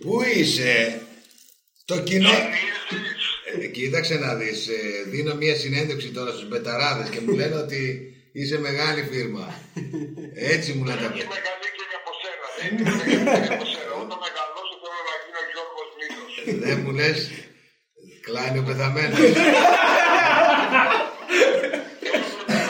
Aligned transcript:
Πού 0.00 0.22
είσαι, 0.36 1.00
το 1.84 2.00
κοινό. 2.00 2.30
Ε, 3.60 3.66
κοίταξε 3.66 4.14
να 4.14 4.34
δεις, 4.34 4.68
ε, 4.68 4.72
δίνω 5.10 5.34
μια 5.34 5.54
συνέντευξη 5.56 6.08
τώρα 6.10 6.30
στους 6.30 6.48
μπεταράδες 6.48 7.08
και 7.08 7.20
μου 7.20 7.32
λένε 7.34 7.54
ότι 7.64 8.12
είσαι 8.32 8.58
μεγάλη 8.58 9.02
φίρμα. 9.12 9.62
Έτσι 10.34 10.72
μου 10.72 10.84
λένε 10.84 11.00
τα 11.00 11.04
Είμαι 11.04 11.24
μεγαλύτερη 11.36 11.94
από 12.00 12.10
σένα. 12.20 12.46
Δεν 12.58 12.68
είμαι 12.78 12.90
μεγαλύτερη 12.96 13.54
από 13.54 13.64
σένα. 13.74 13.92
Όταν 14.02 14.18
μεγαλώσω 14.26 14.74
θέλω 14.82 15.00
να 15.08 15.14
γίνω 15.22 15.40
Γιώργος 15.52 15.88
Μήνος. 15.98 16.32
Δεν 16.64 16.76
μου 16.84 16.90
λες, 16.98 17.18
κλάνει 18.26 18.58
ο 18.58 18.62
πεθαμένος. 18.68 19.18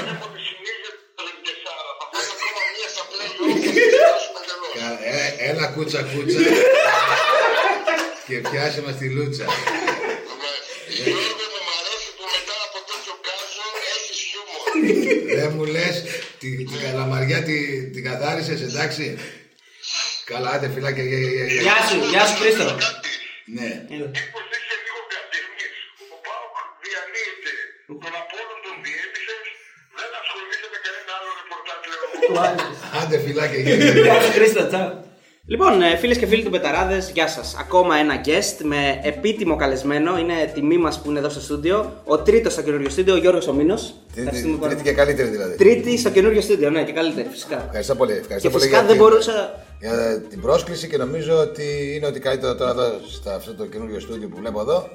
Βλέπω 0.03 0.27
τη 0.35 0.41
συνήθεια 0.49 0.91
του 1.17 1.25
Τεσσάρα. 1.46 1.93
Θα 2.01 2.05
φέρω 2.12 2.33
ακόμα 2.37 2.62
μία 2.75 2.89
στα 2.95 3.03
πλέον 3.11 3.30
και 3.37 3.71
θα 3.73 3.83
φτιάξουμε 3.93 4.41
τελώς. 4.49 4.73
Κα- 4.79 5.01
ε, 5.15 5.51
Έλα 5.51 5.67
κούτσα 5.75 6.01
κούτσα 6.12 6.41
και 8.29 8.36
πιάσε 8.48 8.80
μας 8.86 8.96
τη 9.00 9.06
λούτσα. 9.16 9.46
Γιώργο 11.05 11.46
μου 11.55 11.60
μ' 11.66 11.73
αρέσει 11.80 12.10
που 12.16 12.24
μετά 12.34 12.56
από 12.66 12.78
τέτοιο 12.88 13.14
κάζο 13.27 13.66
έχεις 13.95 14.19
χιούμορ. 14.28 14.66
Δεν 15.38 15.50
μου 15.55 15.64
λες, 15.74 15.96
τη, 16.41 16.48
την 16.70 16.78
καλαμαριά 16.84 17.41
τη, 17.48 17.56
την 17.95 18.02
καθάρισες, 18.09 18.60
εντάξει. 18.69 19.05
Καλά, 20.30 20.50
άντε 20.55 20.69
φυλάκια. 20.74 21.05
γεια, 21.10 21.19
γεια, 21.22 21.30
γεια, 21.36 21.46
γεια. 21.52 21.62
Γεια 21.66 21.78
σου, 21.88 21.98
γεια 22.12 22.24
σου 22.28 22.36
Χρήστο. 22.41 22.66
Κάτι. 22.84 23.12
Ναι. 23.56 23.70
Έλα. 23.95 24.09
Μήπως 24.16 24.45
είσαι 24.56 24.77
λίγο 24.84 25.00
κατεμής. 25.14 25.77
Ο 26.14 26.16
Πάοκ 26.27 26.56
διανύεται. 26.84 27.52
Τον 28.05 28.14
Απόλλων 28.20 28.58
τον 28.64 28.77
διέλυσες. 28.84 29.47
Δεν 29.98 30.10
ασχολείσαι 30.20 30.69
με 30.72 30.78
κανένα 30.84 31.12
άλλο 31.16 31.30
ρεπορτάζ 31.41 31.80
λέω 31.91 32.05
εγώ. 32.24 32.34
Άντε 33.00 33.16
φυλάκια. 33.24 33.60
γεια, 33.64 33.74
γεια, 33.80 33.91
γεια. 33.95 34.05
Γεια 34.06 34.16
σου 34.24 34.30
Χρήστο, 34.36 34.62
τσάου. 34.70 35.08
Λοιπόν, 35.51 35.73
φίλες 35.98 36.19
και 36.19 36.27
φίλοι 36.27 36.43
του 36.43 36.48
Μπεταράδες, 36.51 37.11
γεια 37.15 37.29
σας. 37.29 37.56
Ακόμα 37.61 37.97
ένα 37.97 38.20
guest 38.25 38.62
με 38.65 39.01
επίτιμο 39.02 39.56
καλεσμένο. 39.56 40.19
Είναι 40.19 40.51
τιμή 40.55 40.79
μας 40.79 41.00
που 41.00 41.11
είναι 41.11 41.19
εδώ 41.19 41.28
στο 41.28 41.41
στούντιο. 41.41 41.92
Ο 42.05 42.19
τρίτος 42.19 42.53
στο 42.53 42.62
καινούριο 42.62 42.91
στούντιο, 42.91 43.14
ο 43.14 43.17
Γιώργος 43.17 43.47
Ομήνος. 43.48 43.95
Τρίτη, 44.14 44.59
τρίτη 44.61 44.83
και 44.83 44.92
καλύτερη 44.92 45.28
δηλαδή. 45.28 45.56
Τρίτη 45.56 45.98
στο 45.98 46.11
καινούριο 46.11 46.41
στούντιο, 46.41 46.70
ναι, 46.70 46.84
και 46.84 46.92
καλύτερη, 46.92 47.28
φυσικά. 47.31 47.62
Ευχαριστώ 47.67 47.95
πολύ. 47.95 48.12
Ευχαριστώ 48.12 48.48
Και 48.48 48.55
πολύ 48.55 48.64
φυσικά 48.64 48.78
για 48.78 48.87
δεν 48.89 48.97
την- 48.97 49.05
μπορούσα. 49.06 49.64
για 49.81 50.22
την 50.28 50.41
πρόσκληση 50.41 50.89
και 50.89 50.97
νομίζω 50.97 51.37
ότι 51.39 51.92
είναι 51.97 52.06
ότι 52.06 52.20
καλύτερο 52.20 52.55
τώρα 52.55 52.70
εδώ 52.70 52.84
σε 53.22 53.31
αυτό 53.37 53.55
το 53.55 53.67
καινούριο 53.67 54.00
στούντιο 54.00 54.28
που 54.28 54.37
βλέπω 54.41 54.61
εδώ 54.61 54.89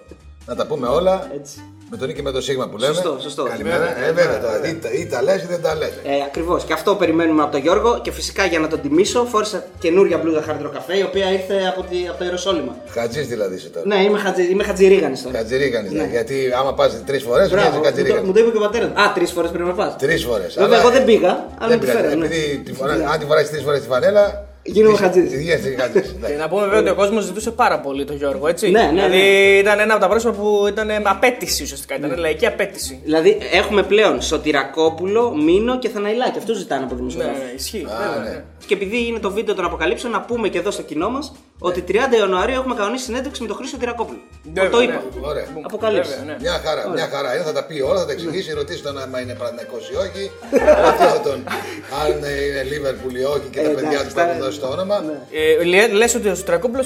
να 0.46 0.56
τα 0.56 0.66
πούμε 0.68 0.88
όλα 0.88 1.32
Έτσι. 1.36 1.62
Με 1.94 2.00
τον 2.00 2.08
Νίκη 2.08 2.20
και 2.20 2.24
με 2.30 2.32
το 2.32 2.42
Σίγμα 2.42 2.68
που 2.70 2.78
λέμε. 2.78 2.94
Σωστό, 2.94 3.18
σωστό. 3.22 3.44
Καλημέρα. 3.44 3.86
Ε, 4.06 4.12
βέβαια, 4.12 4.40
τώρα, 4.42 4.68
ή, 4.70 4.74
τα- 4.76 4.92
ή 4.92 5.06
τα 5.06 5.22
λες 5.24 5.42
ή 5.44 5.46
δεν 5.54 5.62
τα 5.62 5.76
λες. 5.76 5.90
Ε, 6.04 6.24
Ακριβώς. 6.28 6.64
Και 6.64 6.74
αυτό 6.74 6.96
περιμένουμε 6.96 7.42
από 7.44 7.52
τον 7.52 7.62
Γιώργο. 7.62 8.00
Και 8.04 8.12
φυσικά 8.12 8.46
για 8.46 8.60
να 8.60 8.68
τον 8.68 8.82
τιμήσω, 8.82 9.26
φόρησα 9.32 9.64
καινούρια 9.80 10.18
μπλούδα 10.18 10.42
χάρτρο 10.42 10.70
καφέ, 10.70 10.98
η 10.98 11.02
οποία 11.02 11.32
ήρθε 11.32 11.56
από, 11.72 11.82
τη, 11.90 11.98
από 12.10 12.18
το 12.18 12.24
Ιεροσόλυμα. 12.24 12.76
Χατζής 12.90 13.28
δηλαδή 13.28 13.56
είσαι 13.56 13.70
τώρα. 13.70 13.86
Ναι, 13.88 14.04
είμαι, 14.04 14.20
χατζη, 14.20 14.44
είμαι 14.52 14.64
χατζηρίγανης 14.64 15.22
τώρα. 15.24 15.38
Χατζηρίγανης, 15.38 15.92
ναι. 15.92 16.08
γιατί 16.12 16.36
άμα 16.60 16.74
πας 16.74 17.04
τρεις 17.06 17.24
φορές 17.24 17.50
Μπράβο, 17.50 17.62
βγαίνεις 17.62 17.76
μου, 17.78 17.82
το, 17.84 17.88
χατζηρίγανης. 17.88 18.28
μου 18.28 18.34
το 18.34 18.40
είπε 18.40 18.50
και 18.52 18.58
ο 18.58 18.62
πατέρας 18.62 18.90
μου. 18.90 19.02
Α, 19.02 19.12
τρεις 19.14 19.32
φορές 19.32 19.50
πρέπει 19.52 19.68
να 19.68 19.74
πας. 19.74 19.96
Τρεις 19.98 20.24
φορές. 20.24 20.54
Βέβαια, 20.54 20.66
Αλλά, 20.68 20.80
εγώ 20.80 20.90
δεν 20.90 21.02
ε, 21.02 21.06
πήγα, 21.06 21.32
αλλά 21.60 21.68
δεν 21.70 21.78
μου 21.80 21.80
τη 21.80 21.86
πειράζει, 21.86 22.04
φέρανε. 22.06 22.26
επειδή 22.26 22.58
τη 22.66 22.74
φορά- 22.74 22.94
αν 23.12 23.20
τη 23.20 23.26
φοράσεις 23.26 23.50
τρεις 23.50 23.64
φορές 23.64 23.82
τη 23.82 23.88
φανέλα 23.88 24.46
Γίνομαι 24.66 24.94
είσαι- 24.94 25.04
χατζής. 25.04 25.34
Γίνεσαι 25.42 25.76
χατζής. 25.80 26.02
Και 26.02 26.16
εντάξει. 26.18 26.36
να 26.36 26.48
πούμε 26.50 26.62
βέβαια 26.64 26.80
ότι 26.80 26.90
ο 26.90 26.96
κόσμος 26.96 27.24
ζητούσε 27.24 27.52
πάρα 27.52 27.80
πολύ 27.80 28.06
τον 28.06 28.16
Γιώργο, 28.16 28.48
έτσι. 28.48 28.70
Ναι, 28.70 28.82
ναι, 28.82 28.90
δηλαδή 28.90 29.18
ναι. 29.18 29.58
ήταν 29.58 29.80
ένα 29.80 29.94
από 29.94 30.02
τα 30.02 30.10
πρόσωπα 30.10 30.34
που 30.42 30.66
ήταν 30.68 30.86
με 30.88 31.02
απέτηση 31.06 31.64
ουσιαστικά. 31.64 31.96
Ήταν 31.96 32.18
λαϊκή 32.18 32.46
απέτηση. 32.46 33.00
Δηλαδή, 33.04 33.38
έχουμε 33.54 33.84
πλέον 33.84 34.22
Σωτηρακόπουλο, 34.22 35.36
Μίνο 35.36 35.80
και 35.80 35.90
Θαναϊλάκη. 35.90 36.38
Αυτούς 36.38 36.58
ζητάνε 36.58 36.84
από 36.84 36.94
Ναι, 36.94 37.00
δημοσιογράφους. 37.00 37.40
ναι, 37.44 37.52
ισχύει. 37.56 37.86
Α, 37.90 37.98
βέβαια, 37.98 38.24
ναι. 38.24 38.30
ναι. 38.30 38.44
Και 38.66 38.74
επειδή 38.74 39.08
είναι 39.08 39.20
το 39.20 39.32
βίντεο 39.32 39.56
των 39.56 39.66
αποκαλύψεων, 39.66 40.12
να 40.12 40.22
πούμε 40.22 40.48
και 40.50 40.58
εδώ 40.58 40.72
στο 40.72 40.82
κοινό 40.82 41.10
μας 41.10 41.34
ότι 41.60 41.84
30 41.88 41.94
Ιανουαρίου 42.18 42.56
έχουμε 42.56 42.76
κανονίσει 42.76 43.04
συνέντευξη 43.04 43.42
με 43.42 43.48
τον 43.48 43.58
Χρήστο 43.58 43.78
Τυρακόπουλο. 43.78 44.20
Βέβαια, 44.54 44.70
το 44.70 44.82
είπα. 44.82 44.92
ναι. 44.94 45.28
Ωραία. 45.28 45.46
Αποκαλύψει. 45.62 46.10
Βέβαια, 46.12 46.26
ναι. 46.26 46.36
Μια 46.42 46.62
χαρά, 46.66 46.90
μια 46.90 47.08
χαρά 47.14 47.36
είναι, 47.36 47.44
θα 47.44 47.54
τα 47.54 47.64
πει 47.66 47.82
όλα, 47.82 48.00
θα 48.00 48.06
τα 48.06 48.12
εξηγήσει, 48.12 48.54
ρωτήσει 48.54 48.82
τον 48.84 48.98
άμα 49.02 49.20
είναι 49.22 49.34
Παναθηναϊκός 49.34 49.84
ή 49.94 49.96
όχι, 50.06 50.24
ρωτήστε 50.86 51.20
τον 51.30 51.40
αν 52.02 52.12
είναι 52.18 52.64
Λίβερπουλ 52.72 53.16
ή 53.16 53.24
όχι 53.24 53.48
και 53.54 53.60
τα 53.66 53.70
Ε, 53.70 53.74
παιδιά 53.74 54.00
εντάξει, 54.00 54.16
του 54.16 54.53
που 54.60 54.66
έχουν 54.66 54.76
τα- 54.76 54.78
δώσει 54.78 54.96
το 54.96 55.04
όνομα. 55.04 55.26
Ε, 55.32 55.64
λέ- 55.64 55.92
λες 55.92 56.16
ότι 56.16 56.28
ο 56.30 56.36
Στρακόπουλο 56.36 56.84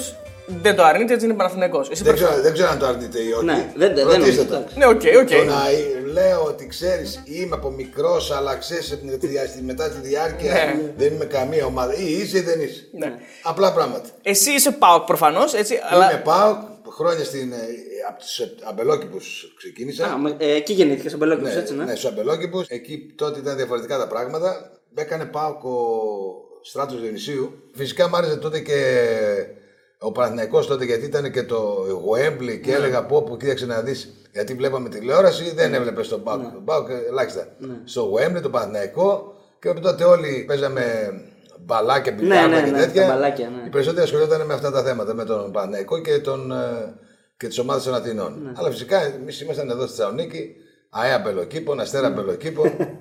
δεν 0.62 0.76
το 0.76 0.84
αρνείται, 0.84 1.12
έτσι 1.12 1.26
είναι 1.26 1.34
Παναθηναϊκός. 1.34 1.90
Εσύ 1.90 2.02
Δεν 2.02 2.12
προφανώς- 2.12 2.30
ξέρω, 2.32 2.44
δεν 2.46 2.52
ξέρω 2.52 2.70
αν 2.70 2.78
το 2.78 2.86
αρνείται 2.86 3.18
ή 3.22 3.32
όχι. 3.32 3.44
Ναι, 3.44 3.72
δεν 3.76 3.94
δεν 3.94 4.04
Ρωτήστε 4.04 4.18
νομίζω. 4.18 4.44
τον. 4.44 4.56
εντάξει. 4.56 4.78
Ναι, 4.78 4.86
OK, 4.86 5.02
OK. 5.22 5.28
Το 5.30 5.44
να 5.44 5.62
λέω 6.12 6.42
ότι 6.42 6.66
ξέρεις, 6.66 7.22
είμαι 7.24 7.54
από 7.56 7.70
μικρός, 7.70 8.30
αλλά 8.30 8.56
ξέρεις 8.56 8.98
μετά 9.64 9.88
τη 9.90 9.98
διάρκεια 10.08 10.52
Ναι. 10.52 10.92
δεν 10.96 11.12
είμαι 11.12 11.24
καμία 11.24 11.64
ομάδα. 11.64 11.94
Ή 11.94 12.12
είσαι 12.12 12.38
ή 12.38 12.40
δεν 12.40 12.60
είσαι. 12.60 12.88
Ναι. 12.92 13.12
Απλά 13.42 13.72
πράγματα. 13.72 14.08
Εσύ 14.22 14.50
είσαι 14.50 14.70
ΠΑΟΚ 14.70 15.04
προφανώς, 15.04 15.54
έτσι. 15.54 15.78
Αλλά 15.90 16.10
Είμαι 16.12 16.20
πάω 16.24 16.56
χρόνια 16.88 17.24
στην, 17.24 17.52
ε, 17.52 17.56
από 18.08 18.18
του 18.20 18.66
αμπελόκηπους 18.68 19.54
ξεκίνησα. 19.56 20.04
Α, 20.06 20.18
με- 20.18 20.34
ε, 20.38 20.54
εκεί 20.54 20.72
γεννήθηκες 20.72 21.12
ο 21.14 21.16
Μπελόκιο, 21.16 21.46
Ναι, 21.46 21.52
έτσι, 21.54 21.74
ναι. 21.74 21.84
ναι, 21.84 21.90
στους 21.94 22.04
αμπελόκηπους. 22.10 22.66
Εκεί 22.68 23.12
τότε 23.16 23.38
ήταν 23.38 23.56
διαφορετικά 23.56 23.98
τα 23.98 24.06
πράγματα. 24.06 24.70
Έκανε 24.94 25.24
πάω 25.24 25.50
ο 25.50 25.76
στράτος 26.62 27.00
Διονυσίου. 27.00 27.62
Φυσικά 27.74 28.08
μου 28.08 28.16
άρεσε 28.16 28.36
τότε 28.36 28.60
και 28.60 29.06
ο 29.98 30.12
Παναθηναϊκός 30.12 30.66
τότε 30.66 30.84
γιατί 30.84 31.04
ήταν 31.04 31.30
και 31.30 31.42
το 31.42 31.58
Γουέμπλι 32.04 32.60
και 32.60 32.72
έλεγα 32.72 33.04
πω 33.04 33.22
που 33.22 33.36
κοίταξε 33.36 33.66
να 33.66 33.80
δεις. 33.80 34.12
Γιατί 34.32 34.54
βλέπαμε 34.54 34.88
τηλεόραση, 34.88 35.54
δεν 35.54 35.74
έβλεπες 35.74 36.06
στον 36.06 36.22
Πάουκ. 36.22 36.52
Τον 36.52 36.64
Πάουκ 36.64 36.88
ελάχιστα. 37.08 37.48
Στο 37.84 38.02
Γουέμπλι, 38.02 38.40
το 38.40 38.50
Παναθηναϊκό 38.50 39.34
και 39.58 39.72
τότε 39.72 40.04
όλοι 40.04 40.44
παίζαμε 40.46 41.12
μπαλάκια, 41.64 42.12
μπιλιάρδα 42.12 42.60
ναι, 42.60 42.64
και 42.64 42.70
ναι, 42.70 42.78
τέτοια. 42.78 43.06
τα 43.06 43.12
μπαλάκια, 43.12 43.48
ναι. 43.48 43.66
Οι 43.66 43.70
περισσότεροι 43.70 44.02
ασχολιόταν 44.02 44.46
με 44.46 44.54
αυτά 44.54 44.70
τα 44.70 44.82
θέματα, 44.82 45.14
με 45.14 45.24
τον 45.24 45.52
Παναθηναϊκό 45.52 46.00
και, 46.00 46.18
τον, 46.18 46.52
ε, 46.52 46.94
και 47.36 47.46
τις 47.46 47.58
ομάδες 47.58 47.82
των 47.82 47.94
Αθηνών. 47.94 48.40
Ναι. 48.42 48.52
Αλλά 48.54 48.70
φυσικά 48.70 49.02
εμείς 49.02 49.40
ήμασταν 49.40 49.70
εδώ 49.70 49.86
στη 49.86 49.96
Θεσσαλονίκη, 49.96 50.54
ΑΕΑ 50.90 51.22
Πελοκήπο, 51.22 51.72
Αστέρα 51.72 52.12
Πελοκήπο, 52.12 52.62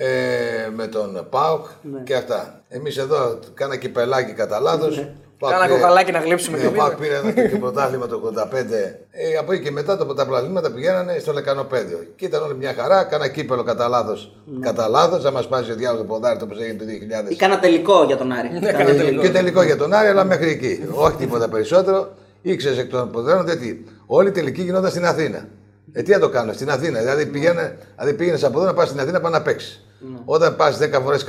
ε, 0.00 0.70
με 0.76 0.86
τον 0.86 1.26
ΠΑΟΚ 1.30 1.66
Ναι. 1.82 2.00
και 2.04 2.14
αυτά. 2.14 2.60
Εμείς 2.68 2.96
εδώ 2.96 3.38
κάνα 3.54 3.76
κυπελάκι 3.76 4.32
κατά 4.32 4.60
λάθος. 4.60 5.06
Κάνα 5.50 5.68
κοκαλάκι 5.68 6.12
να 6.12 6.18
γλύψουμε 6.18 6.56
Ναι, 6.56 6.62
και 6.62 6.68
ο 6.68 6.70
πήρε. 6.70 6.82
ΠΑΟΚ 6.82 6.96
πήρε 7.00 7.14
ένα 7.16 7.48
και 7.48 7.56
πρωτάθλημα 7.58 8.06
το 8.06 8.32
85. 8.34 8.98
Ε, 9.10 9.36
από 9.38 9.52
εκεί 9.52 9.62
και 9.62 9.70
μετά 9.70 9.96
το, 9.96 10.04
τα 10.14 10.26
πρωταθλήματα 10.26 10.70
πηγαίνανε 10.70 11.18
στο 11.18 11.32
Λεκανοπέδιο. 11.32 11.98
Και 12.16 12.24
ήταν 12.24 12.42
όλη 12.42 12.54
μια 12.54 12.74
χαρά. 12.78 13.04
Κάνα 13.04 13.28
κύπελο 13.28 13.62
κατά 13.62 13.88
λάθο. 13.88 14.14
Κατά 14.60 14.88
λάθος, 14.88 15.22
θα 15.22 15.30
μας 15.30 15.48
πάει 15.48 15.70
ο 15.70 15.74
διάλογο 15.74 16.02
το 16.02 16.08
ποδάρι 16.08 16.38
όπως 16.42 16.58
έγινε 16.60 16.78
το 16.78 16.84
2000. 17.28 17.30
Ή 17.32 17.36
κάνα 17.36 17.58
τελικό 17.58 18.04
για 18.04 18.16
τον 18.16 18.32
Άρη. 18.32 18.48
Ναι, 18.60 18.72
Κάνα 18.72 18.90
Ε, 18.90 18.94
τελικό. 18.94 19.22
Και 19.22 19.30
τελικό 19.30 19.62
για 19.62 19.76
τον 19.76 19.92
Άρη, 19.92 20.08
αλλά 20.08 20.24
μέχρι 20.24 20.50
εκεί. 20.50 20.88
Όχι 20.92 21.16
τίποτα 21.16 21.48
περισσότερο. 21.48 22.08
Ήξερες 22.42 22.78
εκ 22.78 22.90
των 22.90 23.10
ποδαρών 23.10 23.44
γιατί 23.44 23.84
όλη 24.06 24.28
η 24.28 24.32
τελική 24.32 24.62
γινόταν 24.62 24.90
στην 24.90 25.06
Αθήνα. 25.06 25.48
Ε, 25.92 26.02
τι 26.02 26.10
να 26.10 26.18
το 26.18 26.28
κάνω, 26.28 26.52
στην 26.52 26.70
Αθήνα. 26.70 26.98
Δηλαδή, 27.00 27.26
πήγαινε, 27.26 27.78
δηλαδή 27.96 28.16
πήγαινες 28.16 28.44
από 28.44 28.58
εδώ 28.58 28.66
να 28.66 28.74
πας 28.74 28.88
στην 28.88 29.00
Αθήνα 29.00 29.20
πά 29.20 29.30
να 29.30 29.42
παίξεις. 29.42 29.82
Όταν 30.24 30.56
πας 30.56 30.78
10 30.78 31.00
φορές 31.02 31.24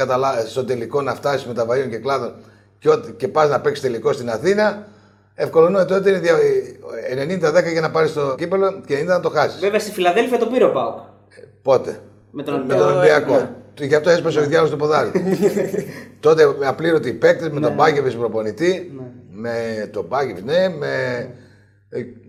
στο 0.48 0.66
τελικό 0.66 1.02
να 1.02 1.16
φτάσεις 1.16 1.46
με 1.46 1.54
τα 1.54 1.66
βαΐων 1.70 1.90
και 1.90 1.98
κλάδων 1.98 2.34
και, 2.80 2.90
ό,τι- 2.90 3.12
και 3.12 3.28
πας 3.28 3.50
να 3.50 3.60
παίξεις 3.62 3.84
τελικό 3.84 4.14
στην 4.14 4.30
Αθήνα, 4.30 4.88
ευκολονό 5.36 5.86
τότε 5.86 6.10
είναι 6.10 6.20
δια- 6.20 6.38
90-10 7.10 7.72
για 7.72 7.82
να 7.82 7.92
πάρεις 7.92 8.14
το 8.14 8.36
κύπελο 8.38 8.82
και 8.86 8.96
90 8.98 9.06
να 9.06 9.20
το 9.20 9.30
χάσεις. 9.30 9.60
Βέβαια 9.60 9.80
στη 9.80 9.92
Φιλαδέλφια 9.92 10.38
το 10.38 10.46
πήρε 10.46 10.64
ο 10.64 10.72
Πάοκ. 10.72 10.98
Πότε; 11.62 12.00
Με 12.32 12.44
τον 12.44 12.54
Με 12.54 12.60
Ολυμπιακό. 12.60 12.86
τον 12.88 12.98
Ολυμπιακό. 12.98 13.50
Του- 13.74 13.86
Γι' 13.86 13.96
αυτό 13.96 14.10
έσπασε 14.10 14.40
ο 14.40 14.46
διάλογο 14.46 14.72
του 14.72 14.78
ποδάρι. 14.78 15.12
Τότε 16.20 16.46
με 16.60 16.68
απλήρωτοι 16.68 17.14
παίκτες, 17.14 17.50
με 17.50 17.60
τον 17.60 17.74
Μπάκεβιτ 17.74 18.14
προπονητή. 18.18 18.92
Με 19.32 19.54
τον 19.94 20.06
Μπάκεβιτ, 20.10 20.46
ναι, 20.46 20.70
με, 20.70 20.88
ε, 21.20 21.28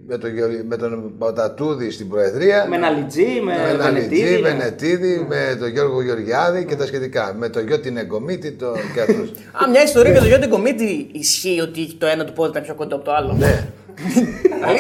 με, 0.07 0.19
τον, 0.19 0.35
Γεωργ- 0.35 0.65
με 0.67 0.77
τον 0.77 1.13
Πατατούδη 1.19 1.91
στην 1.91 2.09
Προεδρία. 2.09 2.67
Με 2.69 2.77
ένα 2.77 2.91
λιτζί, 2.91 3.27
με 3.45 3.53
με 3.63 3.69
ένα 3.71 3.85
Βενετίδη, 3.85 4.15
Λιτζή, 4.21 4.33
ναι. 4.43 4.49
Βενετίδη, 4.49 5.27
με 5.29 5.57
τον 5.59 5.69
Γιώργο 5.69 6.03
Γεωργιάδη 6.03 6.65
και 6.65 6.77
τα 6.77 6.87
σχετικά. 6.87 7.35
Με 7.39 7.49
τον 7.49 7.67
Γιώτη 7.67 7.91
Νεγκομίτη 7.91 8.51
το, 8.53 8.73
και 8.95 9.01
αυτούς. 9.11 9.29
Α, 9.65 9.69
μια 9.71 9.83
ιστορία 9.83 10.11
για 10.13 10.21
το 10.21 10.27
Γιώργο 10.27 10.49
Κομίτη 10.49 11.09
ισχύει 11.13 11.61
ότι 11.61 11.95
το 11.99 12.07
ένα 12.07 12.25
του 12.25 12.33
πόδι 12.33 12.51
ήταν 12.51 12.63
πιο 12.63 12.75
κοντά 12.75 12.95
από 12.95 13.05
το 13.05 13.13
άλλο. 13.15 13.33
ναι, 13.33 13.47
Ε, 13.47 13.65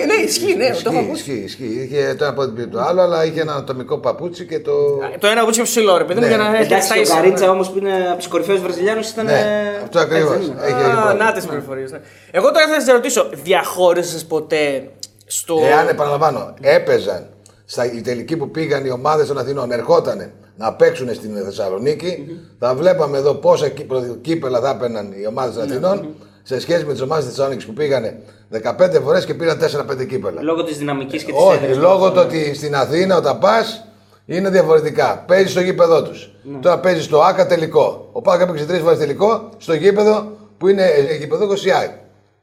ναι, 0.06 0.14
ισχύει, 0.25 0.55
ναι, 0.56 0.70
το 0.70 0.90
έχω 0.90 0.99
ισχύει, 0.99 0.99
ακούσει. 0.99 1.32
ισχύει, 1.32 1.64
ισχύει. 1.64 1.81
Είχε 1.82 2.14
το 2.19 2.25
ένα 2.25 2.32
από 2.32 2.67
το 2.70 2.81
άλλο, 2.81 3.00
αλλά 3.02 3.25
είχε 3.25 3.40
ένα 3.40 3.55
ατομικό 3.55 3.99
παπούτσι 3.99 4.44
και 4.46 4.61
το. 4.61 4.73
Το 5.19 5.26
ένα 5.26 5.40
από 5.40 5.50
πιο 5.50 5.62
ψηλό, 5.62 5.96
ρε 5.96 6.05
παιδί 6.05 6.20
μου, 6.20 6.26
Ναι. 6.26 6.34
για 6.34 6.37
να 6.37 6.56
έχει 6.56 6.64
Εντάξει, 6.64 6.88
τα 6.88 6.94
ο 6.99 7.00
ίσα. 7.00 7.14
Καρίτσα 7.14 7.50
όμως 7.50 7.70
που 7.70 7.79
είναι 7.79 8.06
από 8.08 8.17
τους 8.19 8.29
κορυφαίους 8.29 8.61
Βραζιλιάνους 8.61 9.08
ήταν. 9.11 9.25
Ναι, 9.25 9.32
ε, 9.32 9.82
αυτό 9.82 9.99
ακριβώς. 9.99 10.34
έτσι 10.37 10.52
δεν 10.58 10.69
είναι. 10.69 11.00
Α, 11.08 11.14
να 11.14 11.32
τις 11.32 11.44
πληροφορίες. 11.46 11.90
Εγώ 12.31 12.50
τώρα 12.50 12.67
θα 12.69 12.81
σας 12.81 12.93
ρωτήσω, 12.94 13.29
διαχώρισε 13.43 14.25
ποτέ 14.25 14.88
στο. 15.26 15.58
Εάν 15.70 15.88
επαναλαμβάνω, 15.88 16.55
έπαιζαν 16.61 17.26
στα 17.64 17.93
η 17.93 18.00
τελική 18.00 18.37
που 18.37 18.50
πήγαν 18.50 18.84
οι 18.84 18.90
ομάδες 18.90 19.26
των 19.26 19.38
Αθηνών, 19.38 19.73
ερχότανε 19.73 20.32
να 20.56 20.73
παίξουν 20.75 21.14
στην 21.14 21.37
θεσσαλονικη 21.44 22.26
θα 22.58 22.75
βλέπαμε 22.75 23.19
εδώ 23.19 23.34
πόσα 23.34 23.69
κύ- 23.69 23.87
προ- 23.87 24.20
κύπελα 24.20 24.61
θα 24.61 24.70
έπαιρναν 24.70 25.12
οι 25.23 25.26
ομάδες 25.26 25.55
των 25.55 25.62
Αθηνών 25.62 26.14
σε 26.42 26.60
σχέση 26.60 26.84
με 26.84 26.92
τις 26.92 27.00
ομάδες 27.02 27.25
της 27.25 27.32
Θεσσαλονίκης 27.34 27.66
που 27.66 27.72
πήγανε 27.72 28.19
15 28.52 29.00
φορές 29.04 29.25
και 29.25 29.34
πήραν 29.34 29.58
4-5 29.58 30.06
κύπελα. 30.08 30.42
Λόγω 30.42 30.64
της 30.64 30.78
δυναμικής 30.78 31.22
και 31.25 31.32
της 31.32 31.40
Όχι, 31.44 31.75
λόγω 31.75 32.10
του 32.12 32.20
ότι 32.25 32.54
στην 32.54 32.75
Αθήνα 32.76 33.16
όταν 33.16 33.38
πας 33.38 33.84
είναι 34.26 34.50
διαφορετικά. 34.50 35.25
Παίζεις 35.26 35.50
στο 35.50 35.60
γήπεδο 35.60 36.02
τους. 36.02 36.31
Τώρα 36.60 36.78
παίζεις 36.78 37.04
στο 37.04 37.20
ΑΚΑ 37.22 37.46
τελικό. 37.46 38.08
Ο 38.12 38.22
ΠΑΚ 38.22 38.40
έπαιξε 38.40 38.64
τρεις 38.64 38.81
φορές 38.81 38.98
τελικό 38.98 39.48
στο 39.58 39.75
γήπεδο 39.75 40.32
που 40.58 40.69
είναι 40.69 40.84
ε, 40.87 41.16
γήπεδο 41.16 41.46
Κωσιάη. 41.46 41.88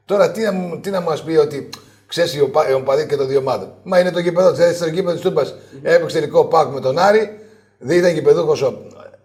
Τώρα 0.04 0.30
τι 0.30 0.42
να, 0.42 0.52
μου- 0.52 0.80
τι 0.80 0.90
να 0.90 1.00
μας 1.00 1.22
πει 1.22 1.36
ότι 1.36 1.68
ξέρεις 2.06 2.34
οι 2.34 2.40
οπα- 2.40 2.68
οι 2.70 2.72
οπαδοί 2.72 3.06
και 3.06 3.16
των 3.16 3.28
δύο 3.28 3.38
ομάδων. 3.38 3.72
Μα 3.82 3.98
είναι 3.98 4.10
το 4.10 4.18
γήπεδο 4.18 4.52
τη. 4.52 4.74
Στο 4.74 4.86
γήπεδο 4.86 5.12
της 5.12 5.20
Τούμπας 5.20 5.54
έπαιξε 5.82 6.18
τελικό 6.18 6.44
Πάκου 6.44 6.72
με 6.72 6.80
τον 6.80 6.98
Άρη. 6.98 7.38
Δεν 7.78 7.98
ήταν 7.98 8.12
γηπεδούχος 8.12 8.62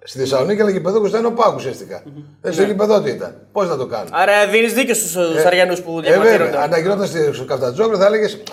στη 0.04 0.20
Θεσσαλονίκη, 0.20 0.62
αλλά 0.62 0.70
γηπεδούχο 0.70 1.06
ήταν 1.06 1.26
ο 1.26 1.32
Πάκου 1.32 1.54
ουσιαστικά. 1.58 2.04
Δεν 2.42 2.54
στο 2.54 2.64
γήπεδο 2.64 3.02
του 3.02 3.08
ήταν. 3.08 3.36
Πώς 3.52 3.68
να 3.70 3.78
το 3.78 3.86
κάνουν. 3.86 4.08
Άρα 4.12 4.48
δίνεις 4.48 4.74
δίκιο 4.74 4.94
στους 4.96 5.16
Αριανούς 5.46 5.82
που 5.82 6.00
Ε, 6.00 6.02
βέβαια, 6.02 6.22
διαμαρτύρονται. 6.38 6.76
αν 6.76 6.82
γινόταν 6.82 7.08
στη- 7.08 7.34
στο 7.34 7.46
Καφτατζόκλο 7.46 7.98
θα 7.98 8.06
έλεγες. 8.06 8.44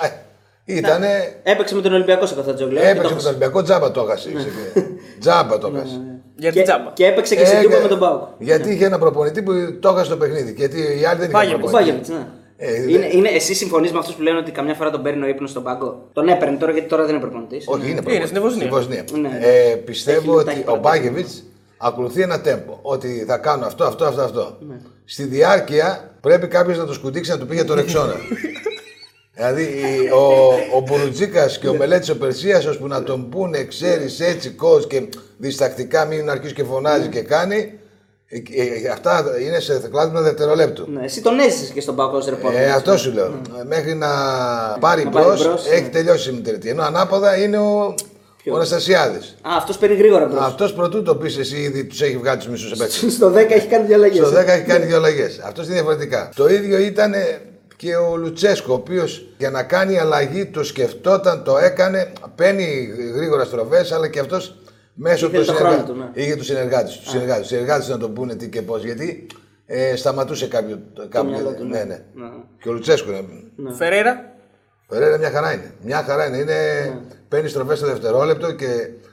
Ήταν. 0.64 1.02
Έπαιξε 1.42 1.74
με 1.74 1.80
τον 1.80 1.92
Ολυμπιακό 1.92 2.26
σε 2.26 2.34
Καφτατζόγλου. 2.34 2.78
Έπαιξε 2.78 3.14
με 3.14 3.18
τον 3.20 3.26
Ολυμπιακό 3.28 3.62
τζάμπα 3.62 3.90
το 3.90 4.00
έχασε. 4.08 4.30
τζάμπα 5.20 5.58
το 5.58 5.72
έχασε. 5.74 6.00
Για 6.36 6.50
την 6.52 6.60
Και, 6.60 6.66
τζάμπα. 6.66 6.90
και 6.92 7.06
έπαιξε 7.06 7.34
και 7.34 7.44
στην 7.44 7.58
Ε, 7.58 7.62
Τούμπα 7.62 7.76
ε, 7.76 7.80
με 7.82 7.88
τον 7.88 7.98
Πάουκ. 7.98 8.22
Γιατί 8.38 8.70
είχε 8.72 8.84
ένα 8.84 8.98
προπονητή 8.98 9.42
που 9.42 9.52
το 9.80 9.88
έχασε 9.88 10.10
το 10.10 10.16
παιχνίδι. 10.16 10.52
Γιατί 10.56 10.78
οι 11.00 11.04
άλλοι 11.04 11.18
δεν 11.20 11.30
είχαν 11.30 11.70
Βάγεβιτς. 11.70 12.10
Ο 12.60 12.66
προπονητή. 12.66 12.90
Μπάγεβιτ, 12.90 12.90
ναι. 12.90 13.02
Ε, 13.02 13.06
είναι, 13.06 13.16
είναι, 13.28 13.28
εσύ 13.36 13.54
συμφωνείς 13.54 13.92
με 13.92 13.98
αυτούς 13.98 14.14
που 14.14 14.22
λένε 14.22 14.38
ότι 14.38 14.50
καμιά 14.50 14.74
φορά 14.74 14.90
τον 14.90 15.02
παίρνει 15.02 15.24
ο 15.24 15.28
ύπνος 15.28 15.50
στον 15.50 15.62
πάγκο; 15.62 16.08
Τον 16.12 16.28
έπαιρνε 16.28 16.56
τώρα 16.56 16.72
γιατί 16.72 16.88
τώρα 16.88 17.04
δεν 17.04 17.14
είναι 17.14 17.20
προπονητής. 17.24 17.64
Όχι, 17.68 17.90
είναι 17.90 18.02
Είναι 18.14 18.26
στην 18.26 18.40
Βοσνία. 18.42 18.68
Βοσνία. 18.68 19.04
Ναι. 19.20 19.38
Ε, 19.42 19.74
πιστεύω 19.74 20.34
Έχει- 20.36 20.44
τα 20.44 20.50
έχει 20.50 20.60
ότι 20.60 20.70
ο 20.70 20.72
παραπάνω. 20.80 20.98
Μπάκεβιτ 21.02 21.28
ακολουθεί 21.78 22.22
ένα 22.22 22.40
τέμπο. 22.40 22.78
Ότι 22.82 23.24
θα 23.26 23.36
κάνω 23.36 23.66
αυτό, 23.66 23.84
αυτό, 23.84 24.04
αυτό, 24.04 24.20
αυτό. 24.22 24.56
Ναι. 24.68 24.74
Στη 25.04 25.22
διάρκεια 25.24 26.10
πρέπει 26.20 26.46
κάποιος 26.46 26.78
να 26.78 26.86
το 26.86 26.92
σκουτίξει 26.92 27.30
να 27.30 27.38
του 27.38 27.46
πει 27.46 27.54
για 27.54 27.64
το 27.64 27.74
ρεξόνα. 27.74 28.14
δηλαδή 29.34 29.62
η- 29.62 30.10
ο, 30.14 30.48
ο 30.76 30.80
Μπουρουτζίκα 30.80 31.46
και 31.60 31.68
ο 31.68 31.74
Μελέτης 31.74 32.08
ο 32.08 32.16
Περσίας, 32.18 32.64
ώσπου 32.66 32.86
να 32.86 33.02
τον 33.02 33.28
πούνε, 33.28 33.64
ξέρεις 33.64 34.20
έτσι, 34.20 34.50
κο 34.50 34.80
και 34.88 35.02
διστακτικά 35.38 36.04
μην 36.04 36.30
αρχίσει 36.30 36.54
και 36.54 36.64
φωνάζεις 36.64 37.06
Ναι. 37.06 37.12
και 37.12 37.20
κάνει. 37.22 37.72
Ε, 38.32 38.38
ε, 38.38 38.88
αυτά 38.88 39.24
είναι 39.40 39.60
σε 39.60 39.88
κλάδι 39.90 40.22
δευτερολέπτου. 40.22 40.86
Ναι, 40.90 41.04
εσύ 41.04 41.22
τον 41.22 41.38
έζησες 41.38 41.68
και 41.68 41.80
στον 41.80 41.96
Πάουκ 41.96 42.14
ω 42.14 42.24
ρεπόρτερ. 42.28 42.62
Ε, 42.62 42.70
αυτό 42.70 42.96
σου 42.96 43.12
λέω. 43.12 43.40
Μέχρι 43.66 43.94
να 43.94 44.08
πάρει 44.80 45.04
Να 45.04 45.10
πάρει 45.10 45.24
μπρος, 45.26 45.44
μπρος, 45.44 45.66
έχει 45.66 45.82
ναι. 45.82 45.88
τελειώσει 45.88 46.30
η 46.30 46.32
μητρετή. 46.32 46.68
Ενώ 46.68 46.82
ανάποδα 46.82 47.36
είναι 47.36 47.58
ο, 47.58 47.94
ο 48.50 48.54
Αναστασιάδης. 48.54 49.36
Α, 49.42 49.50
αυτός 49.56 49.78
παίρνει 49.78 49.96
γρήγορα 49.96 50.26
μπρος. 50.26 50.42
Αυτός 50.42 50.72
πρωτού 50.72 51.02
το 51.02 51.16
πεις 51.16 51.38
εσύ 51.38 51.56
ήδη 51.56 51.84
τους 51.84 52.00
έχει 52.00 52.16
βγάλει 52.16 52.38
τους 52.38 52.48
μισούς 52.48 52.72
επέκτου. 52.72 53.10
Στο 53.10 53.32
10 53.32 53.34
έχει 53.36 53.66
κάνει 53.66 53.86
δύο 53.86 53.94
αλλαγές. 53.96 54.26
Στο 54.26 54.38
10 54.38 54.46
έχει 54.46 54.64
κάνει 54.64 54.84
δύο 54.84 54.96
αλλαγές. 54.96 55.40
Αυτός 55.44 55.64
είναι 55.66 55.74
διαφορετικά. 55.74 56.30
Το 56.34 56.48
ίδιο 56.48 56.78
ήταν 56.78 57.14
και 57.76 57.96
ο 57.96 58.16
Λουτσέσκο, 58.16 58.72
ο 58.72 58.76
οποίος 58.76 59.26
για 59.38 59.50
να 59.50 59.62
κάνει 59.62 59.98
αλλαγή 59.98 60.46
το 60.46 60.64
σκεφτόταν, 60.64 61.44
το 61.44 61.58
έκανε. 61.58 62.12
Παίρνει 62.34 62.88
γρήγορα 63.14 63.44
στροφέ, 63.44 63.86
αλλά 63.94 64.08
και 64.08 64.18
αυτός 64.18 64.54
μέσω 65.02 65.26
Ήθελε 65.26 65.44
του 65.44 65.50
το 65.50 65.56
χρόνο 65.56 65.84
του, 65.84 65.94
ναι. 65.94 66.10
Είχε 66.12 66.36
τους 66.36 66.46
συνεργάτες 66.46 66.98
τους. 66.98 67.08
Συνεργάτες, 67.10 67.40
τους 67.40 67.48
συνεργάτες 67.48 67.88
να 67.88 67.98
τον 67.98 68.12
πούνε 68.14 68.34
τι 68.34 68.48
και 68.48 68.62
πώς. 68.62 68.84
Γιατί 68.84 69.26
ε, 69.66 69.96
σταματούσε 69.96 70.46
κάποιο. 70.48 70.78
κάποιο 71.08 71.30
μυαλό 71.30 71.54
του, 71.54 71.64
ναι, 71.64 71.78
ναι. 71.78 71.84
ναι. 71.84 72.24
Ναι. 72.24 72.30
Και 72.62 72.68
ο 72.68 72.72
Λουτσέσκο 72.72 73.10
είναι. 73.10 73.72
Φεραίρα. 73.74 74.34
Φεραίρα 74.88 75.18
μια 75.18 75.30
χαρά 75.30 75.52
είναι. 75.52 75.74
Μια 75.82 76.02
χαρά 76.02 76.26
είναι. 76.26 76.36
είναι 76.36 76.54
Παίρνει 77.28 77.48
στροφές 77.48 77.78
στο 77.78 77.86
δευτερόλεπτο 77.86 78.52
και 78.52 78.66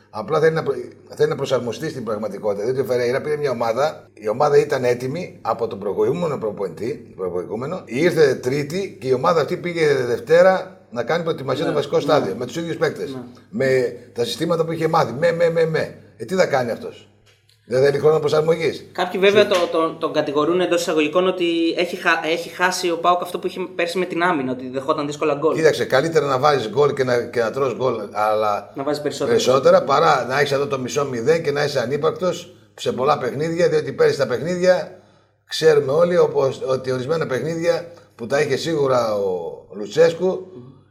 απλά 0.10 0.40
θέλει 0.40 0.54
να, 0.56 0.64
προ- 0.64 0.76
θέλει 1.16 1.30
να 1.30 1.36
προσαρμοστεί 1.36 1.90
στην 1.90 2.04
πραγματικότητα. 2.04 2.64
Διότι 2.64 2.80
ο 2.80 2.84
Φεραίρα 2.84 3.22
πήρε 3.22 3.38
μια 3.38 3.52
ομάδα, 3.52 4.08
η 4.14 4.28
ομάδα 4.28 4.58
ήταν 4.58 4.84
έτοιμη 4.84 5.40
από 5.42 5.68
τον 5.68 5.80
προηγούμενο 5.80 6.38
προπονητή, 6.38 7.14
προηγούμενο, 7.16 7.82
ήρθε 7.86 8.36
Τρίτη 8.36 8.98
και 9.02 9.08
η 9.08 9.14
ομάδα 9.14 9.42
αυτή 9.42 9.58
πήγε 9.58 9.94
Δευτέρα 9.94 10.77
να 10.90 11.04
κάνει 11.04 11.24
προετοιμασία 11.24 11.64
στο 11.66 11.74
βασικό 11.74 12.00
στάδιο 12.00 12.36
με 12.38 12.46
τους 12.46 12.56
ίδιους 12.56 12.78
παίκτες. 12.78 13.18
Με 13.50 13.94
τα 14.14 14.24
συστήματα 14.26 14.66
που 14.66 14.72
είχε 14.72 14.88
μάθει. 14.88 15.14
Με, 15.14 15.32
με, 15.32 15.50
με, 15.50 15.66
με. 15.66 15.98
Ε, 16.18 16.26
τι 16.26 16.36
θα 16.36 16.46
κάνει 16.46 16.72
αυτός; 16.72 17.08
Δεν 17.66 17.84
θέλει 17.84 18.00
χρόνο 18.00 18.20
προσαρμογής. 18.20 18.86
Κάποιοι 18.92 19.20
βέβαια 19.20 19.48
το, 19.48 19.56
το, 19.72 19.90
τον 20.00 20.14
κατηγορούν 20.14 20.60
εντός 20.62 20.82
εισαγωγικών 20.82 21.28
ότι 21.28 21.46
έχει, 21.78 21.96
χα- 21.96 22.26
έχει 22.32 22.50
χάσει 22.50 22.92
ο 22.92 22.98
Πάουκ 22.98 23.22
αυτό 23.22 23.40
που 23.40 23.48
είχε 23.48 23.60
πέρσι 23.76 23.98
με 23.98 24.06
την 24.06 24.24
άμυνα, 24.24 24.52
ότι 24.52 24.70
δεχόταν 24.70 25.06
δύσκολα 25.06 25.34
γκολ. 25.36 25.56
Κοίταξε, 25.56 25.86
καλύτερα 25.86 26.26
να 26.26 26.40
βάζεις 26.40 26.70
γκολ 26.70 26.94
και 26.94 27.04
να, 27.04 27.22
και 27.22 27.40
να 27.40 27.52
τρως 27.52 27.76
γκολ, 27.76 27.96
αλλά 28.12 28.72
Να 28.76 28.84
βάζεις 28.84 29.02
περισσότερο. 29.02 29.30
περισσότερα 29.32 29.84
παρά 29.84 30.26
να 30.26 30.40
έχεις 30.40 30.52
εδώ 30.52 30.68
το 30.68 30.80
μισό 30.80 31.06
μηδέν 31.06 31.44
και 31.44 31.52
να 31.52 31.64
είσαι 31.64 31.80
ανύπαρκτος 31.80 32.56
σε 32.76 32.92
πολλά 32.92 33.18
παιχνίδια. 33.18 33.68
Διότι 33.70 33.92
πέρυσι 33.92 34.18
τα 34.18 34.28
παιχνίδια 34.28 35.00
ξέρουμε 35.48 35.92
όλοι 35.92 36.18
όπως, 36.18 36.62
ότι 36.68 36.92
ορισμένα 36.92 37.26
παιχνίδια 37.28 37.88
που 38.16 38.28
τα 38.28 38.42
είχε 38.42 38.56
σίγουρα 38.58 39.16
ο 39.16 39.52
Λουτσέσκου 39.78 40.48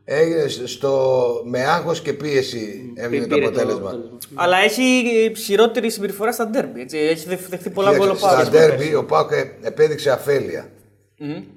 έγινε 0.08 0.46
στο, 0.66 1.26
με 1.44 1.64
άγχος 1.64 2.00
και 2.00 2.12
πίεση 2.12 2.92
έβγαινε 2.96 3.26
το 3.26 3.34
Πήρε 3.34 3.46
αποτέλεσμα. 3.46 3.92
Αλλά 4.34 4.56
έχει 4.56 4.82
ισχυρότερη 5.34 5.90
συμπεριφορά 5.90 6.32
στα 6.32 6.46
ντέρμπι. 6.48 6.80
έτσι. 6.80 6.98
Έχει 6.98 7.28
δεχ- 7.28 7.48
δεχτεί 7.48 7.70
πολλά 7.70 7.90
γκολ 7.96 8.08
ο 8.08 8.12
Κοίταξε, 8.14 8.26
Πάουκ. 8.36 8.40
Στα 8.46 8.50
ντέρμπι 8.50 8.94
ο 8.94 9.04
Πάουκ 9.04 9.30
ε, 9.32 9.50
επέδειξε 9.62 10.10
αφέλεια. 10.10 10.68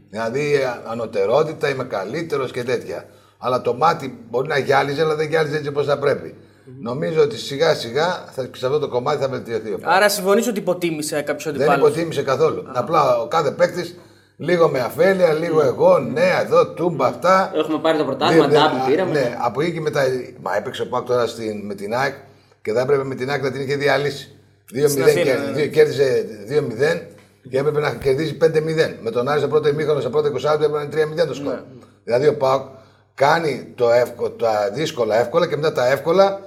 Δηλαδή 0.09 0.53
ε, 0.53 0.59
ανωτερότητα, 0.91 1.69
είμαι 1.69 1.83
καλύτερος 1.83 2.51
και 2.51 2.63
τέτοια. 2.63 3.05
Αλλά 3.37 3.61
το 3.61 3.73
μάτι 3.73 4.17
μπορεί 4.29 4.47
να 4.47 4.57
γυάλιζε, 4.57 5.01
αλλά 5.01 5.15
δεν 5.15 5.27
γυάλιζε 5.27 5.55
έτσι 5.55 5.69
όπως 5.69 5.85
θα 5.85 5.97
πρέπει. 5.99 6.35
Νομίζω 6.81 7.21
ότι 7.21 7.37
σιγά 7.37 7.73
σιγά 7.75 8.25
θα, 8.31 8.49
σε 8.55 8.65
αυτό 8.65 8.79
το 8.79 8.87
κομμάτι 8.87 9.21
θα 9.21 9.27
βελτιωθεί. 9.29 9.73
ο 9.73 9.77
Πάοκ. 9.77 9.95
Άρα 9.95 10.09
συμφωνείς 10.09 10.47
ότι 10.47 10.59
υποτίμησε 10.59 11.21
κάποιος 11.21 11.43
Δεν 11.43 11.55
αντιπάλου. 11.55 11.85
υποτίμησε 11.85 12.21
καθόλου. 12.23 12.63
Απλά 12.73 13.17
ο 13.19 13.27
κάθε 13.27 13.51
παίκτης 13.51 13.97
λίγο 14.41 14.69
με 14.69 14.79
αφέλεια, 14.79 15.33
λίγο 15.33 15.61
εγώ, 15.61 15.99
ναι, 15.99 16.29
εδώ, 16.45 16.67
τούμπα, 16.67 17.05
αυτά. 17.07 17.51
Έχουμε 17.55 17.79
πάρει 17.79 17.97
το 17.97 18.03
πρωτάθλημα, 18.03 18.47
Ναι, 18.47 18.53
ναι, 18.53 18.59
ντάμπι 18.59 18.89
πήραμε. 18.91 19.11
Ναι, 19.11 19.37
από 19.41 19.61
εκεί 19.61 19.71
και 19.71 19.81
μετά. 19.81 20.01
Μα 20.41 20.55
έπαιξε 20.57 20.81
ο 20.81 20.87
Πάκ 20.87 21.05
τώρα 21.05 21.27
στην, 21.27 21.65
με 21.65 21.73
την 21.75 21.93
ΑΕΚ 21.95 22.13
και 22.61 22.71
θα 22.73 22.81
έπρεπε 22.81 23.03
με 23.03 23.15
την 23.15 23.29
ΑΕΚ 23.29 23.43
να 23.43 23.51
την 23.51 23.61
είχε 23.61 23.75
διαλύσει. 23.75 24.35
2-0 24.73 24.89
Στην 24.89 25.03
Αθήνα, 25.03 25.23
κέρδισε, 25.23 25.45
ναι. 25.45 25.51
δύο- 25.51 25.67
κέρδισε 25.67 26.25
2-0 26.49 27.01
και 27.49 27.57
έπρεπε 27.57 27.79
να 27.79 27.89
κερδίσει 27.93 28.37
5-0. 28.41 28.95
Με 29.01 29.11
τον 29.11 29.27
Άρη 29.27 29.39
στο 29.39 29.47
πρώτο 29.47 29.67
ημίχρονο, 29.67 29.99
στο 29.99 30.09
πρώτο 30.09 30.27
20 30.27 30.53
έπρεπε 30.53 30.73
να 30.77 30.81
είναι 30.81 31.23
3-0 31.23 31.27
το 31.27 31.33
σκορ. 31.33 31.53
Ναι. 31.53 31.59
Δηλαδή 32.03 32.27
ο 32.27 32.37
Πάουκ 32.37 32.61
κάνει 33.15 33.71
το 33.75 33.91
εύκολο, 33.91 34.29
τα 34.31 34.69
δύσκολα 34.73 35.19
εύκολα 35.19 35.47
και 35.47 35.55
μετά 35.55 35.71
τα 35.71 35.87
εύκολα 35.91 36.39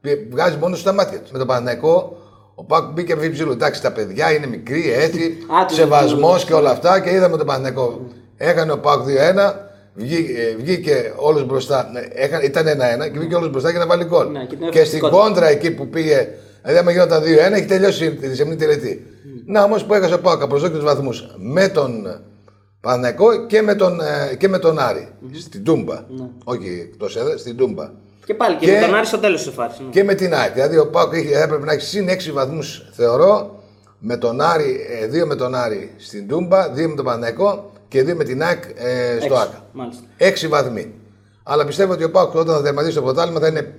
πι- 0.00 0.30
βγάζει 0.32 0.56
μόνος 0.56 0.80
στα 0.80 0.92
μάτια 0.92 1.18
του. 1.18 1.28
Με 1.32 1.38
τον 1.38 1.46
Παναθηναϊκό 1.46 2.16
ο 2.60 2.64
Πάουκ 2.64 2.92
μπήκε 2.92 3.14
βίψιλο. 3.14 3.52
Εντάξει, 3.52 3.82
τα 3.82 3.92
παιδιά 3.92 4.32
είναι 4.32 4.46
μικροί, 4.46 4.92
έτσι, 4.92 5.20
Α, 5.60 5.66
τους 5.66 5.76
σεβασμός 5.76 6.34
τους- 6.34 6.44
και 6.44 6.52
όλα 6.54 6.70
αυτά 6.70 7.00
και 7.00 7.10
είδαμε 7.10 7.36
τον 7.36 7.46
Παναθηναϊκό. 7.46 8.06
Έκανε 8.36 8.72
ο 8.72 8.78
Πάουκ 8.78 9.02
2-1, 9.06 9.54
βγήκε, 9.94 10.32
ε, 10.40 10.54
βγήκε 10.62 11.12
όλος 11.16 11.44
μπροστά. 11.46 11.88
Ναι, 11.92 12.00
έκανε- 12.12 12.44
Ήταν 12.44 12.66
1-1 12.66 13.08
και 13.12 13.18
βγήκε 13.18 13.34
όλος 13.34 13.50
μπροστά 13.50 13.70
για 13.70 13.78
να 13.78 13.86
βάλει 13.86 14.04
γκολ. 14.04 14.30
Ναι, 14.30 14.44
και 14.44 14.56
την 14.56 14.70
και 14.70 14.84
στην 14.84 14.98
ευκαιρία. 14.98 15.18
κόντρα 15.18 15.46
εκεί 15.48 15.70
που 15.70 15.88
πήγε, 15.88 16.28
δηλαδή 16.62 16.78
άμα 16.78 16.90
γινόταν 16.90 17.22
2-1, 17.22 17.56
έχει 17.56 17.66
τελειώσει 17.66 18.14
τη 18.14 18.36
σεμνή 18.36 18.56
τελετή. 18.56 19.06
Να 19.46 19.62
όμως 19.62 19.84
που 19.84 19.94
έχασε 19.94 20.14
ο 20.14 20.20
Πάουκ 20.20 20.42
απροσδόκητους 20.42 20.84
βαθμούς 20.84 21.34
με 21.38 21.68
τον 21.68 22.20
Παναθηναϊκό 22.80 23.46
και 23.46 23.62
με 23.62 23.74
τον, 23.74 24.00
ε, 24.00 24.34
και 24.36 24.48
με 24.48 24.58
τον 24.58 24.78
Άρη. 24.78 25.08
Στην 25.40 25.64
Τούμπα. 25.64 26.04
Όχι 26.44 26.88
εκτός 26.92 27.16
έδρα, 27.16 27.36
στην 27.36 27.56
Τούμπα. 27.56 27.90
Και 28.30 28.36
πάλι 28.36 28.56
και, 28.56 28.66
Και- 28.66 28.72
με 28.72 28.86
τον 28.86 28.94
Άρη 28.94 29.06
στο 29.06 29.18
τέλος 29.18 29.42
της 29.44 29.54
φάσης. 29.54 29.80
Ναι. 29.80 29.90
Και 29.90 30.04
με 30.04 30.14
την 30.14 30.34
ΑΕΚ. 30.34 30.52
Δηλαδή 30.52 30.76
ο 30.78 30.86
Πάουκ 30.90 31.12
είχε- 31.12 31.42
έπρεπε 31.42 31.64
να 31.64 31.72
έχει 31.72 31.80
συν 31.86 32.08
6 32.08 32.32
βαθμούς, 32.32 32.90
θεωρώ. 32.92 33.58
Με 33.98 34.16
τον 34.16 34.40
Άρη, 34.40 34.80
2 35.10 35.26
με 35.26 35.34
τον 35.34 35.54
Άρη 35.54 35.94
στην 35.98 36.28
Τούμπα, 36.28 36.68
2 36.68 36.88
με 36.88 36.94
τον 36.94 37.04
Παναθηναϊκό 37.04 37.72
και 37.88 38.02
2 38.02 38.14
με 38.14 38.24
την 38.24 38.42
ΑΕΚ 38.42 38.62
ε, 38.64 39.16
στο 39.20 39.34
Έξι, 39.34 39.42
ΑΚΑ. 39.48 39.64
μάλιστα. 39.72 40.02
6 40.18 40.48
βαθμοί. 40.48 40.94
Αλλά 41.42 41.64
πιστεύω 41.64 41.92
ότι 41.92 42.04
ο 42.04 42.10
Πάουκ 42.10 42.34
όταν 42.34 42.54
θα 42.56 42.62
τερματίσει 42.62 42.94
το 42.94 43.02
πρωτάθλημα 43.02 43.40
θα 43.40 43.46
είναι 43.46 43.74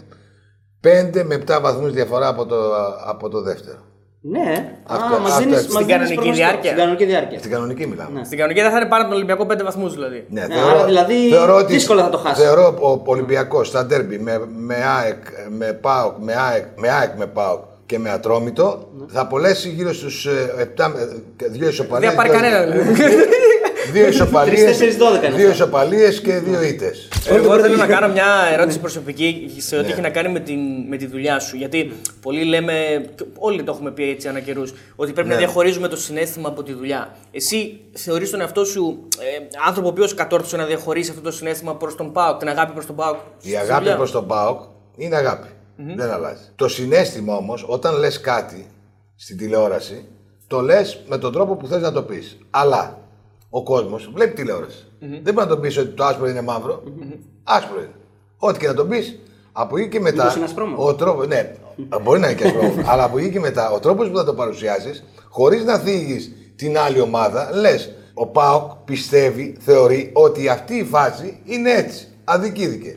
5 0.83 1.23
με 1.25 1.35
7 1.47 1.59
βαθμούς 1.61 1.91
διαφορά 1.91 2.27
από 2.27 2.45
το, 2.45 2.75
από 3.05 3.29
το 3.29 3.41
δεύτερο. 3.41 3.77
Ναι, 4.23 4.75
Αυτό- 4.87 5.15
Α, 5.15 5.19
μας 5.19 5.31
αυτό 5.31 5.39
δίνεις- 5.43 5.57
έτσι. 5.57 5.71
μας 5.71 5.83
Στην 5.83 5.85
δίνεις 5.85 5.91
κανονική 5.91 6.13
προγνωστικό. 6.15 6.31
διάρκεια. 6.35 6.69
Στην 6.69 6.77
κανονική 6.81 7.05
διάρκεια. 7.05 7.37
Στην 7.39 7.51
κανονική 7.51 7.87
μιλάμε. 7.87 8.21
Στην 8.25 8.37
κανονική 8.37 8.61
δεν 8.61 8.71
θα 8.71 8.77
είναι 8.77 8.85
πάνω 8.85 9.01
από 9.01 9.09
τον 9.11 9.17
Ολυμπιακό 9.21 9.45
5 9.45 9.63
βαθμούς 9.63 9.93
δηλαδή. 9.93 10.25
Ναι, 10.29 10.45
Ναι, 10.47 10.55
άρα 10.71 10.85
δηλαδή 10.85 11.31
δύσκολα 11.67 12.03
θα 12.03 12.09
το 12.09 12.17
χάσεις. 12.17 12.43
Θεωρώ 12.43 12.77
ο 12.81 13.01
Ολυμπιακός 13.05 13.67
στα 13.67 13.85
ντέρμπι 13.85 14.17
με, 14.19 14.41
με 14.57 14.75
ΑΕΚ, 14.99 15.23
με 15.57 15.73
ΠΑΟΚ, 15.73 16.15
με 16.19 16.33
ΑΕΚ, 16.35 16.65
με 16.75 16.89
ΑΕΚ, 16.89 17.11
με 17.17 17.25
ΠΑΟΚ 17.25 17.61
και 17.85 17.99
με 17.99 18.09
Ατρόμητο 18.09 18.89
θα 19.07 19.21
απολέσει 19.21 19.69
γύρω 19.69 19.93
στους 19.93 20.27
7, 20.59 20.91
δύο 21.49 21.67
ισοπαλίε. 21.67 22.07
Δεν 22.09 22.17
θα 22.17 22.23
πάρει 22.23 22.33
κανένα 22.41 22.61
δηλαδή. 22.63 22.89
Δύο 23.91 24.07
ισοπαλίες. 24.07 24.55
Τρεις, 24.55 24.65
τέσσερις, 24.65 24.95
δώδεκα 24.97 25.27
είναι 25.27 25.35
Δύο 25.35 25.49
αυτά. 25.49 25.63
ισοπαλίες 25.63 26.21
και 26.21 26.33
δύο 26.39 26.61
ήττες. 26.61 27.07
Εγώ 27.29 27.59
θέλω 27.59 27.75
να 27.75 27.87
κάνω 27.87 28.07
μια 28.13 28.25
ερώτηση 28.53 28.79
προσωπική 28.79 29.51
σε 29.57 29.77
ό,τι 29.77 29.91
έχει 29.91 30.01
να 30.01 30.09
κάνει 30.09 30.29
με, 30.29 30.39
την, 30.39 30.59
με 30.89 30.97
τη 30.97 31.05
δουλειά 31.05 31.39
σου. 31.39 31.55
Γιατί 31.55 31.91
πολλοί 32.21 32.43
λέμε, 32.43 32.73
και 33.15 33.23
όλοι 33.37 33.63
το 33.63 33.71
έχουμε 33.71 33.91
πει 33.91 34.09
έτσι 34.09 34.27
ανά 34.27 34.39
καιρούς, 34.39 34.73
ότι 34.95 35.11
πρέπει 35.11 35.27
να 35.27 35.33
Ναι. 35.33 35.39
διαχωρίζουμε 35.39 35.87
το 35.87 35.95
συνέστημα 35.97 36.47
από 36.49 36.63
τη 36.63 36.73
δουλειά. 36.73 37.15
Εσύ 37.31 37.79
θεωρείς 37.93 38.29
τον 38.29 38.41
εαυτό 38.41 38.65
σου 38.65 39.07
ε, 39.19 39.57
άνθρωπο 39.67 39.87
ο 39.87 39.91
οποίος 39.91 40.13
κατόρθωσε 40.13 40.57
να 40.57 40.65
διαχωρίσει 40.65 41.09
αυτό 41.09 41.21
το 41.21 41.31
συνέστημα 41.31 41.75
προς 41.75 41.95
τον 41.95 42.11
Πάοκ, 42.11 42.39
την 42.39 42.47
αγάπη 42.49 42.71
προς 42.73 42.85
τον 42.85 42.95
Πάοκ. 42.95 43.15
Η 43.41 43.55
αγάπη 43.57 43.95
προς 43.95 44.11
τον 44.11 44.27
ΠΑΟΚ 44.27 44.61
είναι 44.95 45.15
αγάπη. 45.15 45.47
Δεν 45.95 46.11
αλλάζει. 46.11 46.43
Το 46.55 46.67
συνέστημα 46.67 47.35
όμως, 47.35 47.65
όταν 47.67 47.95
λες 47.99 48.19
κάτι 48.21 48.65
στην 49.15 49.37
τηλεόραση, 49.37 50.05
το 50.47 50.59
λες 50.61 51.01
με 51.07 51.17
τον 51.17 51.31
τρόπο 51.33 51.55
που 51.55 51.67
θες 51.67 51.81
να 51.81 51.91
το 51.91 52.01
πεις. 52.01 52.37
Αλλά 52.49 52.99
ο 53.53 53.63
κόσμος 53.63 54.09
βλέπει 54.13 54.33
τηλεόραση. 54.33 54.85
Δεν 54.99 55.33
μπορεί 55.33 55.47
να 55.47 55.53
τον 55.53 55.61
πεις 55.61 55.77
ότι 55.77 55.87
το 55.89 56.03
άσπρο 56.03 56.27
είναι 56.29 56.41
μαύρο. 56.41 56.83
Άσπρο 57.43 57.77
είναι. 57.77 57.91
Ό,τι 58.37 58.59
και 58.59 58.67
να 58.67 58.73
τον 58.73 58.87
πεις, 58.89 59.19
από 59.51 59.77
εκεί 59.77 59.87
και 59.89 59.99
μετά. 59.99 60.15
Μήπως 60.23 60.35
είναι 60.35 60.45
ασπρόμαυρο. 60.45 60.85
Ο 60.85 60.95
τρόπο, 60.95 61.23
ναι, 61.23 61.55
μπορεί 62.03 62.19
να 62.19 62.27
είναι 62.27 62.35
και 62.35 62.45
ασπρόμαυρο. 62.47 62.83
αλλά 62.91 63.03
από 63.03 63.17
εκεί 63.17 63.29
και 63.29 63.39
μετά, 63.39 63.71
ο 63.71 63.79
τρόπος 63.79 64.09
που 64.09 64.17
θα 64.17 64.23
το 64.23 64.33
παρουσιάσεις, 64.33 65.03
χωρίς 65.29 65.63
να 65.63 65.77
θίγεις 65.77 66.31
την 66.55 66.77
άλλη 66.77 66.99
ομάδα, 66.99 67.49
λες 67.53 67.91
Ο 68.13 68.27
Πάοκ 68.27 68.71
πιστεύει, 68.85 69.57
θεωρεί 69.59 70.09
ότι 70.13 70.47
αυτή 70.49 70.75
η 70.75 70.83
φάση 70.83 71.39
είναι 71.45 71.71
έτσι. 71.71 72.07
Αδικήθηκε. 72.23 72.95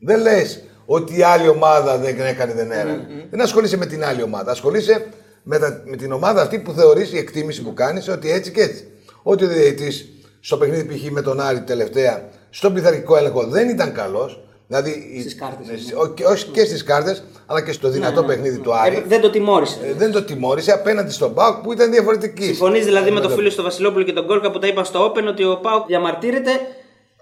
Δεν 0.00 0.20
λες 0.20 0.62
ότι 0.86 1.18
η 1.18 1.22
άλλη 1.22 1.48
ομάδα 1.48 1.98
δεν 1.98 2.20
έκανε, 2.20 2.52
δεν 2.54 2.70
έρανε. 2.70 3.06
Δεν 3.30 3.40
ασχολείσαι 3.40 3.76
με 3.76 3.86
την 3.86 4.04
άλλη 4.04 4.22
ομάδα. 4.22 4.50
Ασχολείσαι 4.50 5.06
με, 5.42 5.58
τα- 5.58 5.82
με 5.86 5.96
την 5.96 6.12
ομάδα 6.12 6.42
αυτή 6.42 6.58
που 6.58 6.72
θεωρείς 6.72 7.12
η 7.12 7.18
εκτίμηση 7.18 7.62
που 7.62 7.74
κάνεις 7.74 8.08
ότι 8.08 8.30
έτσι 8.30 8.50
και 8.50 8.60
έτσι. 8.62 8.86
Ότι 9.22 9.44
ο 9.44 9.48
διαιτητής 9.48 10.08
στο 10.40 10.56
παιχνίδι 10.56 10.84
π.χ. 10.94 11.10
με 11.10 11.22
τον 11.22 11.40
Άρη 11.40 11.60
τελευταία, 11.62 12.28
στον 12.50 12.74
πειθαρχικό 12.74 13.16
έλεγχο 13.16 13.46
δεν 13.46 13.68
ήταν 13.68 13.92
καλός. 13.92 14.40
Δηλαδή, 14.66 15.10
η- 15.14 15.20
Στις 15.20 15.34
κάρτες, 15.34 15.66
ναι. 15.66 15.72
ε, 15.72 15.76
ό- 15.94 16.06
και- 16.14 16.24
όχι 16.24 16.46
και 16.46 16.64
στις 16.64 16.84
κάρτες, 16.84 17.22
αλλά 17.46 17.62
και 17.62 17.72
στο 17.72 17.88
δυνατό 17.88 18.22
παιχνίδι 18.24 18.58
του 18.58 18.74
Άρη. 18.74 18.96
Ε, 18.96 19.02
δεν 19.06 19.20
το 19.20 19.30
τιμώρησε. 19.30 19.78
Ε, 19.84 19.92
δεν 19.92 20.10
το 20.12 20.22
τιμώρησε 20.22 20.72
απέναντι 20.72 21.12
στον 21.12 21.34
Πάοκ 21.34 21.62
που 21.62 21.72
ήταν 21.72 21.90
διαφορετική. 21.90 22.44
Συμφωνείς 22.44 22.84
δηλαδή 22.84 23.10
με 23.10 23.20
τον 23.20 23.30
φίλο 23.30 23.50
στο 23.50 23.62
Βασιλόπουλο 23.62 24.04
και 24.04 24.12
τον 24.12 24.24
Γκόρκα 24.24 24.50
που 24.50 24.58
τα 24.58 24.66
είπαν 24.66 24.84
στο 24.84 25.06
Open 25.12 25.24
ότι 25.28 25.44
ο 25.44 25.56
Πάουκ 25.62 25.86
διαμαρτύρεται 25.86 26.50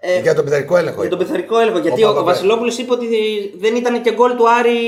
ε, 0.01 0.21
Για 0.21 0.35
τον 0.35 0.45
πειθαρχικό 0.45 0.77
έλεγχο. 0.77 1.01
για 1.01 1.11
τον 1.11 1.19
είπα. 1.21 1.27
πειθαρχικό 1.29 1.59
έλεγχο. 1.59 1.79
Γιατί 1.79 2.03
Όπα, 2.03 2.11
ο, 2.13 2.15
ο 2.17 2.21
όπα, 2.21 2.25
Βασιλόπουλος 2.33 2.79
είπε 2.79 2.93
ότι 2.93 3.07
δεν 3.59 3.77
ήταν 3.77 4.03
και 4.03 4.13
γκολ 4.13 4.37
του 4.37 4.51
Άρη 4.51 4.79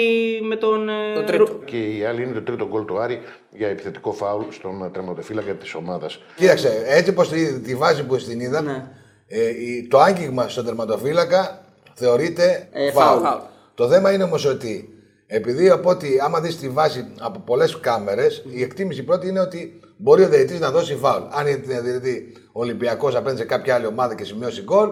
με 0.49 0.57
τον. 0.57 0.88
ε, 0.88 0.92
Το 1.14 1.25
τρίτο. 1.25 1.45
Ρου- 1.45 1.64
Και 1.64 1.76
η 1.76 2.04
άλλη 2.04 2.23
είναι 2.23 2.33
το 2.33 2.42
τρίτο 2.42 2.66
γκολ 2.69 2.85
του 2.85 2.99
Άρη 2.99 3.21
για 3.50 3.69
επιθετικό 3.69 4.12
φάουλ 4.12 4.42
στον 4.50 4.90
τερματοφύλακα 4.92 5.52
της 5.52 5.75
ομάδας. 5.75 6.19
Κοίταξε, 6.37 6.83
έτσι 6.87 7.11
όπως 7.11 7.28
τη, 7.28 7.61
τη 7.61 7.75
βάση 7.75 8.04
που 8.04 8.16
την 8.16 8.40
είδα, 8.40 8.61
Ναι. 8.62 8.85
ε, 9.28 9.49
η- 9.49 9.87
το 9.90 9.99
άγγιγμα 9.99 10.49
στον 10.49 10.64
τερματοφύλακα 10.64 11.64
θεωρείται 11.95 12.69
Ε, 12.73 12.90
φάουλ. 12.90 13.23
φάουλ. 13.23 13.40
Το 13.75 13.88
θέμα 13.88 14.12
είναι 14.12 14.23
όμως 14.25 14.45
ότι 14.45 14.88
επειδή 15.26 15.71
από 15.71 15.90
ότι 15.90 16.19
άμα 16.25 16.40
δεις 16.40 16.59
τη 16.59 16.69
βάση 16.69 17.07
από 17.21 17.38
πολλές 17.47 17.78
κάμερες, 17.81 18.42
η 18.50 18.62
εκτίμηση 18.62 19.02
πρώτη 19.02 19.28
είναι 19.28 19.40
ότι 19.40 19.81
μπορεί 20.02 20.23
ο 20.25 20.28
διαιτητής 20.28 20.61
να 20.61 20.71
δώσει 20.71 20.94
φάουλ. 20.97 21.23
Αν 21.30 21.47
είναι 21.47 21.56
δηλαδή 21.56 22.32
ο 22.52 22.61
Ολυμπιακός 22.61 23.14
απέναντι 23.14 23.38
σε 23.40 23.44
κάποια 23.44 23.75
άλλη 23.75 23.87
ομάδα 23.87 24.14
και 24.14 24.25
σημειώσει 24.25 24.62
γκολ, 24.62 24.88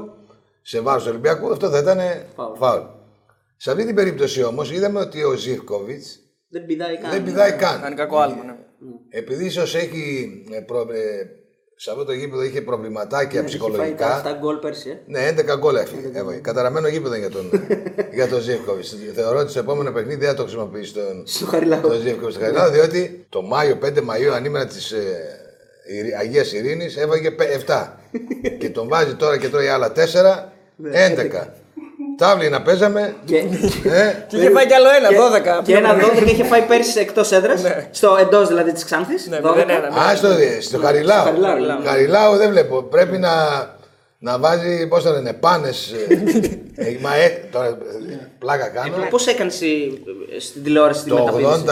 σε 0.62 0.80
βάρος 0.80 1.02
του 1.02 1.08
Ολυμπιακού, 1.10 1.52
αυτό 1.52 1.70
θα 1.70 1.78
ήταν 1.78 1.98
Φάουλ. 2.36 2.56
φάουλ. 2.56 2.82
Σε 3.56 3.70
αυτή 3.70 3.84
την 3.86 3.94
περίπτωση 3.94 4.42
όμως 4.42 4.72
είδαμε 4.72 5.00
ότι 5.00 5.22
ο 5.24 5.32
Ζήφκοβιτ 5.32 6.02
Δεν 6.48 6.66
πηδάει 6.66 6.98
καν. 6.98 7.10
δεν 7.10 7.22
πηδάει 7.24 7.52
καν. 7.52 7.80
Κάνει 7.80 7.94
κακό 7.94 8.18
άλμα. 8.18 8.44
Ναι. 8.44 8.56
Επειδή 9.08 9.44
ίσως 9.44 9.74
έχει. 9.74 10.44
ε, 10.50 10.60
προ- 10.60 10.90
ε, 10.90 11.26
σε 11.82 11.90
αυτό 11.90 12.04
το 12.04 12.12
γήπεδο 12.12 12.42
είχε 12.42 12.60
προβληματάκια 12.60 13.40
Ναι, 13.40 13.46
Έχει 13.46 13.56
ψυχολογικά. 13.58 14.06
φάει 14.06 14.32
7 14.34 14.36
γκολ 14.40 14.56
πέρσι. 14.56 14.90
Ε. 14.90 14.98
Ναι, 15.06 15.34
11 15.54 15.58
γκολ 15.58 15.76
έφυγε. 15.76 16.10
έβαλε. 16.12 16.36
Καταραμένο 16.38 16.88
γήπεδο 16.88 17.14
για 17.14 17.30
τον, 17.30 17.50
για 18.18 18.28
τον 18.28 18.40
Ζήφκοβιτς. 18.40 18.96
Θεωρώ 19.14 19.38
ότι 19.38 19.50
στο 19.50 19.58
επόμενο 19.58 19.92
παιχνίδι 19.92 20.20
δεν 20.20 20.28
θα 20.28 20.34
το 20.34 20.42
χρησιμοποιήσει 20.42 20.92
τον, 20.94 21.22
Στο 21.26 21.46
Χαριλάου. 21.46 21.80
τον 21.80 22.00
Ζήφκοβιτς 22.00 22.34
στο 22.34 22.44
Χαριλάου, 22.44 22.70
διότι 22.70 23.26
το 23.28 23.42
Μάιο, 23.42 23.78
5 23.84 23.86
Μαΐου, 23.98 24.32
ανήμερα 24.34 24.66
της 24.66 24.90
ε, 24.92 26.16
Αγίας 26.20 26.52
Ειρήνης, 26.52 26.96
έβαγε 26.96 27.34
7. 27.66 27.88
και 28.60 28.70
τον 28.70 28.88
βάζει 28.88 29.14
τώρα 29.14 29.38
και 29.38 29.48
τρώει 29.48 29.66
άλλα 29.68 29.92
4, 29.96 29.98
11. 29.98 31.46
Τάβλη 32.20 32.48
να 32.48 32.62
παίζαμε. 32.62 33.14
Και, 33.24 33.36
ε, 33.36 34.24
Και 34.26 34.36
είχε 34.36 34.50
φάει 34.50 34.66
κι 34.66 34.74
άλλο 34.74 34.88
ένα, 34.98 35.08
12. 35.08 35.62
και 35.64 35.74
ένα 35.76 35.94
12 35.94 36.26
είχε 36.26 36.44
φάει 36.44 36.62
πέρσι 36.62 37.00
εκτός 37.00 37.32
έδρας. 37.32 37.62
στο 37.90 38.16
εντός 38.20 38.48
δηλαδή 38.48 38.72
της 38.72 38.84
Ξάνθης. 38.84 39.26
Ναι, 39.26 39.40
μηδέν 39.40 39.70
ένα, 39.70 39.90
ναι. 39.90 40.00
Α, 40.00 40.16
στο, 40.16 40.28
στο 40.60 40.78
Χαριλάου. 40.78 41.24
Χαριλάου, 41.24 41.82
Χαριλάου 41.84 42.36
δεν 42.36 42.50
βλέπω. 42.50 42.82
Πρέπει 42.82 43.18
να, 43.18 43.30
να 44.18 44.38
βάζει, 44.38 44.86
πώς 44.88 45.02
το 45.02 45.10
λένε, 45.10 45.32
πάνες. 45.32 45.92
ε, 46.74 46.96
μα 47.00 47.14
ε, 47.14 47.48
τώρα 47.52 47.66
ε, 47.66 48.28
πλάκα 48.38 48.68
κάνω. 48.68 49.06
Πώς 49.10 49.26
έκανες 49.26 49.62
στην 50.38 50.62
τηλεόραση 50.62 51.02
τη 51.02 51.08
Το 51.08 51.16
μεταπίδηση. 51.16 51.64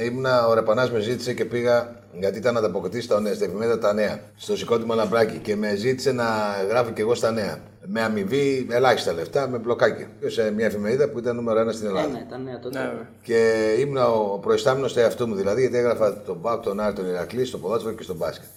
83-84 0.00 0.04
ήμουνα, 0.06 0.46
ο 0.46 0.54
Ρεπανάς 0.54 0.90
με 0.90 1.00
ζήτησε 1.00 1.32
και 1.32 1.44
πήγα 1.44 1.96
γιατί 2.18 2.38
ήταν 2.38 2.56
ανταποκριτής 2.56 3.04
στα 3.04 3.20
νέα, 3.20 3.34
στα 3.34 3.44
εφημερίδα 3.44 3.78
τα 3.78 3.92
νέα, 3.92 4.20
στο 4.36 4.56
σηκώτημα 4.56 4.94
Λαμπράκη 4.94 5.38
και 5.38 5.56
με 5.56 5.74
ζήτησε 5.74 6.12
να 6.12 6.24
γράφει 6.68 6.92
και 6.92 7.00
εγώ 7.00 7.14
στα 7.14 7.30
νέα. 7.30 7.58
Με 7.88 8.02
αμοιβή 8.02 8.66
ελάχιστα 8.70 9.12
λεφτά, 9.12 9.48
με 9.48 9.58
μπλοκάκι. 9.58 10.06
Σε 10.26 10.50
μια 10.50 10.66
εφημερίδα 10.66 11.08
που 11.08 11.18
ήταν 11.18 11.36
νούμερο 11.36 11.58
ένα 11.60 11.72
στην 11.72 11.86
Ε, 11.86 11.88
Ελλάδα. 11.88 12.08
ναι, 12.08 12.26
τα 12.30 12.38
νέα 12.38 12.58
τότε. 12.58 12.78
Ναι, 12.78 12.84
βέβαια. 12.84 13.08
Και 13.22 13.64
ήμουνα 13.78 14.08
ο 14.10 14.38
προϊστάμενος 14.38 14.92
του 14.92 14.98
εαυτού 14.98 15.28
μου 15.28 15.34
δηλαδή, 15.34 15.60
γιατί 15.60 15.76
έγραφα 15.76 16.22
τον 16.22 16.36
Μπάουκ, 16.40 16.62
τον 16.62 16.80
Άρη, 16.80 16.94
τον 16.94 17.06
Ηρακλή, 17.08 17.44
στο 17.44 17.58
ποδόσφαιρο 17.58 17.94
και 17.94 18.02
στο 18.02 18.14
μπάσκετ. 18.14 18.48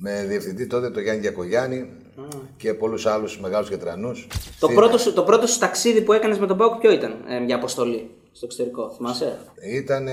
Με 0.00 0.24
διευθυντή 0.28 0.66
τότε 0.66 0.90
τον 0.90 1.02
Γιάννη 1.02 1.20
Γιακογιάννη 1.20 1.90
και 2.56 2.74
πολλούς 2.74 3.06
άλλους 3.06 3.40
μεγάλους 3.40 3.68
κετρανού. 3.68 4.12
Το 4.60 4.68
πρώτο, 4.68 4.98
σου, 4.98 5.12
το 5.12 5.22
πρώτο 5.22 5.46
σου 5.46 5.58
ταξίδι 5.58 6.00
που 6.00 6.12
έκανες 6.12 6.38
με 6.38 6.46
τον 6.46 6.56
Πάουκ 6.56 6.80
ποιο 6.80 6.92
ήταν 6.92 7.10
ε, 7.28 7.44
για 7.44 7.56
αποστολή 7.56 8.10
στο 8.32 8.46
εξωτερικό, 8.46 8.90
θυμάσαι; 8.96 9.38
Ήταν 9.74 10.08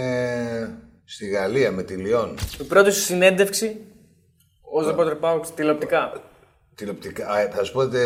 στη 1.05 1.27
Γαλλία 1.27 1.71
με 1.71 1.83
τη 1.83 1.93
Λιόν. 1.93 2.38
Η 2.59 2.63
πρώτη 2.63 2.91
σου 2.91 3.00
συνέντευξη 3.01 3.77
ως 4.62 4.85
ρεπόρτερ 4.88 5.15
Πάουκ 5.15 5.45
τηλεοπτικά. 5.55 6.13
Τηλεοπτικά. 6.75 7.27
Α, 7.29 7.50
θα 7.55 7.63
σου 7.63 7.74
πω 7.74 7.79
ότι 7.79 7.97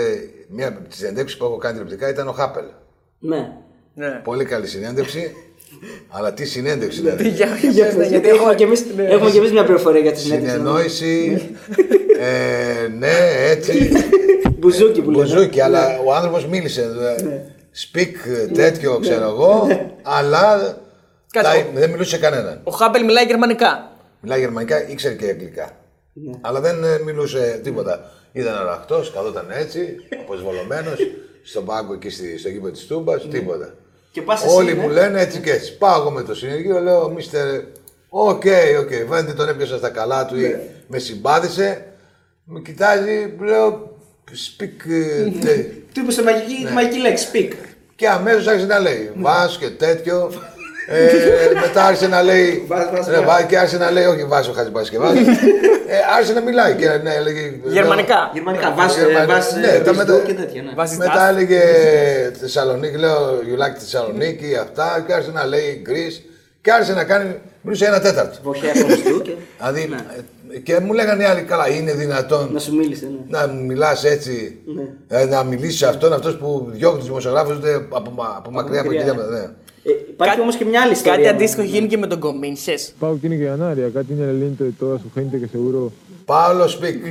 μία 0.50 0.68
από 0.68 0.88
τις 0.90 0.98
συνέντευξεις 0.98 1.38
που 1.38 1.46
έχω 1.46 1.58
κάνει 1.58 1.74
τηλεοπτικά 1.78 2.10
ήταν 2.10 2.28
ο 2.28 2.32
Χάπελ. 2.32 2.64
Ναι. 3.20 3.52
Ναι. 3.94 4.22
Πολύ 4.24 4.46
καλή 4.46 4.68
συνέντευξη. 4.68 5.34
αλλά 6.16 6.34
τι 6.34 6.46
συνέντευξη 6.46 7.00
δηλαδή. 7.00 7.30
Για- 7.30 7.56
Για 7.62 7.70
για- 7.70 7.86
πες, 7.86 7.94
γιατί 7.96 8.10
γιατί 8.10 8.28
έχουμε 8.28 8.56
και 8.56 8.64
εμείς, 8.64 8.86
ναι. 8.96 9.04
έχουμε 9.04 9.32
και 9.32 9.38
εμείς 9.38 9.52
μια 9.52 9.64
πληροφορία 9.64 10.02
για 10.02 10.12
τη 10.12 10.20
συνέντευξη. 10.20 10.52
Συνεννόηση. 10.56 11.42
ε, 12.20 12.88
ναι, 12.88 13.18
έτσι. 13.50 13.92
Μπουζούκι 14.60 15.02
που 15.02 15.12
λέμε. 15.12 15.24
Μποζούκι, 15.24 15.62
αλλά 15.62 16.00
ο 16.06 16.14
άνθρωπος 16.14 16.46
μίλησε. 16.48 16.82
ε, 16.82 17.42
Speak 17.94 18.14
ε, 18.44 18.48
τέτοιο, 18.48 19.00
ξέρω 19.00 19.24
εγώ, 19.26 19.68
αλλά 20.02 20.78
Κάτσε. 21.32 21.52
τα- 21.74 21.80
δεν 21.80 21.90
μιλούσε 21.90 22.10
σε 22.10 22.18
κανέναν. 22.18 22.62
Ο 22.64 22.72
Χάπελ 22.72 23.06
μιλάει 23.06 23.26
γερμανικά. 23.26 23.92
Μιλάει 24.22 24.40
γερμανικά, 24.40 24.90
ήξερε 24.90 25.14
και 25.16 25.26
αγγλικά. 25.30 25.72
Αλλά 26.42 26.60
δεν 26.60 26.84
ε, 26.84 27.00
μιλούσε 27.06 27.60
τίποτα. 27.64 28.12
Ήταν 28.32 28.56
αραχτός, 28.56 29.12
καθόταν 29.12 29.46
έτσι, 29.52 29.96
αποσβολωμένος, 30.22 30.98
στον 31.44 31.66
πάγκο 31.66 31.94
εκεί 31.94 32.10
στη- 32.10 32.38
στο 32.38 32.50
γήπεδο 32.50 32.72
της 32.74 32.86
Τούμπας, 32.86 33.28
τίποτα. 33.28 33.74
Και 34.12 34.22
πας 34.22 34.44
εσύ, 34.46 34.56
Όλοι 34.56 34.74
ναι. 34.74 34.82
μου 34.82 34.90
λένε 34.90 35.22
έτσι 35.22 35.40
και 35.40 35.52
έτσι. 35.52 35.78
Πάω 35.78 36.00
εγώ 36.02 36.12
με 36.12 36.24
το 36.24 36.36
συνεργείο, 36.36 36.80
λέω, 36.80 37.10
Mister, 37.10 37.48
OK, 38.10 38.44
OK, 38.80 38.90
φαίνεται 39.10 39.34
τον 39.34 39.50
έπιασα 39.50 39.78
στα 39.78 39.90
καλά 39.90 40.26
του 40.26 40.40
ή 40.40 40.56
με 40.88 41.00
συμπάθησε. 41.00 41.86
Με 42.44 42.60
κοιτάζει, 42.60 43.34
λέω, 43.42 43.98
speak. 44.32 44.90
ε, 44.92 45.30
τε- 45.46 45.66
Του 45.94 46.00
είπες 46.00 46.14
στη 46.14 46.24
μαγική, 46.24 46.66
τη 46.66 46.72
μαγική 46.74 47.00
λέξη, 47.00 47.28
speak. 47.34 47.52
και 47.96 48.08
αμέσως 48.10 48.48
άρχισε 48.48 48.66
να 48.68 48.80
λέει 48.80 49.12
Βάσ 49.16 49.58
και 49.58 49.70
τέτοιο. 49.70 50.32
Ε, 50.92 51.60
μετά 51.62 51.86
άρχισε 51.86 52.08
να 52.08 52.22
λέει. 52.24 52.64
Βάζ, 52.68 52.84
βάζ, 52.94 53.08
ναι, 53.08 53.14
βάζ. 53.16 53.26
βάζ, 53.26 53.44
και 53.46 53.58
άρχισε 53.58 53.78
να 53.78 53.92
λέει, 53.92 54.06
Όχι, 54.06 54.24
Βάσο 54.26 54.52
Χατζηπασκευά. 54.54 55.12
ε, 55.94 55.98
άρχισε 56.16 56.34
να 56.34 56.42
μιλάει 56.42 56.74
και 56.74 56.88
ναι, 57.04 57.14
έλεγε. 57.14 57.54
Γερμανικά. 57.64 58.30
Γερμανικά, 58.34 58.74
βάζ, 58.78 58.96
Γερμανικά. 58.96 59.26
βάζ, 59.34 59.46
Ναι, 59.62 59.68
ε, 59.68 59.80
τα 59.80 59.92
μπιζντού 59.94 60.12
μετα- 60.14 60.26
και 60.26 60.34
τέτοια, 60.34 60.62
ναι. 60.62 60.72
Βάζεις 60.76 60.98
Μετά 60.98 61.12
τάση. 61.14 61.28
έλεγε 61.34 61.62
Θεσσαλονίκη, 62.40 62.98
λέω 62.98 63.18
You 63.40 63.62
like 63.64 63.76
Θεσσαλονίκη, 63.80 64.56
αυτά. 64.62 65.04
Και 65.08 65.14
άρχισε 65.14 65.32
να 65.32 65.46
λέει 65.46 65.82
Greece. 65.88 66.24
Και 66.62 66.72
άρχισε 66.72 66.94
να 66.94 67.04
κάνει. 67.04 67.36
Μιλούσε 67.62 67.86
ένα 67.86 68.00
τέταρτο. 68.00 68.38
Βοχέα 68.44 68.72
κομιστού 68.82 69.22
και 69.22 69.32
Δηλαδή, 69.58 69.90
ε, 70.54 70.58
και 70.60 70.80
μου 70.80 70.94
λέγανε 70.94 71.24
οι 71.24 71.26
άλλοι, 71.26 71.42
καλά, 71.42 71.70
είναι 71.70 71.94
δυνατόν 71.94 72.50
να 72.54 72.60
σου 72.60 72.76
μίλησε, 72.76 73.06
ναι. 73.06 73.38
να 73.38 73.48
μιλάς 73.48 74.04
έτσι, 74.04 74.58
ε, 75.08 75.26
να 75.26 75.44
μιλήσεις 75.44 75.78
σε 75.78 75.88
αυτόν, 75.88 76.14
αυτός 76.14 76.38
που 76.38 76.68
διώχνει 76.72 76.98
τους 77.00 77.08
δημοσιογράφους 77.08 77.58
από, 77.90 78.12
μα- 78.12 78.34
από 78.38 78.52
μακριά 78.52 78.80
από 78.82 78.92
εκεί. 78.92 79.06
μακριά, 79.06 79.24
Ναι. 79.30 79.50
Ε, 79.92 80.10
υπάρχει 80.10 80.40
όμως 80.42 80.56
και 80.56 80.66
μια 80.66 80.82
άλλη 80.82 80.92
ιστορία. 80.92 81.12
Κάτι 81.16 81.28
ναι. 81.28 81.34
αντίστοιχο 81.34 81.62
έχει 81.62 81.72
γίνει 81.72 81.88
και 81.88 81.98
με 81.98 82.08
τον 82.08 82.20
Κομίνσε. 82.20 82.74
Pau 83.02 83.14
tiene 83.24 83.36
que 83.40 83.46
ganar 83.52 83.74
y 83.78 83.84
acá 83.90 84.02
tiene 84.08 84.24
el 84.24 84.30
aliento 84.36 84.64
de 84.70 84.74
toda 84.82 84.96
su 85.04 85.10
gente 85.18 85.36
que 85.42 85.48
seguro 85.56 85.80
Πάολο 86.26 86.68
Σπικ. 86.68 87.04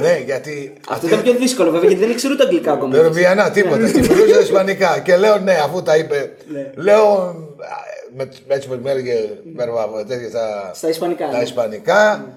ναι, 0.00 0.22
γιατί. 0.24 0.72
Αυτό 0.88 1.06
ήταν 1.06 1.22
πιο 1.22 1.32
δύσκολο 1.32 1.70
βέβαια 1.70 1.88
γιατί 1.88 2.02
δεν 2.04 2.10
ήξερε 2.12 2.32
ούτε 2.32 2.42
αγγλικά 2.42 2.72
ακόμα. 2.72 2.90
Περουβιανά, 2.96 3.50
τίποτα. 3.50 3.90
Και 3.90 3.98
μιλούσε 4.00 4.40
Ισπανικά. 4.42 4.98
Και 4.98 5.16
λέω 5.16 5.38
ναι, 5.38 5.52
αφού 5.64 5.82
τα 5.82 5.96
είπε. 5.96 6.32
Λέω. 6.74 7.02
α, 7.02 7.92
Με, 8.16 8.28
έτσι 8.46 8.68
που 8.68 8.78
με 8.82 8.90
έλεγε 8.90 9.14
βερβα- 9.56 10.04
τέτοια 10.08 10.28
στα, 10.28 10.70
Στα 10.74 10.88
ισπανικά, 10.88 11.26
τα 11.30 11.36
ναι. 11.36 11.42
ισπανικά. 11.42 12.28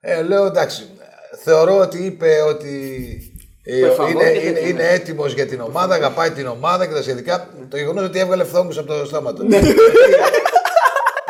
Ε, 0.00 0.22
λέω 0.22 0.44
εντάξει. 0.46 0.82
Θεωρώ 1.44 1.76
ότι 1.78 1.98
είπε 2.04 2.28
ότι 2.48 2.74
ε, 3.02 3.20
Per 3.20 3.29
favor 3.29 3.29
είναι, 3.78 3.88
και 4.32 4.46
είναι, 4.46 4.52
τέτοια, 4.52 4.68
είναι 4.68 4.88
έτοιμος 4.88 5.32
για 5.34 5.46
την 5.46 5.60
ομάδα, 5.60 5.94
αγαπάει 5.94 6.30
την 6.30 6.46
ομάδα 6.46 6.86
και 6.86 6.94
τα 6.94 7.02
σχετικά. 7.02 7.48
Το 7.68 7.76
γεγονός 7.76 8.04
ότι 8.04 8.18
έβγαλε 8.18 8.44
φθόγκους 8.44 8.78
από 8.78 8.86
το 8.86 9.04
στόμα 9.06 9.32
του. 9.32 9.46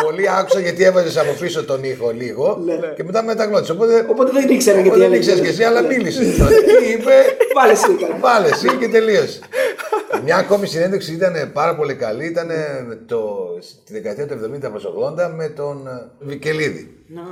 Πολλοί 0.04 0.30
άκουσαν 0.38 0.62
γιατί 0.62 0.84
έβαζες 0.84 1.16
από 1.16 1.32
πίσω 1.40 1.64
τον 1.64 1.84
ήχο 1.84 2.10
λίγο 2.10 2.58
και 2.96 3.04
μετά 3.04 3.22
μεταγλώτησε. 3.22 3.72
Οπότε, 3.72 4.06
Οπότε 4.10 4.30
δεν 4.32 4.48
ήξερα 4.48 4.80
γιατί 4.80 4.88
οπότε 4.88 5.00
δεν 5.04 5.12
έλεγε. 5.12 5.30
ήξερες 5.30 5.40
και 5.40 5.48
εσύ, 5.48 5.62
αλλά 5.62 5.82
μίλησες. 5.82 6.26
Τι 6.80 6.86
είπε, 6.92 7.12
Βάλε 7.54 7.72
εσύ. 7.72 7.94
καλά. 8.00 8.16
Βάλε 8.20 8.48
εσύ 8.48 8.76
και 8.76 8.88
τελείωσε. 8.88 9.38
Μια 10.24 10.36
ακόμη 10.36 10.66
συνέντευξη 10.66 11.12
ήταν 11.12 11.50
πάρα 11.52 11.76
πολύ 11.76 11.94
καλή. 11.94 12.26
Ήταν 12.26 12.48
το, 13.06 13.48
τη 13.84 13.92
δεκαετία 13.92 14.26
του 14.26 14.50
70 14.56 14.70
προς 14.70 14.84
80 15.28 15.30
με 15.36 15.48
τον 15.48 15.86
ε, 15.86 16.10
Βικελίδη. 16.18 16.99
Να, 17.14 17.22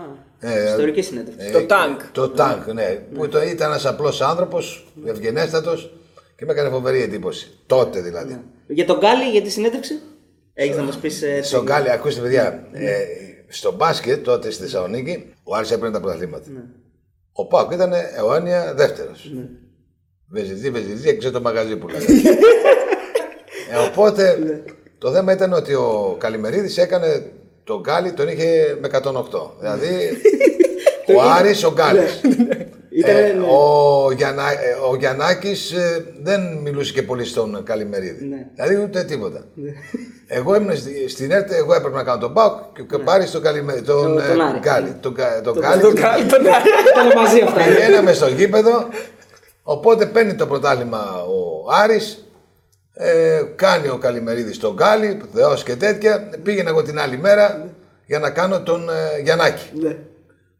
Ε, 0.40 0.68
Ιστορική 0.68 1.02
συνέντευξη. 1.02 1.50
Το 1.52 1.66
τάγκ. 1.66 1.98
Το 2.12 2.28
τάγκ, 2.28 2.66
ναι. 2.72 3.02
Που 3.14 3.28
το, 3.28 3.42
ήταν 3.42 3.68
ένας 3.70 3.86
απλός 3.86 4.20
άνθρωπος, 4.20 4.92
ευγενέστατος 5.04 5.92
και 6.36 6.44
με 6.44 6.52
έκανε 6.52 6.70
φοβερή 6.70 7.02
εντύπωση. 7.02 7.58
Τότε 7.66 8.00
δηλαδή. 8.00 8.40
Για 8.66 8.86
τον 8.86 8.98
Γκάλι, 8.98 9.30
για 9.30 9.42
τη 9.42 9.50
συνέντευξη; 9.50 10.00
Έχεις 10.54 10.76
να 10.76 10.82
μας 10.82 10.98
πεις. 10.98 11.24
Στον 11.42 11.64
Γκάλι, 11.64 11.90
ακούστε 11.90 12.20
παιδιά, 12.20 12.68
ε, 12.72 13.04
στο 13.48 13.72
μπάσκετ 13.72 14.24
τότε 14.24 14.50
στη 14.50 14.62
Θεσσαλονίκη 14.62 15.34
ο 15.42 15.54
Άρης 15.56 15.70
έπαιρνε 15.70 15.94
τα 15.94 16.00
πρωταθλήματα. 16.00 16.46
Ο 17.32 17.46
Πάοκ 17.46 17.72
ήταν 17.72 17.92
αιώνια 17.92 18.74
δεύτερος. 18.74 19.30
Ναι. 19.34 19.48
Βεζιτζή, 20.28 20.70
βεζιτζή, 20.70 21.08
έξω 21.08 21.30
το 21.30 21.40
μαγαζί 21.40 21.76
που 21.76 21.88
λέγανε. 21.88 22.06
ε, 23.72 23.76
οπότε 23.88 24.38
το 24.98 25.12
θέμα 25.12 25.32
ήταν 25.32 25.52
ότι 25.52 25.74
ο 25.74 26.16
Καλημερίδης 26.18 26.78
έκανε 26.78 27.32
τον 27.68 27.80
Γκάλι, 27.80 28.12
τον 28.12 28.28
είχε 28.28 28.78
με 28.80 28.88
108. 28.92 28.98
δηλαδή 29.60 29.88
ο 31.16 31.20
Άρης, 31.38 31.64
ο 31.64 31.72
Γκάλης. 31.72 32.20
Ήτανε, 32.90 33.18
Ε, 33.20 33.32
ναι. 33.32 33.44
ο, 33.50 34.12
Γιαννά, 34.16 34.50
ε, 34.50 34.56
ο 34.90 34.96
Γιαννάκης 34.96 35.72
ε, 35.72 36.04
δεν 36.22 36.40
μιλούσε 36.62 36.92
και 36.92 37.02
πολύ 37.02 37.24
στον 37.24 37.62
Καλημερίδη. 37.64 38.24
Ναι. 38.24 38.46
Δηλαδή 38.54 38.82
ούτε 38.84 39.04
τίποτα. 39.04 39.44
Εγώ 40.26 40.54
ήμουν 40.54 40.76
στη, 40.76 41.08
στην 41.08 41.30
ΕΡΤ, 41.30 41.52
εγώ 41.52 41.74
έπρεπε 41.74 41.96
να 41.96 42.02
κάνω 42.02 42.18
τον 42.18 42.32
Πάοκ 42.32 42.52
και, 42.74 42.82
και 42.82 42.98
πάρει 42.98 43.24
τον 43.24 43.42
Καλημερίδη. 43.42 43.84
Τον, 43.86 44.02
Τον- 44.02 44.14
τον 44.28 44.40
ε, 44.40 44.44
Άρη. 44.44 44.58
Γκάλη. 44.58 44.96
Τον, 45.00 45.14
Κα- 45.14 45.40
τον 45.44 45.52
Τον- 45.54 45.62
Γκάλη. 45.62 45.80
Το 45.82 45.92
κάνει 45.92 46.24
τον 46.24 46.40
Άρη. 46.46 46.68
Ήταν 46.92 47.22
μαζί 47.22 47.40
αυτά. 47.40 47.62
Πηγαίναμε 47.64 48.12
στο 48.12 48.28
γήπεδο, 48.28 48.88
οπότε 49.62 50.06
παίρνει 50.06 50.34
το 50.34 50.46
πρωτάθλημα 50.46 51.22
ο 51.22 51.72
Άρης, 51.82 52.27
ε, 53.00 53.42
κάνει 53.56 53.88
ο 53.88 53.98
Καλημερίδης 53.98 54.58
τον 54.58 54.74
Γκάλι, 54.74 55.20
Θεός 55.34 55.62
και 55.62 55.76
τέτοια. 55.76 56.30
Πήγαινα 56.42 56.68
εγώ 56.68 56.82
την 56.82 56.98
άλλη 56.98 57.18
μέρα 57.18 57.68
για 58.06 58.18
να 58.18 58.30
κάνω 58.30 58.62
τον 58.62 58.88
ε, 58.88 59.20
Γιαννάκη. 59.22 59.70
Ναι. 59.80 59.96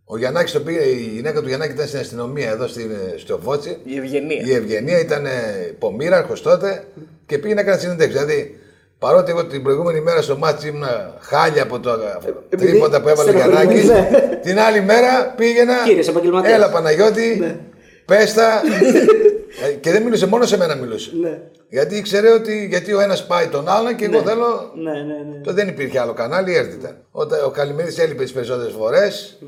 Ο 0.05 0.19
Γιαννάκης 0.19 0.53
το 0.53 0.61
πήγε, 0.61 0.79
η 0.81 1.11
γυναίκα 1.15 1.41
του 1.41 1.49
Γιαννάκη 1.49 1.73
ήταν 1.73 1.87
στην 1.87 1.99
αστυνομία 1.99 2.51
εδώ 2.51 2.67
στην, 2.67 2.91
ε, 2.91 3.19
στο 3.19 3.39
Φώτσι. 3.43 3.79
Η 3.85 3.97
Ευγενία. 3.97 4.43
Η 4.45 4.55
Ευγενία 4.55 4.99
ήταν 4.99 5.27
ε, 5.27 5.31
υπομοίραρχος 5.69 6.43
τότε 6.43 6.85
και 7.27 7.39
πήγε 7.39 7.55
να 7.55 7.63
κάνει 7.63 7.81
συνέντευξη. 7.81 8.19
Δηλαδή, 8.19 8.59
παρότι 8.99 9.31
εγώ 9.31 9.47
την 9.47 9.63
προηγούμενη 9.63 10.01
μέρα 10.01 10.23
στο 10.23 10.37
μάτι 10.37 10.69
ήμουν 10.69 10.85
χάλια 11.21 11.63
από 11.63 11.81
το 11.81 11.91
επειδή 12.49 12.71
τρίποτα 12.71 13.01
που 13.01 13.09
έβαλε 13.09 13.31
ο 13.31 13.33
Γιαννάκης, 13.33 13.85
στενοχωρημένος, 13.85 14.31
ναι. 14.31 14.37
την 14.43 14.59
άλλη 14.59 14.81
μέρα 14.81 15.35
πήγαινα. 15.37 15.75
Κύριος 15.85 16.09
επαγγελματίας. 16.09 16.55
Έλα 16.55 16.71
Παναγιώτη, 16.71 17.37
Ναι. 17.41 17.57
πες 18.05 18.35
τα. 18.35 18.45
Ε, 18.45 19.05
και 19.81 19.91
δεν 19.91 20.03
μιλούσε 20.03 20.27
μόνο 20.27 20.45
σε 20.47 20.57
μένα 20.57 20.75
μιλούσε. 20.75 21.11
Ναι. 21.21 21.41
Γιατί 21.69 21.97
ήξερε 21.97 22.31
ότι 22.33 22.67
γιατί 22.67 22.93
ο 22.93 23.01
ένας 23.01 23.27
πάει 23.27 23.47
τον 23.47 23.69
άλλον 23.69 23.97
και 23.97 24.05
εγώ 24.05 24.23
θέλω. 24.23 24.73
Ναι, 24.75 24.91
ναι, 24.93 25.23
ναι. 25.35 25.41
Το 25.41 25.53
δεν 25.53 25.69
υπήρχε 25.69 25.99
άλλο 26.01 26.13
κανάλι, 26.13 26.51
η 26.51 26.55
ΕΡΤ 26.55 26.73
ήταν. 26.73 27.05
Όταν 27.11 27.45
ο 27.45 27.51
Καλημέρης 27.51 27.99
έλειπε 27.99 28.23
τις 28.23 28.33
περισσότερες 28.33 28.73
φορές 28.73 29.39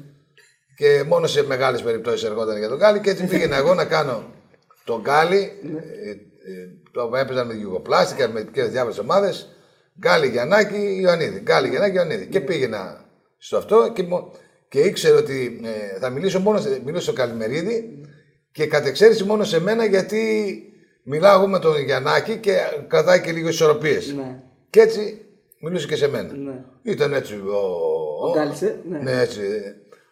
και 0.77 1.05
μόνο 1.07 1.27
σε 1.27 1.45
μεγάλες 1.45 1.83
περιπτώσεις 1.83 2.25
ερχόταν 2.25 2.59
για 2.59 2.69
τον 2.69 2.79
Γκάλι 2.79 3.01
και 3.01 3.11
έτσι 3.11 3.25
πήγαινα 3.25 3.57
εγώ 3.57 3.75
να 3.75 3.85
κάνω 3.85 4.25
τον 4.85 5.01
Γκάλι. 5.01 5.53
ε, 6.05 6.11
ε, 6.11 6.15
το 6.93 7.11
έπαιζαν 7.17 7.47
με 7.47 7.55
Γιουγκοπλάστικα, 7.55 8.29
με 8.29 8.49
και 8.53 8.63
διάφορες 8.63 8.99
ομάδες. 8.99 9.49
Γκάλι 9.99 10.27
Γιαννάκη, 10.29 10.99
Ιωαννίδη. 11.03 11.39
Γκάλι 11.41 11.69
Γιαννάκη, 11.69 11.95
Ιωαννίδη. 11.97 12.27
Και 12.27 12.41
πήγαινα 12.41 13.05
στο 13.39 13.57
αυτό 13.57 13.91
και, 13.95 14.03
μο- 14.03 14.33
και 14.69 14.81
ήξερε 14.81 15.17
ότι 15.17 15.61
ε, 15.65 15.99
θα 15.99 16.11
μιλήσω 16.11 16.41
μόνο 16.41 16.59
σε, 16.61 16.81
μιλήσω 16.85 17.03
στο 17.03 17.13
Καλημερίδη 17.13 18.01
και 18.53 18.67
κατ' 18.67 18.87
εξαίρεση 18.87 19.25
μόνο 19.25 19.45
σε 19.45 19.61
μένα 19.61 19.85
γιατί 19.85 20.55
μιλάω 21.03 21.39
εγώ 21.39 21.49
με 21.49 21.59
τον 21.59 21.83
Γιαννάκη 21.83 22.37
και 22.37 22.57
κρατάει 22.87 23.21
και 23.21 23.33
λίγο 23.33 23.49
ισορροπίες. 23.49 24.13
Ναι. 24.13 24.43
Και 24.71 24.81
έτσι 24.81 25.25
μιλούσε 25.61 25.87
και 25.87 25.97
σε 25.97 26.09
μένα. 26.09 26.33
Ναι. 26.33 26.65
Ήταν 26.83 27.13
έτσι 27.13 27.35
ο. 27.35 27.59
Ο 28.23 28.33
Γκάλης, 28.33 28.63
ε, 28.63 28.81
ναι. 28.89 28.99
ναι. 28.99 29.21
έτσι. 29.21 29.41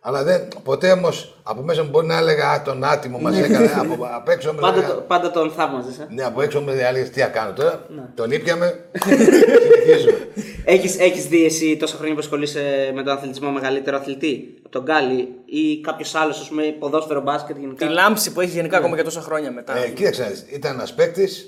Ποτέ 0.02 0.22
δεν, 0.22 0.48
ποτέ 0.64 0.90
όμως 0.90 1.38
από 1.42 1.62
μέσα 1.62 1.82
μου 1.82 1.88
μπορεί 1.90 2.06
να 2.06 2.16
έλεγα 2.18 2.50
Α, 2.50 2.62
τον 2.62 2.84
άτιμο 2.84 3.18
μας 3.18 3.38
έκανε. 3.38 3.70
από, 3.78 4.08
απ' 4.14 4.28
έξω 4.28 4.48
όμως 4.50 4.60
Ναι. 4.62 4.66
Πάντα, 4.68 4.78
έλεγα, 4.80 4.94
το, 4.94 5.00
πάντα 5.00 5.30
τον 5.30 5.50
θαύμαζες, 5.50 5.98
ε; 5.98 6.06
Ναι, 6.10 6.22
από 6.24 6.42
έξω 6.42 6.60
μου 6.60 6.68
έλεγε 6.70 7.08
τι 7.08 7.20
να 7.20 7.26
κάνω 7.26 7.52
τώρα. 7.52 7.86
Ναι. 7.88 8.02
Τον 8.14 8.30
ήπιαμε. 8.30 8.84
συνεχίζουμε. 9.04 10.28
Έχεις, 10.64 10.98
έχεις 10.98 11.26
δει 11.26 11.44
εσύ 11.44 11.76
τόσα 11.76 11.96
χρόνια 11.96 12.14
που 12.14 12.20
ασχολείσαι 12.20 12.92
με 12.94 13.02
τον 13.02 13.12
αθλητισμό 13.16 13.50
μεγαλύτερο 13.50 13.96
αθλητή 13.96 14.54
από 14.58 14.68
τον 14.68 14.82
Γκάλι 14.82 15.28
ή 15.44 15.80
κάποιος 15.80 16.14
άλλος, 16.14 16.40
ας 16.40 16.48
πούμε, 16.48 16.62
ποδόσφαιρο 16.78 17.20
μπάσκετ 17.20 17.56
γενικά; 17.58 17.86
Τη 17.86 17.92
λάμψη 17.92 18.32
που 18.32 18.40
έχει 18.40 18.50
γενικά 18.50 18.76
ακόμα 18.76 18.96
και 18.96 19.02
τόσα 19.02 19.20
χρόνια 19.20 19.50
μετά. 19.52 19.76
ε, 19.78 19.88
κοίταξε, 19.88 20.22
να 20.22 20.28
δεις, 20.28 20.44
ήταν 20.50 20.74
ένας 20.74 20.94
παίκτης 20.94 21.46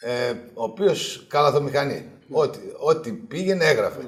ε, 0.00 0.10
ο 0.54 0.62
οποίος 0.62 1.26
καλαθομηχανή. 1.28 2.04
Ό,τι, 2.30 2.58
ό,τι 2.78 3.12
πήγαινε 3.12 3.64
έγραφε. 3.64 4.00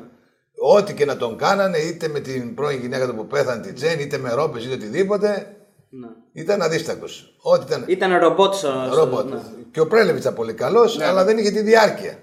Ό,τι 0.64 0.94
και 0.94 1.04
να 1.04 1.16
τον 1.16 1.36
κάνανε, 1.36 1.78
είτε 1.78 2.08
με 2.08 2.20
την 2.20 2.54
πρώην 2.54 2.80
γυναίκα 2.80 3.06
του 3.06 3.14
που 3.14 3.26
πέθανε 3.26 3.62
τη 3.62 3.72
Τζέν, 3.72 4.00
είτε 4.00 4.18
με 4.18 4.32
ρόπες 4.32 4.64
είτε 4.64 4.74
οτιδήποτε, 4.74 5.56
Ναι. 5.90 6.08
ήταν 6.32 6.62
αδίστακο. 6.62 7.04
Ό,τι 7.42 7.64
ήταν. 7.66 7.84
Ήταν 7.86 8.18
ρομπότ 8.18 8.54
στο. 8.54 8.68
στο- 8.86 8.94
Ρόμποτ. 9.04 9.30
ναι. 9.30 9.38
Και 9.70 9.80
ο 9.80 9.86
Πρέλεβιτς 9.86 10.22
ήταν 10.22 10.34
πολύ 10.34 10.52
καλός, 10.52 11.00
αλλά 11.00 11.24
δεν 11.24 11.38
είχε 11.38 11.50
τη 11.50 11.60
διάρκεια. 11.60 12.18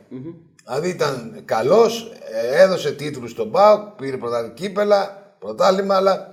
Δηλαδή 0.66 0.90
ήταν 0.90 1.42
καλός, 1.46 2.12
έδωσε 2.54 2.92
τίτλους 2.92 3.32
στον 3.32 3.52
Πάουκ, 3.52 3.82
πήρε 3.96 4.18
πρωτάθλημα 4.18 4.54
κύπελα, 4.54 5.34
πρωτάθλημα, 5.40 5.96
αλλά 5.96 6.32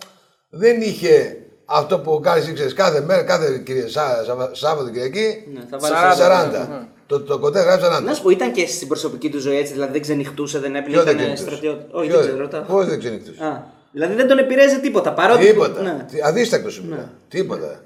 δεν 0.51 0.81
είχε 0.81 1.37
αυτό 1.65 1.99
που 2.01 2.13
ο 2.13 2.19
Γκάρι 2.19 2.51
ήξερε 2.51 2.73
κάθε 2.73 3.01
μέρα, 3.01 3.23
κάθε 3.23 3.59
κυρία, 3.59 3.89
Σά- 3.89 4.25
Σάββα- 4.25 4.55
Σάββατο 4.55 4.89
Κυριακή. 4.91 5.45
Ναι, 5.55 5.61
θα 5.71 5.79
βάλεις 5.79 5.99
40. 6.19 6.53
40. 6.69 6.89
Το, 7.07 7.21
το 7.21 7.39
κοντέ 7.39 7.61
γράφει 7.61 7.83
40. 8.01 8.03
Να 8.05 8.15
σου 8.15 8.23
πω, 8.23 8.31
ήταν 8.31 8.53
και 8.53 8.67
στην 8.67 8.89
προσωπική 8.89 9.31
του 9.31 9.39
ζωή 9.39 9.57
έτσι, 9.57 9.73
δηλαδή 9.73 9.93
δεν 9.93 10.01
ξενυχτούσε, 10.01 10.59
δεν 10.59 10.75
έπινε, 10.75 10.95
Ποιο 10.97 11.05
δεν 11.05 11.15
ήταν 11.19 11.35
ξενυχτούσε; 11.35 11.57
στρατιώτη. 11.57 11.87
Όχι, 11.97 12.07
Ποιο 12.09 12.17
δεν 12.17 12.27
ξέρω. 12.27 12.43
ρωτάω. 12.43 12.63
Πώς 12.63 12.87
δεν 12.87 12.99
ξενυχτούσε; 12.99 13.45
Α, 13.45 13.63
δηλαδή 13.93 14.15
δεν 14.15 14.29
τον 14.29 14.39
επηρέαζε 14.39 14.79
τίποτα. 14.79 15.13
Παρότι. 15.13 15.47
Τίποτα. 15.47 15.83
Ναι. 15.83 16.07
Τι- 16.11 16.23
Αδίστακτο 16.23 16.71
σου 16.71 16.85
μιλάω. 16.85 17.05
Τίποτα. 17.29 17.83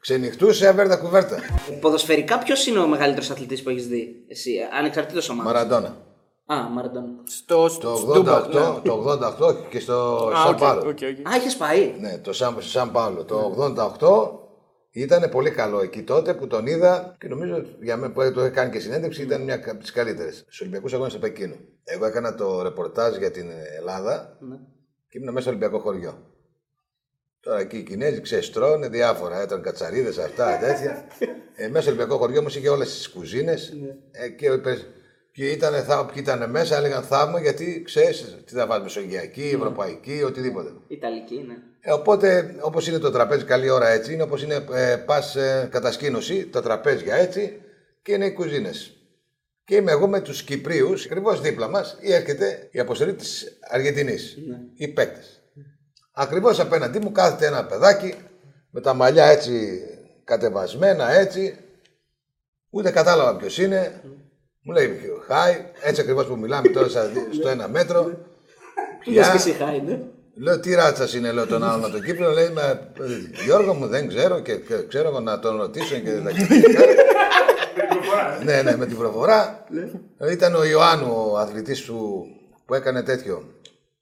Ξενυχτούσε 0.00 0.68
αβέρτα 0.68 0.96
κουβέρτα. 0.96 1.36
Ποδοσφαιρικά, 1.80 2.38
ποιος 2.38 2.66
είναι 2.66 2.78
ο 2.78 2.86
μεγαλύτερος 2.86 3.30
αθλητής 3.30 3.62
που 3.62 3.68
έχεις 3.70 3.86
δει, 3.86 4.24
εσύ, 4.28 4.54
ανεξαρτήτως 4.78 5.28
ομάδας; 5.28 5.52
Μαραντόνα. 5.52 5.96
Α, 6.46 6.56
Μαραντόνα. 6.74 7.06
Στο, 7.24 7.62
Το 7.62 7.68
στο 7.68 8.12
Τούμπα, 8.12 8.42
88, 8.44 8.48
ναι. 8.48 8.60
το 8.84 8.92
88 8.92 9.54
και 9.68 9.80
στο 9.80 9.94
Α, 10.34 10.42
Σαν 10.44 10.52
οκ, 10.54 10.58
Πάολο. 10.58 10.80
OK, 10.80 10.86
OK. 10.86 11.32
Α, 11.32 11.36
είχες 11.36 11.56
πάει. 11.56 11.94
Ναι, 12.00 12.18
το 12.18 12.32
Σαν, 12.32 12.56
Σαν 12.58 12.90
Πάολο. 12.92 13.24
Το 13.24 13.54
88 13.98 14.30
ήταν 15.00 15.28
πολύ 15.30 15.50
καλό 15.50 15.80
εκεί 15.80 16.02
τότε 16.02 16.34
που 16.34 16.46
τον 16.46 16.66
είδα 16.66 17.16
και 17.20 17.28
νομίζω 17.28 17.54
ότι 17.56 17.76
για 17.80 17.96
μένα 17.96 18.12
που 18.12 18.20
το 18.32 18.40
είχα 18.40 18.48
κάνει 18.50 18.70
και 18.70 18.78
συνέντευξη 18.78 19.22
ήταν 19.22 19.42
μια 19.42 19.54
από 19.54 19.76
τις 19.80 19.92
καλύτερες. 19.92 20.36
Στους 20.38 20.60
Ολυμπιακούς 20.60 20.92
Αγώνες 20.92 21.12
στο 21.12 21.20
Πεκίνο. 21.20 21.54
Εγώ 21.84 22.04
έκανα 22.06 22.34
το 22.34 22.62
ρεπορτάζ 22.62 23.16
για 23.16 23.30
την 23.30 23.50
Ελλάδα 23.78 24.36
Ναι. 24.40 24.56
και 25.08 25.18
ήμουν 25.18 25.28
μέσα 25.32 25.40
στο 25.40 25.50
Ολυμπιακό 25.50 25.78
χωριό. 25.78 26.30
Τώρα 27.40 27.58
εκεί 27.60 27.76
οι 27.76 27.82
Κινέζοι 27.82 28.20
ξεστρώνε 28.20 28.88
διάφορα, 28.88 29.42
ήταν 29.42 29.62
κατσαρίδες 29.62 30.18
αυτά, 30.18 30.58
τέτοια. 30.58 31.06
ε, 31.56 31.68
μέσα 31.68 31.80
στο 31.82 31.90
Ολυμπιακό 31.90 32.16
χωριό 32.18 32.38
όμως 32.40 32.56
είχε 32.56 32.68
όλες 32.68 32.94
τις 32.94 33.08
κουζίνες 33.10 33.72
ε, 34.10 34.28
και, 34.28 34.50
ο 34.50 34.54
υπε- 34.54 34.86
και 35.34 35.50
ήταν, 35.50 35.84
θα, 35.84 36.06
ποιοι 36.06 36.16
ήταν 36.18 36.50
μέσα, 36.50 36.76
έλεγαν 36.76 37.02
θαύμα 37.02 37.40
γιατί 37.40 37.82
ξέρεις 37.84 38.36
τι 38.44 38.54
θα 38.54 38.66
βάλει 38.66 38.82
Μεσογειακή, 38.82 39.52
Ευρωπαϊκή, 39.54 40.22
οτιδήποτε. 40.22 40.72
Ιταλική, 40.86 41.44
ναι. 41.48 41.54
Ε, 41.80 41.92
οπότε, 41.92 42.54
όπως 42.60 42.88
είναι 42.88 42.98
το 42.98 43.10
τραπέζι 43.10 43.44
καλή 43.44 43.70
ώρα 43.70 43.88
έτσι, 43.88 44.12
είναι 44.12 44.22
όπως 44.22 44.42
είναι 44.42 44.64
ε, 44.72 44.96
πας 44.96 45.36
κατασκήνωση, 45.70 46.46
τα 46.46 46.62
τραπέζια 46.62 47.14
έτσι 47.14 47.60
και 48.02 48.12
είναι 48.12 48.26
οι 48.26 48.32
κουζίνες. 48.32 48.96
Και 49.64 49.74
είμαι 49.74 49.90
εγώ 49.90 50.08
με 50.08 50.20
τους 50.20 50.42
Κυπρίους, 50.42 51.04
ακριβώς 51.04 51.40
δίπλα 51.40 51.68
μας, 51.68 51.96
ή 52.00 52.12
έρχεται 52.12 52.68
η 52.70 52.78
αποστολή 52.78 53.14
της 53.14 53.58
Αργεντινής. 53.70 54.38
Οι 54.74 54.88
παίκτες. 54.88 55.42
Ακριβώς 56.12 56.60
απέναντί 56.60 56.98
μου 56.98 57.12
κάθεται 57.12 57.46
ένα 57.46 57.66
παιδάκι 57.66 58.14
με 58.70 58.80
τα 58.80 58.94
μαλλιά 58.94 59.24
έτσι 59.24 59.82
κατεβασμένα 60.24 61.10
έτσι. 61.10 61.56
Ούτε 62.70 62.90
κατάλαβα 62.90 63.36
ποιος 63.36 63.58
είναι. 63.58 64.02
Μου 64.66 64.72
λέει 64.72 65.00
χάι, 65.26 65.64
έτσι 65.82 66.00
ακριβώς 66.00 66.26
που 66.26 66.36
μιλάμε 66.38 66.68
τώρα 66.68 66.88
στα- 66.88 67.10
στο 67.32 67.48
ένα 67.48 67.68
μέτρο. 67.68 68.02
Του 69.04 69.10
λες 69.12 69.28
και 69.28 69.36
εσύ, 69.36 69.50
Χάι, 69.52 69.80
ναι. 69.80 70.00
Λέω 70.36 70.60
τι 70.60 70.74
ράτσα 70.74 71.16
είναι, 71.18 71.32
λέω 71.32 71.46
τον 71.46 71.62
άλλον 71.64 71.80
με 71.80 71.88
τον 71.88 72.02
Κύπρο. 72.02 72.30
Λέει 72.30 72.48
με, 72.48 72.92
Γιώργο 73.44 73.74
μου 73.74 73.86
δεν 73.86 74.08
ξέρω 74.08 74.40
και, 74.40 74.54
και 74.56 74.74
ξέρω 74.88 75.08
εγώ 75.08 75.20
να 75.20 75.38
τον 75.38 75.56
ρωτήσω 75.56 75.94
και 75.98 76.10
τα 76.10 76.30
κοινωνικά. 76.30 76.80
ναι, 78.44 78.62
ναι, 78.62 78.76
με 78.76 78.86
την 78.86 78.96
προφορά. 78.96 79.64
Ήταν 80.30 80.54
ο 80.54 80.64
Ιωάννου, 80.64 81.30
ο 81.30 81.36
αθλητής 81.38 81.80
του 81.82 82.24
που 82.66 82.74
έκανε 82.74 83.02
τέτοιο. 83.02 83.48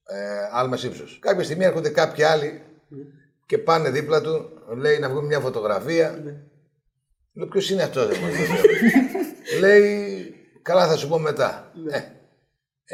Ε, 0.07 0.49
άλμα 0.53 0.77
ύψο. 0.85 1.05
Κάποια 1.21 1.45
στιγμή 1.45 1.65
έρχονται 1.65 1.89
κάποιοι 1.89 2.25
άλλοι 2.25 2.63
και 3.47 3.59
πάνε 3.59 3.91
δίπλα 3.91 4.21
του, 4.21 4.51
λέει 4.79 4.99
να 4.99 5.09
βγούμε 5.09 5.27
μια 5.27 5.41
φωτογραφία. 5.41 6.23
Λέω 7.35 7.47
ποιος 7.47 7.71
είναι 7.71 7.83
αυτός, 7.83 8.07
δεν 8.07 8.17
μου 8.23 8.29
Λέει, 9.61 10.35
καλά 10.63 10.87
θα 10.87 10.97
σου 10.97 11.09
πω 11.09 11.19
μετά. 11.19 11.71
Ε, 11.91 11.97
ε, 11.97 12.03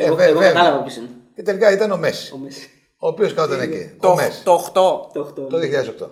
Εγώ, 0.05 0.15
βε- 0.15 0.27
εγώ 0.29 0.39
βέβαια. 0.39 0.53
κατάλαβα 0.53 0.83
ποιος 0.83 0.97
είναι. 0.97 1.09
Και 1.35 1.43
τελικά 1.43 1.73
ήταν 1.73 1.91
ο 1.91 1.97
Μέσης. 1.97 2.33
Ο 2.33 2.37
Μέσης. 2.39 2.69
Ο 2.99 3.09
οποίος 3.09 3.35
κάθονταν 3.35 3.61
εκεί. 3.61 3.91
Το, 4.01 4.09
ο 4.09 4.15
Μέσης. 4.15 4.43
το 4.43 4.53
8. 4.53 5.11
Το 5.13 5.21
8. 5.21 5.49
Το 5.51 5.59
2008. 5.59 6.11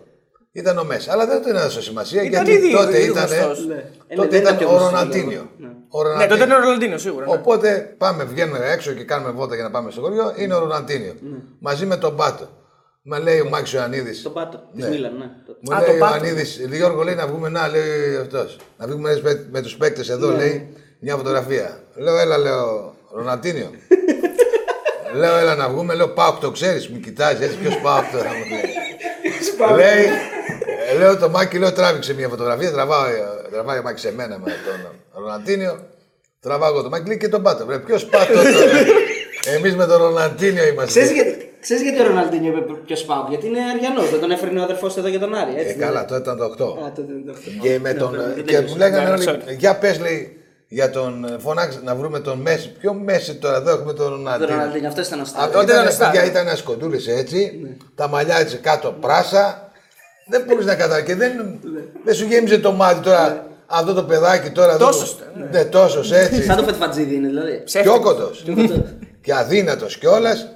Ήταν 0.52 0.78
ο 0.78 0.84
Μέσης. 0.84 1.08
Αλλά 1.08 1.26
δεν 1.26 1.42
του 1.42 1.48
έδωσε 1.48 1.82
σημασία 1.82 2.22
Ήταν 2.22 2.44
γιατί 2.44 2.60
ήδη- 2.64 2.76
τότε 2.76 2.98
ήδη 3.00 3.10
ήταν. 3.10 3.26
γνωστός. 3.26 3.66
Ναι. 3.66 3.74
Ε, 3.74 3.84
ναι, 4.08 4.14
Τότε 4.16 4.28
δεν 4.28 4.40
ήταν 4.40 4.56
πιο 4.56 4.66
ο 4.66 4.70
γνωστός, 4.70 4.90
Ροναντίνιο. 4.90 5.50
ναι. 5.58 5.68
Ο 5.88 6.02
Ναι, 6.02 6.08
Ροναντίνιο. 6.08 6.28
τότε 6.36 6.44
είναι 6.44 6.54
ο 6.54 6.58
Ρολαντίνο 6.64 6.98
σίγουρα. 6.98 7.26
Ναι. 7.26 7.32
Οπότε 7.32 7.94
πάμε, 7.98 8.24
βγαίνουμε 8.24 8.58
έξω 8.72 8.92
και 8.92 9.04
κάνουμε 9.04 9.30
βόλτα 9.30 9.54
για 9.54 9.64
να 9.64 9.70
πάμε 9.70 9.90
στο 9.90 10.00
χωριό. 10.00 10.32
Είναι 10.36 10.54
ο 10.54 10.58
Ροναντίνιο. 10.58 11.14
Μαζί 11.60 11.86
με 11.86 11.96
τον 11.96 12.16
Πάτο. 12.16 12.48
Μα 13.08 13.18
λέει 13.18 13.40
ο 13.40 13.48
Μάξο 13.48 13.76
Ιωαννίδης. 13.76 14.22
Τον 14.22 14.32
πάτο. 14.32 14.62
Της 14.74 14.84
Ναι. 14.84 14.90
Μίλαν, 14.90 15.16
ναι. 15.16 15.24
τότε. 15.46 15.58
Μου 15.62 15.74
Α, 15.74 15.78
λέει 15.78 15.86
τον 15.88 15.96
ο 15.96 15.98
Πάτο. 16.00 16.14
Ιωαννίδης, 16.24 16.56
Γιώργο 16.70 17.02
λέει 17.02 17.14
να 17.14 17.26
βγούμε 17.26 17.48
να, 17.48 17.68
λέει 17.68 18.16
αυτός. 18.20 18.58
Να 18.78 18.86
βγούμε 18.86 19.20
με, 19.22 19.46
με 19.50 19.60
τους 19.62 19.76
παίκτες 19.76 20.08
εδώ, 20.08 20.30
λέει, 20.30 20.72
μια 20.98 21.16
φωτογραφία. 21.16 21.80
Λέω, 21.94 22.18
έλα, 22.18 22.38
λέω, 22.38 22.94
Ροναντίνιο. 23.12 23.70
λέω, 25.20 25.36
έλα 25.36 25.54
να 25.54 25.68
βγούμε, 25.68 25.94
λέω, 25.94 26.08
Πάοκ 26.08 26.40
το 26.40 26.50
ξέρεις, 26.50 26.88
μου 26.88 27.00
κοιτάζεις 27.00 27.40
έτσι, 27.46 27.56
ποιος 27.56 27.78
Πάοκ 27.78 28.04
τώρα 28.12 28.28
μου 28.28 28.44
λέει. 28.50 28.74
λέει, 29.76 30.04
ε, 30.94 30.98
λέω 30.98 31.16
το 31.18 31.28
Μάκη, 31.28 31.58
λέω, 31.58 31.72
τράβηξε 31.72 32.14
μια 32.14 32.28
φωτογραφία, 32.28 32.72
τραβάω, 32.72 33.04
ε, 33.04 33.48
τραβάει 33.52 33.78
ο 33.78 33.82
Μάκης 33.82 34.00
σε 34.00 34.12
μένα 34.12 34.38
με 34.38 34.44
τον 34.44 34.90
Ροναντίνιο. 35.22 35.80
Τραβάω 36.40 36.70
εγώ 36.72 36.82
το 36.82 36.88
Μάκη, 36.88 37.06
λέει 37.06 37.16
και 37.18 37.28
τον 37.28 37.42
Πάτο. 37.42 37.66
Βρε, 37.66 37.78
ποιος 37.78 38.04
Πάτο 38.06 38.32
τώρα. 38.32 38.46
Εμείς 39.56 39.76
με 39.76 39.86
τον 39.86 40.02
Ροναντίνιο 40.02 40.66
είμαστε. 40.66 40.86
Ξέρεις 41.00 41.10
γιατί, 41.10 41.52
ξέρεις 41.60 41.82
γιατί 41.82 42.00
ο 42.00 42.06
Ροναλντίνιο 42.06 42.52
είπε 42.56 42.72
ποιος 42.86 43.04
πάω, 43.04 43.26
γιατί 43.28 43.46
είναι 43.46 43.58
Αριανός. 43.74 44.10
Δεν 44.10 44.20
τον 44.20 44.30
έφερνε 44.30 44.60
ο 44.60 44.62
αδερφός 44.62 44.96
εδώ 44.96 45.08
για 45.08 45.18
τον 45.18 45.34
Άρη. 45.34 45.54
Ε, 45.56 45.60
Έτσι, 45.60 45.74
καλά, 45.74 46.04
δεν 46.04 46.08
τότε 46.08 46.20
ήταν 46.20 46.36
το 46.36 46.44
8. 46.44 46.76
είναι; 46.76 46.86
Α, 46.86 46.92
τότε 46.92 47.12
δεν 47.12 47.24
το 47.26 47.30
έχω. 47.30 47.40
Και, 47.62 47.78
με 47.78 47.94
τον, 47.94 48.10
δεν 48.10 48.34
και 48.34 48.42
τελείωσε. 48.42 48.72
μου 48.72 48.76
λέγανε 48.78 49.04
Ναι, 49.04 49.10
όλοι, 49.10 49.24
sorry. 49.28 49.56
για 49.58 49.76
πες 49.78 49.98
λέει, 50.00 50.35
για 50.68 50.90
τον 50.90 51.36
φωνάξει 51.38 51.78
να 51.84 51.94
βρούμε 51.94 52.20
τον 52.20 52.38
Μέση. 52.40 52.72
Ποιο 52.72 52.94
Μέση 52.94 53.34
τώρα, 53.34 53.56
εδώ 53.56 53.70
έχουμε 53.70 53.92
τον 53.92 54.06
Τον 54.06 54.14
Ροναντίνιο. 54.16 54.54
Ροναλντίνιο, 54.54 54.88
αυτός 54.88 55.06
ήταν 55.06 55.18
ο 55.18 55.22
Α, 55.22 55.24
Στάδιο. 55.26 55.52
τότε 55.52 55.64
ήταν, 55.72 55.80
ήταν 55.82 55.92
στάρ. 55.94 56.10
παιδιά, 56.10 56.26
ήταν 56.26 56.46
ένα 56.46 56.56
κοντούλη 56.64 57.00
έτσι, 57.06 57.60
Ναι. 57.62 57.68
τα 57.94 58.08
μαλλιά 58.08 58.38
έτσι 58.38 58.56
κάτω 58.56 58.96
πράσα. 59.00 59.70
Δεν 60.28 60.42
μπορείς 60.46 60.66
να 60.66 60.74
καταλάβει. 60.74 61.02
Και 61.06 61.14
δεν, 61.14 61.36
Ναι. 61.36 61.80
δεν 62.04 62.14
σου 62.14 62.24
γέμιζε 62.26 62.58
το 62.58 62.72
μάτι 62.72 63.00
τώρα. 63.00 63.46
Αυτό 63.66 63.92
το 63.94 64.02
παιδάκι 64.04 64.50
τώρα. 64.50 64.72
εδώ 64.72 64.86
Τόσος, 64.86 65.14
που- 65.14 65.24
Ναι, 65.52 65.64
τόσος 65.64 66.12
έτσι. 66.12 66.42
Σαν 66.42 66.56
το 66.56 66.62
Φετφατζίδι 66.62 67.14
είναι 67.14 67.28
δηλαδή. 67.28 67.62
Πιόκοντο. 67.82 68.30
και 69.20 69.34
αδύνατος 69.34 69.98
κιόλας. 69.98 70.48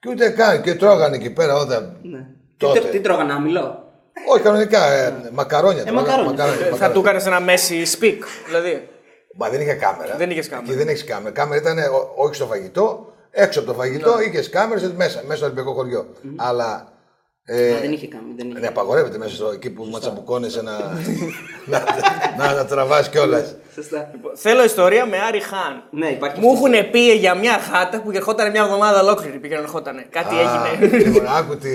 Και 0.00 0.08
ούτε 0.10 0.28
καν. 0.30 0.62
Και 0.62 0.74
τρώγανε 0.74 1.16
εκεί 1.16 1.30
πέρα 1.30 1.54
όταν. 1.54 1.96
Ναι. 2.02 2.18
Τότε. 2.56 2.78
Τι, 2.80 2.86
τι 2.88 3.00
τρώγανε, 3.00 3.32
άμυλο. 3.32 3.84
Όχι, 4.32 4.42
κανονικά. 4.42 4.92
Ε, 4.92 5.12
μακαρόνια. 5.32 5.84
τρώγανε, 5.84 6.06
μακαρόνια. 6.06 6.44
Ε, 6.44 6.46
Θα 6.46 6.70
μακαρόνια. 6.70 6.90
του 6.90 7.00
έκανες 7.00 7.26
ένα 7.26 7.40
μέση 7.40 7.82
speak. 8.00 8.18
Δηλαδή. 8.46 8.88
Μα 9.36 9.48
δεν 9.48 9.60
είχε 9.60 9.72
κάμερα. 9.74 10.16
Δεν 10.16 10.30
είχες 10.30 10.48
κάμερα. 10.48 10.68
Και 10.68 10.76
δεν 10.76 10.88
έχεις 10.88 11.04
κάμερα. 11.04 11.30
Κάμερα 11.34 11.60
ήταν 11.60 11.78
ε, 11.78 11.86
ό- 11.86 12.12
όχι 12.16 12.34
στο 12.34 12.46
φαγητό, 12.46 13.12
έξω 13.30 13.58
από 13.60 13.68
το 13.68 13.74
φαγητό 13.74 14.16
Ναι. 14.16 14.24
είχες 14.24 14.48
κάμερες 14.48 14.92
μέσα, 14.92 15.20
μέσα 15.22 15.36
στο 15.36 15.44
Ολυμπιακό 15.44 15.72
χωριό. 15.72 16.06
Αλλά. 16.36 16.86
Ε, 17.44 17.74
Α, 17.74 17.80
δεν 17.80 17.92
είχε 17.92 18.06
κάνει. 18.08 18.32
Δεν 18.36 18.48
είχε. 18.50 18.58
ναι, 18.58 18.66
απαγορεύεται 18.66 19.18
μέσα 19.18 19.34
στο 19.34 19.48
εκεί 19.50 19.70
που 19.70 19.84
ματσαμπουκώνεσαι 19.84 20.62
να, 20.62 20.72
να, 21.66 21.84
να, 22.38 22.52
να 22.54 22.64
τραβάς 22.66 23.08
κιόλας. 23.08 23.54
Σωστά. 23.74 24.10
Θέλω 24.34 24.64
ιστορία 24.64 25.06
με 25.06 25.18
Άρη 25.18 25.40
Χάν. 25.40 25.82
Ναι, 25.90 26.08
υπάρχει. 26.08 26.40
Μου 26.40 26.52
αυτό. 26.52 26.66
έχουν 26.66 26.90
πει 26.90 26.98
για 27.14 27.34
μια 27.34 27.58
χάτα 27.58 28.02
που 28.02 28.10
ερχόταν 28.10 28.50
μια 28.50 28.62
εβδομάδα 28.62 29.00
ολόκληρη. 29.00 29.38
Πήγαινε 29.38 29.60
ερχόταν. 29.60 30.04
Κάτι 30.10 30.34
έγινε. 30.38 30.96
Λοιπόν, 31.04 31.26
άκου 31.26 31.56
τι. 31.56 31.68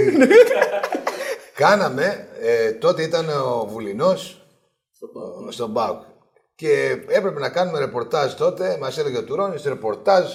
Κάναμε, 1.55 2.27
ε, 2.41 2.71
τότε 2.71 3.03
ήταν 3.03 3.29
ο 3.29 3.65
Βουλινός 3.71 4.45
στον 5.49 5.69
Μπάουκ. 5.69 6.01
Και 6.57 6.97
έπρεπε 7.07 7.39
να 7.39 7.49
κάνουμε 7.49 7.79
ρεπορτάζ 7.79 8.33
τότε, 8.33 8.77
μας 8.79 8.97
έλεγε 8.97 9.17
ο 9.17 9.23
Τουρόνι, 9.23 9.55
ρεπορτάζ 9.65 10.25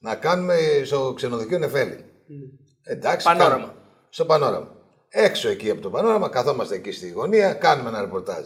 να 0.00 0.14
κάνουμε 0.14 0.56
στο 0.84 1.12
ξενοδοχείο 1.16 1.58
Νεφέλη. 1.58 2.04
Εντάξει. 2.84 3.26
Πανόραμα. 3.26 3.50
κάνουμε. 3.50 3.72
Στο 4.08 4.24
πανόραμα. 4.24 4.76
Έξω 5.08 5.48
εκεί 5.48 5.70
από 5.70 5.80
το 5.80 5.90
πανόραμα, 5.90 6.28
καθόμαστε 6.28 6.74
εκεί 6.74 6.92
στη 6.92 7.10
γωνία, 7.10 7.52
κάνουμε 7.52 7.88
ένα 7.88 8.00
ρεπορτάζ. 8.00 8.44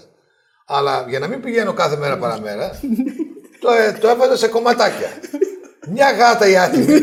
Αλλά 0.66 1.04
για 1.08 1.18
να 1.18 1.26
μην 1.26 1.40
πηγαίνω 1.40 1.72
κάθε 1.72 1.96
μέρα 1.96 2.18
παραμέρα, 2.18 2.70
το, 3.62 3.70
ε, 3.70 3.98
το 4.00 4.08
έβαζα 4.08 4.36
σε 4.36 4.48
κομματάκια. 4.48 5.08
Μια 5.88 6.10
γάτα 6.10 6.48
η 6.48 6.56
άτιμη. 6.56 7.00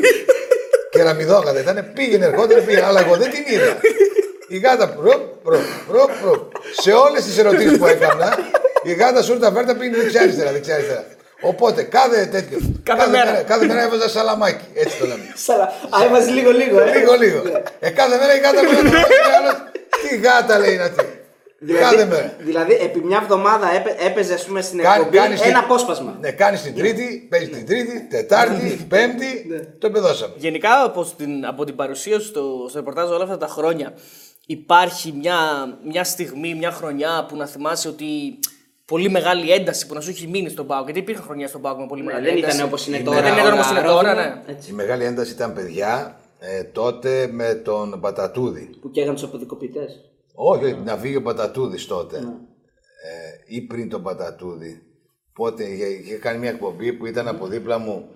Κεραμιδόκατα 0.89 1.59
ήταν, 1.59 1.91
πήγαινε, 1.93 2.25
ερχόταν, 2.25 2.65
πήγαινε, 2.65 2.85
αλλά 2.85 2.99
εγώ 2.99 3.17
δεν 3.17 3.31
την 3.31 3.43
είδα. 3.47 3.77
Η 4.47 4.57
γάτα 4.57 4.89
προ, 4.89 5.39
προ, 5.43 5.59
προ, 5.87 6.09
προ. 6.21 6.49
Σε 6.79 6.91
όλες 6.91 7.23
τις 7.23 7.37
ερωτήσεις 7.37 7.77
που 7.77 7.85
έκανα, 7.85 8.37
η 8.83 8.93
γάτα 8.93 9.21
σου 9.21 9.39
τα 9.39 9.51
φέρτα 9.51 9.75
πήγαινε 9.75 9.97
δεξιά-αριστερά, 9.97 10.51
δεξιά-αριστερά. 10.51 11.05
Οπότε 11.41 11.83
κάθε 11.83 12.25
τέτοιο. 12.25 12.57
Κάθε 12.83 13.09
μέρα. 13.09 13.31
κάθε 13.43 13.65
μέρα 13.65 13.81
έβαζα 13.83 14.09
σαλαμάκι. 14.09 14.65
Έτσι 14.73 14.97
το 14.97 15.05
λέμε. 15.05 15.33
Σαλα... 15.35 15.63
Α, 15.63 16.03
έβαζες 16.05 16.29
λίγο 16.33 16.51
λίγο, 16.51 16.79
ε. 16.79 16.97
Λίγο, 16.97 17.13
λίγο. 17.13 17.41
Ε, 17.79 17.89
κάθε 17.89 18.17
μέρα 18.17 18.35
η 18.35 18.39
γάτα 18.39 18.63
μου 18.63 18.71
λέει, 18.71 18.91
Τι 20.09 20.15
γάτα 20.17 20.59
λέει 20.59 20.73
είναι 20.73 20.83
αυτή. 20.83 21.03
Κάθε 21.79 22.05
μέρα. 22.05 22.33
δηλαδή, 22.39 22.73
επί 22.73 22.99
μια 23.03 23.19
εβδομάδα 23.21 23.71
έπαι, 23.75 23.95
έπαιζε 24.05 24.33
ας 24.33 24.43
πούμε, 24.45 24.61
στην 24.61 24.79
Κάνει- 24.81 24.95
εκπομπή 24.97 25.17
κάνεις 25.17 25.41
ένα 25.41 25.47
την- 25.49 25.57
απόσπασμα. 25.63 26.17
Ναι, 26.19 26.31
κάνεις 26.31 26.61
την 26.61 26.75
Τρίτη, 26.75 27.27
παίζεις 27.29 27.49
την 27.49 27.65
Τρίτη, 27.65 28.07
Τετάρτη, 28.09 28.85
Πέμπτη, 28.89 29.45
το 29.79 29.87
επεδώσαμε. 29.87 30.33
Γενικά 30.37 30.83
από 30.83 31.13
την, 31.17 31.45
από 31.45 31.63
την 31.65 31.75
παρουσία 31.75 32.19
σου 32.19 32.25
στο, 32.25 32.65
στο 32.69 32.77
ρεπορτάζ 32.79 33.09
όλα 33.09 33.23
αυτά 33.23 33.37
τα 33.37 33.47
χρόνια 33.47 33.93
υπάρχει 34.45 35.13
μια, 35.21 35.37
μια 35.83 36.03
στιγμή, 36.03 36.55
μια 36.55 36.71
χρονιά 36.71 37.25
που 37.27 37.35
να 37.35 37.45
θυμάσαι 37.47 37.87
ότι 37.87 38.39
πολύ 38.89 39.09
μεγάλη 39.09 39.51
ένταση 39.51 39.87
που 39.87 39.93
να 39.93 40.01
σου 40.01 40.09
έχει 40.09 40.27
μείνει 40.27 40.49
στον 40.49 40.67
Πάο. 40.67 40.83
Γιατί 40.83 40.99
υπήρχαν 40.99 41.23
χρονιά 41.23 41.47
στον 41.47 41.61
Πάο 41.61 41.77
με 41.77 41.85
πολύ 41.87 42.01
Ναι, 42.01 42.07
μεγάλη 42.07 42.25
δεν 42.27 42.37
ένταση. 42.37 42.55
ήταν 42.55 42.67
όπως 42.67 42.87
είναι 42.87 42.97
Ναι, 42.97 43.03
τώρα. 43.03 43.21
δεν 43.21 43.33
ήταν 43.33 43.53
όπως 43.53 43.69
όλα 43.69 43.79
είναι 43.79 43.87
τώρα, 43.87 44.13
ρόδινα, 44.13 44.41
ναι. 44.45 44.51
έτσι, 44.53 44.71
Η 44.71 44.73
μεγάλη 44.73 45.03
ένταση 45.03 45.31
ήταν 45.31 45.53
παιδιά 45.53 46.19
ε, 46.39 46.63
τότε 46.63 47.29
με 47.31 47.53
τον 47.53 47.99
Πατατούδη. 48.01 48.69
Που 48.81 48.91
καίγαν 48.91 49.15
του 49.15 49.25
αποδικοποιητέ. 49.25 49.85
Όχι, 50.33 50.63
όχι, 50.65 50.75
να 50.85 50.97
φύγει 50.97 51.15
ο 51.15 51.21
Πατατούδη 51.21 51.85
τότε. 51.85 52.17
Ε, 52.17 53.55
ή 53.55 53.61
πριν 53.61 53.89
τον 53.89 54.03
Πατατούδη. 54.03 54.81
Πότε 55.33 55.63
είχε, 55.63 55.85
είχε 55.85 56.15
κάνει 56.15 56.39
μια 56.39 56.49
εκπομπή 56.49 56.93
που 56.93 57.05
ήταν 57.05 57.27
από 57.27 57.47
δίπλα 57.47 57.77
μου 57.77 58.09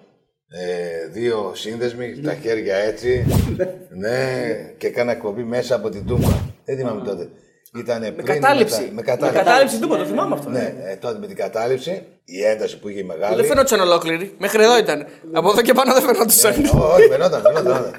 ε, 0.47 1.07
δύο 1.07 1.51
σύνδεσμοι, 1.55 2.19
τα 2.19 2.33
χέρια 2.33 2.75
έτσι. 2.75 3.25
ναι, 4.01 4.45
και 4.77 4.87
έκανα 4.87 5.11
εκπομπή 5.11 5.43
μέσα 5.43 5.75
από 5.75 5.89
την 5.89 6.05
Τούμπα. 6.05 6.27
Δεν 6.65 6.77
θυμάμαι 6.77 7.03
τότε. 7.05 7.29
Ήτανε 7.77 8.05
Με 8.05 8.11
πριν, 8.11 8.25
κατάληψη. 8.25 8.73
μετά- 8.79 8.87
με 8.87 8.93
Με 8.93 9.01
κατάληψη. 9.01 9.43
κατάληψη 9.43 9.79
του 9.79 9.87
το 9.87 10.05
θυμάμαι 10.05 10.35
αυτό. 10.35 10.49
Ναι, 10.49 10.75
ε, 10.83 10.95
τότε 10.95 11.19
με 11.19 11.27
την 11.27 11.35
κατάληψη, 11.35 12.05
η 12.25 12.43
ένταση 12.43 12.79
που 12.79 12.89
είχε 12.89 12.99
η 12.99 13.03
μεγάλη. 13.03 13.35
Δεν 13.35 13.45
φαινόταν 13.45 13.79
ολόκληρη. 13.79 14.35
Μέχρι 14.39 14.63
εδώ 14.63 14.77
ήταν. 14.77 15.05
Από 15.31 15.49
εδώ 15.49 15.61
και 15.61 15.73
πάνω 15.73 15.93
δεν 15.93 16.01
φαινόταν. 16.01 16.61
Ναι, 16.61 16.69
όχι, 16.83 17.07
φαινόταν, 17.07 17.41
φαινόταν. 17.41 17.63
φαινόταν. 17.73 17.93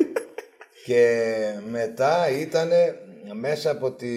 και 0.84 1.22
μετά 1.70 2.28
ήταν 2.40 2.70
μέσα 3.40 3.70
από 3.70 3.92
τη, 3.92 4.08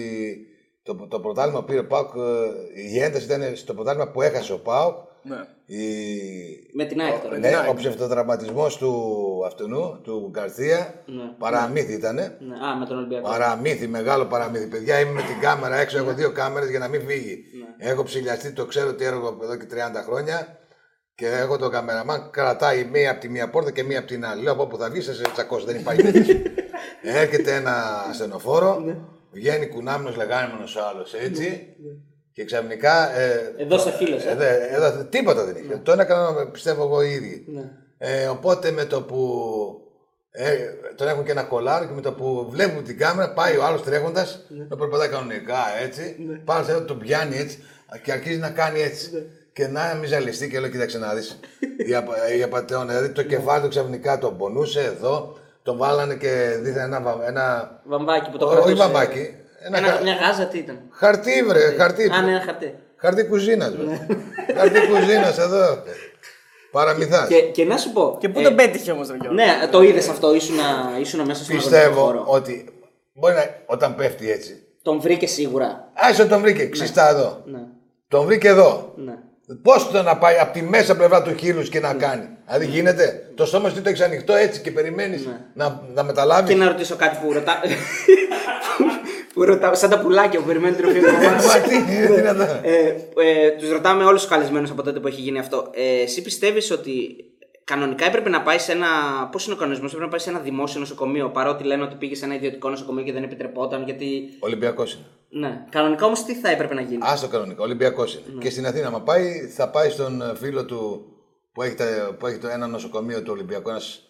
το, 0.82 0.94
το 1.10 1.20
πρωτάθλημα 1.20 1.58
που 1.58 1.64
πήρε 1.64 1.78
ο 1.78 1.86
Πάουκ. 1.86 2.14
ε, 2.16 2.90
Η 2.94 3.02
ένταση 3.02 3.24
ήταν 3.24 3.52
στο 3.56 3.74
πρωτάθλημα 3.74 4.10
που 4.10 4.22
έχασε 4.22 4.52
ο 4.52 4.58
Πάουκ. 4.58 4.94
Ναι. 5.28 5.76
Η, 5.76 6.70
Με 6.72 6.84
την 6.84 7.00
ΑΕΚ 7.00 7.20
τώρα. 7.22 7.38
ναι, 7.38 7.50
ο 7.70 7.74
ψευτοτραυματισμό 7.74 8.66
του 8.78 8.92
αυτού, 9.46 9.66
του 10.02 10.28
Γκαρθία. 10.30 11.02
Ναι. 11.06 11.22
Παραμύθι 11.38 11.92
ήταν. 11.92 12.14
Ναι, 12.14 12.22
Α, 12.66 12.76
με 12.78 12.86
τον 12.88 12.96
Ολυμπιακό. 12.98 13.28
Παραμύθι, 13.28 13.86
μεγάλο 13.86 14.24
παραμύθι. 14.26 14.66
Παιδιά, 14.66 15.00
είμαι 15.00 15.12
με 15.12 15.22
την 15.22 15.40
κάμερα 15.40 15.76
έξω. 15.76 15.98
Έχω 15.98 16.12
δύο 16.14 16.32
κάμερες 16.32 16.70
για 16.70 16.78
να 16.78 16.88
μην 16.88 17.00
φύγει. 17.06 17.42
Ναι. 17.78 17.90
Έχω 17.90 18.02
ψηλιαστεί, 18.02 18.52
το 18.52 18.64
ξέρω 18.66 18.88
ότι 18.88 19.04
έργο 19.04 19.38
εδώ 19.42 19.56
και 19.56 19.66
30 19.70 19.74
χρόνια. 20.04 20.58
Και 21.14 21.26
έχω 21.26 21.58
τον 21.58 21.70
καμεραμάν, 21.70 22.30
κρατάει 22.30 22.84
μία 22.84 23.10
από 23.10 23.20
τη 23.20 23.28
μία 23.28 23.50
πόρτα 23.50 23.70
και 23.70 23.82
μία 23.82 23.98
από 23.98 24.06
την 24.08 24.24
άλλη. 24.24 24.42
Λέω 24.42 24.52
από 24.52 24.62
όπου 24.62 24.76
θα 24.76 24.90
βγεις, 24.90 25.06
θα 25.06 25.12
σε 25.12 25.22
τσακώσει, 25.32 25.66
δεν 25.66 25.76
υπάρχει 25.76 26.02
περίπτωση. 26.12 26.42
Έρχεται 27.02 27.54
ένα 27.54 28.04
ασθενοφόρο, 28.08 28.78
Ναι. 28.84 28.96
βγαίνει 29.30 29.66
κουνάμινος 29.66 30.16
λεγάμενο 30.16 30.64
ο 30.78 30.86
άλλος 30.94 31.14
έτσι. 31.14 31.66
Και 32.38 32.44
ξαφνικά. 32.44 33.18
Ε, 33.18 33.54
Εδώ 33.56 33.78
στο 33.78 33.90
χείλο. 33.90 34.16
ε, 34.16 34.34
δε- 34.34 34.66
εδώ 34.76 35.04
τίποτα 35.04 35.44
δεν 35.44 35.56
είχε. 35.56 35.80
Το 35.82 35.92
έκανα, 35.92 36.46
πιστεύω 36.52 36.82
εγώ 36.82 37.02
οι 37.02 37.10
ίδιοι. 37.12 37.44
Ναι. 37.48 37.70
Ε, 37.98 38.26
οπότε 38.26 38.70
με 38.70 38.84
το 38.84 39.02
που. 39.02 39.20
Ε, 40.30 40.54
τον 40.96 41.08
έχουν 41.08 41.24
και 41.24 41.30
ένα 41.30 41.42
κολάρ 41.42 41.86
και 41.86 41.92
με 41.94 42.00
το 42.00 42.12
που 42.12 42.46
βλέπουν 42.50 42.84
την 42.84 42.98
κάμερα 42.98 43.32
πάει 43.32 43.56
ο 43.56 43.64
άλλος 43.64 43.82
τρέχοντας. 43.82 44.44
Ναι. 44.48 44.64
Το 44.64 44.76
περπατάει 44.76 45.08
κανονικά 45.08 45.56
έτσι. 45.82 46.16
Πάνω 46.44 46.64
σε 46.64 46.72
αυτό 46.72 46.84
τον 46.84 46.98
πιάνει 46.98 47.36
έτσι 47.36 47.58
και 48.02 48.12
αρχίζει 48.12 48.38
να 48.38 48.50
κάνει 48.50 48.80
έτσι. 48.80 49.10
Ναι. 49.12 49.20
Και 49.52 49.66
να 49.66 49.94
μην 50.00 50.08
ζαλιστεί 50.08 50.48
και 50.50 50.60
λέω: 50.60 50.70
Κοίταξε 50.70 50.98
να 50.98 51.14
δεις. 51.14 51.40
η, 51.88 51.94
απα, 51.94 52.34
η 52.38 52.42
απαταιώνα. 52.42 52.84
Δηλαδή 52.86 53.08
το 53.08 53.22
κεφάλι 53.22 53.62
του 53.62 53.68
ξαφνικά 53.68 54.18
τον 54.18 54.36
πονούσε 54.36 54.80
εδώ. 54.80 55.36
Τον 55.62 55.76
βάλανε 55.76 56.14
και 56.14 56.58
δίθεν 56.60 56.82
ένα. 56.82 57.00
βα- 57.00 57.26
ένα 57.26 57.80
Βαμβάκι 57.86 58.30
που 58.30 58.38
το 58.38 58.46
Ω- 58.46 58.48
κρατούσε. 58.48 58.72
όχι 58.72 58.80
βαμβάκι. 58.82 59.34
Ένα, 59.60 59.78
Ένα, 59.78 59.86
χα- 59.86 60.02
μια 60.02 60.14
γάζα 60.14 60.46
τι 60.46 60.58
ήταν; 60.58 60.78
Χαρτί, 60.90 61.42
βρε, 61.42 61.74
χαρτί. 61.78 62.10
Α, 62.14 62.20
ναι, 62.22 62.30
ένα 62.30 62.40
χαρτί. 62.40 62.74
Χαρτί 62.96 63.24
κουζίνας, 63.24 63.72
χαρτί 64.56 64.80
κουζίνας 64.86 65.38
εδώ. 65.38 65.82
Παραμυθάς. 66.70 67.28
Και, 67.28 67.40
και 67.40 67.64
να 67.64 67.76
σου 67.76 67.92
πω. 67.92 68.16
Και 68.20 68.28
πού 68.28 68.40
ε, 68.40 68.42
τον 68.42 68.54
πέτυχε 68.54 68.90
όμως, 68.90 69.06
Γιώργο; 69.08 69.32
Ναι, 69.32 69.68
το 69.70 69.82
είδες 69.82 70.08
αυτό, 70.08 70.34
ήσουνα, 70.34 70.64
ήσουνα 71.00 71.24
μέσα 71.24 71.44
στον 71.44 71.54
αγωνιστικό 71.56 71.56
Πιστεύω 71.56 72.00
χώρο. 72.00 72.24
ότι 72.26 72.68
μπορεί 73.12 73.34
να, 73.34 73.44
όταν 73.66 73.94
πέφτει 73.94 74.30
έτσι. 74.30 74.62
Τον 74.82 75.00
βρήκε 75.00 75.26
σίγουρα. 75.26 75.90
Άσε 75.94 76.26
τον 76.26 76.40
βρήκε, 76.40 76.68
ξυστά 76.68 77.08
εδώ. 77.08 77.42
Ναι. 77.44 77.58
Τον 78.08 78.24
βρήκε 78.26 78.48
εδώ. 78.48 78.92
ναι. 78.96 79.12
Πώς 79.62 79.90
το 79.90 80.02
να 80.02 80.16
πάει 80.18 80.38
από 80.38 80.52
τη 80.52 80.62
μέσα 80.62 80.96
πλευρά 80.96 81.22
του 81.22 81.34
χείλους 81.38 81.68
και 81.68 81.80
να 81.80 81.94
κάνει; 81.94 82.28
Δηλαδή 82.46 82.66
γίνεται; 82.66 83.30
Το 83.34 83.46
στόμα 83.46 83.68
σου 83.68 83.82
το 83.82 83.88
έχεις 83.88 84.00
ανοιχτό 84.00 84.34
έτσι 84.34 84.60
και 84.60 84.70
περιμένεις 84.70 85.28
να, 85.54 85.82
να 85.94 86.02
μεταλάβεις; 86.02 86.50
Και 86.50 86.56
να 86.56 86.68
ρωτήσω 86.68 86.96
κάτι 86.96 87.18
που 87.22 87.32
ρωτά. 87.32 87.60
που 89.38 89.44
ρωτά, 89.44 89.74
σαν 89.74 89.90
τα 89.90 90.00
πουλάκια 90.00 90.40
που 90.40 90.46
περιμένουν 90.46 90.76
τροφή 90.76 90.98
από 90.98 91.08
εμάς. 91.08 91.46
Μα 91.46 91.60
τι 91.60 91.74
είναι 91.74 92.14
δυνατόν. 92.14 92.46
ε, 92.62 92.78
ε, 93.16 93.50
τους 93.58 93.70
ρωτάμε 93.70 94.04
όλους 94.04 94.20
τους 94.20 94.30
καλεσμένους 94.30 94.70
από 94.70 94.82
τότε 94.82 95.00
που 95.00 95.06
έχει 95.06 95.20
γίνει 95.20 95.38
αυτό. 95.38 95.70
Ε, 95.74 96.00
εσύ 96.02 96.22
πιστεύεις 96.22 96.70
ότι 96.70 97.16
κανονικά 97.64 98.04
έπρεπε 98.06 98.28
να 98.28 98.42
πάει 98.42 98.58
σε 98.58 98.72
ένα. 98.72 98.86
Πώς 99.32 99.44
είναι 99.44 99.54
ο 99.54 99.56
κανονισμός, 99.56 99.90
έπρεπε 99.92 100.04
να 100.04 100.10
πάει 100.16 100.20
σε 100.20 100.30
ένα 100.30 100.38
δημόσιο 100.38 100.80
νοσοκομείο 100.80 101.30
παρότι 101.30 101.64
λένε 101.64 101.82
ότι 101.82 101.94
πήγε 101.94 102.14
σε 102.14 102.24
ένα 102.24 102.34
ιδιωτικό 102.34 102.68
νοσοκομείο 102.68 103.04
και 103.04 103.12
δεν 103.12 103.22
επιτρεπόταν 103.22 103.84
γιατί. 103.84 104.22
Ολυμπιακός 104.40 104.92
είναι. 104.94 105.04
Ναι. 105.48 105.64
Κανονικά 105.70 106.06
όμως 106.06 106.24
τι 106.24 106.34
θα 106.34 106.50
έπρεπε 106.50 106.74
να 106.74 106.80
γίνει; 106.80 106.98
Άστο 107.02 107.28
κανονικό, 107.28 107.62
Ολυμπιακός 107.64 108.14
είναι. 108.14 108.42
Και 108.42 108.50
στην 108.50 108.66
Αθήνα, 108.66 108.86
άμα 108.86 109.00
πάει, 109.02 109.46
θα 109.56 109.70
πάει 109.70 109.90
στον 109.90 110.22
ε, 110.22 110.32
φίλο 110.34 110.64
του 110.64 111.04
που 111.52 111.62
έχει, 111.62 111.74
τα- 111.74 112.16
που 112.18 112.26
έχει 112.26 112.38
το 112.38 112.48
ένα 112.48 112.66
νοσοκομείο 112.66 113.22
του 113.22 113.30
Ολυμπιακού, 113.32 113.68
ένας 113.68 114.02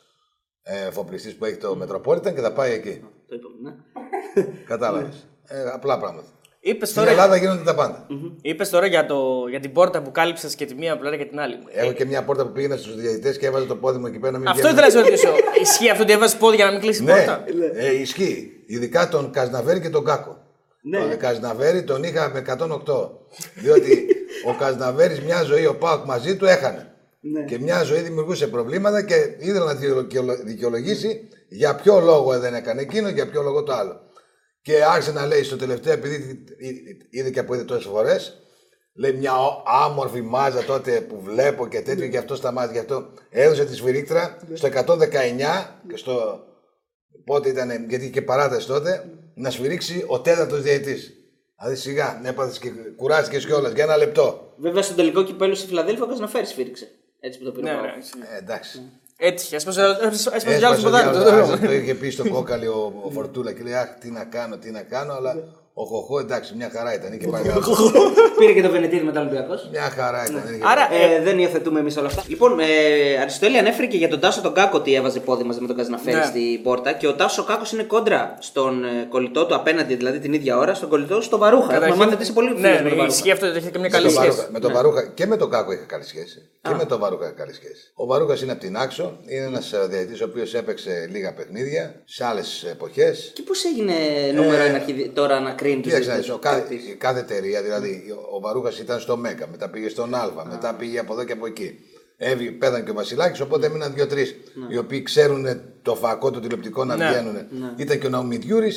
ε, 0.63 0.87
εφοπλιστής 0.87 1.37
που 1.37 1.45
έχει 1.45 1.57
το 1.57 1.77
Μετροπόλιταν 1.77 2.35
και 2.35 2.41
θα 2.41 2.53
πάει 2.53 2.73
εκεί. 2.73 3.01
Το 3.29 3.35
είπαμε, 3.35 3.55
ναι. 3.63 3.75
Κατάλαβες. 4.67 5.27
Ε, 5.49 5.57
απλά 5.75 5.99
πράγματα. 5.99 6.27
Είπες 6.61 6.89
Στην 6.89 7.01
τώρα, 7.01 7.13
Ελλάδα 7.15 7.37
γίνονται 7.37 7.63
τα 7.63 7.75
πάντα. 7.75 8.07
είπες 8.43 8.71
τώρα 8.71 8.87
για, 8.87 9.07
το, 9.07 9.47
για 9.51 9.61
την 9.61 9.73
πόρτα 9.73 10.03
που 10.03 10.11
κάλυψες 10.11 10.55
και 10.55 10.65
τη 10.67 10.75
μία 10.75 10.99
πλευρά 10.99 11.17
και 11.19 11.25
την 11.25 11.39
άλλη. 11.41 11.55
Έχω 11.73 11.93
και 11.93 12.05
μια 12.05 12.25
πόρτα 12.25 12.47
που 12.47 12.53
πήγαινα 12.53 12.77
στους 12.77 12.95
διαιτητές 12.97 13.39
και 13.39 13.47
έβαζε 13.47 13.67
το 13.67 13.77
πόδι 13.77 13.99
μου 13.99 14.07
εκεί 14.07 14.19
πέρα 14.19 14.33
να 14.33 14.39
μην 14.39 14.49
Αυτό 14.49 14.61
βγαίνει. 14.69 14.79
ήθελα 14.79 14.95
να 14.95 15.01
σε 15.03 15.11
ρωτήσω. 15.11 15.29
Ισχύει 15.63 15.91
αυτό 15.91 16.03
ότι 16.03 16.13
έβαζες 16.13 16.37
πόδι 16.37 16.57
για 16.57 16.65
να 16.65 16.71
μην 16.71 16.81
κλείσει 16.81 17.03
η 17.03 17.05
Ναι, 17.05 17.13
πόρτα; 17.13 17.45
ε, 17.75 17.95
ισχύει. 18.01 18.51
Ειδικά 18.67 19.09
τον 19.09 19.31
Καζναβέρη 19.31 19.81
και 19.81 19.91
τον 19.91 20.05
Κάκο. 20.05 20.37
Ναι. 20.83 20.99
Τον 20.99 21.17
Καζναβέρη 21.19 21.83
τον 21.85 22.03
είχα 22.03 22.31
με 22.35 22.43
108. 22.87 23.11
Διότι 23.55 24.07
ο 24.49 24.55
Καζναβέρης 24.59 25.21
μια 25.21 25.43
ζωή, 25.43 25.67
ο 25.67 25.75
Πάοκ 25.77 26.05
μαζί 26.07 26.37
του 26.37 26.47
έχανε. 26.47 26.93
Ναι. 27.21 27.45
Και 27.45 27.59
μια 27.59 27.83
ζωή 27.83 28.01
δημιουργούσε 28.01 28.47
προβλήματα 28.47 29.03
και 29.03 29.15
ήθελε 29.39 29.65
να 29.65 29.75
δικαιολο- 29.75 30.39
δικαιολογήσει 30.45 31.29
για 31.49 31.75
ποιο 31.75 32.01
λόγο 32.01 32.39
δεν 32.39 32.55
έκανε 32.55 32.81
εκείνο, 32.81 33.09
για 33.09 33.29
ποιο 33.29 33.43
λόγο 33.43 33.63
το 33.63 33.73
άλλο. 33.73 34.01
Και 34.69 34.85
άρχισε 34.85 35.13
να 35.13 35.27
λέει 35.27 35.43
στο 35.43 35.57
τελευταίο, 35.57 35.93
επειδή 35.93 36.45
είδε 37.11 37.31
και 37.31 37.39
από 37.39 37.55
είδε 37.55 37.65
τόσες 37.65 37.85
φορές, 37.91 38.39
λέει 38.95 39.13
μια 39.13 39.37
ο- 39.39 39.63
άμορφη 39.67 40.21
μάζα 40.23 40.65
τότε 40.65 41.01
που 41.01 41.21
βλέπω 41.21 41.69
και 41.69 41.81
τέτοιο, 41.81 42.05
γι' 42.05 42.17
αυτό 42.17 42.35
σταμάτησε. 42.37 42.73
Γι' 42.73 42.79
αυτό 42.79 43.09
έδωσε 43.31 43.65
τη 43.65 43.75
σφυρίκτρα 43.75 44.37
στο 44.55 44.67
119 44.67 45.81
και 45.89 45.97
στο. 45.97 46.45
Πότε 47.25 47.49
ήταν, 47.49 47.87
γιατί 47.89 48.05
είχε 48.07 48.23
παράταση 48.23 48.67
τότε, 48.67 49.05
να 49.35 49.51
σφυρίξει 49.51 50.05
ο 50.07 50.21
τέταρτος 50.21 50.63
διαιτή. 50.63 50.97
Δηλαδή 51.59 51.77
σιγά, 51.77 52.19
να 52.23 52.29
έπαθες 52.29 52.59
και 52.59 52.71
κουράστηκες 52.97 53.47
κιόλας 53.47 53.73
για 53.73 53.85
ένα 53.85 53.97
λεπτό. 53.97 54.55
Βέβαια 54.57 54.83
στον 54.83 54.97
τελικό 54.97 55.25
κυπέλο 55.25 55.55
στη 55.55 55.67
Φιλαδέλφια 55.67 56.05
ο 56.05 56.09
Καζναφέρη 56.09 56.47
σφύριξε. 56.47 56.89
Έτσι 57.21 57.39
που 57.39 57.45
το 57.45 57.53
πήρε. 57.53 57.71
Ναι, 57.71 57.77
ο 57.79 57.81
ναι. 57.81 57.89
Πάοκ. 57.91 58.03
Ε, 58.35 58.39
εντάξει. 58.39 58.83
Έτυχε. 59.21 59.57
Έσπασε 59.57 59.83
έσπασε 59.83 60.31
Έσπασε 60.35 60.59
κι 60.59 60.65
άλλο 60.65 60.79
ο 60.79 60.83
ποδάρι. 60.83 61.09
διάλογος, 61.11 61.25
το 61.25 61.31
λέω. 61.37 61.45
άρχισε, 61.45 61.67
Το 61.67 61.73
είχε 61.73 61.95
πει 61.95 62.11
στο 62.11 62.31
κόκαλι 62.31 62.67
ο, 62.67 62.93
ο 63.05 63.11
Φορτούλα 63.11 63.53
και 63.53 63.63
λέει: 63.63 63.75
Αχ, 63.75 63.89
τι 64.01 64.11
να 64.11 64.25
κάνω, 64.25 64.57
τι 64.57 64.71
να 64.71 64.83
κάνω, 64.83 65.13
αλλά 65.13 65.37
ο 65.81 65.85
Χοχό 65.85 66.19
εντάξει, 66.19 66.55
μια 66.57 66.71
χαρά 66.75 66.95
ήταν. 66.95 67.13
Είχε 67.13 67.27
πάει 67.29 67.43
καλά. 67.43 67.65
Πήρε 68.39 68.53
και 68.53 68.63
το 68.63 68.71
Βενετίδη 68.71 69.05
μετά 69.05 69.21
Ολυμπιακός. 69.21 69.69
Μια 69.73 69.81
χαρά 69.97 70.25
ήταν. 70.29 70.43
δεν 70.45 70.55
είχε 70.55 70.63
Άρα, 70.67 70.83
Ε, 70.93 71.23
δεν 71.23 71.39
υιοθετούμε 71.39 71.81
εμείς 71.81 71.97
όλα 71.97 72.07
αυτά. 72.07 72.23
Λοιπόν, 72.27 72.61
ε, 72.61 72.65
Αριστοτέλη 73.21 73.59
ανέφερε 73.59 73.87
και 73.87 73.97
για 73.97 74.09
τον 74.09 74.21
Τάσο 74.21 74.41
τον 74.41 74.55
Κάκο 74.55 74.77
ότι 74.77 74.95
έβαζε 74.95 75.21
πόδι 75.21 75.45
μαζί 75.45 75.61
με 75.61 75.67
τον 75.67 75.77
Καζναφέρη 75.77 76.17
Ναι. 76.17 76.25
στην 76.25 76.63
πόρτα. 76.63 76.93
Και 76.93 77.07
ο 77.07 77.15
Τάσο 77.15 77.43
ο 77.43 77.45
Κάκος 77.45 77.73
είναι 77.73 77.83
κόντρα 77.83 78.37
στον 78.41 78.85
ε, 78.85 78.89
κολλητό 79.09 79.47
του 79.47 79.55
απέναντι, 79.55 79.95
δηλαδή 79.95 80.19
την 80.19 80.33
ίδια 80.33 80.57
ώρα, 80.59 80.75
στον 80.75 80.89
κολλητό 80.89 81.17
του 81.17 81.23
στο 81.23 81.39
Βαρούχα. 81.39 81.63
Έχουμε 81.63 81.75
Καταρχήν- 81.79 81.99
μάθει 82.03 82.15
ότι 82.15 82.23
είσαι 82.23 82.33
πολύ 82.33 82.49
φίλος 82.49 82.63
Ναι, 82.63 82.71
με 82.71 82.77
τον 82.77 82.85
ναι, 82.85 82.91
Βαρούχα. 82.95 83.15
ισχύει 83.17 83.31
αυτό 83.31 83.47
ότι 83.47 83.57
έχει 83.57 83.71
και 83.71 83.79
μια 83.79 83.89
Με 83.91 83.97
καλή 83.97 84.05
τον 84.05 84.13
σχέση. 84.15 84.29
Βαρούχα, 84.37 84.49
με 84.53 84.59
τον 84.61 84.73
Βαρούχα 84.73 85.07
και 85.15 85.27
με 85.27 85.37
τον 85.37 85.51
Κάκο 85.51 85.73
είχα 85.73 85.85
καλή 85.85 86.05
σχέση. 86.05 86.39
Και 86.63 86.75
με 86.75 86.85
τον 86.85 86.99
Βαρούχα 87.01 87.25
είχα 87.25 87.35
καλή 87.35 87.55
σχέση. 87.55 87.93
Ο 87.95 88.07
Βαρούχας 88.07 88.43
είναι 88.43 88.53
από 88.53 88.61
την 88.61 88.77
Άξο, 88.77 89.19
είναι 89.27 89.45
ένας 89.45 89.75
διαιτητή 89.89 90.23
ο 90.23 90.27
οποίος 90.31 90.55
έπαιξε 90.55 91.09
λίγα 91.11 91.35
παιχνίδια 91.35 91.95
σε 92.05 92.25
άλλες 92.25 92.65
εποχές. 92.71 93.31
Και 93.35 93.43
πώς 93.43 93.65
έγινε 93.65 93.93
νούμερο 94.35 94.63
ένα 94.63 94.75
αρχιδι- 94.75 95.15
τώρα 95.15 95.41
να 95.41 95.51
κρίνει 95.51 95.68
του 95.75 95.81
Κοίταξε, 95.81 96.11
να 96.11 96.17
δεις, 96.17 96.31
ο 96.31 96.39
κάθε, 96.39 96.75
η 96.75 96.95
κάθε 96.99 97.21
εταιρεία, 97.21 97.63
δηλαδή 97.63 98.05
ο- 98.31 98.37
ο 98.37 98.41
Βαρούχας 98.41 98.79
ήταν 98.79 99.01
στο 99.01 99.17
ΜΕΚΑ, 99.17 99.47
μετά 99.51 99.69
πήγε 99.71 99.89
στον 99.89 100.15
Α, 100.15 100.31
μετά 100.51 100.75
πήγε 100.75 100.99
από 100.99 101.13
εδώ 101.13 101.25
και 101.25 101.33
από 101.33 101.47
εκεί. 101.47 101.79
Έβη, 102.21 102.51
πέθανε 102.53 102.85
και 102.85 102.91
ο 102.91 102.95
Βασιλάκης, 102.95 103.41
οπότε 103.41 103.67
έμειναν 103.67 103.93
δύο-τρει 103.95 104.27
οι 104.71 104.77
οποίοι 104.77 105.03
ξέρουν 105.03 105.61
το 105.83 105.95
φακό 105.95 106.31
το 106.31 106.41
τηλεοπτικό 106.41 106.85
να 106.85 106.97
Ναι. 106.97 107.09
βγαίνουν. 107.09 107.37
Ήταν 107.77 107.99
και 107.99 108.07
ο 108.07 108.09
Ναουμιτιούρη. 108.09 108.73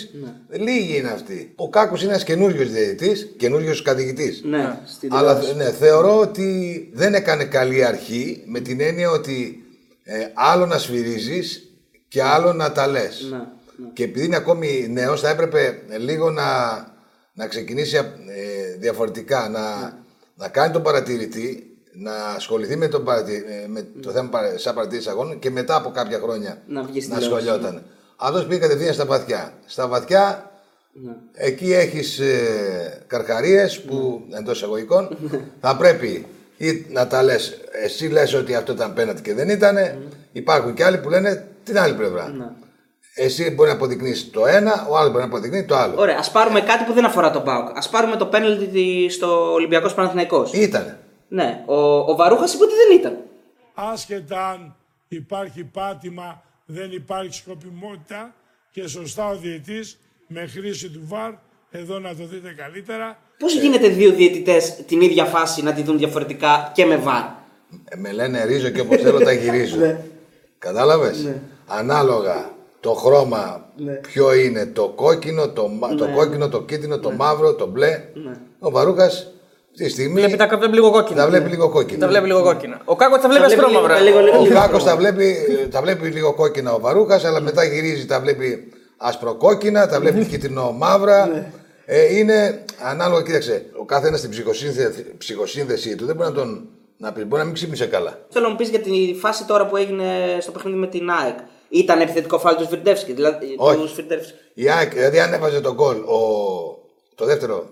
Λίγοι 0.50 0.98
είναι 0.98 1.10
αυτοί. 1.10 1.54
Ο 1.56 1.70
Κάκος 1.70 2.02
είναι 2.02 2.12
ένας 2.12 2.24
καινούριος 2.24 2.72
διαιτητής, 2.72 3.34
καινούριος 3.38 3.82
καθηγητής. 3.82 4.42
Ναι, 4.44 4.80
στην 4.86 5.14
Αλλά 5.14 5.40
τηλεόραση. 5.40 5.72
ναι, 5.72 5.78
θεωρώ 5.78 6.20
ότι 6.20 6.90
δεν 6.94 7.14
έκανε 7.14 7.44
καλή 7.46 7.84
αρχή 7.86 8.44
με 8.46 8.60
την 8.60 8.82
έννοια 8.82 9.10
ότι 9.12 9.64
ε, 10.04 10.16
άλλο 10.34 10.66
να 10.66 10.78
σφυρίζεις 10.78 11.72
και 12.08 12.24
άλλο 12.24 12.54
να 12.54 12.72
τα 12.72 12.88
λες. 12.88 13.34
Ναι, 13.82 13.88
Και 13.94 14.04
επειδή 14.04 14.26
είναι 14.26 14.36
ακόμη 14.36 14.88
νέος, 14.90 15.22
θα 15.22 15.30
έπρεπε 15.30 15.80
λίγο 16.00 16.30
να, 16.32 16.46
να 17.34 17.48
ξεκινήσει 17.48 17.96
ε, 17.98 18.04
διαφορετικά, 18.80 19.50
να, 19.50 19.62
να 20.36 20.48
κάνει 20.48 20.74
τον 20.74 20.82
παρατηρητή, 20.82 21.66
να 21.94 22.14
ασχοληθεί 22.36 22.76
με, 22.76 22.88
τον 22.88 23.04
παρατη- 23.04 23.46
ε, 23.64 23.68
με 23.68 23.88
το 24.02 24.12
θέμα 24.12 24.30
παρα- 24.30 24.58
σαν 24.58 24.76
παρατήρηση 24.76 25.10
αγώνων 25.10 25.40
και 25.40 25.50
μετά 25.50 25.76
από 25.76 25.90
κάποια 25.90 26.20
χρόνια 26.20 26.62
Να 26.68 26.84
βγει 26.84 27.02
στην 27.02 27.14
να 27.14 27.20
τηλεόραση, 27.20 27.48
ασχολιόταν. 27.50 27.84
Αυτός 28.16 28.46
πήγε 28.46 28.60
κατευθείαν 28.60 28.94
στα 28.94 29.06
βαθιά. 29.06 29.54
Στα 29.66 29.88
βαθιά 29.88 30.52
Ναι. 30.94 31.12
Εκεί 31.34 31.74
έχεις 31.74 32.20
ε, 32.20 33.04
καρχαρίες 33.08 33.82
που 33.82 34.22
εντός 34.40 34.58
εισαγωγικών 34.58 35.18
θα 35.62 35.76
πρέπει 35.78 36.26
ή 36.58 36.86
να 36.90 37.08
τα 37.08 37.24
λες, 37.24 37.58
εσύ 37.84 38.08
λες 38.08 38.34
ότι 38.34 38.56
αυτό 38.56 38.72
ήταν 38.72 38.94
πέναντι 38.94 39.22
και 39.22 39.34
δεν 39.34 39.50
ήταν. 39.50 39.76
Υπάρχουν 40.32 40.74
και 40.74 40.84
άλλοι 40.84 40.98
που 40.98 41.10
λένε 41.10 41.48
την 41.64 41.80
άλλη 41.80 41.94
πλευρά. 41.94 42.56
Ναι. 43.22 43.28
Εσύ 43.28 43.50
μπορεί 43.50 43.70
να 43.70 43.76
αποδεικνύεις 43.76 44.32
το 44.32 44.46
ένα, 44.46 44.88
ο 44.90 44.98
άλλος 44.98 45.12
μπορεί 45.12 45.24
να 45.24 45.30
αποδεικνύει 45.30 45.66
το 45.66 45.76
άλλο. 45.76 45.94
Ωραία, 45.98 46.18
ας 46.20 46.32
πάρουμε 46.32 46.62
κάτι 46.62 46.84
που 46.84 46.94
δεν 46.94 47.06
αφορά 47.06 47.32
τον 47.32 47.44
Πάοκ. 47.44 47.68
Α 47.78 47.90
πάρουμε 47.92 48.16
το 48.16 48.26
πέναλτι 48.26 49.10
στο 49.10 49.54
Ολυμπιακός 49.54 49.94
Παναθηναϊκός. 49.94 50.54
Ήτανε. 50.54 50.98
Ναι, 51.28 51.64
ο, 51.66 51.98
ο 51.98 52.16
Βαρούχας 52.16 52.54
είπε 52.54 52.64
ότι 52.64 52.74
δεν 52.74 52.98
ήταν. 53.00 53.18
άσχετα 53.74 54.50
αν 54.50 54.76
υπάρχει 55.08 55.64
πάτημα, 55.64 56.44
δεν 56.66 56.92
υπάρχει 56.92 57.34
σκοπιμότητα 57.34 58.34
και 58.72 58.88
σωστά 58.88 59.28
ο 59.28 59.36
διαιτής 59.36 59.98
με 60.28 60.48
χρήση 60.48 60.90
του 60.90 61.02
ΒΑΡ, 61.04 61.32
εδώ 61.72 62.00
να 62.00 62.16
το 62.16 62.26
δείτε 62.26 62.54
καλύτερα, 62.58 63.18
Πώς 63.42 63.54
γίνεται 63.56 63.88
δύο 63.88 64.12
διαιτητές 64.12 64.76
την 64.88 65.02
ίδια 65.02 65.26
φάση 65.26 65.64
να 65.64 65.74
τη 65.74 65.84
δουν 65.84 65.98
διαφορετικά 65.98 66.72
και 66.74 66.86
με 66.86 66.96
βαρ. 66.96 67.24
Ε, 67.90 67.96
με 67.96 68.12
λένε 68.12 68.46
ρίζω 68.46 68.70
και 68.70 68.82
όπως 68.82 69.02
θέλω 69.02 69.20
τα 69.20 69.32
γυρίζω. 69.32 69.78
Κατάλαβες; 70.58 71.30
Ανάλογα 71.68 72.50
το 72.82 72.94
χρώμα 72.94 73.66
ποιο 74.02 74.34
είναι 74.34 74.66
το 74.66 74.88
κόκκινο, 74.96 75.50
το, 75.50 75.68
μα- 75.68 75.96
το 75.96 76.08
κόκκινο, 76.16 76.50
το 76.50 76.62
κίτρινο, 76.62 77.00
το 77.00 77.12
μαύρο, 77.12 77.54
το 77.54 77.68
μπλε. 77.68 78.00
Ο 78.60 78.70
Βαρούχας 78.72 79.32
στη 79.74 79.90
στιγμή 79.90 80.14
Βλέπει 80.14 80.38
τα 80.38 80.48
βλέπει 80.58 80.74
λίγο 80.74 80.92
κόκκινα. 80.92 81.22
τα 81.22 81.28
βλέπει 81.28 81.50
λίγο 81.50 81.70
κόκκινα. 81.70 82.00
Τα 82.00 82.08
βλέπει 82.08 82.26
λίγο 82.28 82.42
κόκκινα. 82.44 82.82
Ο 82.86 82.96
Κάκος 82.96 83.22
τα 83.22 83.28
βλέπει 83.28 83.42
Τα 83.44 83.48
βλέπει 83.50 83.64
ασπρόμαυρα. 83.66 84.00
λίγο- 84.00 84.20
λίγο- 84.20 84.40
Ο 84.40 84.42
λίγο- 84.44 84.54
Κάκος 84.60 84.84
τα 84.84 84.96
βλέπει, 84.98 85.36
τα 85.72 85.82
βλέπει 85.82 86.08
λίγο 86.08 86.34
κόκκινα 86.34 86.74
ο 86.74 86.80
Βαρούχας, 86.80 87.26
αλλά 87.26 87.40
μετά 87.42 87.64
γυρίζει, 87.64 88.06
τα 88.06 88.20
βλέπει 88.20 88.72
ασπροκόκκινα, 88.98 89.88
τα 89.88 90.00
βλέπει 90.00 90.26
κίτρινο-μαύρα. 90.26 91.50
Ε, 91.86 92.18
είναι 92.18 92.64
ανάλογα, 92.84 93.22
κοίταξε. 93.22 93.66
Ο 93.80 93.86
καθένας 93.86 94.20
στην 94.20 94.32
ψυχοσύνθεση, 94.32 95.06
ψυχοσύνθεσή 95.18 95.96
του 95.96 96.06
δεν 96.06 96.16
μπορεί 96.16 96.30
να 96.30 96.36
τον 96.36 96.68
να 96.98 97.12
πει. 97.12 97.24
Μπορεί 97.24 97.40
να 97.42 97.46
μην 97.46 97.54
ξύπνησε 97.54 97.86
καλά. 97.86 98.18
Θέλω 98.30 98.46
να 98.46 98.52
μου 98.52 98.58
πεις 98.58 98.70
για 98.70 98.80
τη 98.80 99.16
φάση 99.20 99.46
τώρα 99.46 99.66
που 99.68 99.78
έγινε 99.78 100.04
στο 100.40 100.52
παιχνίδι 100.52 100.78
με 100.78 100.88
την 100.88 101.10
ΑΕΚ. 101.10 101.38
Ήταν 101.72 102.02
επιθετικό 102.02 102.40
φάουλ 102.40 102.56
του 102.56 102.64
Σφιρντεύσκη. 102.64 103.14
Δηλαδή, 103.14 103.56
Όχι. 103.58 103.78
του 103.78 103.88
Σφιρντεύσκη. 103.88 104.34
Η 104.54 104.70
ΑΕΚ, 104.70 104.94
δηλαδή 104.94 105.20
αν 105.20 105.34
έβαζε 105.34 105.62
τον 105.62 105.74
γκολ 105.74 105.98
ο, 105.98 106.20
το 107.16 107.26
δεύτερο, 107.26 107.70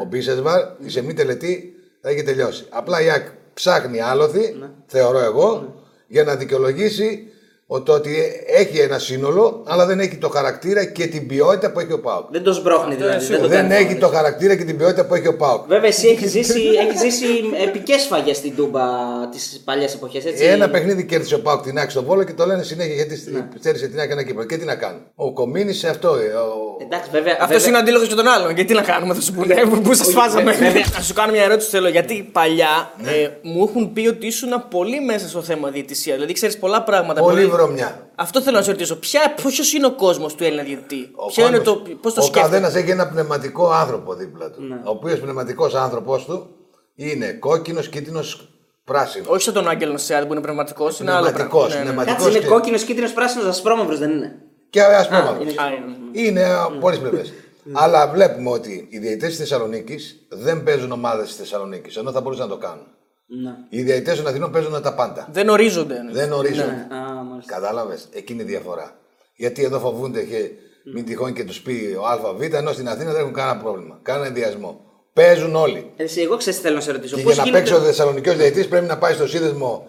ο 0.00 0.04
Μπίσεσβαρ, 0.04 0.60
η 0.78 0.88
σε 0.88 1.02
μη 1.02 1.14
τελετή 1.14 1.74
θα 2.00 2.10
είχε 2.10 2.22
τελειώσει. 2.22 2.66
Απλά 2.68 3.02
η 3.02 3.10
ΑΕΚ 3.10 3.26
ψάχνει 3.54 4.00
άλοθη, 4.00 4.56
θεωρώ 4.86 5.18
εγώ, 5.18 5.74
για 6.06 6.24
να 6.24 6.36
δικαιολογήσει 6.36 7.32
ότι, 7.72 7.84
το 7.84 7.92
ότι 7.92 8.16
έχει 8.46 8.78
ένα 8.78 8.98
σύνολο, 8.98 9.62
αλλά 9.66 9.86
δεν 9.86 10.00
έχει 10.00 10.16
το 10.16 10.28
χαρακτήρα 10.28 10.84
και 10.84 11.06
την 11.06 11.26
ποιότητα 11.26 11.70
που 11.72 11.80
έχει 11.80 11.92
ο 11.92 12.00
Πάουκ. 12.00 12.24
Δεν 12.30 12.42
το 12.42 12.52
σμπρώχνει 12.52 12.94
δηλαδή. 12.94 13.26
Δεν, 13.26 13.40
το 13.40 13.48
Δεν 13.48 13.58
κάνει 13.60 13.74
έχει 13.74 13.84
φάουλ. 13.86 13.98
το 13.98 14.08
χαρακτήρα 14.08 14.54
και 14.56 14.64
την 14.64 14.76
ποιότητα 14.76 15.04
που 15.06 15.14
έχει 15.14 15.26
ο 15.28 15.36
Πάουκ. 15.36 15.66
Βέβαια, 15.66 15.88
εσύ 15.88 16.08
έχεις 16.08 16.30
ζήσει, 16.30 16.60
έχεις 16.86 17.00
ζήσει 17.00 17.26
επικές 17.66 18.00
σφαγέ 18.02 18.34
στην 18.34 18.56
Τούμπα 18.56 18.80
τις 19.30 19.60
παλιές 19.64 19.94
εποχές. 19.94 20.24
Έτσι; 20.24 20.44
Ένα 20.44 20.70
παιχνίδι 20.70 21.04
κέρδισε 21.04 21.34
ο 21.34 21.40
Πάουκ 21.40 21.62
την 21.62 21.78
ΑΕΚ 21.78 21.90
στον 21.90 22.04
Βόλο 22.04 22.24
και 22.24 22.32
το 22.32 22.46
λένε 22.46 22.62
συνέχεια 22.62 22.94
γιατί 22.94 23.22
Ναι. 23.32 23.48
στέρισε 23.58 23.86
την 23.88 23.98
ΑΕΚ 24.00 24.10
ένα 24.10 24.22
κύπρο. 24.22 24.44
Και 24.44 24.56
τι 24.56 24.64
να 24.64 24.74
κάνουν; 24.74 25.00
Ο 25.14 25.32
Κομίνης 25.32 25.78
σε 25.78 25.88
αυτό. 25.88 26.08
ε, 26.08 26.10
Ο... 26.20 26.76
Εντάξει, 26.82 27.08
βέβαια. 27.12 27.32
Αυτός 27.32 27.48
βέβαια- 27.48 27.66
είναι 27.68 27.76
ο 27.76 27.80
αντίλογος 27.80 28.08
και 28.08 28.14
τον 28.14 28.28
άλλον. 28.28 28.54
Γιατί 28.54 28.74
να 28.74 28.82
κάνουμε, 28.82 29.14
θα 29.14 29.20
σου 29.20 29.32
πούνε. 29.32 29.54
Πού 29.82 29.94
σας 29.94 30.10
φάζαμε. 30.12 30.52
Να 30.96 31.00
σου 31.02 31.14
κάνω 31.14 31.32
μια 31.32 31.42
ερώτηση 31.42 31.70
θέλω. 31.70 31.88
Γιατί 31.88 32.28
παλιά 32.32 32.92
Ναι. 33.02 33.10
ε, 33.10 33.30
μου 33.42 33.64
έχουν 33.68 33.92
πει 33.92 34.06
ότι 34.06 34.26
ήσουν 34.26 34.64
πολύ 34.70 35.00
μέσα 35.00 35.28
στο 35.28 35.42
θέμα 35.42 35.70
διαιτησία. 35.70 36.14
Δηλαδή 36.14 36.32
ξέρεις 36.32 36.58
πολλά 36.58 36.82
πράγματα. 36.82 37.20
Πολύ 37.20 37.44
βρωμιά. 37.64 38.10
Αυτό 38.14 38.40
θέλω 38.42 38.56
να 38.56 38.62
σε 38.62 38.70
ρωτήσω. 38.70 38.96
Ποιο 38.96 39.20
είναι 39.76 39.86
ο 39.86 39.92
κόσμος 39.94 40.34
του 40.34 40.44
Έλληνα 40.44 40.62
διαιτητή, 40.62 41.10
Ο 41.14 41.26
Ποιο 41.26 41.46
είναι 41.46 41.58
κόσμος- 41.58 41.84
το. 41.88 41.94
Πώς 42.00 42.14
το 42.14 42.20
ο 42.20 42.24
σκέφτεται; 42.24 42.46
καθένας 42.46 42.74
έχει 42.74 42.90
ένα 42.90 43.08
πνευματικό 43.08 43.70
άνθρωπο 43.70 44.14
δίπλα 44.14 44.50
του. 44.50 44.62
Ναι. 44.62 44.74
Ο 44.74 44.90
οποίος 44.90 45.18
πνευματικός 45.20 45.74
άνθρωπος 45.74 46.24
του 46.24 46.48
είναι 46.94 47.32
κόκκινος, 47.32 47.88
κίτρινος, 47.88 48.48
πράσινος. 48.84 49.28
Όχι 49.28 49.42
σαν 49.42 49.54
τον 49.54 49.68
Άγγελο 49.68 49.98
Σεάτ 49.98 50.26
που 50.26 50.32
είναι 50.32 50.40
πνευματικός, 50.42 51.00
είναι 51.00 51.10
άλλο 51.12 51.20
Πνευματικός, 51.22 51.66
πράγμα. 51.66 51.74
Ναι, 51.84 51.90
ναι. 51.90 51.94
πνευματικός. 51.94 52.24
Κάτσε 52.24 52.38
είναι 52.38 52.46
και- 52.46 52.52
κόκκινος, 52.54 52.82
κίτρινος, 52.84 53.12
πράσινος, 53.12 53.46
ασπρόμαυρος 53.46 53.98
δεν 53.98 54.10
είναι. 54.10 54.36
Και 54.70 54.82
ασπρόμαυρος. 54.82 55.42
είναι- 55.42 55.62
Α, 55.62 55.66
είναι. 55.66 56.28
Είναι 56.28 56.44
από 56.52 56.78
πολλές 56.78 56.98
πλευρές. 56.98 57.32
Αλλά 57.72 58.08
βλέπουμε 58.08 58.50
ότι 58.50 58.88
οι 58.90 58.98
διαιτητές 58.98 59.28
της 59.28 59.38
Θεσσαλονίκης 59.38 60.26
δεν 60.28 60.62
παίζουν 60.62 60.92
ομάδες 60.92 61.26
της 61.26 61.36
Θεσσαλονίκης, 61.36 61.96
ενώ 61.96 62.10
θα 62.12 62.20
μπορούσαν 62.20 62.48
να 62.48 62.54
το 62.54 62.58
κάνουν. 62.60 62.86
Ναι. 63.42 63.50
Οι 63.68 63.82
διαιτητές 63.82 64.16
των 64.16 64.26
Αθηνών 64.26 64.52
παίζουν 64.52 64.82
τα 64.82 64.94
πάντα. 64.94 65.28
Δεν 65.32 65.48
ορίζονται. 65.48 66.02
ναι. 66.02 66.12
Δεν 66.12 66.32
ορίζονται. 66.32 66.86
Α, 66.90 67.22
μάλιστα. 67.30 67.52
Κατάλαβες. 67.54 68.08
Εκείνη 68.12 68.42
η 68.42 68.44
διαφορά. 68.44 68.96
Γιατί 69.36 69.64
εδώ 69.64 69.78
φοβούνται 69.78 70.22
και 70.22 70.50
μην 70.94 71.04
τυχόν 71.04 71.32
και 71.32 71.44
τους 71.44 71.60
πει 71.60 71.96
ο 72.00 72.06
ΑΒ, 72.06 72.42
ενώ 72.42 72.72
στην 72.72 72.88
Αθήνα 72.88 73.12
δεν 73.12 73.20
έχουν 73.20 73.32
κανένα 73.32 73.56
πρόβλημα. 73.62 73.98
Κανένα 74.02 74.26
ενδιασμό. 74.26 74.80
Παίζουν 75.12 75.54
όλοι. 75.56 75.90
Εσύ, 75.96 76.20
εγώ 76.20 76.36
ξέρω 76.36 76.56
τι 76.56 76.62
θέλω 76.62 76.74
να 76.74 76.80
σε 76.80 76.92
ρωτήσω. 76.92 77.16
Και 77.16 77.22
Πώς 77.22 77.32
για 77.34 77.42
να 77.42 77.48
γίνεται- 77.48 77.68
παίξει 77.68 77.82
ο 77.82 77.86
Θεσσαλονικό 77.86 78.32
διαιτητής 78.32 78.68
πρέπει 78.68 78.86
να 78.86 78.98
πάει 78.98 79.12
στο 79.12 79.26
σύνδεσμο 79.26 79.86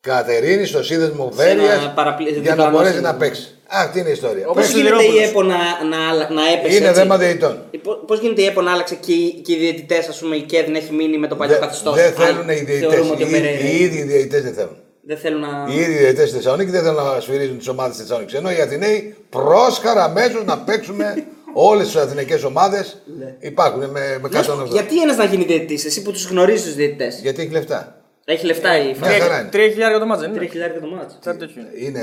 Κατερίνης 0.00 0.68
στο 0.68 0.82
σύνδεσμο 0.82 1.32
Σε 1.36 1.48
ένα 1.50 1.62
Βέρεια 1.62 1.92
παραπλη- 1.94 2.28
για 2.28 2.40
να 2.40 2.48
διπλανό 2.50 2.70
μπορέσει 2.70 2.92
σύνδεσμο. 2.94 3.12
να 3.18 3.24
παίξει. 3.24 3.53
Αυτή 3.68 3.98
είναι 3.98 4.08
η 4.08 4.12
ιστορία. 4.12 4.46
Όπως 4.48 4.54
Πώ 4.54 4.60
Παίξει- 4.60 4.76
γίνεται 4.76 5.02
η 5.02 5.06
Σιδηρόπουλος. 5.06 5.28
ΕΠΟ 5.30 5.42
να, 5.42 5.96
να, 5.96 6.08
άλλα- 6.10 6.30
να 6.30 6.42
έπεσε. 6.52 6.76
Είναι 6.76 6.88
έτσι. 6.88 7.00
θέμα 7.00 7.18
διαιτητών. 7.18 7.62
Πώς 7.82 7.98
πώς 8.06 8.20
γίνεται 8.20 8.42
η 8.42 8.44
ΕΠΟ 8.44 8.60
να 8.60 8.72
άλλαξε 8.72 8.94
και, 8.94 9.12
οι- 9.12 9.32
και 9.44 9.52
οι 9.52 9.56
διαιτητές, 9.56 10.08
ας 10.08 10.18
πούμε, 10.18 10.36
η 10.36 10.42
ΚΕΔ 10.42 10.68
να 10.68 10.78
έχει 10.78 10.92
μείνει 10.92 11.18
με 11.18 11.26
το 11.28 11.36
παλιό 11.36 11.52
Δεν 11.54 11.62
καθεστώς. 11.62 11.94
δεν 11.94 12.12
θέλουν 12.12 12.48
οι 12.48 12.54
διαιτητέ. 12.54 12.88
Θεωρούμε 12.88 13.10
ότι 13.12 13.22
ο 13.22 13.26
Οι, 13.26 13.30
Περέιρα 13.30 13.60
οι 13.68 13.76
ίδιοι 13.82 13.98
οι 13.98 14.02
διαιτητές 14.02 14.42
δεν 14.42 14.54
θέλουν. 14.54 14.76
δεν 15.02 15.16
θέλουν 15.18 15.40
να. 15.40 15.66
Οι 15.70 15.76
ίδιοι 15.80 15.92
διαιτητές 15.96 16.28
στη 16.28 16.36
Θεσσαλονίκη 16.36 16.70
δεν 16.70 16.82
θέλουν 16.82 17.02
να 17.04 17.20
σφυρίζουν 17.20 17.58
τις 17.58 17.68
ομάδες 17.68 17.92
της 17.92 18.00
Θεσσαλονίκης. 18.00 18.34
Ενώ 18.38 18.50
οι 18.50 18.60
Αθηναίοι 18.60 19.14
πρόσχαρα 19.30 20.04
αμέσως 20.04 20.44
να 20.44 20.58
παίξουμε 20.58 21.24
όλες 21.54 21.86
τις 21.86 21.96
αθηναϊκές 21.96 22.44
ομάδες. 22.44 23.02
Υπάρχουν 23.40 23.80
με, 23.80 24.18
με 24.22 24.28
Να 24.30 24.42
σου 24.42 24.50
πω, 24.50 24.62
180. 24.62 24.66
Γιατί 24.72 25.00
ένας 25.02 25.16
να 25.16 25.24
γίνει 25.24 25.44
διαιτητής, 25.44 25.84
εσύ 25.84 26.02
που 26.02 26.12
τους 26.12 26.26
γνωρίζεις 26.26 26.64
τους 26.64 26.74
διαιτητές; 26.74 27.18
Γιατί 27.22 27.42
έχει 27.42 27.50
λεφτά. 27.50 28.03
Έχει 28.24 28.46
λεφτά 28.46 28.78
η 28.78 28.84
Μια 28.86 28.94
φάση. 28.94 29.20
χαρά 29.20 29.40
είναι. 29.40 29.48
Τρία 29.48 29.68
χιλιάρια 29.68 29.98
το 29.98 30.06
μάτς 30.06 30.20
δεν 30.20 30.28
είναι; 30.30 30.38
Τρία 30.38 30.50
χιλιάρικα 30.50 30.80
το 30.80 30.86
μάτσο. 30.86 31.16
Κάτι 31.24 31.38
τέτοιο 31.38 31.62
είναι. 31.62 31.86
Είναι 31.86 32.00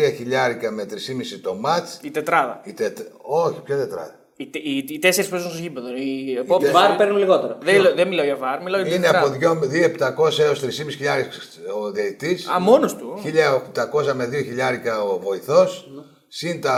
ε, 0.00 0.08
3 0.10 0.14
χιλιάρικα 0.16 0.70
με 0.70 0.86
3,5 0.90 0.96
το 1.42 1.54
μάτς. 1.54 1.98
Η 2.02 2.10
τετράδα. 2.10 2.60
Η 2.64 2.72
τετ... 2.72 2.98
Όχι, 3.22 3.60
ποια 3.64 3.76
τετράδα; 3.76 4.14
Οι, 4.36 4.46
τε- 4.46 4.62
οι, 4.64 4.84
οι 4.88 4.98
τέσσερις 4.98 5.30
παίζουν 5.30 5.50
στο 5.50 5.58
γήπεδο. 5.58 5.88
Οι 5.96 6.36
επόπτες- 6.38 6.72
Βάρ 6.72 6.96
παίρνουν 6.96 7.16
λιγότερο. 7.18 7.58
Δεν, 7.62 7.92
δεν 7.96 8.08
μιλάω 8.08 8.24
για 8.24 8.36
βάρ, 8.36 8.62
μιλάω 8.62 8.80
για 8.82 8.94
Είναι 8.94 9.04
τετράδα. 9.06 9.26
από 9.50 9.66
2.700 10.26 10.38
έως 10.38 10.60
3.500 10.60 10.68
χιλιάρικα 10.96 11.30
ο 11.82 11.90
διαιτητής. 11.90 12.48
Α, 12.48 12.60
μόνος 12.60 12.96
του. 12.96 13.20
1.800 13.24 14.12
με 14.14 14.24
2 14.26 14.32
χιλιάρικα 14.32 15.02
ο 15.02 15.18
βοηθός. 15.18 15.88
Συν 16.28 16.60
τα 16.60 16.72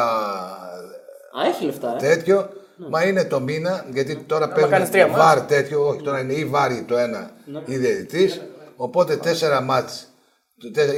Α, 1.42 1.46
έχει 1.48 1.64
λεφτά. 1.64 1.96
ε. 2.00 2.06
τέτοιο. 2.14 2.48
Μα 2.90 3.02
είναι 3.04 3.24
το 3.24 3.40
μήνα, 3.40 3.84
γιατί 3.92 4.16
τώρα 4.26 4.48
παίρνουν 4.48 4.70
κάνεις 4.70 4.90
τρία 4.90 5.06
μάτς. 5.06 5.18
βάρ 5.18 5.40
τέτοιο, 5.40 5.86
όχι 5.88 6.02
τώρα 6.02 6.20
είναι 6.20 6.32
ή 6.32 6.44
βάρη 6.44 6.84
το 6.88 6.96
ένα 6.98 7.30
ή 7.64 7.76
διαιτητής. 7.76 8.40
Οπότε 8.76 9.16
τέσσερα 9.16 9.60
μάτς. 9.60 10.02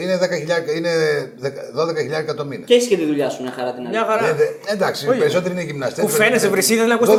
Είναι 0.02 0.16
10 0.18 0.36
χιλιάρικα, 0.38 0.72
είναι 0.72 0.90
12 1.76 1.96
χιλιάρικα 2.00 2.34
το 2.34 2.44
μήνα. 2.44 2.64
Και 2.64 2.74
έχεις 2.74 2.86
και 2.88 2.96
τη 2.96 3.04
δουλειά 3.04 3.30
σου 3.30 3.42
μια 3.42 3.50
χαρά 3.52 3.70
την 3.72 3.80
άλλη. 3.80 3.88
Μια 3.88 4.04
χαρά. 4.04 4.26
Ε, 4.28 4.32
δε- 4.32 4.72
εντάξει, 4.72 5.04
οι 5.06 5.18
περισσότεροι 5.18 5.54
είναι 5.54 5.62
γυμναστές. 5.62 6.04
Που 6.04 6.10
φαίνεσαι, 6.10 6.48
βρυσίδα, 6.48 6.86
να 6.86 6.94
ακούς 6.94 7.08
12.000 7.08 7.14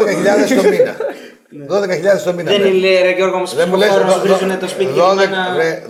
το- 0.55 0.55
το 0.61 0.69
μήνα. 0.69 0.95
12.000 1.71 2.23
το 2.23 2.33
μήνα. 2.33 2.51
Δεν 2.51 2.61
ναι. 2.61 2.67
είναι, 2.67 2.77
λέει, 2.79 3.01
ρε 3.01 3.11
Γιώργο, 3.11 3.37
μα 3.37 3.43
Δεν 3.45 3.69
μου 3.69 3.75
λες 3.75 3.89
χώρο 3.89 4.03
να 4.03 4.09
δω- 4.09 4.15
δω- 4.25 4.37
βρίζουν 4.37 4.59
το 4.59 4.67
σπίτι 4.67 4.91
και 4.93 4.99
12 4.99 5.15
να... 5.15 5.55
ρε, 5.57 5.83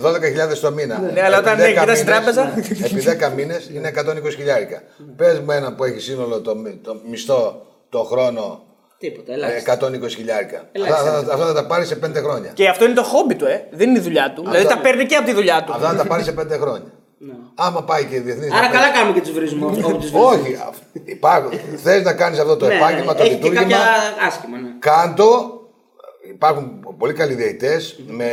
12.000 0.52 0.58
το 0.60 0.72
μήνα. 0.72 1.10
Ναι, 1.14 1.22
αλλά 1.22 1.36
Επί 1.38 1.46
όταν 1.48 1.58
10 1.58 1.60
ναι, 1.60 1.68
κοιτάς 1.68 1.84
την 1.84 1.86
μήνες- 1.86 2.04
τράπεζα. 2.04 2.52
Επί 2.84 3.00
10 3.30 3.32
μήνες 3.36 3.70
είναι 3.74 3.88
120 3.88 4.34
χιλιάρικα. 4.36 4.82
Πες 5.16 5.38
μου 5.40 5.50
ένα 5.50 5.74
που 5.74 5.84
έχει 5.84 6.00
σύνολο 6.00 6.40
το, 6.40 6.56
μι- 6.56 6.82
το 6.84 7.00
μισθό 7.10 7.66
το 7.92 7.98
χρόνο 8.10 8.62
Τίποτα, 8.98 9.32
ε, 9.32 9.34
ελάχιστα. 9.34 9.72
120 9.72 10.14
χιλιάρικα. 10.16 10.68
Ελάχιστα. 10.72 11.00
Αυτά, 11.02 11.18
αυτά- 11.18 11.32
αυτά 11.34 11.46
θα 11.46 11.52
τα 11.52 11.66
πάρει 11.66 11.84
σε 11.84 11.96
5 11.96 12.18
χρόνια. 12.22 12.50
Και 12.54 12.68
αυτό 12.68 12.84
είναι 12.84 12.94
το 12.94 13.02
χόμπι 13.02 13.34
του, 13.34 13.44
ε. 13.44 13.68
Δεν 13.70 13.88
είναι 13.88 13.98
η 13.98 14.02
δουλειά 14.02 14.32
του. 14.34 14.42
Δηλαδή 14.42 14.66
τα 14.66 14.78
παίρνει 14.78 15.06
και 15.06 15.16
από 15.16 15.26
τη 15.26 15.32
δουλειά 15.32 15.64
του. 15.64 15.72
Αυτά 15.72 15.88
θα 15.88 15.96
τα 15.96 16.06
πάρει 16.06 16.22
σε 16.22 16.32
5 16.32 16.56
χρόνια. 16.60 16.92
Άμα 17.54 17.82
πάει 17.84 18.04
και 18.04 18.20
διεθνής. 18.20 18.50
Ναι. 18.50 18.56
Άρα 18.58 18.68
καλά 18.68 18.90
κάνουμε 18.90 19.14
και 19.14 19.20
τους 19.20 19.32
βρίζουμε. 19.32 19.66
όπου 19.66 19.74
τους 19.74 20.10
βρίζουμε. 20.10 20.20
Όχι. 20.24 20.56
Υπάρχουν. 21.04 21.58
Θες 21.76 22.02
να 22.02 22.12
κάνεις 22.12 22.38
αυτό 22.38 22.56
το 22.56 22.66
Ναι, 22.66 22.74
επάγγελμα, 22.74 23.12
ναι, 23.12 23.18
το 23.18 23.24
Έχει 23.24 23.30
και 23.36 23.48
λειτουργήμα. 23.48 23.62
κάποια 23.62 24.26
άσχημα, 24.26 24.56
ναι. 24.58 24.68
Κάντο. 24.78 25.60
Υπάρχουν 26.32 26.94
πολύ 26.98 27.12
καλοί 27.12 27.34
διαιτητές 27.34 27.98
με 28.06 28.28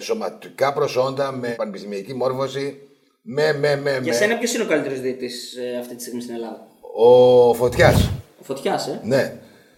σωματικά 0.00 0.72
προσόντα, 0.72 1.32
με 1.32 1.48
πανεπιστημιακή 1.48 2.14
μόρφωση. 2.14 2.80
Με, 3.22 3.56
με, 3.60 3.76
με, 3.76 3.90
Για 3.90 4.00
με. 4.02 4.12
σένα 4.12 4.36
ποιος 4.38 4.54
είναι 4.54 4.62
ο 4.62 4.66
καλύτερος 4.66 5.00
διαιτητής 5.00 5.54
αυτή 5.80 5.94
τη 5.94 6.02
στιγμή 6.02 6.20
στην 6.22 6.34
Ελλάδα; 6.34 6.66
Ο 6.96 7.54
Φωτιάς. 7.54 8.10
Ο 8.48 8.54
Φωτιά, 8.54 8.72
ε. 9.02 9.06
Ναι. 9.08 9.32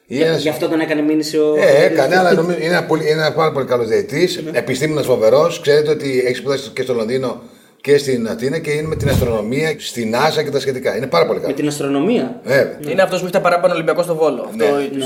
Για- 0.07 0.19
Είναι 0.19 0.27
ένας- 0.29 0.43
Γι' 0.43 0.49
αυτό 0.49 0.69
τον 0.69 0.81
έκανε 0.81 1.03
μήνυση 1.03 1.39
ο. 1.39 1.55
Ε, 1.59 1.85
έκανε, 1.85 2.17
αλλά 2.19 2.33
νομίζω 2.33 2.57
είναι 2.59 2.65
ένα, 2.75 2.85
πολύ, 2.85 3.03
είναι 3.03 3.11
ένα 3.21 3.33
πάρα 3.33 3.53
πολύ 3.53 3.67
καλός 3.67 3.89
διαιτητής. 3.89 4.41
Επιστήμονας 4.53 5.07
φοβερός. 5.07 5.61
Ξέρετε 5.61 5.91
ότι 5.91 6.23
έχει 6.27 6.35
σπουδάσει 6.35 6.71
και 6.71 6.83
στο 6.83 6.95
Λονδίνο 6.95 7.41
και 7.81 7.99
στην 7.99 8.29
Αθήνα 8.29 8.59
και 8.59 8.71
είναι 8.71 8.87
με 8.89 8.97
την 8.97 9.09
αστρονομία, 9.09 9.75
στην 9.79 10.17
Άσα 10.17 10.43
και 10.43 10.51
τα 10.51 10.61
σχετικά. 10.61 10.97
Είναι 10.97 11.07
πάρα 11.07 11.27
πολύ 11.27 11.37
Με 11.39 11.43
καλός. 11.45 11.59
την 11.61 11.69
αστρονομία; 11.69 12.41
Βέβαια. 12.45 12.79
Είναι 12.89 13.03
αυτός 13.03 13.19
που 13.19 13.25
έχει 13.25 13.35
τα 13.35 13.41
παράπάνω 13.41 13.75
Ολυμπιακό 13.75 14.03
στο 14.03 14.15
βόλο. 14.15 14.43
Αυτό 14.49 14.65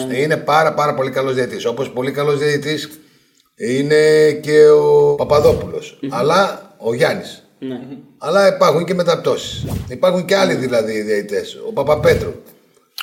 Ναι. 0.09 0.17
Είναι 0.19 0.37
πάρα, 0.37 0.75
πάρα 0.75 0.95
πολύ 0.95 1.11
καλός 1.11 1.35
διαιτητής. 1.35 1.65
Όπως 1.67 1.91
πολύ 1.91 2.11
καλός 2.11 2.39
διαιτητής 2.39 2.91
είναι 3.57 4.31
και 4.31 4.69
ο 4.69 5.15
παπαδοπουλο 5.15 5.83
Αλλά 6.11 6.75
ο 6.79 6.95
Γιάννης. 6.95 7.39
Ναι. 7.59 7.81
Αλλά 8.19 8.55
υπάρχουν 8.55 8.85
και 8.85 8.95
μεταπτώσεις. 8.95 9.65
Υπάρχουν 9.89 10.25
και 10.25 10.37
άλλοι 10.37 10.55
δηλαδή 10.55 11.01
διαιτητές. 11.01 11.59
Ο 11.69 11.73
Παπαπέτρου. 11.73 12.33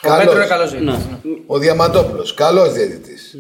Ο 0.04 0.18
Πέτρο 0.18 0.22
είναι 0.22 0.32
Καλός. 0.32 0.48
καλό 0.48 0.68
ζήτημα. 0.68 0.92
Ναι. 0.92 1.32
Ο 1.48 1.58
Διαμαντόπουλος, 1.58 2.34
καλός 2.34 2.74
διαιτητής. 2.74 3.36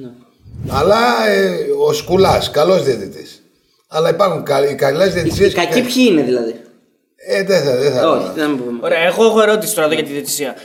Αλλά 0.67 1.27
ε, 1.29 1.49
ο 1.87 1.93
Σκουλάς, 1.93 2.51
καλός 2.51 2.83
διαιτητής. 2.83 3.43
Αλλά 3.87 4.09
υπάρχουν 4.09 4.43
κα, 4.43 4.69
οι 4.69 4.75
καλές 4.75 5.13
διαιτησίες. 5.13 5.51
Οι 5.51 5.55
κακοί 5.55 5.81
ποιοι 5.81 6.07
είναι 6.09 6.21
δηλαδή; 6.21 6.55
Ε, 7.15 7.43
δεν 7.43 7.63
θα. 7.63 7.75
Δεν 7.75 7.93
θα 7.93 8.09
Όχι, 8.09 8.29
δεν 8.35 8.51
μου 8.51 8.63
πούμε. 8.63 8.79
Ωραία, 8.81 8.99
εγώ 8.99 9.25
έχω 9.25 9.41
ερώτηση 9.41 9.73
τώρα 9.75 9.85
εδώ 9.87 9.95
για 9.95 10.03
τη 10.03 10.11
διαιτησία. 10.11 10.55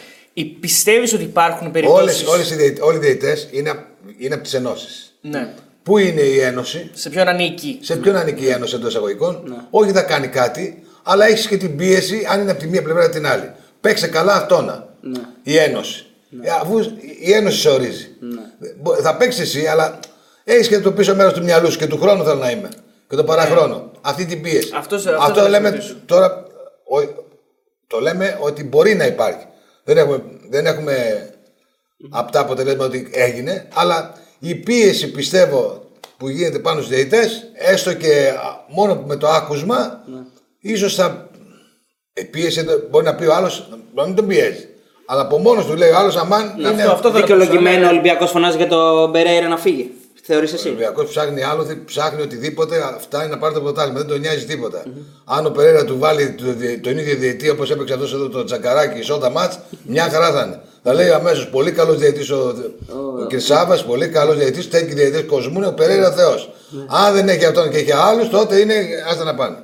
Πιστεύεις 0.61 1.13
ότι 1.13 1.23
υπάρχουν 1.23 1.71
περιπτώσει. 1.71 2.01
Όλες, 2.03 2.25
όλες 2.27 2.51
οι 2.51 2.55
διαιτητές, 2.55 2.85
όλοι 2.87 2.97
οι 2.97 3.01
διαιτητές 3.01 3.49
είναι, 3.51 3.71
απ- 3.71 3.87
είναι 4.19 4.35
από 4.35 4.43
τις 4.43 4.55
ενώσεις. 4.55 5.19
Ναι. 5.21 5.49
Πού 5.83 5.99
είναι 5.99 6.21
η 6.21 6.41
ένωση, 6.41 6.91
Σε 6.95 7.09
ποιον 7.11 7.29
ανήκει; 7.29 7.79
σε 7.83 7.97
ποιον 7.97 8.17
ανήκει 8.17 8.45
η 8.45 8.49
ένωση 8.51 8.75
εντός 8.75 8.89
εισαγωγικών; 8.91 9.57
Όχι 9.71 9.91
θα 9.93 10.03
κάνει 10.03 10.27
κάτι, 10.27 10.83
αλλά 11.03 11.27
έχεις 11.27 11.47
και 11.47 11.57
την 11.57 11.77
πίεση 11.77 12.27
αν 12.31 12.41
είναι 12.41 12.51
από 12.51 12.61
τη 12.61 12.67
μία 12.67 12.83
πλευρά 12.83 13.05
ή 13.05 13.09
την 13.09 13.27
άλλη. 13.27 13.51
Παίξε 13.81 14.07
καλά 14.07 14.35
αυτόνα. 14.35 14.86
Η 15.43 15.57
ένωση. 15.59 16.07
Ε, 16.43 16.51
Αφού 16.51 16.79
η 17.21 17.33
ένωση 17.33 17.59
σε 17.61 17.69
ορίζει. 17.69 18.09
Μπο- 18.81 18.95
Θα 18.95 19.17
παίξει 19.17 19.41
εσύ, 19.43 19.67
αλλά 19.67 19.99
έχεις 20.45 20.69
και 20.69 20.79
το 20.81 20.93
πίσω 20.93 21.15
μέρος 21.15 21.33
του 21.33 21.43
μυαλού 21.43 21.71
σου 21.71 21.79
και 21.79 21.87
του 21.87 21.99
χρόνου 21.99 22.25
θέλω 22.25 22.39
να 22.39 22.51
είμαι. 22.51 22.69
Και 23.09 23.17
το 23.17 23.25
παραχρόνο. 23.25 23.91
Αυτή 24.01 24.25
την 24.27 24.43
πίεση. 24.43 24.73
Αυτό- 24.77 24.95
αυτό 24.97 25.11
αυτό 25.19 25.41
θα 25.41 25.49
λέμε 25.49 25.71
ρωτήσω. 25.71 25.95
τώρα. 26.07 26.45
ο- 26.89 27.25
το 27.87 28.01
λέμε 28.01 28.39
ότι 28.41 28.65
μπορεί 28.65 28.95
να 28.95 29.07
υπάρχει. 29.07 29.47
Δεν 29.85 29.97
έχουμε, 29.99 30.23
δεν 30.49 30.67
έχουμε 30.67 31.29
αυτά 32.11 32.41
αποτελέσματα 32.41 32.85
ότι 32.85 33.09
έγινε, 33.13 33.69
αλλά 33.75 34.13
η 34.39 34.55
πίεση 34.55 35.11
πιστεύω 35.11 35.85
που 36.17 36.29
γίνεται 36.29 36.59
πάνω 36.59 36.81
στους 36.81 36.95
διαιτητές, 36.95 37.43
έστω 37.55 37.93
και 37.95 38.29
α, 38.29 38.65
μόνο 38.69 38.95
με 39.07 39.17
το 39.17 39.29
άκουσμα, 39.29 40.05
ίσως 40.61 40.95
θα... 40.95 41.29
Η 42.15 42.25
πίεση 42.25 42.59
εδώ 42.61 42.83
μπορεί 42.91 43.05
να 43.05 43.15
πει 43.15 43.25
ο 43.25 43.35
άλλος, 43.35 43.69
να 43.95 44.07
μην 44.07 44.15
τον 44.15 44.27
πιέζει. 44.27 44.69
Αλλά 45.07 45.21
από 45.21 45.39
μόνος 45.39 45.67
του 45.67 45.77
λέει 45.77 45.91
ο 45.91 45.97
άλλος, 45.97 46.17
αμάν, 46.17 46.55
είναι... 46.59 46.69
αυτό- 46.69 46.91
αυτό 46.91 47.11
θα 47.11 47.17
Δικαιολογημένο 47.21 47.69
ρωτήσω, 47.69 47.87
ο 47.87 47.91
Ολυμπιακός 47.91 48.31
φωνάζει 48.31 48.57
για 48.57 48.69
τον 48.69 49.11
Μπερέιρα 49.11 49.49
να 49.49 49.57
φύγει. 49.57 49.91
Θεωρείς 50.23 50.53
Ο 50.53 50.55
εσύ; 50.55 50.69
Ολυμπιακός 50.69 51.09
ψάχνει 51.09 51.43
άλοθη, 51.43 51.83
ψάχνει 51.85 52.23
οτιδήποτε, 52.23 52.77
φτάνει 52.99 53.31
να 53.31 53.39
πάρει 53.39 53.55
το 53.55 53.61
πρωτάθλημα. 53.61 53.99
Δεν 53.99 54.09
τον 54.09 54.21
νοιάζει 54.21 54.45
τίποτα. 54.45 54.83
Αν 55.25 55.47
ο 55.47 55.51
Περέρα 55.51 55.85
του 55.85 55.99
βάλει 55.99 56.31
το, 56.31 56.45
το, 56.45 56.53
τον 56.83 56.99
ίδιο 56.99 57.17
διαιτή 57.17 57.49
όπως 57.51 57.71
έπαιξε 57.71 57.95
αυτός 57.95 58.13
εδώ 58.13 58.29
το 58.29 58.45
τσακαράκι 58.45 59.03
σότα 59.03 59.31
μάτς, 59.31 59.59
μια 59.83 60.09
χαρά 60.13 60.33
θα 60.33 60.43
είναι. 60.47 60.61
Θα 60.83 60.95
λέει 60.95 61.11
αμέσως 61.11 61.49
πολύ 61.49 61.71
καλός 61.73 61.97
διαιτής 61.99 62.31
ο, 62.31 62.55
ο 63.23 63.27
Κυρσάβας, 63.27 63.85
πολύ 63.85 64.09
καλός 64.09 64.37
διαιτής, 64.37 64.71
τέτοιοι 64.71 64.95
διαιτητέ 64.95 65.23
κοσμού 65.23 65.57
είναι 65.57 65.67
ο 65.67 65.73
Περέρα 65.73 66.13
Θεός. 66.13 66.51
Αν 66.87 67.15
δεν 67.15 67.29
έχει 67.29 67.45
αυτόν 67.45 67.71
και 67.71 67.77
έχει 67.79 67.93
άλλους, 67.93 68.29
τότε 68.29 68.59
είναι 68.61 68.75
άστα 69.11 69.25
να 69.25 69.35
πάνε. 69.35 69.57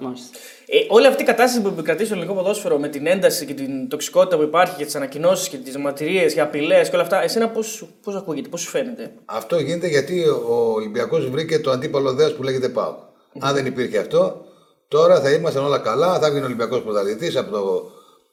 Μάλιστα. 0.72 0.94
Ε, 0.94 0.94
όλη 0.96 1.06
αυτή 1.06 1.22
η 1.22 1.26
κατάσταση 1.26 1.62
που 1.62 1.68
επικρατεί 1.68 2.04
στο 2.04 2.14
ελληνικό 2.14 2.34
ποδόσφαιρο 2.34 2.78
με 2.78 2.88
την 2.88 3.06
ένταση 3.06 3.46
και 3.46 3.54
την 3.54 3.88
τοξικότητα 3.88 4.36
που 4.36 4.42
υπάρχει 4.42 4.76
και 4.76 4.84
τις 4.84 4.94
ανακοινώσεις 4.94 5.48
και 5.48 5.56
τις 5.56 5.76
μαρτυρίες 5.76 6.34
και 6.34 6.40
απειλές 6.40 6.88
και 6.88 6.94
όλα 6.94 7.04
αυτά, 7.04 7.22
εσένα 7.22 7.48
πώς 7.48 8.16
ακούγεται, 8.16 8.48
πώς 8.48 8.60
σου 8.60 8.68
φαίνεται; 8.68 9.12
Αυτό 9.24 9.58
γίνεται 9.58 9.86
γιατί 9.86 10.24
ο 10.28 10.72
Ολυμπιακός 10.74 11.30
βρήκε 11.30 11.58
το 11.58 11.70
αντίπαλο 11.70 12.12
δέο 12.12 12.32
που 12.32 12.42
λέγεται 12.42 12.68
ΠΑΟ. 12.68 12.94
Αν 13.38 13.54
δεν 13.54 13.66
υπήρχε 13.66 13.98
αυτό, 13.98 14.44
τώρα 14.88 15.20
θα 15.20 15.30
ήμασταν 15.30 15.64
όλα 15.64 15.78
καλά, 15.78 16.18
θα 16.18 16.26
έβγαινε 16.26 16.44
ο 16.44 16.46
Ολυμπιακός 16.46 16.82
πρωταθλητής 16.82 17.36
από 17.36 17.50
το, 17.50 17.90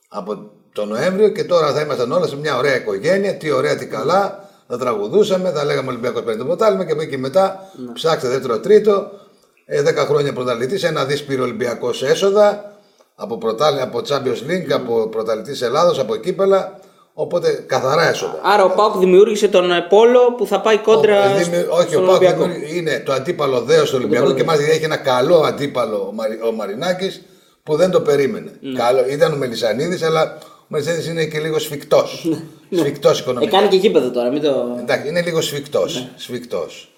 από 0.07 0.51
το 0.73 0.85
Νοέμβριο 0.85 1.29
και 1.29 1.43
τώρα 1.43 1.73
θα 1.73 1.81
ήμασταν 1.81 2.11
όλα 2.11 2.27
σε 2.27 2.37
μια 2.37 2.57
ωραία 2.57 2.75
οικογένεια. 2.75 3.35
Τι 3.35 3.51
ωραία, 3.51 3.75
τι 3.75 3.87
καλά. 3.87 4.49
Θα 4.67 4.77
τραγουδούσαμε, 4.77 5.51
θα 5.51 5.63
λέγαμε 5.65 5.89
Ολυμπιακός 5.89 6.23
παίρνει 6.23 6.39
το 6.39 6.45
πρωτάθλημα 6.45 6.85
και 6.85 6.91
από 6.91 7.01
εκεί 7.01 7.11
και 7.11 7.17
μετά 7.17 7.71
ψάξτε 7.93 8.27
δεύτερο, 8.27 8.59
τρίτο. 8.59 8.91
Ε, 8.91 9.27
10 9.69 9.95
χρόνια 9.95 10.33
πρωταθλητής, 10.33 10.83
ένα 10.83 11.05
δι 11.05 11.19
πήρε 11.19 11.41
ο 11.41 11.43
Ολυμπιακός 11.43 12.03
έσοδα 12.03 12.73
από, 13.15 13.37
πρωτάλ, 13.37 13.79
από 13.79 14.01
Champions 14.09 14.49
League, 14.51 14.71
από 14.71 15.07
πρωταθλητής 15.07 15.61
Ελλάδος, 15.61 15.99
από 15.99 16.15
κύπελα. 16.15 16.79
Οπότε 17.13 17.63
καθαρά 17.67 18.09
έσοδα. 18.09 18.39
Άρα 18.43 18.63
ο 18.63 18.69
Πάουκ 18.69 18.97
δημιούργησε 18.97 19.47
τον 19.47 19.71
ε, 19.71 19.85
Πόλο 19.89 20.33
που 20.37 20.45
θα 20.47 20.61
πάει 20.61 20.77
κόντρα 20.77 21.31
Ο- 21.31 21.37
δημιου- 21.37 21.63
στο- 21.65 21.75
όχι, 21.75 21.87
στον 21.89 22.03
ο 22.03 22.05
Πάοκ 22.07 22.21
Ολυμπιακό. 22.21 22.43
δημιουργεί- 22.43 22.75
είναι 22.77 23.03
το 23.05 23.13
αντίπαλο 23.13 23.61
δέος 23.61 23.89
του 23.89 23.95
Ολυμπιακού 23.97 24.33
και 24.33 24.43
μάλιστα 24.43 24.71
έχει 24.71 24.83
ένα 24.83 24.97
καλό 24.97 25.37
αντίπαλο 25.39 26.07
ο, 26.09 26.11
Μαρι, 26.13 26.39
ο 26.47 26.51
Μαρινάκης 26.51 27.21
που 27.63 27.75
δεν 27.75 27.91
το 27.91 28.01
περίμενε. 28.01 28.51
Ναι. 28.61 28.79
Καλό, 28.79 29.05
ήταν 29.09 29.33
ο 29.33 29.35
Μελισανίδης, 29.35 30.03
αλλά 30.03 30.37
ο 30.41 30.65
Μελισανίδης 30.67 31.07
είναι 31.07 31.25
και 31.25 31.39
λίγο 31.39 31.59
σφιχτός. 31.59 32.27
σφιχτός 32.71 33.19
Ε, 33.19 33.21
οικονομικά. 33.21 33.57
κάνει 33.57 33.67
και 33.67 33.75
γήπεδο 33.77 34.11
τώρα, 34.11 34.29
μην 34.29 34.41
το. 34.41 34.77
Εντάξει, 34.79 35.07
είναι 35.07 35.21
λίγο 35.21 35.41
σφιχτός. 35.41 35.95
Ναι. 35.95 36.09
Σφιχτός. 36.15 36.91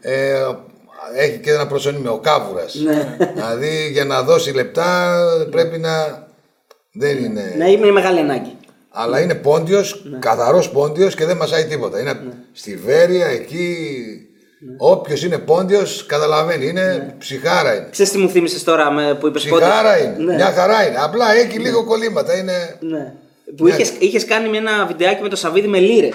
Ε, 0.00 0.46
έχει 1.16 1.38
και 1.38 1.50
ένα 1.50 1.66
προσωνύμιο, 1.66 2.12
ο 2.12 2.18
Κάβουρας. 2.18 2.74
Ναι. 2.74 3.16
δηλαδή 3.34 3.88
για 3.92 4.04
να 4.04 4.22
δώσει 4.22 4.52
λεπτά 4.52 5.18
πρέπει 5.50 5.78
να. 5.78 6.26
Δεν 6.92 7.24
είναι. 7.24 7.54
Να 7.58 7.66
είναι 7.66 7.90
μεγάλη 7.90 8.18
ανάγκη. 8.18 8.56
Αλλά 8.90 9.20
είναι 9.20 9.34
πόντιος, 9.34 10.02
Ναι. 10.04 10.18
καθαρός 10.18 10.70
πόντιος 10.70 11.14
και 11.14 11.24
δεν 11.24 11.36
μασάει 11.36 11.64
τίποτα. 11.64 12.00
Είναι 12.00 12.20
στη 12.52 12.76
Βέρεια, 12.76 13.26
εκεί 13.26 13.76
Όποιος 14.78 15.22
είναι 15.24 15.38
πόντιος 15.38 16.06
καταλαβαίνει. 16.06 16.66
Είναι 16.66 17.14
ψυχάρα 17.18 17.74
είναι. 17.74 17.88
Ξέρεις 17.90 18.12
τι 18.12 18.18
μου 18.18 18.28
θύμισες 18.28 18.64
τώρα 18.64 18.90
με, 18.90 19.14
που 19.20 19.26
είπες 19.26 19.44
πότε. 19.44 19.64
Ψυχάρα 19.64 19.98
είναι. 19.98 20.14
Ναι. 20.18 20.34
Μια 20.34 20.52
χαρά 20.52 20.88
είναι. 20.88 20.96
Απλά 21.00 21.34
έχει 21.34 21.58
λίγο 21.58 21.84
κολλήματα. 21.84 22.36
Είναι. 22.36 22.76
Ναι. 22.80 23.12
Που 23.56 23.68
είχες, 23.68 23.92
είχες 23.98 24.24
κάνει 24.24 24.56
ένα 24.56 24.86
βιντεάκι 24.86 25.22
με 25.22 25.28
το 25.28 25.36
Σαββίδι 25.36 25.68
με 25.68 25.78
λύρε. 25.78 26.08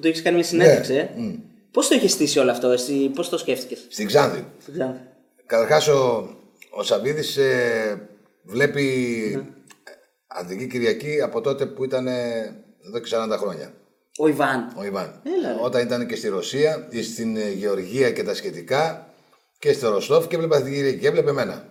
που 0.00 0.06
έχεις 0.06 0.22
κάνει 0.22 0.36
μια 0.36 0.44
συνέντευξη. 0.44 0.92
Ναι. 0.92 0.98
Ε; 0.98 1.10
Mm. 1.18 1.38
Πώς 1.70 1.88
το 1.88 1.94
έχεις 1.94 2.12
στήσει 2.12 2.38
όλο 2.38 2.50
αυτό, 2.50 2.68
εσύ, 2.68 3.10
πώς 3.14 3.28
το 3.28 3.38
σκέφτηκες; 3.38 3.86
Στην 3.88 4.06
Ξάνθη. 4.06 4.44
Στην 4.60 4.74
Ξάνθη. 4.74 5.00
Καταρχάς, 5.46 5.88
ο, 5.88 6.28
ο 6.70 6.82
Σαββίδης 6.82 7.36
ε, 7.36 8.08
βλέπει 8.42 8.82
ναι. 9.36 9.42
Αντική 10.26 10.66
Κυριακή 10.66 11.20
από 11.20 11.40
τότε 11.40 11.66
που 11.66 11.84
ήταν 11.84 12.06
ε, 12.06 12.62
εδώ 12.86 12.98
και 12.98 13.10
40 13.32 13.36
χρόνια. 13.38 13.74
Ο 14.18 14.28
Ιβάν. 14.28 14.72
Ο 14.76 14.84
Ιβάν. 14.84 15.22
Έλα, 15.24 15.60
Όταν 15.60 15.82
ήταν 15.82 16.06
και 16.06 16.16
στη 16.16 16.28
Ρωσία, 16.28 16.88
στην 17.02 17.36
ε, 17.36 17.50
Γεωργία 17.50 18.10
και 18.10 18.22
τα 18.22 18.34
σχετικά 18.34 19.06
και 19.58 19.72
στο 19.72 19.90
Ροστόφ 19.90 20.26
και 20.26 20.36
έβλεπε 20.36 20.60
την 20.60 20.72
Κυριακή 20.72 20.98
και 20.98 21.06
έβλεπε 21.06 21.30
εμένα. 21.30 21.68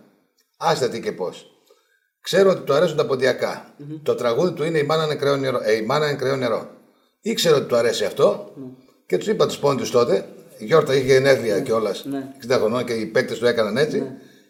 Άστα 0.58 0.90
τι 0.90 1.00
και 1.00 1.12
πώς. 1.12 1.46
Ξέρω 2.22 2.50
ότι 2.50 2.62
του 2.62 2.74
αρέσουν 2.74 2.98
τα 2.98 3.06
ποντιακα 3.06 3.74
mm-hmm. 3.80 4.00
Το 4.04 4.16
τραγούδι 4.16 4.54
του 4.54 4.64
είναι 4.64 4.78
Η 4.78 4.84
μάνα 4.84 5.04
είναι 5.04 5.36
νερό. 5.38 5.60
Ε, 5.64 5.76
η 5.76 5.82
μάνα 5.82 6.08
είναι 6.08 6.18
κρέο 6.18 6.36
νερό. 6.36 6.70
Ήξερα 7.22 7.56
ότι 7.56 7.66
του 7.66 7.76
αρέσει 7.76 8.06
αυτό 8.06 8.54
και 9.06 9.18
τους 9.18 9.28
είπα 9.28 9.48
τους 9.48 9.58
πόντιου 9.58 9.90
τότε. 9.90 10.26
Γιόρταζε, 10.58 10.96
είχε 10.96 11.06
γενέθλια 11.06 11.60
κιόλας. 11.60 12.06
Ναι. 12.06 12.24
60 12.48 12.58
χρονών 12.58 12.86
και 12.86 12.94
οι 12.94 13.06
παίκτες 13.06 13.38
του 13.38 13.46
έκαναν 13.46 13.78
έτσι. 13.78 14.04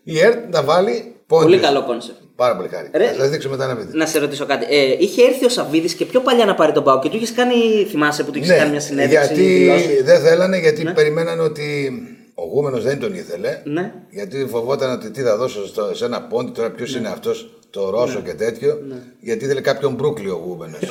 Η 0.03 0.20
ΕΡΤ 0.20 0.53
να 0.53 0.63
βάλει 0.63 1.15
πόντιους. 1.28 1.51
Πολύ 1.51 1.59
καλό 1.59 1.86
concept. 1.86 2.17
Πάρα 2.36 2.55
πολύ 2.55 2.67
χάρηκε. 2.67 2.89
Ρε. 2.93 3.13
Θα 3.17 3.24
σας 3.23 3.30
δείξω 3.30 3.49
μετά 3.49 3.63
ένα 3.63 3.76
βίντεο. 3.76 3.91
Να 3.93 4.05
σε 4.05 4.20
ρωτήσω 4.20 4.45
κάτι. 4.45 4.65
Ε, 4.70 4.95
είχε 4.99 5.24
έρθει 5.24 5.45
ο 5.45 5.49
Σαββίδης 5.49 5.93
και 5.93 6.05
πιο 6.05 6.20
παλιά 6.22 6.45
να 6.45 6.55
πάρει 6.55 6.72
τον 6.72 6.84
ΠΑΟΚ 6.84 6.99
και 6.99 7.09
του 7.09 7.15
είχες 7.15 7.34
κάνει. 7.34 7.86
Θυμάσαι 7.89 8.24
που 8.24 8.32
του 8.32 8.38
είχες 8.38 8.57
κάνει 8.57 8.70
μια 8.70 8.80
συνέντευξη. 8.80 9.34
Ναι, 9.34 9.41
γιατί 9.41 9.57
δηλώσεις; 9.57 10.03
δεν 10.03 10.22
θέλανε, 10.22 10.57
γιατί 10.57 10.91
περιμένανε 10.95 11.41
ότι 11.41 11.91
ο 12.34 12.43
Γούμενος 12.45 12.84
δεν 12.84 12.99
τον 12.99 13.13
ήθελε. 13.13 13.61
Ναι. 13.63 13.93
Γιατί 14.09 14.47
φοβόταν 14.49 14.91
ότι 14.91 15.11
τι 15.11 15.22
θα 15.22 15.38
δώσω 15.38 15.67
στο, 15.67 15.91
σε 15.93 16.05
ένα 16.05 16.22
πόντιο 16.21 16.51
τώρα, 16.51 16.70
ποιος 16.70 16.95
είναι 16.95 17.07
αυτός, 17.07 17.59
το 17.70 17.89
Ρώσο 17.89 18.22
και 18.22 18.34
τέτοιο. 18.34 18.82
Γιατί 19.20 19.45
ήθελε 19.45 19.61
κάποιον 19.61 19.93
Μπρούκλι 19.93 20.30
ο 20.30 20.41
Γούμενος. 20.45 20.80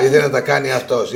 Ε, 0.00 0.04
ήθελε 0.04 0.22
να 0.22 0.30
τα 0.30 0.40
κάνει 0.40 0.72
αυτός. 0.72 1.12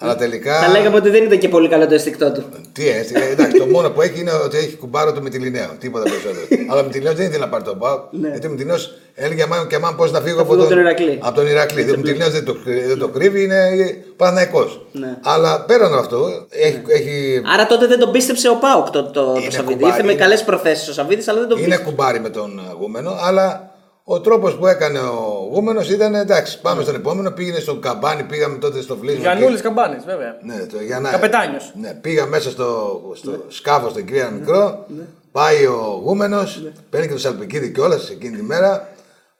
Αλλά 0.00 0.16
τελικά. 0.16 0.60
Θα 0.60 0.68
λέγαμε 0.70 0.96
ότι 0.96 1.10
δεν 1.10 1.24
ήταν 1.24 1.38
και 1.38 1.48
πολύ 1.48 1.68
καλό 1.68 1.86
το 1.86 1.94
αισθηκτό 1.94 2.32
του. 2.32 2.42
Τι 2.72 2.88
έτσι, 2.88 3.14
ε, 3.16 3.30
εντάξει, 3.32 3.56
το 3.58 3.66
μόνο 3.66 3.90
που 3.90 4.02
έχει 4.02 4.20
είναι 4.20 4.30
ότι 4.44 4.56
έχει 4.56 4.76
κουμπάρο 4.76 5.12
το 5.12 5.20
Μητυλινέο. 5.22 5.68
Τίποτα 5.78 6.04
περισσότερο. 6.10 6.46
Αλλά 6.70 6.80
ο 6.80 6.84
Μητυλινέο 6.84 7.14
δεν 7.14 7.26
ήθελε 7.26 7.44
να 7.44 7.48
πάρει 7.50 7.64
τον 7.64 7.78
Πάο. 7.78 8.00
Γιατί 8.30 8.46
ο 8.46 8.50
Μητυλινέο 8.50 8.76
έλεγε 9.14 9.42
αμάν 9.42 9.66
και 9.66 9.74
αμάν 9.74 9.96
πώς 9.96 10.12
να 10.12 10.20
φύγω 10.20 10.40
από 10.40 10.50
φύγω 10.52 10.62
τον, 10.66 10.70
τον 10.72 10.78
Ηρακλή. 10.84 11.18
από 11.22 11.34
τον 11.34 11.46
Ηρακλή. 11.46 11.82
Ο 11.82 11.96
Μητυλινέο 11.96 12.30
δεν, 12.30 12.44
το, 12.44 12.56
δεν 12.88 12.98
το 12.98 13.08
κρύβει, 13.08 13.42
είναι 13.42 13.68
Παναθηναϊκός. 14.16 14.86
Ναι. 14.92 15.16
Αλλά 15.22 15.60
πέραν 15.64 15.94
αυτό, 15.94 16.46
έχει, 16.48 16.82
έχει, 16.88 17.42
Άρα 17.54 17.66
τότε 17.66 17.86
δεν 17.86 17.98
τον 17.98 18.12
πίστεψε 18.12 18.48
ο 18.48 18.56
Πάοκ 18.56 18.90
το, 18.90 19.02
το, 19.04 19.10
το 19.12 19.40
Είναι 19.40 19.50
Σαββίδη. 19.50 19.64
κουμπάρι, 19.74 19.92
Ήρθε 19.92 20.02
με 20.06 20.12
είναι- 20.12 20.20
καλές 20.20 20.44
προθέσεις 20.44 20.88
ο 20.88 20.92
Σαββίδης, 20.92 21.28
αλλά 21.28 21.38
δεν 21.38 21.48
τον 21.48 21.58
είναι 21.58 21.66
πίστεψε. 21.66 21.90
κουμπάρι 21.90 22.20
με 22.20 22.28
τον 22.30 22.58
ε, 22.58 22.74
Γούμενο. 22.78 23.16
Αλλά 23.20 23.67
ο 24.10 24.20
τρόπος 24.20 24.54
που 24.54 24.66
έκανε 24.66 24.98
ο 24.98 25.48
Γούμενος 25.52 25.90
ήταν 25.90 26.14
εντάξει, 26.14 26.60
πάμε 26.60 26.82
στον 26.82 26.94
επόμενο. 26.94 27.30
Πήγαινε 27.30 27.58
στο 27.58 27.74
καμπάνι, 27.76 28.22
πήγαμε 28.22 28.58
τότε 28.58 28.80
στο 28.80 28.96
φλίσμα. 29.00 29.20
Γιαννούλης 29.20 29.60
Καμπάνης, 29.60 30.04
βέβαια. 30.04 30.36
Ναι, 30.42 30.66
το, 30.72 30.76
για 30.86 31.00
να... 31.00 31.10
Καπετάνιος. 31.10 31.72
Ναι, 31.80 31.94
πήγα 32.00 32.26
μέσα 32.26 32.50
στο, 32.50 33.00
στο 33.14 33.44
σκάφος 33.48 33.90
στον 33.90 34.04
κύριο 34.04 34.30
μικρό. 34.38 34.86
Πάει 35.32 35.66
ο 35.66 36.00
Γούμενος, 36.04 36.62
παίρνει 36.90 37.06
και 37.06 37.12
το 37.12 37.18
σαλπικίδι 37.18 37.72
κιόλας 37.72 38.10
εκείνη 38.10 38.36
τη 38.36 38.42
μέρα. 38.42 38.88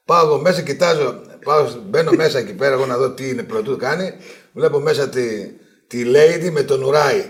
Πάω 0.05 0.27
εγώ 0.27 0.39
μέσα, 0.39 0.61
κοιτάζω, 0.63 1.15
πάω, 1.45 1.67
μπαίνω 1.91 2.11
μέσα 2.17 2.39
εκεί 2.39 2.53
πέρα 2.53 2.73
εγώ 2.75 2.87
να 2.87 2.97
δω 2.97 3.11
τι 3.11 3.29
είναι 3.29 3.43
πρωτού 3.43 3.77
κάνει. 3.77 4.13
Βλέπω 4.53 4.79
μέσα 4.79 5.09
τη, 5.09 5.27
τη 5.87 6.03
Lady 6.07 6.51
με 6.51 6.63
τον 6.63 6.83
Ουράι. 6.83 7.25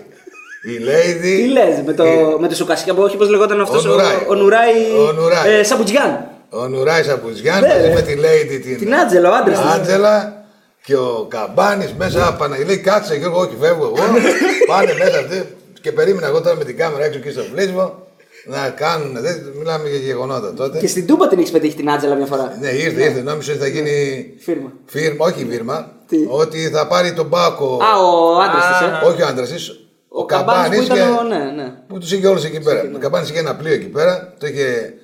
Η 0.64 0.78
Lady. 0.88 1.22
Τι 1.22 1.46
λες, 1.48 1.82
με 1.86 1.92
το, 1.92 2.04
με 2.40 2.48
το 2.48 2.54
σουκασικά 2.54 2.94
που 2.94 3.02
όχι 3.02 3.16
πώ 3.16 3.24
λεγόταν 3.24 3.60
αυτός 3.60 3.84
Ο 3.84 3.88
ο, 3.88 3.92
Νουράι. 3.92 4.16
ο, 4.28 4.34
Νουράι. 4.34 5.06
Ο 5.08 5.12
Νουράι. 5.12 5.52
Ε, 5.52 5.62
Σαμπουτζιάν. 5.62 6.28
Ο 6.50 6.68
Νουράι 6.68 7.02
Σαπουζιάν 7.02 7.60
Ναι, 7.60 7.80
ρε. 7.86 7.94
με 7.94 8.02
τη 8.02 8.14
Lady 8.16 8.60
την, 8.62 8.78
Την 8.78 8.94
Άντζελα, 8.94 9.30
ο 9.30 9.34
άντρας 9.34 9.60
της. 9.60 9.70
Άντζελα 9.70 10.44
και 10.84 10.96
ο 10.96 11.26
Καμπάνης 11.28 11.92
μέσα. 11.98 12.34
Παναγία 12.38 12.66
λέει 12.66 12.78
κάτσε 12.78 13.14
Γιώργο, 13.16 13.40
όχι 13.40 13.56
φεύγω 13.60 13.84
εγώ. 13.84 13.96
Πάνε 14.70 14.94
μέσα 14.98 15.18
αυτοί 15.18 15.56
και 15.80 15.92
περίμενα 15.92 16.26
εγώ 16.26 16.40
τώρα 16.40 16.56
με 16.56 16.64
την 16.64 16.76
κάμερα 16.76 17.04
έξω 17.04 17.18
εκεί 17.18 17.30
στο 17.30 17.42
φλίσβο 17.42 18.06
να 18.46 18.68
κάνουν. 18.68 19.16
Δεν 19.20 19.52
μιλάμε 19.58 19.88
για 19.88 19.98
γεγονότα 19.98 20.54
τότε. 20.54 20.78
Και 20.78 20.86
στην 20.86 21.06
Τούμπα 21.06 21.28
την 21.28 21.38
έχεις 21.38 21.50
πετύχει 21.50 21.76
την 21.76 21.90
Άντζελα 21.90 22.14
μια 22.14 22.26
φορά; 22.26 22.56
Ναι, 22.60 22.68
ήρθε, 22.68 23.02
ήρθε. 23.04 23.20
Νόμιζε 23.22 23.50
ότι 23.50 23.60
θα 23.60 23.66
γίνει 23.66 24.26
Φίρμα. 24.38 24.72
φίρμα, 24.86 25.26
όχι 25.26 25.46
φίρμα. 25.50 25.92
Τι; 26.08 26.16
Ότι 26.28 26.68
θα 26.68 26.86
πάρει 26.86 27.12
τον 27.12 27.28
Πάκο. 27.28 27.64
Α, 27.82 27.98
ο 28.02 28.40
άντρας 28.40 28.64
της, 28.68 28.86
ε. 29.02 29.06
Όχι 29.06 29.22
ο 29.22 29.26
άντρας 29.26 29.48
της. 29.48 29.80
Ο 30.08 30.24
Καμπάνης 30.24 30.78
που 30.86 30.94
ήταν. 30.94 31.12
ο- 31.16 31.22
Ναι, 31.22 31.62
ναι. 31.62 31.72
που 31.88 31.98
τους 31.98 32.12
είχε 32.12 32.26
όλους 32.26 32.44
εκεί 32.44 32.60
πέρα. 32.60 32.82
Ο 32.94 32.98
Καμπάνης 32.98 33.30
είχε 33.30 33.38
ένα 33.38 33.54
πλοίο 33.56 33.72
εκεί 33.72 33.86
πέρα. 33.86 34.34
Το 34.38 34.46
είχε 34.46 34.94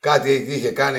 κάτι 0.00 0.46
είχε 0.48 0.70
κάνει, 0.70 0.98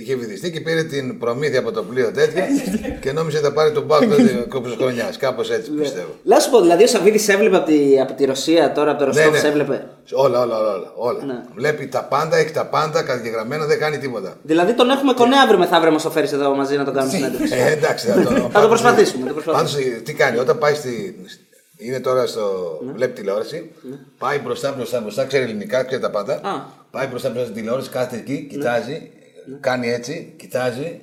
είχε 0.00 0.14
βυθιστεί 0.14 0.50
και 0.50 0.60
πήρε 0.60 0.84
την 0.84 1.18
προμήθεια 1.18 1.58
από 1.58 1.72
το 1.72 1.82
πλοίο 1.82 2.10
τέτοια 2.12 2.44
και 3.02 3.12
νόμιζε 3.12 3.36
ότι 3.36 3.46
θα 3.46 3.52
πάρει 3.52 3.72
τον 3.72 3.86
Πάκο 3.86 4.14
κόψο 4.48 4.76
χρονιάς. 4.78 5.16
Κάπως 5.16 5.50
έτσι 5.50 5.70
πιστεύω. 5.70 6.08
Να 6.22 6.38
σου 6.40 6.50
πω, 6.50 6.60
δηλαδή 6.60 6.82
ο 6.82 6.86
Σαββίδης 6.86 7.28
έβλεπε 7.28 7.56
από 7.56 7.66
τη, 7.66 8.00
από 8.00 8.12
τη 8.12 8.24
Ρωσία 8.24 8.72
τώρα, 8.72 8.90
από 8.90 8.98
το 8.98 9.04
Ροστόφ, 9.04 9.38
σε 9.38 9.46
έβλεπε. 9.46 9.86
Όλα, 10.12 10.40
όλα, 10.40 10.58
όλα. 10.58 10.72
όλα, 10.74 10.92
όλα. 10.96 11.24
Ναι. 11.24 11.42
Βλέπει 11.54 11.86
τα 11.86 12.04
πάντα, 12.04 12.36
έχει 12.36 12.52
τα 12.52 12.66
πάντα 12.66 13.02
καταγεγραμμένα, 13.02 13.66
δεν 13.66 13.78
κάνει 13.78 13.98
τίποτα. 13.98 14.36
Δηλαδή 14.42 14.72
τον 14.74 14.90
έχουμε 14.90 15.12
κονέ 15.12 15.36
αύριο 15.36 15.58
μεθαύριο 15.58 15.92
μας 15.92 16.02
το 16.02 16.10
φέρει 16.10 16.28
εδώ 16.32 16.54
μαζί 16.54 16.76
να 16.76 16.84
τον 16.84 16.94
κάνουμε 16.94 17.16
συνέντευξη. 17.16 17.54
Ε, 17.56 17.72
εντάξει, 17.72 18.06
θα 18.06 18.22
το, 18.22 18.30
Θα 18.52 18.60
το 18.60 18.68
προσπαθήσουμε. 18.68 19.22
Θα 19.22 19.34
το 19.34 19.40
προσπαθήσουμε. 19.40 19.82
Πάντως, 19.82 20.02
τι 20.04 20.12
κάνει, 20.14 20.38
όταν 20.38 20.58
πάει 20.58 20.74
στη. 20.74 21.14
Είναι 21.86 22.00
τώρα 22.00 22.26
στο. 22.26 22.78
Βλέπει 22.94 23.12
τηλεόραση. 23.12 23.70
Πάει 24.18 24.38
μπροστά, 24.38 24.72
μπροστά, 24.72 25.00
μπροστά, 25.00 25.24
ξέρει 25.24 25.44
ελληνικά, 25.44 25.84
ξέρει 25.84 26.02
τα 26.02 26.10
πάντα. 26.10 26.34
Α. 26.34 26.64
Πάει 26.90 27.06
μπροστά, 27.06 27.28
μπροστά 27.28 27.48
στην 27.48 27.60
τηλεόραση, 27.60 27.90
κάθεται 27.90 28.16
εκεί, 28.16 28.46
κοιτάζει, 28.50 29.10
κάνει 29.60 29.88
έτσι, 29.92 30.34
κοιτάζει, 30.38 31.00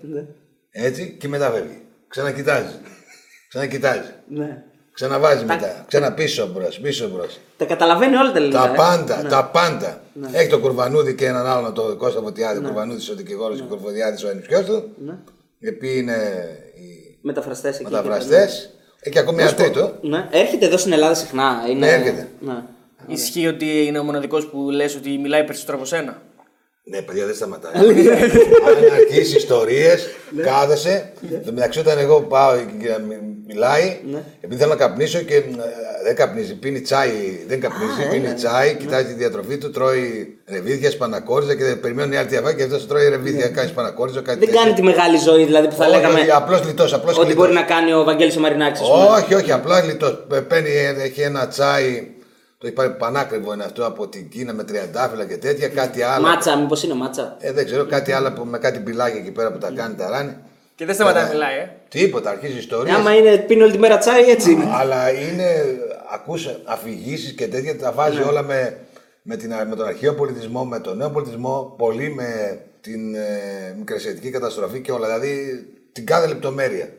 έτσι 0.72 1.16
και 1.20 1.28
μετά 1.28 1.50
φεύγει. 1.52 1.82
Ξανακοιτάζει. 2.08 2.74
Ξανακοιτάζει. 3.50 4.10
Ναι. 4.28 4.64
Ξαναβάζει 4.94 5.46
μετά. 5.46 5.86
Ξαναπίσω 5.88 6.48
μπρος, 6.48 6.80
πίσω 6.80 7.10
μπρος. 7.10 7.40
Τα 7.58 7.66
καταλαβαίνει 7.66 8.16
όλα 8.16 8.32
τα 8.32 8.38
ελληνικά. 8.38 8.62
Τα 8.62 8.72
ε. 8.74 8.76
πάντα, 8.76 9.22
Ναι. 9.22 9.30
τα 9.30 9.46
πάντα. 9.46 10.02
Έχει 10.32 10.50
το 10.50 10.60
Κουρβανούδη 10.60 11.16
και 11.16 11.26
έναν 11.26 11.46
άλλον, 11.46 11.74
το 11.74 11.96
Κώστα 11.98 12.22
Φωτιάδη. 12.22 12.60
Ο 12.60 12.62
Κουρβανούδη 12.62 13.12
ο 13.12 13.16
δικηγόρος 13.16 13.58
και 13.58 13.64
ο 13.64 13.68
Κουρβοδιάδη 13.68 14.26
ο 14.26 14.30
ενισχυός 14.30 14.66
του. 14.66 14.92
Οι 15.60 15.68
οποίοι 15.70 15.94
είναι 15.96 16.16
οι 16.76 17.18
Μεταφραστές 17.22 17.76
εκεί. 17.80 17.84
μεταφραστές. 17.84 18.70
Έχει 19.08 19.20
ακόμη 19.20 19.41
ένα 19.41 19.53
τρίτο. 19.53 19.97
Ναι. 20.01 20.28
Έρχεται 20.32 20.66
εδώ 20.66 20.78
στην 20.78 20.91
Ελλάδα 20.91 21.14
συχνά. 21.14 21.64
Είναι... 21.70 21.86
Ναι, 21.86 21.91
έρχεται. 21.91 22.28
Ναι. 22.39 22.64
Ισχύει 23.08 23.47
ότι 23.47 23.86
είναι 23.86 23.99
ο 23.99 24.03
μοναδικός 24.03 24.47
που 24.47 24.70
λες 24.70 24.95
ότι 24.95 25.18
μιλάει 25.18 25.43
περισσότερο 25.43 25.78
από 25.78 25.86
σένα; 25.86 26.22
Ναι, 26.84 27.01
παιδιά, 27.01 27.26
δεν 27.26 27.36
σταματάει. 27.36 27.74
Αν 27.76 28.91
αρχίσει 28.93 29.38
ιστορίες, 29.38 30.08
κάθεσαι. 30.43 31.12
Εν 31.32 31.45
τω 31.45 31.51
μεταξύ, 31.51 31.80
όταν 31.80 31.97
εγώ 31.97 32.22
πάω 32.22 32.55
και 32.82 32.97
μι- 33.48 33.54
μιλάει, 33.56 34.00
επειδή 34.41 34.62
θέλω 34.62 34.74
να 34.74 34.78
καπνίσω 34.78 35.20
και 35.20 35.36
ε, 35.36 35.41
δεν 36.04 36.16
καπνίζει, 36.16 36.56
πίνει 36.56 36.82
τσάι, 36.82 37.10
δεν 37.48 37.60
καπνίζει, 37.60 38.10
πίνει 38.12 38.34
τσάι, 38.34 38.76
κοιτάζει 38.76 39.06
τη 39.06 39.14
διατροφή 39.14 39.58
του, 39.58 39.72
τρώει 39.72 40.38
ρεβίδια, 40.48 40.91
σπανακόριζα 40.91 41.56
και 41.56 41.64
περιμένουν 41.64 42.12
οι 42.12 42.18
άλλοι 42.18 42.28
τι 42.28 42.36
θα 42.36 42.41
φάει 42.41 42.56
και 42.56 42.64
αυτός 42.64 42.88
τρώει 42.88 43.10
ρεβίδια, 43.10 43.48
κάνει 43.48 43.70
σπανακόριζα, 43.70 44.22
κάτι 44.22 44.45
Δεν 44.45 44.56
κάνει 44.56 44.74
τη 44.74 44.82
μεγάλη 44.82 45.18
ζωή 45.18 45.43
δηλαδή 45.45 45.68
που 45.68 45.76
θα 45.76 45.88
λέγαμε. 45.88 46.20
Απλώς 46.34 46.66
λιτός, 46.66 46.93
απλώς 46.93 47.18
Ότι 47.18 47.34
μπορεί 47.34 47.54
να 47.54 47.64
κάνει 47.64 47.93
ο 47.93 48.04
Βαγγέλης 48.04 48.38
ο 48.38 48.39
Μαρινάκης, 48.39 48.82
ας 48.82 48.88
πούμε. 48.89 49.04
Όχι, 49.04 49.34
όχι, 49.34 49.52
απλά 49.52 49.80
γλιτό. 49.80 50.08
Παίρνει, 50.48 50.70
έχει 51.04 51.22
ένα 51.22 51.48
τσάι. 51.48 52.16
Το 52.60 52.68
έχει 52.68 52.76
πάρει 52.76 52.89
πανάκριβο 52.89 53.54
είναι 53.54 53.64
αυτό 53.64 53.86
από 53.86 54.08
την 54.08 54.30
Κίνα 54.30 54.54
με 54.54 54.64
τριαντάφυλλα 54.64 55.26
και 55.26 55.38
τέτοια. 55.38 55.68
Κάτι 55.68 56.02
άλλο. 56.02 56.28
Μάτσα, 56.28 56.58
μήπως 56.58 56.84
είναι 56.84 56.93
μάτσα. 56.93 57.36
Ε, 57.39 57.52
δεν 57.52 57.66
ξέρω, 57.66 57.86
κάτι 57.86 58.12
άλλο 58.12 58.32
που, 58.32 58.45
με 58.45 58.58
κάτι 58.58 58.80
μπιλάκια 58.80 59.20
εκεί 59.20 59.32
πέρα 59.32 59.52
που 59.52 59.58
τα 59.58 59.72
κάνει 59.76 59.95
τα 59.95 60.10
ράνει. 60.10 60.36
Και 60.78 60.86
δεν 60.86 60.96
σταματάει 60.96 61.24
να 61.24 61.30
μιλάει, 61.30 61.58
ε. 61.58 61.70
Τίποτα, 61.90 62.30
αρχίζει 62.30 62.58
ιστορία. 62.58 62.96
Άμα 62.96 63.16
είναι 63.16 63.38
πίνει 63.38 63.62
όλη 63.62 63.72
τη 63.72 63.78
μέρα 63.78 63.98
τσάι, 63.98 64.30
έτσι 64.30 64.52
είναι. 64.52 64.70
Αλλά 64.74 65.10
είναι, 65.12 65.46
ακούς 66.14 66.48
αφηγήσεις 66.64 67.32
και 67.34 67.48
τέτοια, 67.48 67.78
τα 67.78 67.92
βάζει 67.92 68.22
όλα 68.22 68.42
με, 68.44 68.78
με, 69.22 69.36
την, 69.36 69.54
με 69.70 69.76
τον 69.76 69.88
αρχαίο 69.88 70.14
πολιτισμό, 70.14 70.66
με 70.66 70.80
τον 70.80 70.98
νέο 70.98 71.10
πολιτισμό, 71.10 71.76
πολύ 71.78 72.14
με 72.14 72.60
την 72.82 73.16
ε, 73.16 73.76
μικρασιατική 73.78 74.30
καταστροφή 74.30 74.82
και 74.82 74.92
όλα. 74.92 75.06
Δηλαδή 75.08 75.66
την 75.92 76.06
κάθε 76.06 76.28
λεπτομέρεια. 76.28 76.90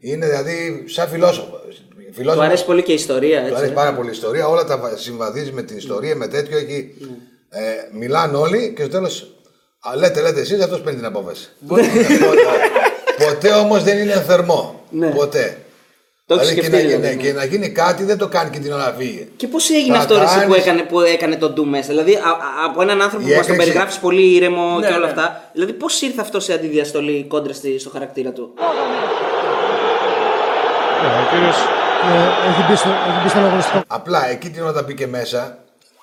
Είναι 0.00 0.26
δηλαδή 0.26 0.84
σαν 0.86 1.08
φιλόσοφο. 1.08 1.56
Του 2.10 2.16
φιλόσοφο 2.16 2.42
αρέσει 2.44 2.64
πολύ 2.64 2.82
και 2.82 2.92
η 2.92 2.94
ιστορία, 2.94 3.38
Του 3.40 3.44
έτσι. 3.46 3.56
αρέσει 3.56 3.72
ε. 3.72 3.74
πάρα 3.74 3.94
πολύ 3.94 4.08
η 4.08 4.12
ιστορία, 4.12 4.48
όλα 4.48 4.64
τα 4.64 4.78
βα- 4.78 4.96
συμβαδίζει 4.96 5.52
με 5.52 5.62
την 5.62 5.76
ιστορία, 5.76 6.16
με 6.16 6.26
τέτοιο. 6.26 6.58
Έχει, 6.58 6.94
ε, 7.48 7.60
μιλάνε 7.98 8.36
όλοι 8.36 8.72
και 8.76 8.82
στο 8.82 8.90
τέλος. 8.90 9.34
Λέτε, 9.96 10.20
λέτε 10.20 10.40
εσείς, 10.40 10.62
αυτός 10.62 10.80
παίρνει 10.80 10.98
την 10.98 11.06
απόφαση. 11.08 11.48
ποτέ 13.24 13.48
ποτέ 13.48 13.50
όμως 13.52 13.82
δεν 13.82 13.98
είναι 13.98 14.12
θερμό. 14.26 14.80
Ναι. 14.90 15.06
Ποτέ. 15.08 15.58
Το 16.26 16.34
έχεις 16.36 16.48
Δηλαδή, 16.48 16.60
και, 16.68 16.76
σκεφτεί. 16.76 16.86
να, 16.86 16.98
δηλαδή. 16.98 17.16
ναι, 17.16 17.22
και 17.22 17.32
να 17.32 17.44
γίνει 17.44 17.68
κάτι 17.70 18.04
δεν 18.04 18.18
το 18.18 18.28
κάνει 18.28 18.50
και 18.50 18.58
την 18.58 18.72
ώρα 18.72 18.84
να 18.84 18.92
φύγει. 18.98 19.28
Και 19.36 19.46
πώς 19.46 19.70
έγινε 19.70 19.96
Θα 19.96 20.02
αυτό 20.02 20.14
ρε, 20.18 20.24
εσύ, 20.24 20.34
που, 20.34 20.40
κάνεις- 20.40 20.56
έκανε, 20.56 20.82
που 20.82 21.00
έκανε 21.00 21.36
τον 21.36 21.52
Ντου 21.54 21.66
μέσα; 21.66 21.86
Δηλαδή 21.88 22.14
α- 22.14 22.18
α- 22.18 22.64
από 22.66 22.82
έναν 22.82 23.02
άνθρωπο 23.02 23.24
Η 23.26 23.28
που 23.30 23.36
μας 23.36 23.46
τον 23.46 23.54
έκρηξη- 23.54 23.72
περιγράφεις 23.72 23.98
πολύ 24.00 24.34
ήρεμο 24.34 24.78
Ναι, 24.78 24.86
και 24.86 24.92
όλα 24.92 24.98
ναι. 24.98 25.12
αυτά. 25.12 25.50
Δηλαδή 25.52 25.72
πώς 25.72 26.00
ήρθε 26.02 26.20
αυτό 26.20 26.40
σε 26.40 26.52
αντιδιαστολή 26.52 27.24
κόντρα 27.28 27.52
στη- 27.52 27.78
στο 27.78 27.90
χαρακτήρα 27.90 28.30
του; 28.32 28.54
Ο 31.20 31.30
κύριος 31.30 31.56
Ε, 32.02 32.50
έχει, 32.50 32.70
μπει 32.70 32.76
στο, 32.76 32.88
έχει 32.88 33.22
μπει 33.22 33.28
στον 33.28 33.44
αγωνιστικό. 33.44 33.82
Απλά 33.86 34.28
εκεί 34.30 34.50
την 34.50 34.62
ώρα 34.62 34.82
μπήκε 34.82 35.06
μέσα, 35.06 35.58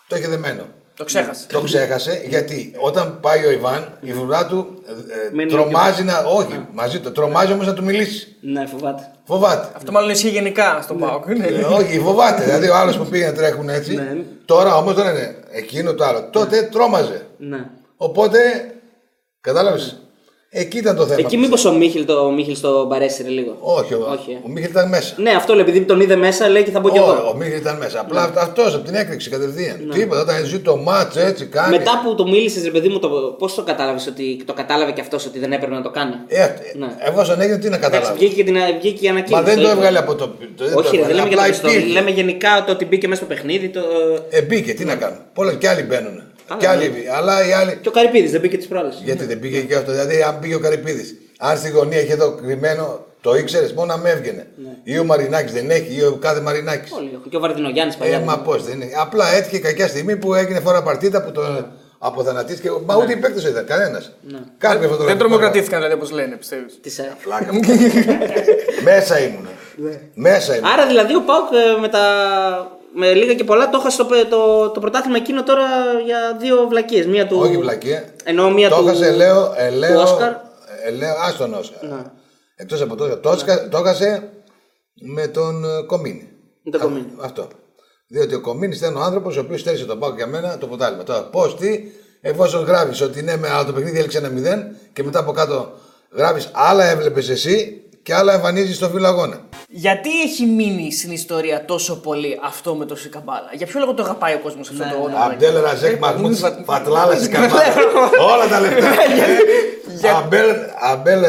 το 0.07 0.15
είχε 0.15 0.28
δεμένο. 0.28 0.63
Το 0.97 1.03
ξέχασε. 1.03 1.45
Το 1.47 1.61
ξέχασε 1.61 2.21
γιατί 2.27 2.73
όταν 2.77 3.19
πάει 3.19 3.45
ο 3.45 3.51
Ιβάν, 3.51 3.97
η 4.01 4.13
φρουρά 4.13 4.45
του 4.47 4.83
ε, 4.87 4.91
ε, 4.91 5.29
Μένει 5.31 5.51
τρομάζει 5.51 6.03
να. 6.03 6.17
Όχι, 6.19 6.65
μαζί 6.73 6.99
του. 6.99 7.11
Τρομάζει 7.11 7.51
όμως 7.51 7.65
να 7.65 7.73
του 7.73 7.83
μιλήσει. 7.83 8.35
Ναι, 8.41 8.65
φοβάται. 8.65 9.11
Φοβάται. 9.23 9.71
Αυτό 9.75 9.91
μάλλον 9.91 10.09
ισχύει 10.09 10.29
γενικά 10.29 10.79
στον 10.81 10.97
Πάοκ. 10.97 11.27
Ε, 11.27 11.63
όχι, 11.63 11.99
φοβάται. 11.99 12.43
δηλαδή 12.43 12.69
ο 12.69 12.75
άλλος 12.75 12.97
που 12.97 13.05
πήγε 13.05 13.25
να 13.25 13.33
τρέχουν 13.33 13.69
έτσι. 13.69 13.95
Ναι. 13.95 14.17
Τώρα 14.45 14.75
όμως 14.75 14.93
δεν 14.93 15.07
είναι 15.07 15.35
εκείνο 15.51 15.93
το 15.93 16.03
άλλο. 16.03 16.29
Τότε 16.31 16.61
τρόμαζε. 16.61 17.25
Ναι. 17.37 17.65
Οπότε. 17.97 18.39
Κατάλαβες. 19.41 20.01
Εκεί 20.49 20.77
ήταν 20.77 20.95
το 20.95 21.05
θέμα. 21.05 21.19
Εκεί 21.19 21.37
μήπως 21.37 21.65
ο 21.65 21.73
Μίχελ 21.73 22.05
το, 22.05 22.13
ο 22.25 22.31
Μίχελ 22.31 22.57
το 22.61 22.85
μπαρέσυρε 22.85 23.29
λίγο. 23.29 23.57
Όχι, 23.59 23.93
ο, 23.93 24.07
Όχι, 24.11 24.31
ε. 24.31 24.37
ο 24.45 24.49
Μίχελ 24.49 24.69
ήταν 24.69 24.89
μέσα. 24.89 25.13
Ναι, 25.17 25.29
αυτό 25.29 25.53
λέει, 25.53 25.61
επειδή 25.61 25.81
τον 25.81 25.99
είδε 25.99 26.15
μέσα, 26.15 26.49
λέει 26.49 26.63
και 26.63 26.71
θα 26.71 26.79
μπω 26.79 26.89
κι 26.89 26.99
Όχι, 26.99 27.09
εγώ. 27.09 27.29
ο 27.29 27.35
Μίχελ 27.35 27.57
ήταν 27.57 27.77
μέσα. 27.77 27.99
Απλά 27.99 28.31
αυτός 28.37 28.75
από 28.75 28.85
την 28.85 28.95
έκρηξη 28.95 29.29
κατευθείαν. 29.29 29.89
Τίποτα, 29.93 30.21
όταν 30.21 30.45
ζει 30.45 30.59
το 30.59 30.75
μάτς 30.77 31.15
έτσι 31.15 31.45
κάνει. 31.45 31.77
Μετά 31.77 32.01
που 32.03 32.15
το 32.15 32.27
μίλησες, 32.27 32.63
ρε 32.63 32.69
παιδί 32.69 32.87
μου, 32.89 32.99
το, 32.99 33.09
πώς 33.39 33.55
το 33.55 33.63
κατάλαβες 33.63 34.07
ότι 34.07 34.43
το 34.45 34.53
κατάλαβε 34.53 34.91
και 34.91 35.01
αυτός 35.01 35.25
ότι 35.25 35.39
δεν 35.39 35.51
έπρεπε 35.51 35.73
να 35.73 35.81
το 35.81 35.89
κάνει; 35.89 36.13
Ε, 36.27 36.47
Ναι. 36.77 36.87
εφόσον 36.99 37.41
έγινε, 37.41 37.57
τι 37.57 37.69
να 37.69 37.75
Εντάξει, 37.75 37.91
καταλάβεις; 37.97 38.19
βγήκε, 38.19 38.35
και 38.35 38.43
την, 38.43 38.55
βγήκε 38.79 39.05
η 39.05 39.09
ανακοίνωση. 39.09 39.43
Μα 39.43 39.49
δεν 39.49 39.55
το 39.55 39.61
είπε. 39.61 39.71
έβγαλε 39.71 39.97
από 39.97 40.15
το. 40.15 40.25
το 40.27 40.63
δεν 40.65 40.73
το 40.73 40.79
Όχι, 40.79 40.95
ρε, 40.97 41.01
δεν 41.03 41.09
έβγαλε, 41.17 41.23
λέμε 41.23 41.29
για 41.29 41.37
απλά 41.37 41.43
το 41.45 41.49
πιστό. 41.51 41.67
υπήρχε. 41.71 41.91
Λέμε 41.93 42.09
γενικά 42.09 42.63
το 42.65 42.71
ότι 42.71 42.85
μπήκε 42.85 43.07
μέσα 43.07 43.23
στο 43.25 43.33
παιχνίδι. 43.33 43.69
Το... 43.69 43.81
Ε, 44.29 44.41
μπήκε, 44.41 44.73
τι 44.73 44.85
να 44.85 44.95
κάνουν. 44.95 45.17
Πολλά 45.33 45.53
και 45.53 45.69
άλλοι 45.69 45.81
μπαίνουν. 45.83 46.21
Καλά, 46.47 46.59
Και 46.61 46.67
άλλοι, 46.67 46.89
ναι. 46.89 47.11
αλλά 47.17 47.47
οι 47.47 47.51
άλλοι. 47.51 47.77
Και 47.81 47.87
ο 47.87 47.91
Καρυπίδης 47.91 48.31
δεν 48.31 48.41
μπήκε 48.41 48.57
τις 48.57 48.67
προάλλες. 48.67 49.01
Γιατί 49.03 49.25
δεν 49.25 49.39
πήγε 49.39 49.59
και 49.61 49.75
αυτό. 49.75 49.91
Δηλαδή, 49.91 50.21
αν 50.21 50.39
πήγε 50.39 50.55
ο 50.55 50.59
Καρυπίδης, 50.59 51.15
αν 51.39 51.57
στη 51.57 51.69
γωνία 51.69 52.01
είχε 52.01 52.13
εδώ 52.13 52.31
κρυμμένο, 52.31 53.05
το 53.21 53.35
ήξερες 53.35 53.73
μόνο 53.73 53.85
να 53.95 53.97
με 53.97 54.09
έβγαινε. 54.09 54.47
Ή 54.83 54.99
ο 54.99 55.03
Μαρινάκης 55.03 55.51
δεν 55.53 55.69
έχει, 55.69 55.95
ή 55.95 56.01
ο 56.03 56.17
κάθε 56.21 56.41
Μαρινάκης. 56.41 56.91
Όλοι 56.91 57.11
έχουν. 57.13 57.29
Και 57.29 57.37
ο 57.37 57.39
Βαρδινογιάννης 57.39 57.95
Ε, 57.95 57.97
παλιά. 57.99 58.19
μα 58.19 58.39
πώς 58.39 58.63
δεν 58.63 58.81
είναι. 58.81 58.91
Απλά 58.99 59.33
έτυχε 59.35 59.59
κακιά 59.59 59.87
στιγμή 59.87 60.15
που 60.17 60.33
έγινε 60.33 60.59
φορά 60.59 60.83
παρτίδα 60.83 61.23
που 61.23 61.31
τον 61.31 61.67
αποθανατίστηκε. 61.99 62.69
Μα 62.85 62.95
ούτε 62.97 63.11
οι 63.11 63.15
παίκτες 63.17 63.43
ήταν 63.43 63.65
κανένας. 63.65 64.11
Κάθε 64.57 64.75
φωτογραφία. 64.77 65.05
Δεν 65.05 65.17
τρομοκρατήθηκαν 65.17 65.77
δηλαδή 65.79 65.95
όπως 65.95 66.11
λένε, 66.11 66.35
πιστεύεις. 66.35 66.79
Της, 66.81 66.97
ε. 66.99 67.15
Πλάκα. 67.23 67.49
Μέσα 68.83 69.19
ήμουν. 69.25 69.47
Μέσα 70.13 70.55
ήμουν. 70.57 70.69
Άρα 70.71 70.87
δηλαδή 70.87 71.15
ο 71.15 71.21
Πάουκ 71.21 71.47
ε, 71.51 71.79
με, 71.81 71.87
τα... 71.87 72.01
με 72.99 73.13
λίγα 73.13 73.33
και 73.33 73.43
πολλά 73.43 73.69
το 73.69 73.77
έχασε 73.79 73.97
το, 74.03 74.07
το, 74.29 74.69
το 74.69 74.79
πρωτάθλημα 74.79 75.17
εκείνο 75.17 75.43
τώρα 75.43 75.65
για 76.05 76.37
δύο 76.39 76.67
βλακίες. 76.69 77.05
Μία 77.05 77.27
του. 77.27 77.39
Όχι 77.41 77.57
βλακία. 77.57 78.03
Ενώ 78.23 78.51
μία 78.51 78.69
Το 78.69 78.75
του. 78.75 78.87
έχασε, 78.87 79.11
λέω, 79.11 79.53
ε, 79.57 79.69
λέω, 79.69 80.01
Όσκαρ. 80.01 80.31
ε, 80.85 80.91
λέω, 80.91 81.15
ας 81.27 81.37
τον 81.37 81.53
Όσκαρ. 81.53 81.79
Εκτός 82.55 82.81
από 82.81 82.95
το, 82.95 83.17
το, 83.17 83.29
Όσκα- 83.29 83.69
το 83.69 83.77
έχασε 83.77 84.29
με 85.01 85.27
τον 85.27 85.63
ε, 85.63 85.81
Κομίνη. 85.85 86.29
Με 86.63 86.71
τον 86.71 86.81
Κομίνη. 86.81 87.05
Α, 87.05 87.23
Αυτό. 87.25 87.47
Διότι 88.07 88.35
ο 88.35 88.41
Κομίνης 88.41 88.77
ήταν 88.77 88.95
ο 88.95 88.99
άνθρωπος 89.01 89.37
ο 89.37 89.39
οποίος 89.39 89.59
στέρισε 89.59 89.85
τον 89.85 89.99
Πάο 89.99 90.13
για 90.15 90.27
μένα 90.27 90.57
το 90.57 90.67
ποτάλιμα. 90.67 91.03
Τώρα, 91.03 91.23
πώς, 91.23 91.55
τι, 91.55 91.79
εφόσον 92.21 92.63
γράφεις 92.63 93.01
ότι 93.01 93.21
ναι, 93.21 93.37
με, 93.37 93.49
αλλά 93.49 93.65
το 93.65 93.73
παιχνίδι 93.73 93.97
έληξε 93.97 94.17
ένα 94.17 94.29
μηδέν 94.29 94.75
και 94.93 95.03
μετά 95.03 95.19
από 95.19 95.31
κάτω 95.31 95.71
γράφεις 96.11 96.49
άλλα 96.53 96.83
έβλεπες 96.89 97.29
εσύ 97.29 97.81
και 98.07 98.13
άλλα 98.15 98.33
εμφανίζει 98.33 98.73
στο 98.73 98.89
φύλλο 98.89 99.07
αγώνα. 99.07 99.39
Γιατί 99.67 100.21
έχει 100.21 100.45
μείνει 100.45 100.91
στην 100.93 101.11
ιστορία 101.11 101.65
τόσο 101.65 101.95
πολύ 101.99 102.39
αυτό 102.43 102.75
με 102.75 102.85
το 102.85 102.95
Σικαμπάλα; 102.95 103.49
Για 103.53 103.65
ποιο 103.67 103.79
λόγο 103.79 103.93
το 103.93 104.03
αγαπάει 104.03 104.33
ο 104.33 104.39
κόσμος 104.43 104.69
αυτό 104.69 104.83
το 104.83 105.03
όνομα; 105.03 105.23
Αμπέλ 105.23 105.61
Ραζέκ 105.63 105.99
Μαχμούτ 105.99 106.35
Φατλάλα 106.65 107.27
Καμπάλα. 107.27 107.63
Όλα 108.33 108.47
τα 108.47 108.59
λεφτά. 108.59 108.87
Ε, 110.01 110.09
Αμπέλ- 110.09 110.57
Αμπέλ 110.91 111.23
ε, 111.23 111.27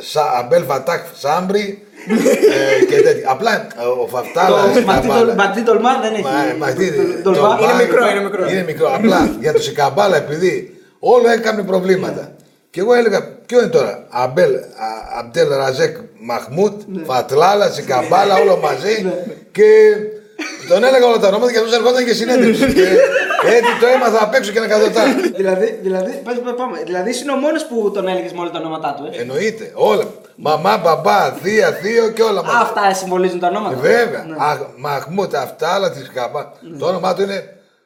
Σα- 0.00 0.30
Αμπέλ 0.38 0.64
Φατάχ 0.64 1.00
Σάμπρι 1.18 1.86
ε, 2.08 2.84
και 2.84 3.00
τέτοια. 3.02 3.30
Απλά 3.30 3.54
ε, 3.54 3.84
ο 4.02 4.06
Φατάλα 4.06 5.34
Ματί 5.36 5.62
τολμά 5.62 6.00
δεν 6.00 6.12
έχει. 6.14 6.22
Μα, 6.22 6.66
μα 6.66 6.72
τι, 6.72 6.90
Το 7.22 7.32
το 7.32 7.40
βά- 7.40 7.58
είναι 7.60 7.72
βάρη- 7.72 7.88
μικρό, 7.88 8.08
είναι 8.10 8.22
μικρό. 8.22 8.48
Είναι 8.50 8.62
μικρό. 8.62 8.94
Απλά 8.94 9.36
για 9.40 9.52
το 9.52 9.60
Σικαμπάλα 9.62 10.16
επειδή 10.16 10.76
όλο 10.98 11.28
έκανε 11.28 11.62
προβλήματα. 11.62 12.32
Και 12.70 12.80
εγώ 12.80 12.94
έλεγα, 12.94 13.37
ποιο 13.48 13.58
είναι 13.60 13.68
τώρα, 13.68 14.06
Αμπέλ, 14.10 14.54
Α- 14.54 15.18
Αμπτέλ 15.18 15.48
Ραζέκ 15.48 15.96
Μαχμούτ, 16.20 16.80
Φατλάλα, 17.06 17.70
Σικαμπάλα, 17.70 18.34
όλο 18.34 18.56
μαζί. 18.56 19.12
Και 19.52 19.64
τον 20.68 20.84
έλεγα 20.84 21.06
όλα 21.06 21.18
τα 21.18 21.28
ονόματα 21.28 21.52
και 21.52 21.58
αυτός 21.58 21.72
ερχόταν 21.74 22.04
και 22.04 22.12
συνέντευξη. 22.12 22.72
και 23.42 23.48
έτσι 23.58 23.72
το 23.80 23.86
έμαθα 23.94 24.22
απ' 24.24 24.34
έξω 24.34 24.52
και 24.52 24.58
ένα 24.58 24.66
κατωτά. 24.66 25.02
δηλαδή, 25.36 25.78
δηλαδή, 25.82 26.10
πες, 26.24 26.38
πες, 26.44 26.54
πάμε. 26.56 26.82
δηλαδή 26.84 27.10
είσαι 27.10 27.30
ο 27.30 27.34
μόνος 27.36 27.64
που 27.66 27.90
τον 27.94 28.08
έλεγες 28.08 28.32
με 28.32 28.40
όλα 28.40 28.50
τα 28.50 28.58
ονόματά 28.58 28.94
του. 28.98 29.10
Ε; 29.12 29.20
Εννοείται, 29.20 29.70
όλα. 29.74 30.04
Μαμά, 30.36 30.76
μπαμπά, 30.76 31.32
θεία, 31.42 31.72
θείο 31.72 32.08
και 32.08 32.22
όλα 32.22 32.42
μαζί. 32.42 32.56
Α, 32.56 32.60
αυτά 32.60 32.94
συμβολίζουν 32.94 33.38
τα 33.40 33.46
ονόματα. 33.46 33.74
Ε, 33.76 33.80
Βέβαια. 33.80 34.20
Α, 34.38 34.56
Μαχμούτ, 34.76 35.34
αυτά 35.34 35.68
άλλα 35.68 35.90
τη 35.90 35.98
Σικαμπάλα. 35.98 36.52
Το 36.78 36.86
όνομά 36.86 37.14
του 37.14 37.22
είναι 37.22 37.44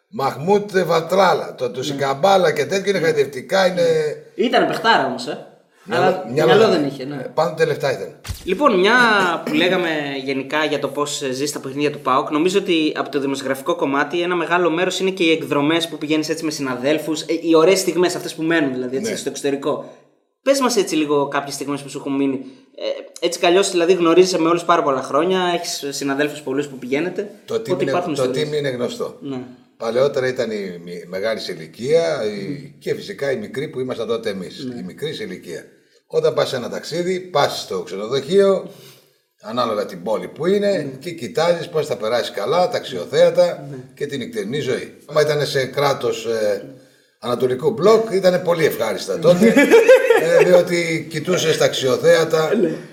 Μαχμούτ 0.08 0.78
Βατράλα. 0.78 1.54
Το, 1.58 1.70
το 1.70 1.82
Σικαμπάλα 1.82 2.52
και 2.52 2.64
τέτοιο 2.66 2.90
είναι 2.90 3.00
χαϊδευτικά, 3.04 3.66
είναι. 3.66 3.82
Ήταν 4.34 4.66
παιχτάρα 4.66 5.06
όμως, 5.06 5.26
ε. 5.26 5.46
Αλλά 5.90 6.24
Μυαλό 6.32 6.54
μυαλό 6.54 6.72
δεν 6.72 6.84
είχε, 6.86 7.04
ναι. 7.04 7.14
Ε, 7.14 7.30
Πάνω 7.34 7.54
τα 7.56 7.66
λεφτά 7.66 7.92
ήταν. 7.92 8.14
Λοιπόν, 8.44 8.78
μια 8.78 8.94
που 9.44 9.54
λέγαμε 9.54 9.88
γενικά 10.24 10.64
για 10.64 10.78
το 10.78 10.88
πώς 10.88 11.22
ζει 11.32 11.46
στα 11.46 11.58
παιχνίδια 11.60 11.90
του 11.90 11.98
ΠΑΟΚ, 12.00 12.30
νομίζω 12.30 12.58
ότι 12.58 12.92
από 12.96 13.10
το 13.10 13.20
δημοσιογραφικό 13.20 13.74
κομμάτι 13.76 14.20
ένα 14.22 14.34
μεγάλο 14.34 14.70
μέρος 14.70 15.00
είναι 15.00 15.10
και 15.10 15.24
οι 15.24 15.30
εκδρομές 15.30 15.88
που 15.88 15.98
πηγαίνεις 15.98 16.28
έτσι 16.28 16.44
με 16.44 16.50
συναδέλφους, 16.50 17.20
οι 17.42 17.54
ωραίες 17.56 17.78
στιγμές 17.78 18.14
αυτές 18.14 18.34
που 18.34 18.42
μένουν 18.42 18.72
δηλαδή 18.72 18.96
έτσι, 18.96 19.10
Ναι. 19.10 19.16
στο 19.16 19.28
εξωτερικό. 19.28 19.84
Πες 20.42 20.60
μας 20.60 20.76
έτσι 20.76 20.94
λίγο 20.96 21.28
κάποιες 21.28 21.54
στιγμές 21.54 21.80
που 21.82 21.88
σου 21.88 21.98
έχουν 21.98 22.16
μείνει. 22.16 22.40
Ε, 22.74 23.26
έτσι 23.26 23.38
κι 23.38 23.46
αλλιώς 23.46 23.70
δηλαδή 23.70 23.92
γνωρίζεσαι 23.92 24.38
με 24.40 24.48
όλους 24.48 24.64
πάρα 24.64 24.82
πολλά 24.82 25.02
χρόνια, 25.02 25.40
έχεις 25.54 25.84
συναδέλφους 25.96 26.40
πολλούς 26.40 26.66
που 26.66 26.76
πηγαίνετε. 26.76 27.30
Το 27.44 27.54
team, 27.54 27.58
οπότε 27.60 27.82
είναι, 27.82 27.90
υπάρχουν 27.90 28.14
το 28.14 28.22
ιστορίες. 28.22 28.48
team 28.48 28.52
είναι 28.58 28.68
γνωστό. 28.68 29.16
Ναι. 29.20 29.38
Παλαιότερα 29.82 30.26
ήταν 30.28 30.50
η 30.50 30.80
μη- 30.84 31.04
μεγάλη 31.06 31.40
σε 31.40 31.52
ηλικία 31.52 32.24
η- 32.24 32.74
και 32.78 32.94
φυσικά 32.94 33.30
οι 33.32 33.36
μικροί 33.36 33.68
που 33.68 33.80
ήμασταν 33.80 34.06
τότε 34.06 34.30
εμείς. 34.30 34.64
Ναι. 34.64 34.78
Η 34.80 34.82
μικρή 34.82 35.12
σε 35.14 35.22
ηλικία. 35.24 35.64
Όταν 36.06 36.34
πας 36.34 36.48
σε 36.48 36.56
ένα 36.56 36.68
ταξίδι, 36.68 37.20
πας 37.20 37.60
στο 37.60 37.82
ξενοδοχείο, 37.82 38.70
ανάλογα 39.40 39.86
την 39.86 40.02
πόλη 40.02 40.28
που 40.28 40.46
είναι, 40.46 40.70
Ναι. 40.70 40.82
και 40.98 41.10
κοιτάζεις 41.10 41.68
πώς 41.68 41.86
θα 41.86 41.96
περάσεις 41.96 42.30
καλά, 42.30 42.68
τα 42.68 42.76
αξιοθέατα 42.76 43.68
και 43.94 44.06
την 44.06 44.18
νυχτερινή 44.18 44.60
ζωή. 44.60 44.94
Άμα 45.06 45.20
ήταν 45.20 45.46
σε 45.46 45.64
κράτος 45.66 46.26
ε, 46.26 46.64
Ανατολικού 47.24 47.70
μπλοκ, 47.70 48.10
ήταν 48.12 48.42
πολύ 48.42 48.64
ευχάριστα 48.64 49.18
τότε. 49.18 49.54
ε, 50.22 50.44
διότι 50.44 51.06
κοιτούσες 51.10 51.56
τα 51.58 51.64
αξιοθέατα 51.64 52.50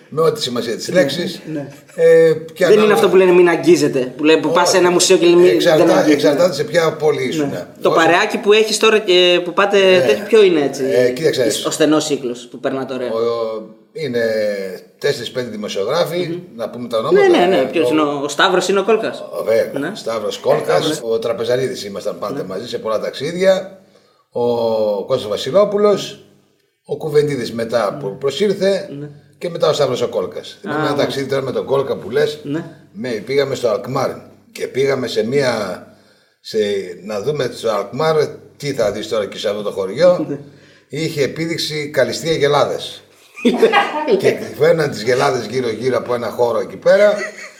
με 0.09 0.21
ό,τι 0.21 0.41
σημασία 0.41 0.75
της 0.75 0.89
λέξης. 0.91 1.35
Ε, 1.35 1.41
και 1.43 1.53
Ναι. 1.53 2.33
Δεν 2.57 2.67
είναι 2.67 2.73
ανάλογα- 2.73 2.93
αυτό 2.93 3.09
που 3.09 3.15
λένε 3.15 3.31
μην 3.31 3.49
αγγίζετε. 3.49 4.13
Που, 4.17 4.23
λέει, 4.23 4.37
που 4.37 4.51
πας 4.51 4.69
σε 4.69 4.77
ένα 4.77 4.91
μουσείο 4.91 5.17
και 5.17 5.25
λέει 5.25 5.35
μην 5.35 5.43
δεν 5.45 5.53
Εξαρτά, 5.55 5.83
αγγίζετε. 5.83 6.11
εξαρτάται 6.11 6.53
σε 6.53 6.63
ποια 6.63 6.93
πόλη 6.93 7.23
ήσουν. 7.27 7.49
Το 7.81 7.89
Όσο- 7.89 7.97
παρεάκι 7.99 8.37
που 8.37 8.53
έχεις 8.53 8.77
τώρα 8.77 8.99
και 8.99 9.41
που 9.43 9.53
πάτε 9.53 9.77
τέτοιο, 10.07 10.25
ποιο 10.27 10.43
είναι 10.43 10.61
έτσι; 10.63 10.83
Ε, 10.89 11.09
κοίταξε. 11.09 11.47
Ο 11.67 11.71
στενός 11.71 12.05
κύκλος 12.05 12.47
που 12.51 12.59
περνά 12.59 12.85
τώρα. 12.85 13.05
ο- 13.05 13.77
είναι 13.93 14.21
4-5 14.99 15.49
δημοσιογράφοι, 15.49 16.39
να 16.55 16.69
πούμε 16.69 16.87
τα 16.87 16.97
ονόματα. 16.97 17.27
Ναι, 17.27 17.37
ναι, 17.37 17.45
ναι. 17.45 17.57
Ε, 17.57 17.63
Ποιος 17.63 17.89
ο- 17.89 17.93
είναι 17.93 18.01
ο, 18.01 18.21
ο 18.23 18.27
Σταύρος 18.27 18.67
είναι 18.67 18.79
ο 18.79 18.83
Κόλκας. 18.83 19.19
ο- 19.19 19.43
Βέβαια. 19.43 19.79
Ναι. 19.89 19.95
Σταύρος 19.95 20.37
Κόλκας, 20.37 21.01
ο 21.03 21.19
Τραπεζαρίδης 21.19 21.83
ήμασταν 21.83 22.19
πάντα 22.19 22.43
μαζί 22.43 22.67
σε 22.67 22.77
πολλά 22.77 22.99
ταξίδια. 22.99 23.79
Ο 24.31 24.45
Κώστας 25.05 25.29
Βασιλόπουλος, 25.29 26.23
ο 26.85 26.97
Κουβεντίδης 26.97 27.51
μετά 27.53 27.97
που 27.99 28.17
προσήρθε 28.19 28.89
και 29.39 29.49
μετά 29.49 29.69
ο 29.69 29.73
Σταύρος 29.73 30.01
ο 30.01 30.07
Κόλκας. 30.07 30.57
Θυμάμαι 30.61 30.87
ένα 30.87 30.95
ταξίδι 30.95 31.29
τώρα 31.29 31.41
με 31.41 31.51
τον 31.51 31.65
Κόλκα 31.65 31.95
που 31.95 32.09
λες, 32.09 32.39
Ναι. 32.43 32.65
με, 32.91 33.09
πήγαμε 33.09 33.55
στο 33.55 33.69
Αλκμάρ 33.69 34.09
και 34.51 34.67
πήγαμε 34.67 35.07
σε 35.07 35.25
μία, 35.25 35.83
σε, 36.41 36.57
να 37.03 37.21
δούμε 37.21 37.51
στο 37.55 37.69
Αλκμάρ 37.71 38.25
τι 38.57 38.73
θα 38.73 38.91
δεις 38.91 39.07
τώρα 39.07 39.25
και 39.25 39.37
σε 39.37 39.49
αυτό 39.49 39.61
το 39.61 39.71
χωριό. 39.71 40.39
Είχε 40.87 41.23
επίδειξη 41.23 41.89
καλλιστεία 41.89 42.31
γελάδες. 42.33 43.01
και 44.19 44.37
φέρναν 44.59 44.89
τις 44.89 45.01
γελάδες 45.03 45.45
γύρω 45.45 45.69
γύρω 45.69 45.97
από 45.97 46.13
ένα 46.13 46.27
χώρο 46.29 46.59
εκεί 46.59 46.75
πέρα 46.77 47.13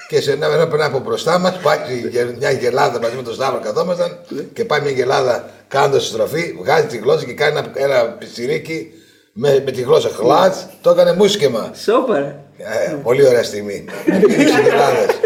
και 0.08 0.22
σε 0.22 0.32
ένα 0.32 0.46
ένα 0.48 0.68
περνάει 0.68 0.88
από 0.88 1.00
μπροστά 1.00 1.38
μας 1.40 1.58
πάει 1.58 1.78
γε- 2.10 2.38
μια 2.38 2.52
γελάδα 2.52 3.00
μαζί 3.00 3.16
με 3.16 3.22
τον 3.24 3.34
Σταύρο 3.34 3.60
καθόμασταν 3.60 4.20
και 4.54 4.66
πάει 4.66 4.82
μια 4.82 4.92
γελάδα 4.92 5.50
κάνοντας 5.68 6.06
στροφή, 6.08 6.56
βγάζει 6.62 6.86
τη 6.88 6.98
γλώσσα 6.98 7.26
και 7.26 7.34
κάνει 7.34 7.58
ένα, 7.58 7.72
ένα 7.74 8.04
πιτσιρίκι 8.06 8.92
με, 9.34 9.62
με 9.66 9.72
τη 9.72 9.82
γλώσσα 9.82 10.10
χλάτς, 10.10 10.68
το 10.82 10.90
έκανε 10.90 11.14
μουσκεμα. 11.14 11.72
Σόπα. 11.84 12.18
ρε. 12.20 12.36
Ε, 12.58 12.96
πολύ 13.04 13.28
ωραία 13.28 13.44
στιγμή. 13.44 13.86
Πήδηξε 14.06 14.62
γελάδες. 14.62 15.20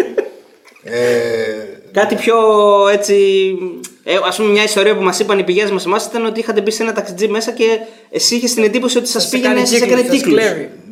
Ε, 0.84 0.98
Κάτι 1.92 2.16
πιο 2.16 2.36
έτσι. 2.92 3.16
Ε, 4.04 4.16
Α 4.16 4.34
πούμε, 4.36 4.50
μια 4.50 4.64
ιστορία 4.64 4.96
που 4.96 5.02
μας 5.04 5.20
είπαν 5.20 5.40
οι 5.40 5.44
πηγές 5.44 5.72
μας 5.72 5.86
εμάς 5.86 6.06
ήταν 6.06 6.26
ότι 6.26 6.40
είχατε 6.40 6.62
μπει 6.62 6.72
σε 6.72 6.84
ένα 6.84 6.94
ταξιτζί 6.94 7.28
μέσα 7.28 7.52
και 7.52 7.66
εσύ 8.10 8.36
είχες 8.36 8.54
την 8.54 8.64
εντύπωση 8.64 8.98
ότι 8.98 9.08
σας 9.08 9.30
πήγαινε, 9.30 9.66
σας 9.66 9.82
έκανε 9.82 10.02
κύκλους. 10.02 10.44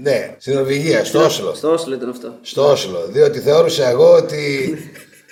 ναι, 0.02 0.36
στην 0.40 0.54
Νορβηγία, 0.54 1.06
στο 1.06 1.24
Όσλο. 1.24 1.54
Στο 1.54 1.72
Όσλο 1.72 1.94
ήταν 1.96 2.10
αυτό. 2.10 2.34
Στο 2.42 2.70
Όσλο. 2.72 3.06
Διότι 3.10 3.40
θεώρησα 3.40 3.90
εγώ 3.90 4.12
ότι 4.14 4.74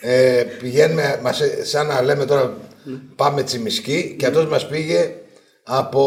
ε, 0.02 0.44
πηγαίνουμε, 0.62 1.20
μας, 1.24 1.42
ε, 1.42 1.64
σαν 1.64 1.88
να 1.88 2.02
λέμε 2.02 2.26
τώρα 2.26 2.58
πάμε 3.16 3.44
τσιμισκή 3.44 4.16
και 4.20 4.26
αυτός 4.26 4.46
μας 4.46 4.68
πήγε 4.68 5.12
από 5.72 6.04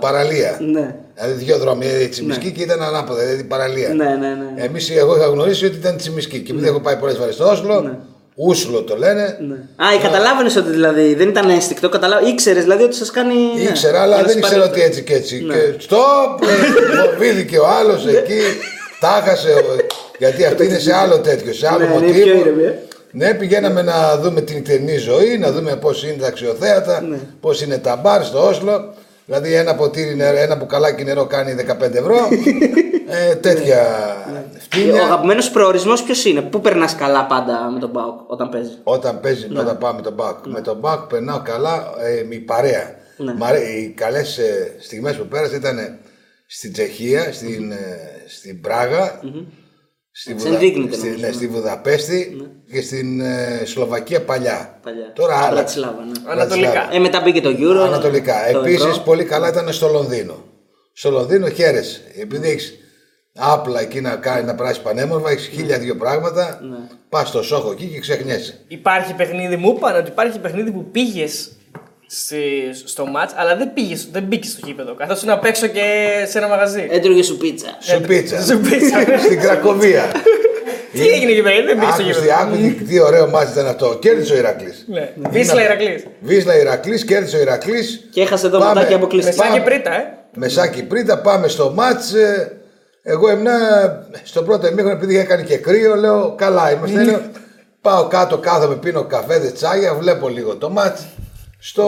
παραλία. 0.00 0.58
Ναι. 0.72 0.94
Δηλαδή 1.14 1.44
δύο 1.44 1.58
δρόμοι, 1.58 1.86
η 2.02 2.08
Τσιμισκή 2.08 2.50
και 2.52 2.62
ήταν 2.62 2.82
ανάποδα, 2.82 3.22
δηλαδή 3.22 3.44
παραλία. 3.44 3.88
Ναι, 3.88 4.04
ναι, 4.04 4.10
ναι. 4.28 4.64
Εμείς, 4.64 4.90
εγώ 4.90 5.16
είχα 5.16 5.26
γνωρίσει 5.26 5.64
ότι 5.66 5.76
ήταν 5.76 5.96
Τσιμισκή 5.96 6.38
και 6.40 6.52
επειδή 6.52 6.68
έχω 6.68 6.80
πάει 6.80 6.96
πολλές 6.96 7.16
φορές 7.16 7.34
στο 7.34 7.48
Όσλο, 7.50 7.96
Ούσλο 8.34 8.82
το 8.82 8.96
λένε. 8.96 9.38
Ναι. 9.48 9.54
Α, 9.86 9.94
ή 9.94 9.98
καταλάβαινες 10.02 10.56
ότι 10.56 10.70
δηλαδή 10.70 11.14
δεν 11.14 11.28
ήταν 11.28 11.48
αίσθηκτο, 11.50 11.88
καταλάβει. 11.88 12.28
ήξερες 12.30 12.62
δηλαδή 12.62 12.82
ότι 12.82 12.94
σας 12.96 13.10
κάνει. 13.10 13.34
ναι, 13.56 13.60
Ήξερα, 13.62 14.02
αλλά 14.02 14.16
να 14.16 14.22
δεν 14.22 14.30
σας 14.30 14.36
ήξερα 14.38 14.60
πάρει- 14.60 14.72
ότι 14.72 14.82
έτσι 14.82 15.02
και 15.02 15.14
έτσι. 15.14 15.42
Ναι. 15.44 15.54
Και 15.54 15.60
στοπ, 15.78 16.42
ε, 16.42 17.10
φοβήθηκε 17.12 17.58
ο 17.58 17.66
άλλος 17.66 18.06
εκεί, 18.06 18.40
τα 19.00 19.22
χάσε. 19.26 19.48
ο- 19.52 19.86
Γιατί 20.18 20.44
αυτή 20.44 20.64
είναι 20.64 20.78
σε 20.78 20.94
άλλο 20.94 21.18
τέτοιο, 21.18 21.52
σε 21.52 21.68
άλλο 21.68 21.78
Ναι, 21.78 21.84
ναι, 21.84 21.92
μοτίβο. 21.92 22.44
Πιο 23.10 23.18
ήρεμη, 23.20 23.24
ε. 23.26 23.32
Ναι, 23.32 23.38
πηγαίναμε 23.38 23.82
να 23.82 24.16
δούμε 24.18 24.40
την 24.40 24.62
κτηνή 24.64 24.96
ζωή, 24.96 25.38
να 25.38 25.52
δούμε 25.52 25.76
πώς 25.76 26.04
είναι 26.04 26.16
τα 26.20 26.26
αξιοθέατα, 26.26 27.00
Ναι. 27.00 27.18
πώς 27.40 27.62
είναι 27.62 27.78
τα 27.78 27.96
μπαρ 27.96 28.24
στο 28.24 28.46
Όσλο. 28.46 28.94
Δηλαδή 29.24 29.54
ένα 29.54 29.74
ποτήρι 29.74 30.14
νερό, 30.16 30.36
ένα 30.38 30.56
μπουκαλάκι 30.56 31.04
νερό 31.04 31.26
κάνει 31.26 31.54
15 31.54 31.94
ευρώ. 31.94 32.16
ε, 33.30 33.34
τέτοια 33.34 33.86
Ναι. 34.32 34.38
Ο 34.38 34.58
φτύνια. 34.58 35.02
αγαπημένος 35.02 35.50
προορισμός 35.50 36.02
ποιος 36.02 36.24
είναι, 36.24 36.40
πού 36.42 36.60
περνάς 36.60 36.94
καλά 36.94 37.26
πάντα 37.26 37.70
με 37.72 37.78
τον 37.80 37.92
Πάοκ 37.92 38.30
όταν 38.30 38.48
παίζεις; 38.48 38.78
Όταν 38.82 39.20
παίζει, 39.20 39.46
Ναι. 39.48 39.60
όταν 39.60 39.78
πάω 39.78 39.92
με 39.94 40.02
τον 40.02 40.12
Μπακ. 40.12 40.46
Με 40.46 40.60
τον 40.60 40.76
Μπακ 40.78 41.00
περνάω 41.00 41.40
καλά 41.42 41.90
ε, 42.00 42.24
με 42.28 42.34
η 42.34 42.38
παρέα. 42.38 42.94
Ναι. 43.16 43.32
Μ' 43.34 43.44
αρέ- 43.44 43.68
οι 43.68 43.94
καλές 43.96 44.38
ε, 44.38 44.74
στιγμές 44.80 45.16
που 45.16 45.26
πέρασε 45.26 45.56
ήταν 45.56 45.98
στην 46.46 46.72
Τσεχία, 46.72 47.32
στην, 47.32 47.70
ε, 47.72 47.76
στην 48.26 48.60
πραγα 48.60 49.20
στη, 50.20 50.40
Σε 50.40 50.48
ενδείκνυται 50.48 50.96
στη, 50.96 51.04
νομίζω, 51.06 51.20
ναι, 51.20 51.26
ναι. 51.26 51.32
στη 51.32 51.46
Βουδαπέστη 51.46 52.36
και 52.72 52.80
στην 52.80 53.20
ε, 53.20 53.62
Σλοβακία 53.64 54.22
παλιά. 54.22 54.78
Παλιά. 54.82 55.12
Τώρα 55.14 55.36
άλλα. 55.36 55.50
Μπρατισλάβα, 55.54 56.04
ναι. 56.04 56.30
Ανατολικά. 56.30 56.88
Ε, 56.92 56.98
μετά 56.98 57.20
μπήκε 57.20 57.40
το 57.40 57.50
Euro. 57.50 57.86
Ανατολικά. 57.86 58.34
το 58.52 58.58
Επίσης, 58.58 58.84
ευρώ. 58.84 59.02
πολύ 59.02 59.24
καλά 59.24 59.48
ήταν 59.48 59.72
στο 59.72 59.88
Λονδίνο. 59.88 60.44
Στο 60.92 61.10
Λονδίνο 61.10 61.48
χαίρεσαι. 61.48 62.00
Επειδή 62.20 62.48
έχεις 62.48 62.78
άπλα 63.34 63.80
εκεί 63.80 64.00
να, 64.00 64.16
κάνει, 64.16 64.46
να 64.46 64.54
περάσεις 64.54 64.82
πανέμορφα, 64.82 65.30
έχεις 65.30 65.46
χίλια 65.46 65.78
δύο 65.78 65.96
πράγματα. 65.96 66.60
Ναι. 66.62 66.76
Πας 67.08 67.28
στο 67.28 67.42
σόχο 67.42 67.70
εκεί 67.70 67.86
και 67.86 67.98
ξεχνιέσαι. 67.98 68.64
Υπάρχει 68.68 69.14
παιχνίδι, 69.14 69.56
μου 69.56 69.74
είπαν 69.76 69.96
ότι 69.96 70.10
υπάρχει 70.10 70.38
παιχνίδι 70.38 70.70
που 70.70 70.84
πήγες 70.90 71.50
στο 72.84 73.06
μάτς, 73.06 73.32
αλλά 73.36 73.56
δεν 73.56 73.72
πήγες, 73.72 74.08
δεν 74.12 74.22
μπήκε 74.22 74.48
στο 74.48 74.60
γήπεδο. 74.66 74.94
Καθώς 74.94 75.22
είναι 75.22 75.32
απ' 75.32 75.44
έξω 75.44 75.66
και 75.66 75.82
σε 76.28 76.38
ένα 76.38 76.48
μαγαζί. 76.48 76.86
Έτρωγε 76.90 77.22
σου 77.22 77.36
πίτσα. 77.36 77.76
Σου 77.80 78.00
πίτσα. 78.00 78.42
Σου 78.42 78.58
πίτσα. 78.60 78.98
Στην 79.24 79.40
Κρακοβία. 79.40 80.04
Τι 80.92 81.08
έγινε 81.08 81.30
εκεί 81.30 81.42
πέρα, 81.42 81.54
δεν 81.64 81.78
πήγε 81.78 81.90
στο 81.92 82.02
Άκουστε, 82.02 82.20
γήπεδο. 82.24 82.40
άκουστε 82.42 82.84
τι 82.84 83.00
ωραίο 83.00 83.28
μάτι 83.28 83.50
ήταν 83.50 83.66
αυτό. 83.66 83.98
Κέρδισε 84.00 84.32
ο 84.34 84.36
Ηρακλής. 84.36 84.84
Ναι. 84.88 85.12
Βίσλα 85.30 85.62
Ηρακλής. 85.62 86.06
Βίσλα 86.20 86.58
Ηρακλής, 86.58 87.04
κέρδισε 87.04 87.36
ο 87.36 87.40
Ηρακλής. 87.40 88.08
Και 88.10 88.20
έχασε 88.20 88.46
εδώ 88.46 88.58
Πάμε. 88.58 88.74
ματάκι 88.74 88.94
αποκλειστικά. 88.94 89.36
Μεσάκι 89.44 89.58
Πάμε. 89.60 89.70
πρίτα, 89.70 89.94
ε. 89.94 90.04
Μεσάκι 90.34 90.82
πρίτα, 90.82 91.18
πάμε 91.20 91.48
στο 91.48 91.70
μάτς. 91.74 92.14
ε, 92.14 92.58
Εγώ 93.02 93.30
ήμουν 93.30 93.46
στο 94.22 94.42
πρώτο 94.42 94.66
ημίχρονο 94.66 94.96
επειδή 94.96 95.14
είχα 95.14 95.24
κάνει 95.24 95.42
και 95.44 95.56
κρύο, 95.56 95.94
λέω 95.96 96.34
καλά 96.38 96.72
είμαστε. 96.72 97.04
λέω, 97.04 97.20
πάω 97.80 98.06
κάτω, 98.08 98.38
κάθομαι, 98.38 98.74
πίνω 98.76 99.02
καφέδε, 99.04 99.50
τσάγια, 99.50 99.94
βλέπω 99.94 100.28
λίγο 100.28 100.56
το 100.56 100.70
μάτς. 100.70 101.06
Στο, 101.58 101.86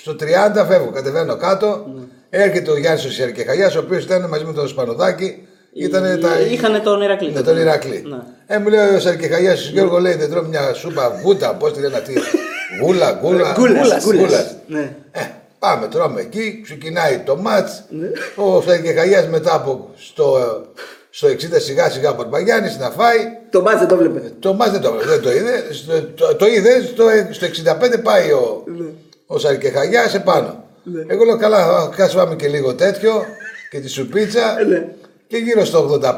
στο 0.00 0.12
30 0.12 0.66
φεύγω, 0.68 0.90
κατεβαίνω 0.90 1.36
κάτω. 1.36 1.86
Έρχεται 2.30 2.70
ο 2.70 2.78
Γιάννης 2.78 3.04
ο 3.04 3.10
Σιαρκεχαγιάς, 3.10 3.76
ο 3.76 3.78
οποίος 3.78 4.04
ήταν 4.04 4.28
μαζί 4.28 4.44
με 4.44 4.52
τον 4.52 4.68
Σπανοδάκη. 4.68 5.46
Ήτανε 5.72 6.16
τα... 6.16 6.40
Είχαν 6.40 6.82
τον 6.82 7.02
Ηρακλή. 7.02 7.30
Ναι, 7.30 7.42
τον 7.42 7.56
Ηρακλή. 7.56 8.04
Ναι. 8.06 8.16
Ε, 8.46 8.58
μου 8.58 8.68
λέει 8.68 8.94
ο 8.94 9.00
Σαρκεχαγιάς, 9.00 9.68
Γιώργο 9.68 9.98
λέει 9.98 10.14
δεν 10.14 10.30
τρώω 10.30 10.42
μια 10.42 10.74
σούπα 10.74 11.20
βούτα, 11.22 11.54
πώς 11.54 11.72
τη 11.72 11.80
λένε 11.80 11.96
αυτή. 11.96 12.14
Γούλα, 12.82 13.20
γούλα. 13.22 13.54
Γκούλας, 13.58 14.04
γούλας. 14.04 14.04
γκούλας. 14.04 14.54
Ναι. 14.66 14.96
Ε, 15.10 15.20
πάμε, 15.58 15.86
τρώμε 15.88 16.20
εκεί, 16.20 16.60
ξεκινάει 16.64 17.18
το 17.18 17.36
μάτς. 17.36 17.82
Ο 18.36 18.62
Σαρκεχαγιάς 18.62 19.28
μετά 19.28 19.54
από 19.54 19.90
στο, 19.96 20.36
στο 21.16 21.28
60 21.28 21.32
σιγά 21.56 21.90
σιγά 21.90 22.08
από 22.10 22.24
Παγιάννης 22.24 22.78
να 22.78 22.90
φάει. 22.90 23.18
Το 23.50 23.62
μάτς 23.62 23.78
δεν 23.78 23.88
το 23.88 23.96
βλέπε. 23.96 24.32
Το 24.38 24.54
μάτς 24.54 24.70
δεν 24.70 24.80
το, 24.80 24.90
δεν 25.04 25.20
το 25.22 25.32
είδε. 25.32 25.64
Στο, 25.70 26.02
το, 26.02 26.36
το 26.36 26.46
είδε, 26.46 26.80
στο, 26.82 27.04
στο 27.30 27.46
65 27.96 28.02
πάει 28.02 28.30
ο, 28.30 28.64
ο 29.26 29.38
Σαρκεχαγιάς 29.38 30.14
επάνω. 30.14 30.64
Εγώ 31.06 31.24
λέω 31.24 31.36
καλά, 31.36 31.90
κάτσε 31.96 32.16
πάμε 32.16 32.34
και 32.34 32.48
λίγο 32.48 32.74
τέτοιο 32.74 33.24
και 33.70 33.80
τη 33.80 33.88
σουπίτσα. 33.88 34.56
Και 35.28 35.36
γύρω 35.36 35.64
στο 35.64 36.00
85 36.02 36.08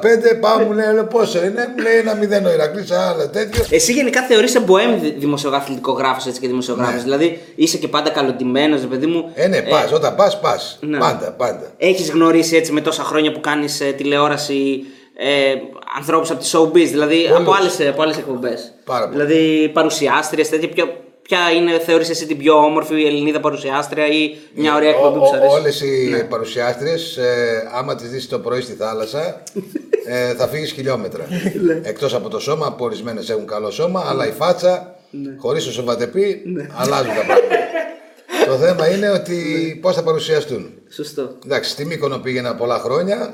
πάω, 0.41 0.59
μου 0.59 0.73
λέει, 0.73 0.93
λέω, 0.95 1.05
πόσο 1.05 1.39
είναι, 1.45 1.73
μου 1.77 1.83
λέει 1.83 1.97
ένα 1.97 2.15
μηδέν 2.15 2.47
ο 2.47 2.53
Ηρακλής, 2.53 2.91
άλλο 2.91 3.29
τέτοιο. 3.29 3.65
Εσύ 3.71 3.93
γενικά 3.93 4.23
θεωρείσαι 4.23 4.61
μποέμ 4.61 5.01
δημοσιογραφητικογράφο 5.19 6.29
έτσι 6.29 6.41
και 6.41 6.47
δημοσιογράφος. 6.47 6.95
Ναι. 6.95 7.03
Δηλαδή 7.03 7.41
είσαι 7.55 7.77
και 7.77 7.89
πάντα 7.89 8.11
καλοντημένος, 8.11 8.81
παιδί 8.81 9.07
μου. 9.07 9.31
Ε, 9.35 9.47
ναι, 9.47 9.63
πας, 9.63 9.93
όταν 9.93 10.15
πας, 10.15 10.41
πας. 10.41 10.79
ναι. 10.81 10.99
Πάντα, 10.99 11.33
πάντα. 11.33 11.73
Έχεις 11.77 12.11
γνωρίσει 12.11 12.57
έτσι 12.57 12.73
με 12.73 12.81
τόσα 12.81 13.03
χρόνια 13.03 13.33
που 13.33 13.41
κάνεις 13.41 13.83
τηλεόραση 13.97 14.85
ε, 15.17 15.55
ανθρώπους 15.97 16.31
από 16.31 16.41
τη 16.43 16.51
showbiz, 16.53 16.89
δηλαδή 16.91 17.29
από 17.37 17.53
άλλες 17.53 17.81
από 17.89 18.03
άλλες 18.03 18.17
εκπομπές. 18.17 18.73
Πάρα 18.85 19.09
πολύ. 19.09 19.17
Δηλαδή 19.25 19.69
παρουσιάστριες, 19.69 20.49
τέτοια. 20.49 20.69
Ποια, 20.69 20.85
ποια 21.29 21.53
είναι, 21.57 21.79
θεωρείς 21.79 22.11
εσύ 22.11 22.27
την 22.27 22.39
πιο 22.39 22.55
όμορφη 22.55 23.05
Ελληνίδα 23.05 23.41
παρουσιάστρια 23.41 24.07
ή 24.07 24.37
μια 24.55 24.75
ωραία 24.75 24.89
εκπομπή 24.89 25.19
που 25.19 25.27
σου 25.27 25.37
αρέσει; 25.37 25.55
Όλες 25.55 25.81
οι 25.81 26.27
παρουσιάστριες, 26.29 27.17
ε, 27.17 27.71
άμα 27.75 27.95
τις 27.95 28.11
δεις 28.11 28.29
το 28.29 28.39
πρωί 28.39 28.61
στη 28.61 28.73
θάλασσα, 28.73 29.43
ε, 30.07 30.35
θα 30.35 30.49
φύγεις 30.49 30.73
χιλιόμετρα. 30.73 31.27
Εκτός 31.83 32.15
από 32.15 32.29
το 32.29 32.39
σώμα, 32.39 32.75
που 32.75 32.85
ορισμένες 32.85 33.31
έχουν 33.31 33.47
καλό 33.47 33.71
σώμα, 33.71 34.05
αλλά 34.09 34.29
η 34.29 34.33
φάτσα, 34.33 34.95
χωρίς 35.39 35.65
το 35.65 35.73
σοβατεπί, 35.73 36.43
αλλάζουν 36.77 37.15
τα 37.15 37.25
πράγματα. 37.27 37.57
το 38.51 38.57
θέμα 38.57 38.95
είναι 38.95 39.11
ότι 39.11 39.79
πώς 39.83 39.95
θα 39.95 40.03
παρουσιαστούν. 40.03 40.78
Σωστό. 40.91 41.31
Εντάξει, 41.45 41.71
στη 41.71 41.85
Μύκονο 41.85 42.19
πήγαινα 42.19 42.55
πολλά 42.55 42.79
χρόνια. 42.79 43.33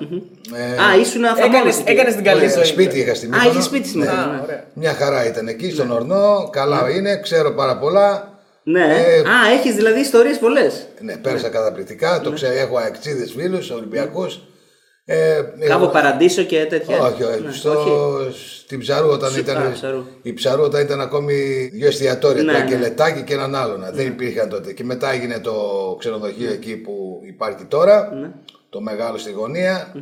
Ε, 0.55 0.83
Α, 0.83 0.97
ήσουν 1.01 1.25
Έκανες, 1.25 1.41
αφαμόνος 1.45 1.77
εκεί. 1.79 1.91
έκανες 1.93 2.15
την 2.15 2.25
καλή 2.25 2.45
ε, 2.45 2.49
ζωή. 2.51 2.65
σπίτι 2.65 2.99
είχα 2.99 3.15
στη 3.15 3.27
Α, 3.27 3.29
Μύκονο. 3.29 3.51
είχες 3.51 3.65
σπίτι 3.65 3.89
στην 3.89 4.03
Ελλάδα. 4.03 4.23
Α, 4.23 4.27
ναι. 4.35 4.41
ωραία. 4.45 4.65
Μια 4.75 4.93
χαρά 4.95 5.27
ήταν 5.27 5.49
εκεί, 5.49 5.71
στον 5.71 5.91
Ορνό. 5.91 6.49
Καλά 6.53 6.91
είναι, 6.91 7.21
ξέρω 7.21 7.51
πάρα 7.53 7.79
πολλά. 7.79 8.33
Ναι. 8.63 8.83
Ε, 8.85 9.19
Α, 9.19 9.51
έχεις 9.59 9.75
δηλαδή 9.75 10.01
ιστορίες 10.01 10.39
πολλές. 10.39 10.87
Ναι, 11.01 11.17
πέρασα 11.17 11.49
καταπληκτικά. 11.49 12.21
Το 12.21 12.33
ξέρω, 12.33 12.53
έχω 12.55 12.77
αεξίδε 12.77 13.27
φίλους, 13.27 13.71
Ολυμπιακούς. 13.71 14.41
Ε, 15.05 15.35
Κάπου 15.67 15.83
εγώ- 15.83 15.93
παραντήσω 15.93 16.43
και 16.43 16.65
τέτοια. 16.69 16.99
Όχι, 16.99 17.23
όχι. 17.23 17.43
Ναι, 18.71 18.83
στο, 18.83 18.97
όχι. 18.97 19.05
Στην 19.05 19.05
Ψαρού 19.05 19.09
όταν 19.09 19.31
Ψ- 19.31 19.39
ήταν. 19.39 19.57
α, 19.67 19.71
Ψαρού. 19.73 20.05
Η 20.23 20.33
Ψαρού 20.33 20.63
όταν 20.63 20.83
ήταν 20.83 21.01
ακόμη 21.01 21.35
δύο 21.73 21.87
εστιατόρια. 21.87 22.43
Ναι, 22.43 22.53
το 22.53 22.59
ναι. 22.59 22.65
Αγγελετάκι 22.65 23.23
και 23.23 23.35
έναν 23.35 23.55
άλλον. 23.55 23.85
Δεν 23.93 24.07
υπήρχαν 24.07 24.49
τότε. 24.49 24.73
Και 24.73 24.85
μετά 24.85 25.13
έγινε 25.13 25.39
το 25.39 25.53
ξενοδοχείο 25.99 26.51
εκεί 26.53 26.77
που 26.77 27.21
υπάρχει 27.27 27.65
τώρα. 27.65 28.13
Ναι. 28.15 28.31
Το 28.71 28.81
μεγάλο 28.81 29.19
στη 29.19 29.31
γωνία. 29.33 29.93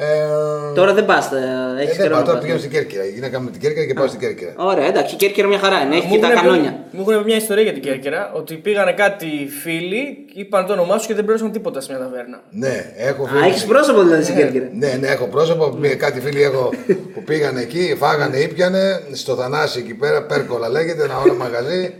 Ε, 0.00 0.74
Τώρα 0.74 0.92
δεν 0.94 1.04
πας. 1.04 1.26
ε, 1.32 1.82
Έχεις 1.82 1.96
δεν 1.96 2.02
καιρό 2.02 2.08
πάω, 2.14 2.18
να 2.18 2.24
τώρα 2.24 2.32
πας, 2.38 2.40
πηγαίνω 2.40 2.54
ναι. 2.54 2.58
στην 2.64 2.70
Κέρκυρα. 2.70 3.04
Η 3.06 3.10
γυναίκα 3.10 3.40
με 3.40 3.50
την 3.50 3.60
Κέρκυρα 3.60 3.84
και 3.86 3.94
πάω 3.94 4.06
στην 4.06 4.20
Κέρκυρα. 4.20 4.52
Ωραία, 4.56 4.86
εντάξει, 4.86 5.14
η 5.14 5.18
Κέρκυρα 5.18 5.46
μια 5.48 5.58
χαρά 5.58 5.80
είναι. 5.80 5.96
Έχει 5.96 6.06
Μου 6.06 6.14
και 6.14 6.20
τα 6.20 6.26
έχουν 6.26 6.40
πει- 6.40 6.46
κανόνια. 6.48 6.72
Μου 6.90 7.00
έχουν 7.00 7.18
πει 7.18 7.24
μια 7.24 7.36
ιστορία 7.36 7.62
για 7.62 7.72
την 7.72 7.82
Κέρκυρα 7.82 8.32
ότι 8.34 8.54
πήγανε 8.54 8.92
κάτι 8.92 9.26
φίλοι, 9.62 10.02
είπαν 10.34 10.66
το 10.66 10.72
όνομά 10.72 10.98
σου 10.98 11.06
και 11.06 11.14
δεν 11.14 11.24
πλήρωσαν 11.24 11.52
τίποτα 11.52 11.80
σε 11.80 11.92
μια 11.92 12.00
ταβέρνα. 12.04 12.40
Ναι, 12.50 12.92
έχω 12.96 13.22
Α, 13.24 13.28
φίλους- 13.28 13.46
έχεις 13.46 13.64
πρόσωπο 13.64 14.02
δηλαδή 14.02 14.22
στην 14.22 14.36
Κέρκυρα. 14.36 14.68
Ναι, 14.72 14.90
ναι, 15.00 15.06
έχω 15.06 15.24
πρόσωπο. 15.26 15.68
Πήγε 15.80 15.94
Κάτι 15.94 16.20
φίλοι 16.20 16.42
έχω 16.42 16.70
που 17.14 17.22
πήγαν 17.24 17.56
εκεί, 17.56 17.94
φάγανε, 17.98 18.36
ήπιανε 18.36 19.02
στο 19.12 19.34
Θανάση 19.34 19.78
εκεί 19.78 19.94
πέρα, 19.94 20.22
Πέρκολα 20.22 20.68
λέγεται, 20.68 21.02
ένα 21.04 21.16
όλο 21.18 21.34
μαγαζί. 21.34 21.94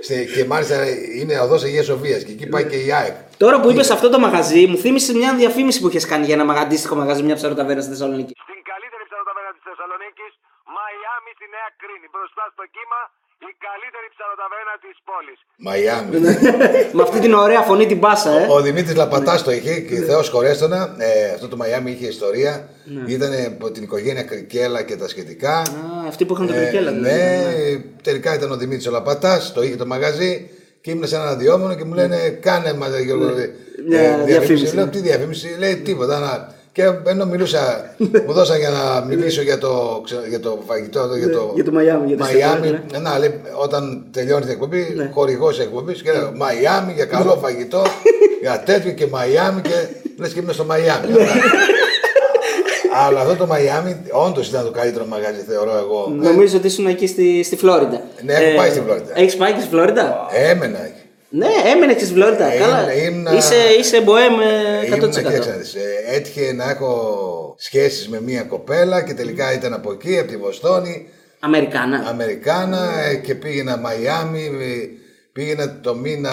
Σε- 0.00 0.24
και 0.24 0.44
μάλιστα 0.44 0.76
είναι 1.20 1.34
οδός 1.40 1.62
Αγίας 1.64 1.84
Σοφίας 1.86 2.22
και 2.24 2.32
εκεί 2.32 2.46
πάει 2.46 2.64
και 2.70 2.76
η 2.86 2.92
ΑΕΚ. 2.92 3.16
Τώρα 3.36 3.56
που 3.60 3.70
είπες 3.70 3.90
αυτό 3.90 4.08
το 4.14 4.18
μαγαζί, 4.18 4.62
μου 4.70 4.76
θύμισε 4.84 5.10
μια 5.20 5.30
διαφήμιση 5.34 5.78
που 5.80 5.88
είχες 5.88 6.06
κάνει 6.10 6.24
για 6.28 6.34
ένα 6.38 6.44
μαγα- 6.48 6.60
αντίστοιχο 6.66 6.94
μαγαζί, 7.02 7.22
μια 7.28 7.34
ψαροταβέρνα 7.40 7.82
στη 7.84 7.90
Θεσσαλονίκη. 7.94 8.32
Στην 8.46 8.60
καλύτερη 8.70 9.04
ψαροταβέρνα 9.08 9.52
της 9.56 9.64
Θεσσαλονίκης, 9.68 10.32
Μαϊάμι 10.74 11.30
στη 11.38 11.46
Νέα 11.54 11.68
Κρίνη. 11.80 12.06
Μπροστά 12.14 12.44
στο 12.54 12.64
κύμα, 12.76 13.00
η 13.38 13.50
καλύτερη 13.66 14.08
ψαροταβέρνα 14.14 14.74
της 14.84 14.96
πόλης. 15.08 15.38
Μαϊάμι. 15.66 16.18
Με 16.92 17.02
αυτή 17.02 17.18
την 17.20 17.32
ωραία 17.34 17.60
φωνή 17.62 17.86
την 17.86 18.00
πάσα, 18.00 18.30
ε. 18.40 18.46
Ο 18.50 18.60
Δημήτρης 18.60 18.96
Λαπατάς 18.96 19.42
το 19.42 19.50
είχε 19.50 19.80
και 19.80 19.94
Θεός 19.96 20.28
χωρέστονα. 20.28 20.94
Ε, 20.98 21.32
αυτό 21.34 21.48
το 21.48 21.56
Μαϊάμι 21.56 21.90
είχε 21.90 22.06
ιστορία. 22.06 22.68
Ήταν 23.06 23.32
από 23.46 23.70
την 23.70 23.82
οικογένεια 23.82 24.22
Κρικέλα 24.22 24.82
και 24.82 24.96
τα 24.96 25.08
σχετικά. 25.08 25.56
Α, 25.58 25.64
αυτοί 26.08 26.24
που 26.24 26.34
είχαν 26.34 26.46
το 26.46 26.52
κρικέλα. 26.52 26.90
ναι, 26.90 26.98
δηλαδή. 27.08 27.94
τελικά 28.02 28.34
ήταν 28.34 28.50
ο 28.50 28.56
Δημήτρης 28.56 28.86
ο 28.86 28.90
Λαπατάς, 28.90 29.52
το 29.52 29.62
είχε 29.62 29.76
το 29.76 29.86
μαγαζί 29.86 30.50
και 30.80 30.90
ήμουν 30.90 31.06
σε 31.06 31.14
ένα 31.14 31.24
ραδιόφωνο 31.24 31.74
και 31.74 31.84
μου 31.84 31.94
λένε 31.94 32.16
κάνε 32.28 32.72
μας 32.72 32.98
Γιώργο. 32.98 33.28
ε, 33.28 33.50
Μια 33.88 34.18
διαφήμιση, 34.24 34.74
Λέω 34.74 34.84
ναι. 34.84 34.90
τι 34.90 34.98
διαφήμιση, 34.98 35.56
λέει 35.58 35.76
τίποτα. 35.76 36.54
Να... 36.76 36.92
Και 37.02 37.10
ενώ 37.10 37.26
μιλούσα, 37.26 37.94
μου 38.26 38.32
δώσαν 38.32 38.58
για 38.58 38.70
να 38.70 39.04
μιλήσω 39.04 39.42
για 39.42 39.58
το, 39.58 40.00
ξε- 40.04 40.26
για 40.28 40.40
το 40.40 40.58
φαγητό, 40.66 41.00
για 41.18 41.30
το, 41.30 41.38
Ναι, 41.46 41.52
για 41.54 41.64
το 41.64 41.72
Μαϊάμι, 41.72 42.06
για 42.06 42.16
το 42.16 42.22
Μαϊάμι. 42.24 42.66
στεφάνι, 42.66 43.02
Να, 43.04 43.18
λέει, 43.18 43.40
όταν 43.62 44.06
τελειώνει 44.10 44.42
την 44.42 44.50
εκπομπή, 44.50 44.92
Ναι. 44.96 45.10
χορηγός 45.14 45.58
εκπομπής 45.60 46.02
και 46.02 46.12
λέω 46.12 46.32
Μαϊάμι 46.36 46.92
για 46.92 47.04
καλό 47.04 47.38
φαγητό, 47.42 47.82
για 48.40 48.62
τέτοιο 48.64 48.90
και 48.92 49.06
Μαϊάμι 49.06 49.60
και 49.60 49.86
λες 50.20 50.32
και 50.32 50.38
ήμουν 50.40 50.54
στο 50.54 50.64
Μαϊάμι. 50.64 51.06
Ναι. 51.12 51.26
Αλλά 53.06 53.20
αυτό 53.20 53.34
το 53.36 53.46
Μαϊάμι 53.46 53.96
όντως 54.10 54.48
ήταν 54.48 54.64
το 54.64 54.70
καλύτερο 54.70 55.04
μαγαζί, 55.06 55.40
θεωρώ 55.48 55.76
εγώ. 55.76 56.08
Νομίζω 56.22 56.56
ότι 56.56 56.66
ήσουν 56.66 56.86
εκεί 56.86 57.06
στη, 57.06 57.42
στη 57.42 57.56
Φλόριντα. 57.56 58.00
Ναι, 58.22 58.32
έχω 58.32 58.56
πάει 58.56 58.70
στη 58.70 58.80
Φλόριντα. 58.80 59.10
Έχεις 59.18 59.36
πάει 59.36 59.52
και 59.52 59.60
στη 59.60 59.68
Φλόριντα; 59.68 60.26
Έμενα 60.50 60.84
εκεί. 60.84 61.00
Ναι, 61.28 61.46
έμενε 61.74 61.92
στη 61.92 62.04
Φλόριντα. 62.04 62.52
Ε, 62.52 62.58
Καλά. 62.58 62.92
ήμουν- 62.94 63.32
Είσαι, 63.36 63.54
είσαι 63.78 64.00
μποέμ 64.00 64.40
ε, 64.40 64.80
100%. 64.80 64.96
Ήμουν, 64.96 65.10
κοίταξε 65.10 65.50
να 65.50 65.56
δεις, 65.56 65.74
ε, 65.74 65.80
έτυχε 66.14 66.52
να 66.52 66.70
έχω 66.70 67.54
σχέσεις 67.58 68.08
με 68.08 68.20
μία 68.20 68.42
κοπέλα 68.42 69.02
και 69.02 69.14
τελικά 69.14 69.52
ήταν 69.54 69.72
από 69.72 69.92
εκεί, 69.92 70.18
από 70.18 70.28
τη 70.28 70.36
Βοστόνη, 70.36 71.08
Αμερικάνα. 71.40 72.04
Αμερικάνα 72.08 72.98
ε, 73.10 73.14
και 73.14 73.34
πήγαινα 73.34 73.76
Μαϊάμι, 73.76 74.44
ε, 74.44 74.88
πήγαινα 75.32 75.78
το 75.80 75.94
μήνα 75.94 76.30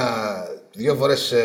δύο 0.73 0.95
φορές 0.95 1.31
ε, 1.31 1.43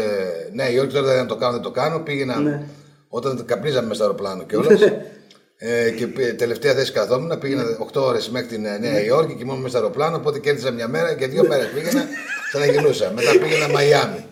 Νέα 0.53 0.71
Υόρκη, 0.71 0.95
τώρα 0.95 1.15
δεν 1.15 1.27
το 1.27 1.37
κάνω, 1.37 1.53
δεν 1.53 1.63
το 1.63 1.71
κάνω, 1.71 1.99
πήγαινα 1.99 2.37
Ναι. 2.39 2.63
όταν 3.09 3.45
καπνίζαμε 3.47 3.83
μέσα 3.87 3.95
στο 3.95 4.05
αεροπλάνο 4.05 4.43
κιόλας. 4.43 4.81
Ε, 5.61 5.91
και 5.91 6.07
πή- 6.07 6.37
τελευταία 6.39 6.75
θέση 6.75 6.93
καθόμουν, 6.93 7.39
πήγαινα 7.39 7.63
8 7.93 8.03
ώρες 8.03 8.29
μέχρι 8.31 8.49
την 8.49 8.65
ε, 8.65 8.79
Νέα 8.79 9.05
Υόρκη, 9.05 9.35
κοιμόμουν 9.35 9.61
μέσα 9.63 9.77
στο 9.77 9.79
αεροπλάνο, 9.87 10.17
οπότε 10.17 10.39
κέρδισα 10.39 10.71
μια 10.71 10.89
μέρα 10.89 11.15
και 11.15 11.27
δύο 11.27 11.45
μέρες 11.49 11.67
πήγαινα, 11.75 12.05
ξαναγυρνούσα. 12.49 13.13
Μετά 13.15 13.31
πήγαινα 13.31 13.69
Μαϊάμι. 13.73 14.25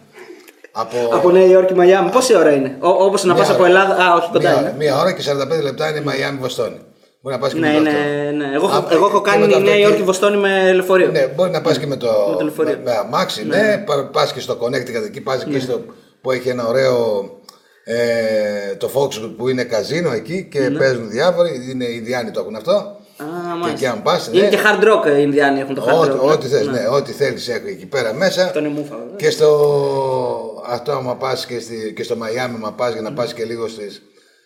Από, 0.73 0.97
Από 1.13 1.31
Νέα 1.31 1.45
Υόρκη, 1.45 1.75
Μαϊάμι. 1.75 2.11
Πόση 2.11 2.37
ώρα 2.37 2.51
είναι; 2.53 2.77
Όπως 2.81 3.25
να 3.25 3.33
Μία 3.33 3.43
πας 3.43 3.51
από 3.53 3.63
ώρα. 3.63 3.69
Ελλάδα. 3.69 3.95
Α, 4.05 4.15
όχι 4.15 4.29
κοντά 4.33 4.49
μία, 4.51 4.59
είναι. 4.59 4.67
ώρα, 4.69 4.77
μία 4.79 5.01
ώρα 5.01 5.13
και 5.13 5.23
45 5.59 5.63
λεπτά 5.63 5.89
είναι 5.91 6.01
Μαϊάμι 6.01 6.39
Βοστόνη. 6.39 6.81
Μπορεί 7.21 7.35
να 7.35 7.41
πας 7.41 7.53
και 7.53 7.59
Ναι, 7.59 7.69
με 7.69 7.75
το 7.75 7.81
ναι, 7.81 7.89
αυτό. 7.91 8.37
ναι. 8.37 8.55
Εγώ, 8.55 8.67
έχω- 8.67 8.77
Α, 8.77 8.85
εγώ 8.91 9.07
έχω 9.07 9.23
και 9.23 9.31
κάνει 9.31 9.41
με 9.47 9.53
το 9.53 9.59
Νέα 9.59 9.63
αυτοκίνητο. 9.63 9.89
Υόρκη 9.89 10.03
Βοστόνη 10.03 10.37
με 10.37 10.73
λεωφορείο. 10.73 11.09
Ναι, 11.11 11.27
μπορεί 11.35 11.51
να 11.51 11.61
πας 11.61 11.79
και 11.79 11.87
με 11.87 11.97
το, 11.97 12.07
Με 12.31 12.37
το 12.37 12.45
λεωφορείο. 12.45 12.73
με, 12.77 12.91
με 12.91 12.97
αμάξι, 12.97 13.45
ναι. 13.47 13.85
Πα 14.13 14.29
και 14.35 14.41
στο 14.41 14.59
Connecticut 14.63 15.05
εκεί, 15.07 15.21
πας 15.21 15.47
Ναι. 15.47 15.53
και 15.53 15.61
στο 15.61 15.81
που 16.21 16.31
έχει 16.33 16.49
ένα 16.49 16.67
ωραίο 16.67 17.25
ε, 17.89 18.75
το 18.79 18.91
Foxwood 18.95 19.35
που 19.37 19.49
είναι 19.49 19.65
καζίνο 19.65 20.13
εκεί 20.13 20.49
και 20.51 20.59
παίζουν 20.79 21.11
διάφοροι. 21.11 21.69
Είναι 21.71 21.85
οι 21.85 21.95
Ινδιάνοι 21.99 22.31
το 22.31 22.41
έχουν 22.41 22.57
αυτό. 22.57 22.73
Ναι. 23.19 23.25
Α, 23.27 23.29
και 23.29 23.59
μάλιστα. 23.59 23.71
εκεί 23.71 23.87
αν 23.87 24.03
πα. 24.03 24.21
Είναι 24.33 24.49
και 24.49 24.59
hard 24.65 24.85
rock 24.85 25.07
ε, 25.07 25.19
οι 25.19 25.23
Ινδιάνοι 25.23 25.61
έχουν 25.61 25.75
το 25.75 25.85
hard 25.89 26.01
Ό,τι, 26.09 26.19
rock. 26.19 26.31
ό,τι 26.33 26.47
θες, 26.47 26.67
ναι, 26.67 26.87
ό,τι 26.91 27.13
θέλεις 27.13 27.49
έχω 27.49 27.67
εκεί 27.69 27.87
πέρα 27.87 28.13
μέσα. 28.13 28.45
Αυτό 28.45 28.59
είναι 28.59 28.69
μούφα, 28.69 28.97
βέβαια. 28.97 29.17
Και 29.17 29.31
στο 29.31 29.49
αυτό 30.69 30.93
άμα 30.93 31.17
πας 31.17 31.47
και, 31.47 31.61
στη, 31.61 31.93
και 31.97 32.03
στο 32.03 32.17
Μαϊάμι, 32.17 32.55
άμα 32.57 32.73
πας 32.73 32.93
για 32.93 33.03
να 33.03 33.13
πας 33.13 33.35
και 33.35 33.45
λίγο 33.45 33.69
στις 33.69 34.03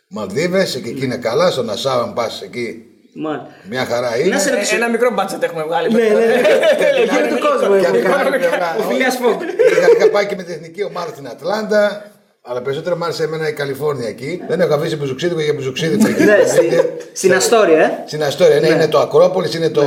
Μαλδίβες, 0.09 0.81
και 0.83 0.89
εκεί 0.89 1.05
είναι 1.05 1.17
καλά. 1.17 1.51
Στο 1.51 1.63
Νασάου, 1.63 2.01
αν 2.01 2.13
πας 2.13 2.43
εκεί, 2.43 2.85
Μάλιστα. 3.15 3.49
μια 3.69 3.85
χαρά 3.85 4.19
είναι. 4.19 4.29
Να 4.35 4.39
σε 4.39 4.49
Ε, 4.49 4.53
ρωτήσω. 4.55 4.75
Ένα 4.77 4.89
μικρό 4.89 5.11
budget 5.15 5.43
έχουμε 5.43 5.63
βγάλει. 5.63 5.93
Ναι, 5.93 6.03
ναι, 6.03 6.09
ναι. 6.09 6.25
Εκείνο 7.05 7.27
του 7.37 7.39
κόσμου 7.49 7.81
Και 7.81 7.87
από 7.87 7.97
έχουμε 7.97 8.01
την 8.01 8.13
άλλη 8.13 8.31
κάνει. 8.31 8.37
πλευρά, 8.37 8.77
Ο 8.79 8.83
Φιλίας 8.83 9.17
Φόγκ. 9.17 9.41
Είχα, 9.73 9.87
είχα 9.97 10.11
πάει 10.11 10.27
και 10.27 10.37
με 10.37 10.43
την 10.43 10.55
εθνική 10.55 10.85
ομάδα 10.85 11.09
στην 11.15 11.27
Ατλάντα. 11.29 12.11
Αλλά 12.43 12.63
περισσότερο 12.63 12.97
μου 12.97 13.05
άρεσε 13.05 13.23
εμένα 13.23 13.49
η 13.49 13.53
Καλιφόρνια 13.53 14.09
εκεί. 14.09 14.43
Δεν 14.49 14.61
έχω 14.61 14.75
αφήσει 14.75 14.97
μπουζουξίδικο 14.97 15.41
για 15.41 15.53
μπουζουξίδικο 15.53 16.09
εκεί. 16.09 16.25
Ναι, 16.25 16.37
στη- 16.47 16.81
Στην 17.13 17.35
Αστόρια, 17.35 17.79
ε. 17.79 18.03
Στην 18.07 18.23
Αστόρια, 18.25 18.61
ναι, 18.61 18.69
είναι 18.69 18.89
το 18.89 18.99
Ακρόπολης, 18.99 19.55
είναι 19.55 19.69
το. 19.69 19.83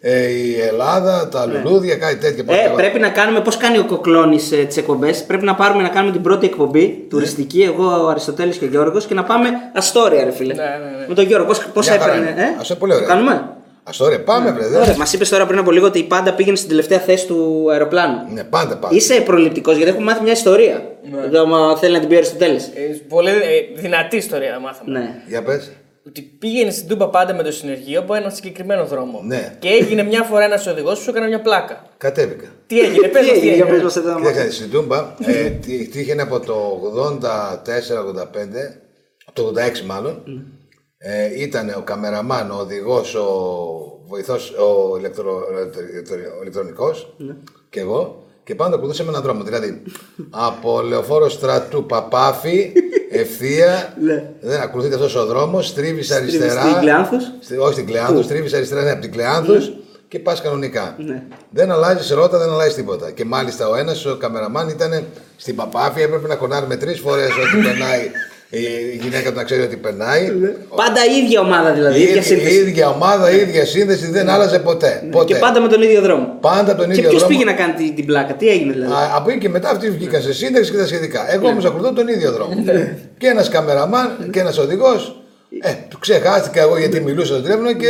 ε, 0.00 0.28
η 0.28 0.60
Ελλάδα, 0.60 1.28
τα 1.28 1.46
λουλούδια, 1.46 1.96
κάτι 1.96 2.16
τέτοιο. 2.16 2.44
Ναι. 2.46 2.52
Ε, 2.52 2.72
πρέπει 2.76 2.98
να 2.98 3.08
κάνουμε, 3.08 3.40
πώς 3.40 3.56
κάνει 3.56 3.78
ο 3.78 3.84
Κοκλώνης 3.84 4.52
ε, 4.52 4.56
τις 4.56 4.76
εκπομπές; 4.76 5.24
Πρέπει 5.24 5.44
να 5.44 5.54
πάρουμε 5.54 5.82
να 5.82 5.88
κάνουμε 5.88 6.12
την 6.12 6.22
πρώτη 6.22 6.46
εκπομπή 6.46 7.06
τουριστική, 7.10 7.62
εγώ, 7.62 8.04
ο 8.04 8.08
Αριστοτέλης 8.08 8.56
και 8.56 8.64
ο 8.64 8.68
Γιώργος, 8.68 9.06
και 9.06 9.14
να 9.14 9.24
πάμε 9.24 9.48
Αστόρια, 9.74 10.24
ρε 10.24 10.30
φίλε. 10.32 10.54
Ναι, 10.54 10.62
ναι, 10.62 10.98
ναι. 11.00 11.04
Με 11.08 11.14
τον 11.14 11.24
Γιώργο, 11.24 11.52
πώ 11.72 11.80
Μια 11.80 11.90
χαρά 11.92 12.04
έπαιρνε. 12.14 12.30
είναι. 12.30 12.40
Ε; 12.40 12.44
Αυτό 12.60 12.66
είναι 12.72 12.78
πολύ 12.78 12.92
ωραίο. 12.92 13.06
Το 13.06 13.12
κάνουμε; 13.12 13.48
Αστόρια, 13.84 14.22
πάμε, 14.22 14.50
βρε. 14.52 14.66
δε. 14.66 14.96
Μας 14.96 15.12
είπες 15.12 15.28
τώρα 15.28 15.46
πριν 15.46 15.58
από 15.58 15.70
λίγο 15.70 15.86
ότι 15.86 15.98
η 15.98 16.02
πάντα 16.04 16.34
πήγαινε 16.34 16.56
στην 16.56 16.68
τελευταία 16.68 16.98
θέση 16.98 17.26
του 17.26 17.66
αεροπλάνου. 17.70 18.32
Ναι, 18.32 18.44
πάντα 18.44 18.76
πάντα. 18.76 18.94
Είσαι 18.96 19.20
προληπτικός 19.20 19.76
γιατί 19.76 19.90
έχουμε 19.90 20.04
μάθει 20.04 20.22
μια 20.22 20.32
ιστορία. 20.32 20.82
Ναι. 21.30 21.38
Άμα 21.38 21.76
θέλει 21.76 21.92
να 21.92 21.98
την 22.00 22.08
πει 22.08 22.14
ο 22.14 22.16
Αριστοτέλης. 22.16 22.64
Ε, 22.66 23.00
Πολύ 23.08 23.28
ε, 23.30 23.34
δυνατή 23.80 24.16
ιστορία 24.16 24.58
μάθαμε. 24.58 24.98
Ναι. 24.98 25.22
Για 25.28 25.42
πες. 25.42 25.70
Ότι 26.06 26.20
πήγαινε 26.38 26.70
στην 26.70 26.88
Τούμπα 26.88 27.08
πάντα 27.08 27.34
με 27.34 27.42
το 27.42 27.52
συνεργείο 27.52 28.00
από 28.00 28.14
έναν 28.14 28.32
συγκεκριμένο 28.32 28.84
δρόμο. 28.84 29.20
Ναι. 29.24 29.56
Και 29.58 29.68
έγινε 29.68 30.02
μια 30.02 30.22
φορά 30.22 30.44
ένας 30.44 30.66
οδηγός 30.66 30.96
που 30.98 31.02
σου 31.04 31.10
έκανε 31.10 31.26
μια 31.26 31.40
πλάκα. 31.40 31.82
Κατέβηκα. 31.98 32.46
Τι 32.66 32.80
έγινε, 32.80 33.08
πες 33.08 33.20
Τι 33.22 33.26
μας 33.30 33.32
τι 33.32 33.38
έγινε, 33.38 33.54
για 33.54 33.64
έγινε. 33.64 33.70
πες 33.76 33.82
μας 33.82 33.96
εδώ 33.96 34.08
να 34.08 34.14
Κοίταξε, 34.16 34.38
μάθουμε. 34.38 34.54
στην 34.54 34.70
Τούμπα 34.70 35.14
ε, 35.26 35.48
τι- 35.50 35.88
τύχαινε 35.88 36.22
από 36.22 36.40
το 36.40 36.80
84-85, 36.94 38.78
από 39.26 39.42
το 39.42 39.52
86 39.80 39.80
μάλλον. 39.86 40.22
Ε, 41.04 41.42
ήταν 41.42 41.74
ο 41.76 41.80
καμεραμάν, 41.84 42.50
ο 42.50 42.54
οδηγός, 42.60 43.14
ο 43.14 43.26
βοηθός, 44.06 44.50
ο, 44.50 44.96
ηλεκτρο, 44.98 45.42
ηλεκτρο- 45.92 46.18
ο 46.38 46.40
ηλεκτρονικός 46.40 47.14
και 47.70 47.80
εγώ 47.80 48.22
και 48.44 48.54
πάντα 48.54 48.74
ακολουθούσαμε 48.74 49.08
έναν 49.10 49.22
δρόμο. 49.22 49.42
Δηλαδή 49.42 49.82
από 50.30 50.80
λεωφόρο 50.82 51.28
στρατού 51.28 51.86
Παπάφη, 51.86 52.72
ευθεία, 53.22 53.94
Ναι. 54.02 54.30
δεν 54.40 54.60
ακολουθείται 54.60 54.94
αυτός 54.94 55.14
ο 55.16 55.26
δρόμος, 55.26 55.66
στρίβεις 55.66 56.10
αριστερά. 56.10 56.60
στην 56.60 56.80
Κλεάνθους; 56.80 57.24
Στη- 57.40 57.56
όχι 57.56 57.72
στην 57.72 57.86
Κλεάνθους, 57.86 58.24
στρίβεις 58.24 58.54
αριστερά, 58.54 58.82
ναι, 58.82 58.90
από 58.90 59.00
την 59.00 59.12
Κλεάνθους 59.12 59.72
και 60.08 60.18
πας 60.18 60.40
κανονικά. 60.40 60.96
Ναι. 60.98 61.22
Δεν 61.50 61.70
αλλάζεις 61.70 62.10
ρότα, 62.10 62.38
δεν 62.38 62.50
αλλάζεις 62.50 62.74
τίποτα. 62.74 63.10
Και 63.10 63.24
μάλιστα 63.24 63.68
ο 63.68 63.74
ένας, 63.76 64.04
ο 64.06 64.16
καμεραμάν, 64.16 64.68
ήταν 64.68 65.04
στην 65.36 65.56
Παπάφη, 65.56 66.02
έπρεπε 66.02 66.28
να 66.28 66.34
κονάρουμε 66.36 66.76
τρεις 66.76 67.00
φορές 67.00 67.28
ότι 67.30 67.62
περνάει 67.68 68.10
η 68.54 68.98
γυναίκα 69.02 69.30
του 69.30 69.36
να 69.36 69.44
ξέρει 69.44 69.62
ότι 69.62 69.76
περνάει. 69.76 70.22
Πάντα 70.76 71.00
η 71.12 71.24
ίδια 71.24 71.40
ομάδα 71.40 71.72
δηλαδή. 71.72 71.98
Η 71.98 72.00
Η 72.00 72.02
ίδια 72.02 72.16
ίδια, 72.16 72.36
η 72.36 72.38
σύνθεση. 72.38 72.54
ίδια 72.60 72.88
ομάδα, 72.88 73.30
η 73.30 73.40
ίδια 73.40 73.64
σύνδεση 73.66 74.10
δεν 74.10 74.28
άλλαζε 74.28 74.58
ποτέ. 74.58 75.02
ποτέ. 75.10 75.32
Και 75.34 75.40
πάντα 75.40 75.60
με 75.60 75.68
τον 75.68 75.82
ίδιο 75.82 76.00
δρόμο. 76.00 76.36
Πάντα 76.40 76.74
τον 76.74 76.86
Και 76.86 76.92
ίδιο 76.92 77.08
ποιος 77.08 77.20
δρόμο. 77.22 77.36
πήγε 77.36 77.50
να 77.50 77.52
κάνει 77.56 77.72
την, 77.72 77.94
την 77.94 78.06
πλάκα, 78.06 78.34
τι 78.34 78.48
έγινε 78.48 78.72
δηλαδή; 78.72 78.92
Α, 78.92 79.10
από 79.16 79.30
εκεί 79.30 79.38
και 79.38 79.48
μετά 79.48 79.70
αυτοί 79.70 79.90
βγήκαν 79.90 80.22
σε 80.22 80.32
σύνταξη 80.32 80.70
και 80.70 80.76
τα 80.76 80.86
σχετικά. 80.86 81.32
Εγώ 81.32 81.42
Ναι. 81.42 81.48
όμω 81.48 81.66
ακολουθώ 81.68 81.92
τον 81.92 82.08
ίδιο 82.08 82.32
δρόμο. 82.32 82.54
και 83.18 83.26
ένας 83.26 83.48
καμεραμάν 83.48 84.28
και 84.32 84.40
ένας 84.40 84.58
οδηγός. 84.58 85.22
Ε, 85.62 85.70
του 85.88 85.98
ξεχάστηκα 85.98 86.60
εγώ 86.60 86.78
γιατί 86.78 87.00
μιλούσα 87.00 87.32
στο 87.34 87.42
τηλέφωνο 87.42 87.72
και 87.72 87.88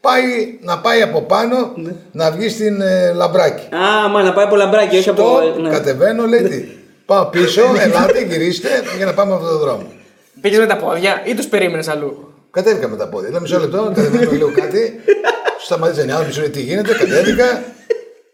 πάει 0.00 0.22
να 0.60 0.78
πάει 0.78 1.02
από 1.02 1.20
πάνω 1.22 1.72
Ναι. 1.76 1.90
να 2.12 2.30
βγει 2.30 2.48
στην 2.48 2.80
ε, 2.80 3.12
λαμπράκι. 3.14 3.62
Α, 3.74 4.08
μα 4.08 4.22
να 4.22 4.32
πάει 4.32 4.44
από 4.44 4.56
λαμπράκι, 4.56 4.96
όχι 4.96 5.08
από. 5.08 5.22
Το 5.56 5.60
ναι. 5.62 5.70
κατεβαίνω, 5.70 6.26
λέει 6.26 6.42
τι. 6.42 6.64
Πάω 7.06 7.24
πίσω, 7.26 7.62
ελάτε, 7.80 8.20
γυρίστε 8.24 8.68
για 8.96 9.06
να 9.06 9.14
πάμε 9.14 9.34
αυτόν 9.34 9.48
τον 9.48 9.58
δρόμο. 9.58 9.86
Πήγες 10.40 10.58
με 10.58 10.66
τα 10.66 10.76
πόδια 10.76 11.22
ή 11.26 11.34
τους 11.34 11.46
περίμενες 11.46 11.88
αλλού; 11.88 12.32
Κατέβηκα 12.50 12.88
με 12.88 12.96
τα 12.96 13.08
πόδια. 13.08 13.30
Λέω 13.30 13.40
μισό 13.40 13.58
λεπτό, 13.58 13.92
κατεβαίνω 13.94 14.30
λίγο 14.30 14.52
κάτι. 14.52 15.00
Σου 15.58 15.64
σταματήσαν 15.64 16.08
οι 16.08 16.10
άνθρωποι, 16.10 16.32
σου 16.32 16.40
λέει 16.40 16.50
τι 16.50 16.60
γίνεται, 16.60 16.94
κατέβηκα. 16.94 17.62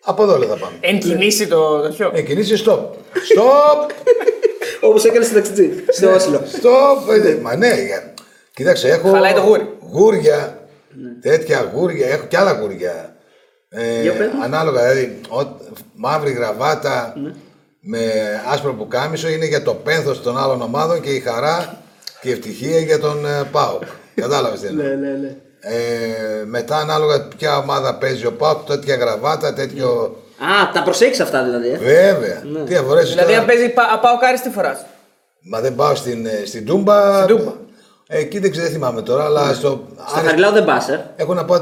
Από 0.05 0.23
εδώ 0.23 0.39
λέω 0.39 0.49
θα 0.49 0.57
πάμε. 0.57 0.73
Εν 0.81 0.99
κινήσει 0.99 1.47
το 1.47 1.81
τέτοιο; 1.81 2.11
Ε, 2.15 2.23
κινήσει 2.23 2.63
stop. 2.67 2.79
Stop! 2.79 3.91
Όπως 4.81 5.05
έκανες 5.05 5.27
στην 5.27 5.37
ταξιτζή. 5.39 5.71
Στο 5.89 6.11
Όσλο. 6.15 6.43
Stop! 6.63 7.25
Ε, 7.25 7.35
Μα 7.43 7.57
ναι, 7.57 7.67
για- 7.87 8.15
κοίταξε, 8.55 8.89
έχω. 8.89 9.11
Χαλάει 9.11 9.35
το 9.35 9.41
γούρι. 9.41 9.69
Γούρια. 9.93 10.67
Τέτοια 11.23 11.71
γούρια, 11.75 12.07
έχω 12.09 12.25
και 12.29 12.37
άλλα 12.37 12.53
γούρια. 12.53 13.17
Ε, 13.69 14.03
Για 14.03 14.13
πες 14.13 14.27
μας. 14.35 14.45
ανάλογα, 14.45 14.81
δηλαδή, 14.83 15.21
ο- 15.29 15.57
μαύρη 15.95 16.33
γραβάτα 16.33 17.15
Ναι. 17.23 17.31
Με 17.85 18.01
άσπρο 18.53 18.75
πουκάμισο 18.75 19.29
είναι 19.29 19.47
για 19.47 19.63
το 19.63 19.75
πένθος 19.75 20.23
των 20.23 20.39
άλλων 20.39 20.63
ομάδων 20.63 21.01
και 21.01 21.11
η 21.11 21.21
χαρά 21.21 21.77
και 22.21 22.29
η 22.29 22.33
ευτυχία 22.33 22.79
για 22.79 22.99
τον 22.99 23.27
ε, 23.27 23.49
ΠΑΟΚ. 23.53 23.83
Κατάλαβες 24.15 24.61
τι 24.61 24.67
εννοώ; 24.67 24.85
Ναι, 24.87 24.95
ναι, 24.95 25.09
ναι. 25.11 25.37
Ε, 25.61 26.45
μετά 26.45 26.77
ανάλογα 26.77 27.29
ποια 27.37 27.57
ομάδα 27.59 27.95
παίζει 27.95 28.27
ο 28.27 28.33
ΠΑΟΚ, 28.33 28.67
τέτοια 28.67 28.97
γραβάτα, 28.97 29.53
τέτοιο... 29.53 30.17
Α, 30.39 30.73
τα 30.73 30.83
προσέχει 30.83 31.23
αυτά 31.23 31.45
δηλαδή. 31.45 31.69
Ε. 31.69 31.77
Βέβαια. 31.77 32.65
Τι 32.67 32.75
αφορές 32.75 33.09
Δηλαδή, 33.09 33.29
τώρα... 33.29 33.41
αν 33.41 33.47
παίζει 33.47 33.69
πα- 33.69 33.99
πάω 34.03 34.19
κάρι 34.19 34.41
τι 34.41 34.51
φοράς; 34.51 34.85
Μα 35.41 35.61
δεν 35.61 35.75
πάω 35.75 35.95
στην, 35.95 36.27
ε, 36.27 36.43
στην 36.47 36.67
Τούμπα. 36.67 37.23
Στην 37.23 37.37
Τούμπα. 37.37 37.53
Ε, 38.07 38.19
εκεί 38.19 38.39
δεν 38.39 38.51
ξέρω, 38.51 38.67
δεν 38.67 38.75
θυμάμαι 38.75 39.03
τώρα, 39.03 39.25
αλλά 39.25 39.55
στο... 39.55 39.87
Στο 39.95 40.05
Άρες- 40.15 40.27
Χαριλάου 40.29 40.53
δεν 40.53 40.65
πας, 40.65 40.89
ε. 40.89 41.11
Έχω 41.17 41.35
να 41.35 41.45
πάω 41.45 41.61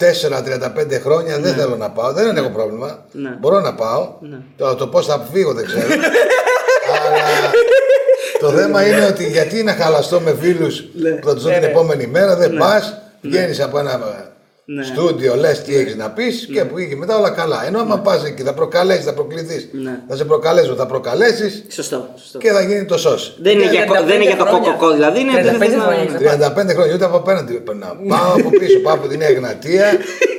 34-35 0.00 1.00
χρόνια, 1.02 1.38
δεν 1.38 1.54
θέλω 1.54 1.76
να 1.76 1.90
πάω, 1.90 2.12
δεν 2.12 2.36
έχω 2.36 2.48
πρόβλημα. 2.48 3.04
Ναι. 3.12 3.36
Μπορώ 3.40 3.60
να 3.60 3.74
πάω. 3.74 4.12
Το, 4.56 4.74
το 4.74 4.86
πώς 4.86 5.06
θα 5.06 5.26
φύγω 5.32 5.52
δεν 5.52 5.64
ξέρω. 5.64 5.86
Αλλά 6.94 7.50
το 8.40 8.50
θέμα 8.50 8.86
είναι 8.86 9.06
ότι 9.06 9.26
γιατί 9.26 9.62
να 9.62 9.72
χαλαστώ 9.72 10.20
με 10.20 10.34
φίλους 10.40 10.82
που 11.20 11.28
θα 11.28 11.34
τους 11.34 11.42
δω 11.42 11.50
την 11.50 11.64
επόμενη 11.64 12.06
μέρα, 12.06 12.36
δεν 12.36 12.56
πας, 12.56 12.98
βγαίνεις 13.20 13.60
από 13.60 13.78
ένα 13.78 14.00
Ναι. 14.70 14.82
στούντιο, 14.84 15.34
λες 15.36 15.62
τι 15.62 15.76
έχεις 15.76 15.96
να 15.96 16.10
πεις 16.10 16.48
και 16.52 16.60
από 16.60 16.78
εκεί 16.78 16.88
και 16.88 16.96
μετά 16.96 17.18
όλα 17.18 17.30
καλά. 17.30 17.66
Ενώ 17.66 17.78
άμα 17.80 17.98
πας 17.98 18.24
εκεί 18.24 18.42
θα 18.42 18.54
προκαλέσεις, 18.54 19.04
θα 19.04 19.12
προκληθείς, 19.14 19.68
Ναι. 19.72 20.00
θα 20.08 20.16
σε 20.16 20.24
προκαλέσουν, 20.24 20.76
θα 20.76 20.86
προκαλέσεις 20.86 21.64
Σωστό. 21.68 22.08
σωστό. 22.16 22.38
και 22.38 22.50
θα 22.50 22.60
γίνει 22.62 22.84
το 22.84 22.98
σώση. 22.98 23.32
Δεν 23.40 23.58
είναι, 23.58 23.70
για, 23.70 23.84
κο- 23.84 24.02
δεν 24.04 24.14
είναι 24.20 24.24
για 24.24 24.36
το 24.36 24.44
35 24.44 24.48
χρόνια. 24.48 24.70
κοκοκό, 24.72 24.92
δηλαδή 24.92 25.20
είναι. 25.20 25.32
35 25.32 25.42
δεν 25.42 25.58
θες 25.58 25.72
να- 25.76 25.82
χρόνια. 25.82 26.18
35 26.68 26.72
χρόνια, 26.74 26.94
ούτε 26.94 27.04
από 27.04 27.16
απέναντι 27.16 27.52
περνάω. 27.52 27.94
Πάω 28.08 28.32
από 28.38 28.50
πίσω, 28.50 28.78
πάω 28.80 28.94
από 28.94 29.08
τη 29.08 29.16
Νέα 29.16 29.28
Εγνατία. 29.28 29.86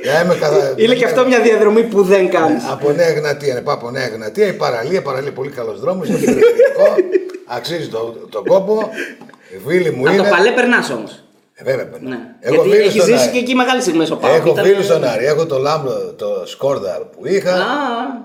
για 0.02 0.12
να 0.12 0.20
είμαι 0.20 0.34
καθα... 0.40 0.72
Είναι 0.82 0.94
και 0.94 1.04
αυτό 1.04 1.26
μια 1.26 1.40
διαδρομή 1.40 1.82
που 1.82 2.02
δεν 2.02 2.30
κάνεις. 2.30 2.62
Από 2.70 2.90
Νέα 2.92 3.08
Εγνατία, 3.08 3.54
ναι, 3.54 3.60
πάω 3.60 3.74
από 3.74 3.90
Νέα 3.90 4.04
Εγνατία. 4.04 4.46
Η 4.46 4.52
παραλία, 4.52 5.02
παραλία 5.02 5.32
πολύ 5.32 5.50
καλός 5.50 5.80
δρόμος. 5.80 6.08
αξίζει 7.46 7.88
το, 7.88 7.98
τον 8.30 8.44
κόπο. 8.44 8.90
Οι 9.54 9.58
φίλοι 9.68 9.90
μου 9.90 10.04
Από 10.06 10.14
είναι. 10.14 10.22
το 10.22 10.28
παλέ 10.36 10.50
περνάς 10.50 10.90
όμως. 10.90 11.22
Ε, 11.60 11.64
βέβαια, 11.64 11.86
περνάω. 11.88 12.10
Ναι. 12.10 12.18
Έχω 12.40 12.54
Γιατί 12.54 12.70
φίλους 12.70 12.86
έχεις 12.86 13.02
στον 13.02 13.14
ζήσει 13.14 13.22
Άρη. 13.28 13.32
και 13.32 13.38
εκεί 13.38 13.54
μεγάλες 13.54 13.80
στιγμές 13.80 14.06
ο 14.12 14.16
Πάοκ. 14.16 14.34
Έχω 14.36 14.48
Ήταν- 14.52 14.64
φίλους 14.64 14.84
στον 14.84 15.04
Άρη. 15.04 15.24
Έχω 15.24 15.46
το 15.46 15.58
Λάμπρο, 15.58 15.92
το 16.16 16.42
Σκόρδαρ 16.46 17.00
που 17.00 17.26
είχα. 17.26 17.54
Α, 17.54 17.58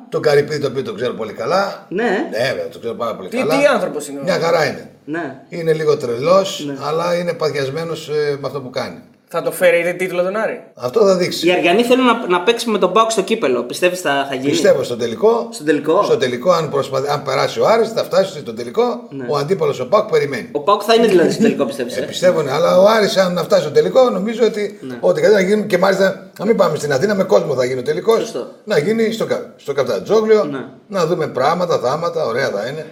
Το 0.10 0.20
Καρυπίδη 0.20 0.60
το 0.60 0.68
οποίο 0.68 0.84
το 0.84 0.94
ξέρω 0.94 1.14
πολύ 1.14 1.34
καλά. 1.34 1.86
ναι. 1.90 2.04
Ναι, 2.32 2.38
βέβαια, 2.48 2.68
το 2.72 2.80
ξέρω 2.80 2.94
πάρα 2.94 3.16
πολύ 3.16 3.30
Τι, 3.30 3.38
καλά. 3.38 3.58
τι 3.60 3.66
άνθρωπος 3.66 4.08
είναι. 4.08 4.20
ο- 4.20 4.24
Μια 4.24 4.40
χαρά 4.40 4.66
είναι. 4.66 4.90
Ναι. 5.06 5.36
Είναι 5.50 5.74
λίγο 5.74 5.98
τρελός, 5.98 6.68
αλλά 6.88 7.16
είναι 7.16 7.34
παθιασμένος 7.34 8.10
με 8.40 8.48
αυτό 8.48 8.62
που 8.62 8.70
κάνει. 8.70 9.02
Θα 9.38 9.42
το 9.42 9.52
φέρει 9.52 9.96
τίτλο 9.96 10.24
τον 10.24 10.36
Άρη. 10.36 10.64
Αυτό 10.76 11.06
θα 11.06 11.16
δείξει. 11.16 11.48
Οι 11.48 11.52
Αριανοί 11.52 11.84
θέλουν 11.84 12.06
να, 12.06 12.28
να 12.28 12.42
παίξει 12.42 12.70
με 12.70 12.78
τον 12.78 12.94
Πάουκ 12.94 13.12
στο 13.12 13.22
κύπελο. 13.22 13.64
Πιστεύεις 13.64 14.02
θα, 14.02 14.26
θα 14.30 14.36
γίνει; 14.36 14.50
Πιστεύω 14.50 14.84
στο 14.84 14.96
τελικό. 14.98 15.50
Στον 15.52 15.66
τελικό; 15.66 16.04
Στο 16.04 16.18
τελικό, 16.18 16.52
αν, 16.52 16.70
προσπαθ... 16.70 17.10
αν 17.12 17.24
περάσει 17.24 17.60
ο 17.60 17.68
Άρης, 17.68 17.92
θα 17.92 18.04
φτάσει 18.04 18.40
στο 18.40 18.54
τελικό. 18.54 18.84
Ο 19.30 19.38
αντίπαλος 19.38 19.80
ο 19.80 19.88
Πάκ 19.88 20.10
περιμένει. 20.10 20.50
Ο 20.52 20.60
Πάουκ 20.60 20.82
θα 20.86 20.94
είναι 20.94 21.08
δηλαδή 21.08 21.32
στο 21.32 21.42
τελικό, 21.42 21.66
πιστεύεις. 21.66 21.98
Ε, 21.98 22.02
πιστεύω, 22.02 22.42
ναι, 22.42 22.52
αλλά 22.52 22.80
ο 22.80 22.86
Άρης 22.88 23.18
αν 23.18 23.34
να 23.34 23.44
φτάσει 23.44 23.62
στο 23.62 23.72
τελικό, 23.72 24.10
νομίζω 24.10 24.46
ότι 24.46 24.80
ό,τι 25.00 25.22
κάτι 25.22 25.34
να 25.34 25.42
γίνει 25.42 25.66
και 25.66 25.78
μάλιστα 25.78 26.30
να 26.40 26.46
μην 26.46 26.56
πάμε 26.56 26.78
στην 26.78 26.92
Αθήνα 26.94 27.16
με 27.16 27.24
κόσμο 27.24 27.54
θα 27.54 27.66
γίνει 27.66 27.80
ο 27.80 27.84
τελικός. 27.84 28.20
Σωστό. 28.20 28.48
Να 28.64 28.78
γίνει 28.78 29.12
στο, 29.12 29.26
κα- 29.26 29.54
στο 29.56 29.74
Καπτατζόγλιο, 29.74 30.44
Ναι. 30.44 30.66
να 30.88 31.06
δούμε 31.06 31.28
πράγματα, 31.28 31.80
θάματα, 31.80 32.26
ωραία 32.26 32.50
θα 32.50 32.68
είναι. 32.68 32.86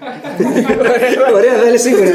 Ωραία, 1.36 1.58
δεν 1.58 1.68
είναι 1.68 1.78
σίγουρα. 1.78 2.10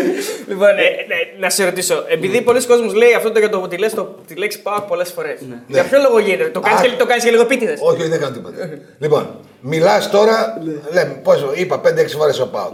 Λοιπόν, 0.49 0.69
ε, 0.69 0.73
ναι, 1.09 1.17
να 1.41 1.51
σε 1.51 1.65
ρωτήσω, 1.65 2.05
επειδή 2.09 2.43
πολλοί 2.43 2.67
κόσμοι 2.67 2.93
λέει 2.93 3.13
αυτό 3.15 3.33
το 3.33 3.39
για 3.39 3.49
το 3.49 3.59
ότι 3.61 3.77
λες 3.79 3.95
το, 3.95 4.15
τη 4.27 4.35
λέξη 4.35 4.63
πάω 4.63 4.81
πολλές 4.81 5.11
φορές. 5.11 5.39
Για 5.67 5.85
ποιο 5.85 5.99
λόγο 6.01 6.19
γίνεται, 6.19 6.51
το 6.51 6.61
κάνεις 6.61 6.81
Α. 6.81 6.83
και, 6.83 6.91
το 6.99 7.07
κάνεις 7.07 7.25
και 7.25 7.31
λίγο 7.31 7.45
πίτιδες. 7.45 7.81
όχι, 7.83 8.01
όχι, 8.01 8.09
δεν 8.11 8.21
κάνω 8.21 8.35
τίποτα. 8.35 8.57
λοιπόν, 8.99 9.29
μιλάς 9.61 10.11
τώρα, 10.11 10.59
λέμε, 10.93 11.21
πόσο, 11.23 11.53
είπα 11.55 11.81
5-6 11.85 12.17
φορές 12.17 12.41
ο 12.41 12.47
Πάοκ. 12.49 12.73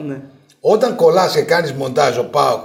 Όταν 0.60 0.96
κολλάς 0.96 1.32
και 1.34 1.40
κάνεις 1.42 1.72
μοντάζ 1.72 2.18
ο 2.18 2.24
Πάοκ, 2.24 2.60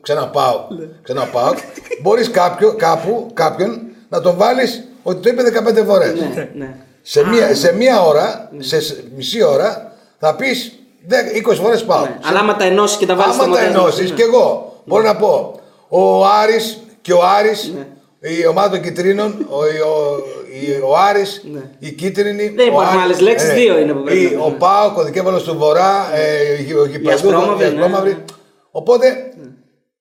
ξανά 0.00 0.28
Πάοκ, 0.28 0.60
ξανά 1.02 1.24
Πάοκ, 1.24 1.56
μπορείς 2.02 2.30
κάπου, 2.76 3.30
κάποιον 3.34 3.80
να 4.08 4.20
τον 4.20 4.36
βάλεις 4.36 4.86
ότι 5.02 5.20
το 5.22 5.28
είπε 5.28 5.42
15 5.80 5.84
φορές. 5.86 6.12
ναι, 6.34 6.48
ναι. 6.54 6.74
Σε, 7.02 7.26
μία, 7.26 7.54
σε 7.54 7.74
μία 7.74 8.02
ώρα, 8.02 8.50
σε 8.58 8.80
σ- 8.80 8.96
μισή 9.16 9.42
ώρα, 9.42 9.92
θα 10.18 10.34
πεις 10.36 10.72
20 11.48 11.54
φορές 11.54 11.84
Πάοκ. 11.84 12.04
Ναι. 12.08 12.18
Αλλά 12.22 12.38
άμα 12.38 12.56
τα 12.56 12.64
ενώσεις 12.64 12.96
και 12.96 13.06
τα 13.06 13.14
βάλεις 13.14 13.34
στο 13.34 13.42
Άμα 13.44 13.54
τα 13.56 13.60
μοντάζ, 13.62 13.76
ενώσεις 13.76 14.10
ναι. 14.10 14.16
και 14.16 14.22
εγώ, 14.22 14.76
μπορώ 14.84 15.02
να 15.02 15.16
πω, 15.16 15.60
ο 15.88 16.26
Άρης 16.26 16.78
και 17.02 17.12
ο 17.12 17.20
Άρης, 17.38 17.72
η 18.20 18.46
ομάδα 18.46 18.70
των 18.70 18.80
κυτρίνων, 18.82 19.46
ο, 19.50 19.56
ο, 19.56 20.16
η- 20.60 20.80
ο 20.84 20.96
Άρης, 21.08 21.44
η 21.78 21.90
κίτρινη. 21.90 22.44
Ναι. 22.44 22.50
Δεν 22.50 22.58
ο 22.58 22.62
υπάρχουν 22.72 22.88
Άρης- 22.88 23.02
άλλες 23.04 23.20
λέξεις, 23.20 23.48
ε, 23.48 23.52
δύο 23.54 23.78
είναι 23.78 23.92
που 23.92 24.02
πρέπει 24.02 24.20
η- 24.20 24.24
να 24.24 24.30
πούμε. 24.30 24.44
Ο 24.44 24.50
Πάοκ, 24.58 24.96
ο 24.98 25.02
δικέφαλο 25.04 25.40
του 25.42 25.56
Βορρά, 25.58 26.10
ε, 26.14 26.62
η- 26.68 26.72
ο 26.72 26.84
Γηπεδούχος, 26.86 27.14
Ασπρόμαυρη, 27.32 27.66
η 27.66 27.68
ναι, 27.74 27.74
Ασπρόμαυρη. 27.80 28.10
ναι. 28.12 28.18
Οπότε, 28.70 29.06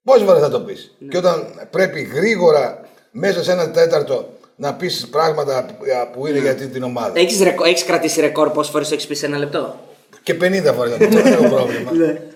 πόσες 0.04 0.24
φορές 0.28 0.42
θα 0.42 0.50
το 0.50 0.60
πεις. 0.60 0.96
Και 1.10 1.18
όταν 1.18 1.48
πρέπει 1.70 2.02
γρήγορα 2.02 2.80
μέσα 3.12 3.44
σε 3.44 3.52
ένα 3.52 3.72
τέταρτο 3.72 4.30
να 4.62 4.74
πεις 4.74 5.08
πράγματα 5.12 5.66
που 6.14 6.28
είναι 6.28 6.40
για 6.40 6.56
την 6.56 6.84
ομάδα. 6.84 7.12
Έχεις, 7.20 7.42
ρεκο- 7.42 7.66
έχεις 7.66 7.84
κρατήσει 7.84 8.22
ρεκόρ 8.22 8.50
πόσες 8.50 8.72
φορές 8.72 8.88
το 8.88 8.94
έχεις 8.94 9.08
πει 9.08 9.16
σε 9.16 9.26
ένα 9.26 9.38
λεπτό; 9.38 9.76
Και 10.24 10.34
50 10.34 10.74
φορές 10.76 10.98
δεν 10.98 11.34
έχω 11.34 11.44
πρόβλημα. 11.56 11.92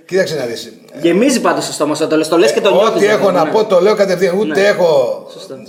Κοίταξε 0.05 0.35
να 0.35 0.45
δεις. 0.45 0.73
Γεμίζει 1.01 1.41
πάντως 1.41 1.65
το 1.65 1.71
στόμα 1.73 1.95
σου, 1.95 2.07
το 2.07 2.15
λες 2.17 2.27
το 2.27 2.37
λες 2.37 2.51
και 2.53 2.61
το 2.61 2.71
νιώθει. 2.73 2.95
Ό,τι 2.97 3.05
έχω 3.05 3.31
να 3.31 3.47
πω 3.47 3.65
το 3.65 3.79
λέω 3.81 3.95
κατευθείαν. 3.95 4.37
Ούτε 4.37 4.59
Ναι. 4.59 4.67
έχω 4.67 5.23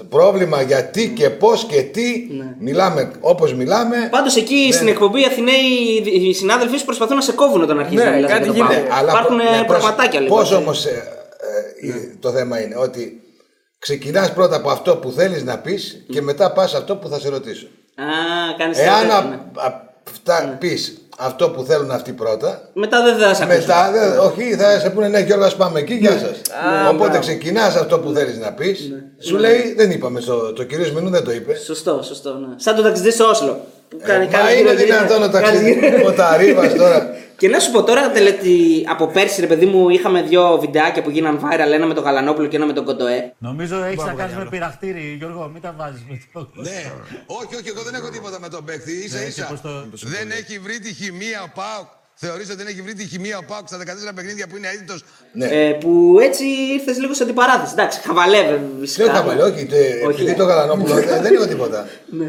πρόβλημα 0.08 0.62
γιατί 0.62 1.08
και 1.16 1.30
πώς 1.30 1.64
και 1.64 1.82
τι. 1.82 2.02
Μιλάμε 2.58 3.10
όπως 3.20 3.54
μιλάμε. 3.54 3.96
Πάντως 4.10 4.36
εκεί 4.36 4.68
στην 4.72 4.88
εκπομπή 4.88 5.20
οι 5.20 5.24
Αθηναίοι 5.24 5.62
οι 6.28 6.32
συνάδελφοί 6.34 6.76
σου 6.78 6.84
προσπαθούν 6.84 7.16
να 7.16 7.22
σε 7.22 7.32
κόβουν 7.32 7.62
όταν 7.62 7.78
αρχίζει 7.78 7.96
Ναι, 8.02 8.04
να 8.10 8.10
μιλάς 8.16 8.30
κάτι 8.30 8.42
για 8.42 8.52
το 8.52 8.56
γίνεται. 8.58 8.74
Πάοκ. 8.88 8.98
Αλλά 8.98 9.10
Υπάρχουν 9.12 9.36
ναι, 9.36 9.42
ε, 9.42 9.46
προς- 9.66 9.80
πραγματάκια 9.82 10.20
λίγο. 10.20 10.34
Πώς 10.34 10.52
όμως 10.52 10.86
το 12.20 12.30
θέμα 12.30 12.60
είναι 12.60 12.76
ότι 12.78 13.20
ξεκινάς 13.90 14.32
πρώτα 14.32 14.56
από 14.56 14.70
αυτό 14.70 14.96
που 14.96 15.10
θέλεις 15.10 15.44
να 15.44 15.58
πεις 15.58 16.04
και 16.12 16.22
μετά 16.22 16.52
πας 16.52 16.70
σε 16.70 16.76
αυτό 16.76 16.96
που 16.96 17.08
θα 17.08 17.18
σε 17.20 17.28
ρωτήσω. 17.28 17.66
Α, 17.66 18.04
κάνεις 18.58 18.78
Εάν 18.78 19.10
α, 19.10 19.16
α, 19.66 19.80
φτά, 20.12 20.56
πεις 20.60 20.96
αυτό 21.18 21.50
που 21.50 21.62
θέλουν 21.62 21.90
αυτοί 21.90 22.12
πρώτα, 22.12 22.68
Μετά 22.72 23.02
δεν 23.02 23.16
θα 23.18 23.34
σε 23.34 23.42
ακούσουν. 23.42 23.60
μετά 23.60 23.90
δεν- 23.92 24.18
όχι 24.18 24.54
θα 24.56 24.78
σε 24.80 24.90
πούνε 24.90 25.08
ναι 25.08 25.20
Γιώργο 25.20 25.44
ας 25.44 25.56
πάμε 25.56 25.78
εκεί, 25.80 25.94
γεια 25.94 26.10
σας. 26.18 26.40
Οπότε 26.90 27.18
ξεκινάς 27.18 27.76
αυτό 27.76 27.98
που 27.98 28.12
θέλεις 28.12 28.38
να 28.38 28.52
πεις, 28.52 28.92
σου 29.18 29.36
λέει 29.36 29.74
δεν 29.76 29.90
είπαμε, 29.90 30.20
στο, 30.20 30.52
το 30.52 30.62
κυρίως 30.64 30.92
Μενού 30.92 31.10
δεν 31.10 31.24
το 31.24 31.32
είπε. 31.32 31.54
Σωστό, 31.54 32.02
σωστό. 32.02 32.30
Ναι. 32.34 32.54
Σαν 32.56 32.76
το 32.76 32.82
ταξιδί 32.82 33.10
στο 33.10 33.24
Όσλο. 33.28 33.60
Που 33.98 34.02
κάνει, 34.06 34.24
Ε, 34.24 34.28
Μα 34.28 34.32
κάνει 34.38 34.58
είναι 34.60 34.70
γύρω- 34.72 34.84
γύρω- 34.84 34.96
δυνατόν 34.98 35.22
ο 35.22 35.30
κάνει 35.30 35.44
ταξίδι, 35.46 35.72
γύρω- 35.72 36.06
ο 36.06 36.12
Ταρίβας 36.12 36.74
τώρα. 36.74 36.98
Και 37.40 37.48
να 37.48 37.58
σου 37.60 37.70
πω 37.70 37.82
τώρα, 37.82 38.10
τελετι... 38.10 38.86
από 38.88 39.06
πέρσι, 39.06 39.40
ρε 39.40 39.46
παιδί 39.46 39.66
μου, 39.66 39.88
είχαμε 39.88 40.22
δύο 40.22 40.58
βιντεάκια 40.60 41.02
που 41.02 41.10
γίναν 41.10 41.40
viral, 41.42 41.72
ένα 41.72 41.86
με 41.86 41.94
τον 41.94 42.04
Γαλανόπουλο 42.04 42.46
και 42.46 42.56
ένα 42.56 42.66
με 42.66 42.72
τον 42.72 42.84
Κοντοέ. 42.84 43.32
Νομίζω 43.38 43.82
έχεις 43.84 44.04
να 44.04 44.12
κάνεις 44.12 44.34
με 44.36 44.46
πειραχτήρι, 44.50 45.14
Γιώργο, 45.18 45.50
μην 45.52 45.62
τα 45.62 45.74
βάζεις 45.78 46.02
με 46.08 46.20
το. 46.32 46.48
Ναι, 46.54 46.82
όχι, 47.26 47.54
όχι, 47.58 47.68
εγώ 47.68 47.82
δεν 47.82 47.94
έχω 47.94 48.08
τίποτα 48.10 48.40
με 48.40 48.48
τον 48.48 48.64
παίκτη. 48.64 48.92
ίσα 49.04 49.18
Ναι, 49.18 49.24
ίσα. 49.24 49.42
και 49.42 49.48
πώς 49.50 49.60
το- 49.60 50.08
Δεν 50.16 50.30
έχει 50.30 50.58
βρει 50.58 50.78
τη 50.78 50.92
χημεία 50.94 51.42
ο 51.42 51.50
Πάουκ. 51.54 51.88
Θεωρείς 52.18 52.48
ότι 52.48 52.56
δεν 52.56 52.66
έχει 52.66 52.82
βρει 52.82 52.94
τη 52.94 53.04
χημεία 53.04 53.38
ο 53.38 53.44
Πάουκ 53.48 53.66
στα 53.68 53.78
14 54.10 54.12
παιχνίδια 54.14 54.46
που 54.48 54.56
είναι 54.56 54.68
αίτητος; 54.74 55.04
Ναι. 55.32 55.46
Ε, 55.46 55.70
που 55.80 56.16
έτσι 56.22 56.44
ήρθες 56.78 56.98
λίγο 56.98 57.14
σε 57.14 57.22
αντιπαράθεση. 57.22 57.72
Εντάξει, 57.76 58.00
χαβαλεύε 58.06 58.60
φυσικά. 58.80 59.04
Δεν 59.04 59.14
χαμηλό, 59.14 59.44
όχι, 59.44 59.64
τε- 59.66 60.02
επειδή 60.10 60.34
το 60.34 60.44
Γαλανόπουλο 60.44 60.94
δεν, 60.94 61.22
δεν 61.22 61.34
έχω 61.34 61.46
τίποτα. 61.46 61.86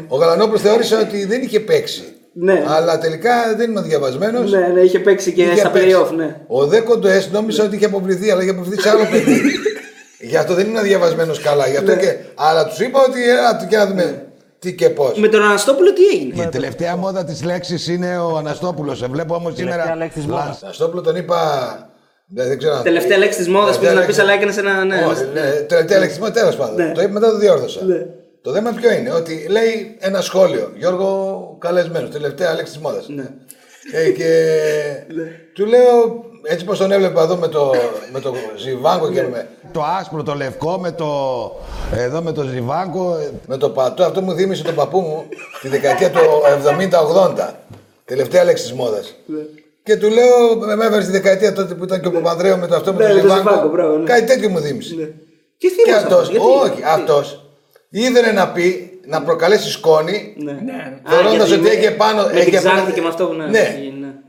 Ο 0.08 0.16
Γαλανόπουλος 0.16 0.60
θεώρησε 0.60 0.96
ότι 0.96 1.24
δεν 1.24 1.42
είχε 1.42 1.60
παίξει. 1.60 2.02
Ναι. 2.32 2.64
Αλλά 2.68 2.98
τελικά 2.98 3.54
δεν 3.56 3.70
είναι 3.70 3.78
ο 3.78 3.82
διαβασμένος. 3.82 4.50
Ναι, 4.50 4.66
ναι, 4.74 4.80
είχε 4.80 4.98
παίξει 4.98 5.32
και 5.32 5.46
στα 5.56 5.72
playoff, 5.74 6.10
ναι. 6.16 6.36
Ο 6.46 6.66
Δε 6.66 6.80
Κοντοές 6.80 7.30
νόμιζε 7.30 7.62
ότι 7.62 7.76
είχε 7.76 7.84
αποβληθεί, 7.84 8.30
αλλά 8.30 8.42
είχε 8.42 8.50
αποβληθεί 8.50 8.80
σε 8.82 8.88
άλλο 8.90 9.04
παιχνίδι. 9.10 9.50
Γι' 10.30 10.36
αυτό 10.36 10.54
δεν 10.54 10.66
είναι 10.66 10.82
διαβασμένος 10.82 11.40
καλά. 11.40 11.68
Γι' 11.68 11.76
αυτό 11.76 11.90
Ναι. 11.94 12.00
και... 12.00 12.16
Αλλά 12.34 12.66
τους 12.66 12.78
είπα 12.80 13.00
ότι 13.08 13.28
έλα 13.30 13.66
και 13.68 13.76
να 13.76 13.86
δούμε 13.86 14.26
τι 14.58 14.74
και 14.74 14.90
πώς. 14.90 15.18
Με 15.18 15.28
τον 15.28 15.42
Αναστόπουλο 15.42 15.92
τι 15.92 16.04
έγινε; 16.06 16.42
Η 16.42 16.46
τελευταία 16.48 16.96
μόδα 16.96 17.24
της 17.24 17.42
λέξης 17.44 17.88
είναι 17.88 18.18
ο 18.18 18.36
Αναστόπουλος. 18.36 18.98
Σε 18.98 19.06
βλέπω 19.06 19.34
όμως 19.34 19.54
σήμερα. 19.56 19.94
λέξη 19.96 20.18
της 20.18 20.26
μόδας. 20.26 20.62
Αναστόπουλο 20.62 21.00
τον 21.02 21.16
είπα. 21.16 21.38
Δεν, 22.30 22.48
δεν 22.48 22.58
ξέρω 22.58 22.74
αν- 22.76 22.82
Τελευταία 22.82 23.18
λέξη 23.18 23.38
της 23.38 23.48
μόδας 23.48 23.64
Τελευταία 23.78 23.88
που 23.90 23.94
να 23.94 24.00
λέξη- 24.00 24.16
πει, 24.20 24.22
αλλά 24.26 24.32
έκανες 24.36 24.56
ένα. 24.56 24.84
Ναι, 24.84 25.04
Όχι, 25.10 25.24
ναι, 25.34 25.50
τελευταία 25.50 25.98
λέξη 25.98 26.14
της 26.14 26.18
μόδας, 26.24 26.34
τέλος 26.40 26.56
πάντων. 26.56 26.74
Ναι. 26.76 26.92
Το 26.92 27.02
είπε 27.02 27.12
μετά 27.12 27.30
το 27.30 27.38
διόρθωσα. 27.38 27.84
Ναι. 27.84 28.06
Το 28.42 28.52
θέμα 28.52 28.70
ποιο 28.72 28.92
είναι, 28.92 29.12
ότι 29.12 29.46
λέει 29.50 29.96
ένα 29.98 30.20
σχόλιο. 30.20 30.72
Γιώργο 30.76 31.56
καλεσμένος, 31.60 32.10
τελευταία 32.10 32.54
λέξη 32.54 32.72
της 32.72 32.80
μόδας. 32.82 33.08
Ναι. 33.08 33.24
Ε, 33.92 34.10
και 34.10 34.28
του 35.54 35.66
λέω, 35.66 36.24
έτσι 36.42 36.64
πως 36.64 36.78
τον 36.78 36.92
έβλεπα 36.92 37.22
εδώ 37.22 37.36
με 37.36 37.48
το, 37.48 37.72
με 38.12 38.20
το 38.20 38.34
Ζιβάνκο 38.56 39.10
και 39.10 39.22
με 39.22 39.48
το 39.72 39.82
άσπρο, 40.00 40.22
το 40.22 40.34
λευκό, 40.34 40.78
με 40.78 40.92
το, 40.92 41.06
εδώ 41.96 42.22
με 42.22 42.32
το 42.32 42.42
Ζιβάνκο, 42.42 43.16
με 43.46 43.56
το 43.56 43.68
πατώ. 43.70 44.02
Αυτό 44.04 44.20
μου 44.22 44.32
θύμισε 44.34 44.62
τον 44.62 44.74
παππού 44.74 45.00
μου 45.00 45.24
τη 45.60 45.68
δεκαετία 45.68 46.10
του 46.10 46.18
70-80. 47.36 47.50
Τελευταία 48.04 48.44
λέξη 48.44 48.62
της 48.62 48.72
μόδας. 48.72 49.14
Και 49.82 49.96
του 49.96 50.08
λέω, 50.08 50.56
με 50.66 50.76
με 50.76 50.84
έφερε 50.84 51.02
στη 51.02 51.10
δεκαετία 51.12 51.52
τότε 51.52 51.74
που 51.74 51.84
ήταν 51.84 52.00
και 52.00 52.06
ο 52.06 52.10
Παπανδρέου 52.10 52.58
με 52.58 52.66
το 52.66 52.74
αυτό 52.74 52.92
με 52.92 53.02
Ναι, 53.02 53.08
το 53.08 53.14
με 53.14 53.20
το 53.20 53.26
Ζιβάνκο. 53.28 53.48
Ζιβάνκο, 53.50 53.68
μπράβο, 53.68 53.96
ναι. 53.96 54.04
Κάτι 54.04 54.24
τέτοιο 54.26 54.48
μου 54.48 54.60
θύμισε. 54.60 54.94
Και 54.94 55.04
Και 55.56 55.68
θύμωσε 55.68 56.02
αυτό, 56.04 56.14
αυτός, 56.14 56.28
γιατί; 56.30 56.46
όχι, 56.46 56.82
αυτός 56.86 57.44
ήθελε 57.90 58.32
να 58.32 58.48
πει, 58.48 59.00
να 59.06 59.22
προκαλέσει 59.22 59.70
σκόνη, 59.70 60.34
Ναι. 60.38 60.56
θεωρώντας 61.08 61.42
Α, 61.42 61.46
γιατί 61.46 61.52
ότι 61.52 61.60
με- 61.62 61.68
είχε 61.80 61.90
πάνω. 61.90 62.22
με 62.32 62.40
είχε 62.40 62.50
την 62.50 62.62
πάνω- 62.62 62.74
Ξάνθη 62.74 62.92
και 62.92 63.00
με 63.00 63.08
αυτό 63.08 63.26
που 63.26 63.32
ναι, 63.32 63.44
Ναι, 63.46 63.76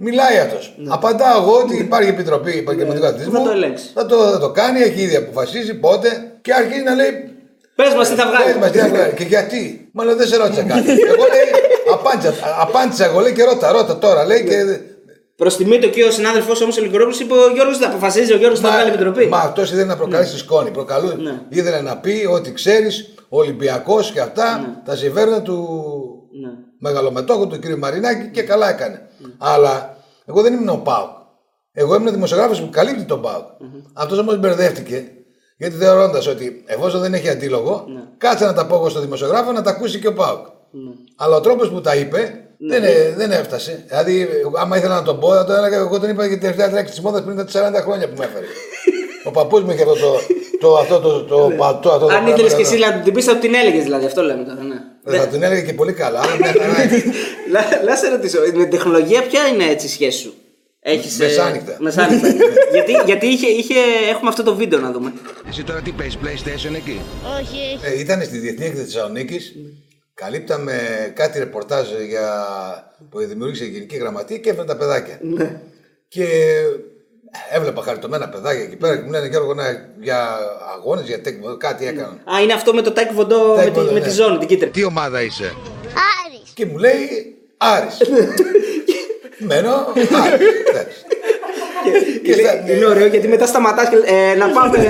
έχει 0.02 0.10
γίνει, 0.10 0.22
ναι. 0.22 0.24
μιλάει 0.24 0.38
αυτό. 0.38 0.58
Απαντάω 0.94 1.42
εγώ 1.42 1.54
ότι 1.58 1.78
υπάρχει 1.78 2.10
επιτροπή 2.10 2.52
επαγγελματικού 2.58 3.06
αθλητισμού. 3.06 3.38
Θα 3.38 3.44
το 3.44 3.52
ελέγξει. 3.52 3.90
Θα 3.94 4.06
το, 4.06 4.18
θα 4.32 4.40
το 4.40 4.50
κάνει, 4.52 4.80
έχει 4.82 5.02
ήδη 5.02 5.16
αποφασίσει 5.16 5.74
πότε 5.74 6.32
και 6.42 6.54
αρχίζει 6.54 6.84
να 6.84 6.94
λέει. 6.96 7.12
Πες 7.76 7.94
μας 7.94 8.10
τι 8.10 8.16
θα 8.16 8.24
«Πες 8.30 8.40
βγάλει. 8.40 8.60
μας 8.60 8.72
τι 8.72 8.78
θα 8.78 8.88
βγάλει. 8.88 9.14
Και 9.14 9.24
γιατί. 9.24 9.90
Μάλλον 9.92 10.18
δεν 10.18 10.28
σε 10.28 10.38
ρώτησα 10.38 10.64
κάτι. 10.64 10.90
εγώ 10.92 11.26
λέει, 11.34 11.50
απάντησα, 11.94 12.34
απάντησα 12.60 13.06
εγώ 13.06 13.20
λέει 13.20 13.34
και 13.34 13.44
ρώτα, 13.44 13.72
ρώτα 13.72 13.98
τώρα 13.98 14.26
λέει 14.26 14.44
και. 14.44 14.80
Προς 15.36 15.56
τιμή 15.58 15.80
του 15.80 15.90
και 15.90 16.04
ο 16.04 16.12
συνάδελφο 16.12 16.52
όμως 16.64 16.78
ο 16.78 16.82
Λικορόπουλο 16.82 17.18
είπε 17.22 17.34
ο 17.34 17.52
Γιώργος 17.54 17.78
θα 17.78 17.88
αποφασίζει, 17.88 18.34
ο 18.34 18.38
Γιώργος 18.38 18.60
θα 18.60 18.70
βγάλει 18.70 18.90
επιτροπή. 18.90 19.26
Μα 19.26 19.38
αυτό 19.38 19.62
ήθελε 19.62 19.84
να 19.84 19.96
προκαλέσει 19.98 20.38
σκόνη. 20.38 20.72
Προκαλού... 20.72 21.08
Ναι. 21.18 21.42
Ήθελε 21.50 21.82
να 21.82 21.98
πει 21.98 22.28
ότι 22.32 22.54
ξέρεις, 22.54 23.14
ο 23.30 23.38
Ολυμπιακός 23.40 24.12
και 24.12 24.20
αυτά 24.20 24.82
τα 24.86 24.96
συμφέροντα 24.96 25.42
του 25.42 25.58
Ναι. 26.42 26.50
μεγαλομετόχου 26.80 27.48
του 27.48 27.60
κ. 27.60 27.78
Μαρινάκη 27.78 28.30
και 28.30 28.42
καλά 28.42 28.70
έκανε. 28.70 29.09
Αλλά 29.38 29.98
εγώ 30.26 30.42
δεν 30.42 30.54
ήμουν 30.54 30.70
ο 30.70 30.82
Πάουκ. 30.84 31.10
Εγώ 31.72 31.96
ήμουν 31.96 32.14
δημοσιογράφος 32.14 32.62
που 32.62 32.70
καλύπτει 32.70 33.04
τον 33.04 33.22
Πάουκ. 33.22 33.46
Αυτός 33.94 34.18
όμως 34.20 34.40
μπερδεύτηκε 34.40 35.12
γιατί 35.58 35.76
θεωρώντας 35.76 36.28
ότι 36.28 36.64
εφόσον 36.66 37.02
δεν 37.02 37.14
έχει 37.14 37.30
αντίλογο, 37.30 37.86
κάτσε 38.18 38.46
να 38.46 38.54
τα 38.54 38.66
πω 38.66 38.76
εγώ 38.76 38.90
στο 38.90 39.00
δημοσιογράφο 39.00 39.52
να 39.52 39.62
τα 39.62 39.70
ακούσει 39.70 40.00
και 40.00 40.08
ο 40.08 40.14
Πάουκ. 40.14 40.46
Αλλά 41.16 41.36
ο 41.36 41.42
τρόπος 41.42 41.70
που 41.70 41.82
τα 41.82 41.96
είπε 41.96 42.50
δεν, 42.58 42.84
ε, 42.84 43.14
δεν 43.16 43.32
έφτασε. 43.32 43.84
Δηλαδή, 43.88 44.28
άμα 44.58 44.78
ήθελα 44.78 44.96
να 44.96 45.04
τον 45.04 45.20
πω, 45.20 45.34
θα 45.34 45.46
το 45.46 45.54
έλεγα. 45.54 45.78
Εγώ 45.78 46.00
τον 46.00 46.10
είπα 46.10 46.26
για 46.26 46.36
τη 46.36 46.42
τελευταία 46.42 46.72
λέξη 46.72 46.92
της 46.92 47.02
μόδας 47.02 47.24
πριν 47.24 47.36
τα 47.36 47.46
40 47.46 47.82
χρόνια 47.82 48.10
που 48.10 48.16
με 48.18 48.26
έφερε. 48.26 48.46
ο 49.28 49.32
παππούς 49.32 49.64
μου 49.64 49.72
είχε 49.72 49.82
αυτό 49.82 49.96
το, 49.96 50.20
το, 50.60 50.76
αυτό 50.78 51.00
το, 51.00 51.24
το, 51.24 51.52
πατώ, 51.58 51.90
αυτό 51.90 52.00
το 52.00 52.06
Αν 52.06 52.12
πράγμα 52.12 52.30
ήθελες 52.30 52.54
και 52.54 52.62
εδώ. 52.62 52.70
εσύ 52.74 52.80
να 52.80 53.02
την 53.02 53.14
πεις, 53.14 53.26
θα 53.26 53.36
την 53.38 53.54
έλεγες 53.54 53.84
δηλαδή. 53.84 54.06
Αυτό 54.06 54.22
λέμε 54.22 54.44
τώρα. 54.44 54.64
Ναι. 54.64 54.76
Ε, 55.12 55.18
Θα 55.18 55.28
την 55.28 55.44
έλεγε 55.44 55.62
και 55.62 55.74
πολύ 55.74 55.94
καλά. 55.94 56.20
αλλά 56.22 56.36
μια 56.38 56.54
χαρά 56.62 56.84
είναι. 56.84 57.04
Να- 57.52 57.84
Να 57.92 57.96
σε 57.96 58.10
ρωτήσω, 58.10 58.40
με 58.40 58.52
την 58.52 58.70
τεχνολογία 58.70 59.22
ποια 59.24 59.48
είναι 59.48 59.64
έτσι 59.66 59.86
η 59.86 59.90
σχέση 59.90 60.20
σου; 60.20 60.34
Έχεις, 60.82 61.20
ε, 61.20 61.24
Μεσάνυχτα. 61.24 61.76
μεσάνυχτα. 61.80 62.28
γιατί 62.74 62.92
γιατί 63.06 63.28
είχε, 63.28 63.48
είχε, 63.48 63.74
έχουμε 64.10 64.30
αυτό 64.30 64.44
το 64.44 64.56
βίντεο 64.56 64.80
να 64.80 64.92
δούμε. 64.92 65.14
Εσύ 65.50 65.64
τώρα 65.64 65.82
τι 65.82 65.92
παίζεις, 65.92 66.18
PlayStation 66.24 66.74
εκεί; 66.76 67.00
Όχι, 67.40 67.80
Ε, 67.96 68.00
ήταν 68.00 68.24
στη 68.24 68.38
Διεθνή 68.38 68.66
Έκθεση 68.66 68.86
Θεσσαλονίκης. 68.86 69.56
Καλύπταμε 70.14 70.74
κάτι 71.16 71.40
ρεπορτάζ 71.40 71.88
για... 72.08 72.34
που 73.10 73.20
δημιούργησε 73.20 73.66
η 73.66 73.68
Γενική 73.70 73.96
Γραμματεία 73.98 74.38
και 74.38 74.50
έφερε 74.50 74.66
τα 74.68 74.78
παιδάκια. 74.78 75.20
Και 76.08 76.26
Έβλεπα 77.52 77.82
χαριτωμένα 77.82 78.30
παιδάκια 78.30 78.64
εκεί 78.64 78.76
πέρα 78.76 78.96
και 78.98 79.02
μου 79.04 79.12
λένε 79.12 79.28
Γιώργο 79.28 79.54
να, 79.54 79.64
για 80.00 80.38
αγώνες, 80.78 81.06
για 81.08 81.22
τέκνο, 81.22 81.58
κάτι 81.58 81.88
έκαναν. 81.88 82.20
Α, 82.36 82.42
είναι 82.42 82.54
αυτό 82.54 82.74
με 82.74 82.82
το 82.82 82.92
τάικ 82.92 83.12
βοντό 83.14 83.56
με, 83.56 83.64
τη, 83.64 83.72
Taekwondo, 83.76 83.86
με 83.86 83.92
ναι. 84.00 84.06
τη 84.06 84.10
ζώνη, 84.10 84.38
την 84.38 84.48
κίτρινη. 84.48 84.72
Τι 84.72 84.84
ομάδα 84.84 85.22
είσαι, 85.22 85.54
Άρης. 86.26 86.52
Και 86.54 86.66
μου 86.66 86.78
λέει 86.78 87.36
Άρης. 87.58 87.98
Μένω 89.50 89.72
Άρης. 89.96 90.48
Εντάξει. 90.70 90.98
Και 92.24 92.34
στα- 92.34 92.72
Είναι 92.74 92.86
ωραίο 92.86 93.06
γιατί 93.06 93.28
μετά 93.28 93.46
σταματάς 93.46 93.90
και 93.90 93.96
ε, 94.06 94.36
να 94.36 94.50
πάμε. 94.60 94.88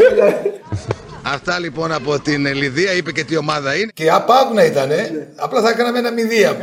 Αυτά 1.23 1.59
λοιπόν 1.59 1.91
από 1.91 2.19
την 2.19 2.45
Λιδία 2.55 2.93
είπε 2.93 3.11
και 3.11 3.23
τι 3.23 3.37
ομάδα 3.37 3.75
είναι. 3.75 3.91
Και 3.93 4.11
απάκου 4.11 4.53
να 4.53 4.63
ήταν, 4.65 4.89
απλά 5.35 5.61
θα 5.61 5.69
έκαναμε 5.69 5.99
ένα 5.99 6.11
μηδίαμα. 6.11 6.59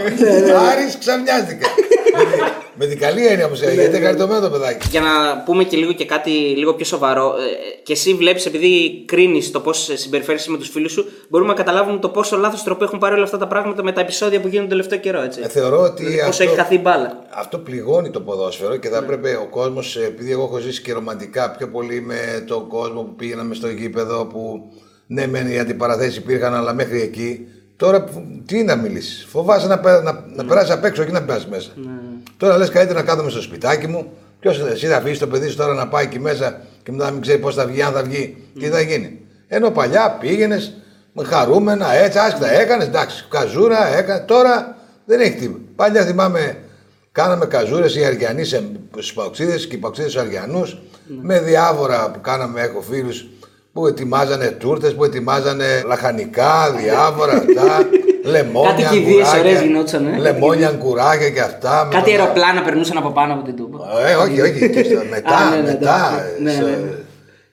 Άρης 0.70 0.98
ξαφνιάστηκα. 0.98 1.66
Με 2.78 2.84
τη- 2.84 2.86
Με 2.86 2.86
την 2.86 2.98
καλή 2.98 3.26
έννοια 3.26 3.46
όμως, 3.46 3.60
γιατί 3.62 3.84
είναι 3.84 3.98
χαριτωμένο 4.00 4.40
το 4.40 4.50
παιδάκι. 4.50 4.88
Για 4.90 5.00
να 5.00 5.42
πούμε 5.44 5.64
και 5.64 5.76
λίγο 5.76 5.92
και 5.92 6.04
κάτι 6.04 6.30
λίγο 6.30 6.74
πιο 6.74 6.84
σοβαρό. 6.84 7.34
ε, 7.38 7.80
Και 7.82 7.92
εσύ 7.92 8.14
βλέπεις, 8.14 8.46
επειδή 8.46 9.02
κρίνεις 9.06 9.50
το 9.50 9.60
πώς 9.60 9.90
συμπεριφέρεσαι 9.94 10.50
με 10.50 10.58
τους 10.58 10.68
φίλους 10.68 10.92
σου, 10.92 11.06
μπορούμε 11.28 11.50
να 11.50 11.56
καταλάβουμε 11.56 11.98
το 11.98 12.08
πόσο 12.08 12.36
λάθος 12.36 12.62
τρόπο 12.62 12.84
έχουν 12.84 12.98
πάρει 12.98 13.14
όλα 13.14 13.24
αυτά 13.24 13.38
τα 13.38 13.46
πράγματα 13.46 13.82
με 13.82 13.92
τα 13.92 14.00
επεισόδια 14.00 14.40
που 14.40 14.48
γίνονται 14.48 14.68
τον 14.68 14.78
τελευταίο 14.78 14.98
καιρό. 14.98 15.20
Έτσι. 15.22 15.40
Ε, 15.44 15.48
θεωρώ 15.48 15.80
ότι 15.80 16.02
Δηλαδή, 16.02 16.16
πόσο 16.16 16.28
αυτό- 16.28 16.42
έχει 16.44 16.54
χαθεί 16.54 16.74
η 16.74 16.80
μπάλα. 16.82 17.18
Αυτό 17.30 17.58
πληγώνει 17.58 18.10
το 18.10 18.20
ποδόσφαιρο 18.20 18.76
και 18.76 18.88
θα 18.88 18.96
έπρεπε 18.96 19.38
ο 19.42 19.46
κόσμος, 19.50 19.96
επειδή 19.96 20.30
εγώ 20.32 20.42
έχω 20.42 20.58
ζήσει 20.58 20.82
και 20.82 20.92
ρομαντικά 20.92 21.50
πιο 21.50 21.68
πολύ 21.68 22.00
με 22.00 22.44
τον 22.46 22.68
κόσμο 22.68 23.02
που 23.02 23.14
πήγαιναμε 23.14 23.54
στο 23.54 23.68
γήπεδο, 23.68 24.24
που 24.24 24.72
ναι, 25.06 25.26
μεν 25.26 25.46
οι 25.50 25.58
αντιπαραθέσεις 25.58 26.16
υπήρχαν, 26.16 26.54
αλλά 26.54 26.74
μέχρι 26.74 27.00
εκεί. 27.00 27.46
Τώρα 27.76 28.04
που- 28.04 28.42
τι 28.46 28.62
να 28.62 28.76
μιλήσεις. 28.76 29.26
Φοβάσαι 29.28 29.66
να, 29.66 29.78
πε- 29.78 30.02
να, 30.02 30.24
να 30.34 30.44
περάσεις 30.44 30.70
απ' 30.70 30.84
έξω 30.84 31.04
και 31.04 31.12
να 31.12 31.22
περάσει 31.22 31.46
μέσα. 31.50 31.70
Τώρα 32.36 32.56
λες 32.56 32.70
καλύτερα 32.70 33.00
να 33.00 33.06
κάθομαι 33.06 33.30
στο 33.30 33.40
σπιτάκι 33.42 33.86
μου. 33.86 34.12
Ποιος 34.40 34.58
εσύ 34.60 34.86
θα 34.86 34.96
αφήσεις 34.96 35.18
το 35.18 35.26
παιδί 35.26 35.48
σου 35.48 35.56
τώρα 35.56 35.74
να 35.74 35.88
πάει 35.88 36.04
εκεί 36.04 36.18
μέσα 36.18 36.60
και 36.82 36.92
μετά 36.92 37.04
να 37.04 37.10
μην 37.10 37.20
ξέρει 37.20 37.38
πώς 37.38 37.54
θα 37.54 37.66
βγει, 37.66 37.82
αν 37.82 37.92
θα 37.92 38.02
βγει 38.02 38.36
και 38.58 38.64
τι 38.66 38.70
θα 38.72 38.80
γίνει. 38.80 39.20
Ενώ 39.48 39.70
παλιά 39.70 40.16
πήγαινες 40.20 40.74
με 41.12 41.24
χαρούμενα, 41.24 41.92
έτσι, 41.94 42.18
άσχετα 42.18 42.50
έκανες, 42.60 42.86
εντάξει, 42.86 43.26
καζούρα 43.30 43.86
έκανες. 43.96 44.24
Τώρα 44.26 44.76
δεν 45.04 45.20
έχει 45.20 45.34
τίποτα. 45.34 45.60
Παλιά 45.76 46.04
θυμάμαι 46.04 46.56
Κάναμε 47.12 47.46
καζούρες 47.46 47.96
οι 47.96 48.04
Αριανοί 48.04 48.44
στους 48.44 49.12
Παοξίδες 49.14 49.66
και 49.66 49.74
οι 49.74 49.78
Παοξίδες 49.78 50.10
στους 50.10 50.22
Αριανούς. 50.22 50.78
Με 51.22 51.40
διάφορα 51.40 52.10
που 52.10 52.20
κάναμε, 52.20 52.60
έχω 52.60 52.80
φίλους 52.80 53.26
που 53.76 53.86
ετοιμάζανε 53.86 54.46
τούρτες, 54.46 54.94
που 54.94 55.04
ετοιμάζανε 55.04 55.82
λαχανικά, 55.86 56.74
διάφορα 56.82 57.32
αυτά. 57.32 57.88
λεμόνια, 58.32 58.70
Κάτι 58.70 58.82
κηδείες 58.96 59.26
αγκουράκια, 59.28 59.40
ωραίες 59.40 59.60
γινόντουσαν, 59.62 60.06
ε. 60.06 60.18
Λεμόνια, 60.18 60.68
αγκουράκια 60.68 61.30
και 61.30 61.40
αυτά. 61.40 61.84
με 61.88 61.94
Κάτι 61.94 62.10
το- 62.14 62.20
αεροπλάνα 62.20 62.62
περνούσαν 62.62 62.96
από 62.96 63.10
πάνω 63.10 63.32
από 63.32 63.42
την 63.44 63.56
τούμπα. 63.56 63.78
Ε, 64.08 64.14
όχι, 64.14 64.40
όχι. 64.40 64.70
και 64.70 64.82
στο- 64.84 65.02
μετά, 65.14 65.36
Α, 65.36 65.50
ναι, 65.50 65.56
ναι, 65.56 65.62
μετά. 65.62 66.10
εντάξει. 66.12 66.42
Ναι, 66.42 66.50
σε- 66.50 66.60
ναι, 66.60 66.68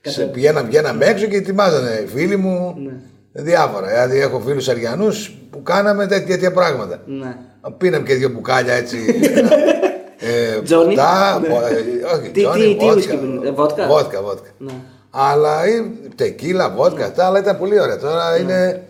ναι. 0.04 0.12
σε 0.12 0.24
πηγαίναμε, 0.24 0.68
βγαίναμε 0.68 1.06
έξω 1.06 1.26
και 1.26 1.36
ετοιμάζανε 1.36 2.02
οι 2.04 2.08
φίλοι 2.16 2.36
μου 2.38 2.76
Ναι. 2.84 3.42
διάφορα. 3.44 3.88
Δηλαδή 3.88 4.20
έχω 4.20 4.42
φίλους 4.46 4.68
Αριανούς 4.68 5.32
που 5.52 5.64
κάναμε 5.64 6.06
τέτοια, 6.08 6.28
τέτοια 6.28 6.52
πράγματα. 6.52 7.02
Ναι. 7.06 7.36
Πίναμε 7.78 8.06
και 8.06 8.14
δύο 8.14 8.30
μπουκάλια 8.30 8.74
έτσι. 8.74 8.98
ε, 10.58 10.62
Τζόνι; 10.62 10.96
ποτά, 10.96 11.40
Ναι. 11.42 11.48
πο- 11.48 11.56
ε, 11.62 12.16
όχι, 12.18 12.30
Τι- 12.30 12.42
τζόνι, 12.42 12.60
τι- 12.60 12.68
τι 12.68 12.74
βότκα. 12.86 12.96
ουίσκι 12.96 13.18
πίνετε, 13.18 13.48
ε, 13.48 13.52
βότκα; 13.52 13.88
Βότκα, 13.88 14.22
βότκα. 14.22 14.50
Ναι. 14.58 14.72
Αλλά 15.16 15.68
ή 15.68 15.92
τεκίλα, 16.16 16.70
βότκα, 16.70 17.06
αυτά, 17.06 17.26
αλλά 17.26 17.40
ήταν 17.40 17.58
πολύ 17.58 17.80
ωραία. 17.80 17.98
Τώρα 17.98 18.38
είναι. 18.40 18.84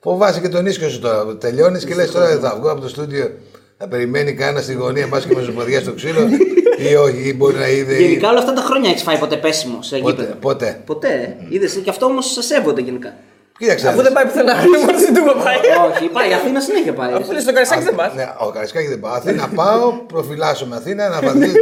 Φοβάσαι 0.00 0.40
και 0.40 0.48
τον 0.48 0.66
ίσκιο 0.66 0.88
σου 0.88 0.98
τώρα. 1.00 1.36
Τελειώνεις 1.36 1.84
και 1.84 1.94
λες 1.94 2.10
τώρα 2.10 2.38
θα 2.42 2.56
βγω 2.60 2.70
από 2.70 2.80
το 2.80 2.88
στούντιο. 2.88 3.30
Θα 3.78 3.88
περιμένει 3.88 4.32
κανένα 4.34 4.60
στη 4.60 4.72
γωνία, 4.72 5.08
πας 5.08 5.24
και 5.26 5.34
με 5.34 5.42
ζωποδιά 5.42 5.80
στο 5.80 5.92
ξύλο. 5.92 6.20
ή 6.90 6.94
όχι, 6.94 7.28
ή 7.28 7.34
μπορεί 7.36 7.54
να 7.56 7.68
είδε. 7.68 7.94
ή- 7.94 8.02
Γενικά 8.02 8.28
όλα 8.28 8.38
αυτά 8.38 8.52
τα 8.52 8.60
χρόνια 8.62 8.90
έχεις 8.90 9.02
φάει 9.02 9.16
ποτέ 9.18 9.36
πέσιμο 9.36 9.78
σε 9.82 9.96
Ποτέ. 9.98 10.10
γήπεδο; 10.22 10.38
ποτέ. 10.40 10.80
Ποτέ. 10.86 11.36
Είδες 11.48 11.72
και 11.84 11.90
αυτό 11.90 12.06
όμως 12.06 12.26
σε 12.32 12.42
σέβονται 12.42 12.80
γενικά. 12.80 13.12
Κοίταξε. 13.58 13.88
Αφού 13.88 14.02
δεν 14.02 14.12
πάει 14.12 14.24
πουθενά, 14.24 14.54
μόνο 14.86 14.98
στην 14.98 15.14
Τούμπα 15.14 15.32
πάει. 15.32 15.56
Όχι, 15.90 16.08
πάει. 16.16 16.30
Η 16.30 16.32
Αθήνα 16.32 16.60
συνέχεια 16.60 16.92
πάει. 16.92 17.12
Αφού 17.12 17.30
είναι 17.32 17.40
στο 17.40 17.50
Καραϊσκάκι 17.50 17.82
δεν 17.84 17.94
πας. 17.94 18.14
Ναι, 18.14 18.26
ο 18.38 18.50
Καρισκάκη 18.50 18.88
δεν 18.88 19.00
πάω. 19.00 19.12
Αθήνα 19.12 19.48
πάω, 19.54 19.92
προφυλάσσω 19.92 20.66
με 20.66 20.76
Αθήνα 20.76 21.08
να 21.08 21.20
βαθμίζει. 21.20 21.52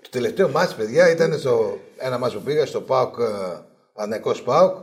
Το, 0.00 0.02
το 0.02 0.08
τελευταίο 0.10 0.48
μάτς, 0.48 0.74
παιδιά, 0.74 1.10
ήταν 1.10 1.38
στο 1.38 1.78
ένα 1.96 2.18
μάτς 2.18 2.34
που 2.34 2.40
πήγα 2.40 2.66
στο 2.66 2.80
ΠΑΟΚ, 2.80 3.14
Πανεκός 3.94 4.42
ΠΑΟΚ. 4.42 4.74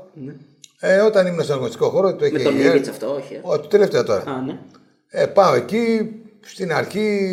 Ε, 0.79 0.99
όταν 0.99 1.27
ήμουν 1.27 1.43
στον 1.43 1.55
αγωνιστικό 1.55 1.89
χώρο, 1.89 2.15
το 2.15 2.25
είχε 2.25 2.37
Ναι. 2.37 2.43
Με 2.43 2.49
τον 2.49 2.57
η 2.57 2.61
ΕΡΤ. 2.61 2.71
Μίριτς 2.71 2.89
αυτό, 2.89 3.15
όχι. 3.15 3.33
ε; 3.33 3.39
Ω, 3.41 3.59
το 3.59 3.67
τελευταίο 3.67 4.03
τώρα. 4.03 4.21
Α, 4.21 4.41
ναι. 4.45 4.59
Ε, 5.09 5.25
πάω 5.25 5.53
εκεί, 5.53 6.11
στην 6.41 6.73
αρχή 6.73 7.27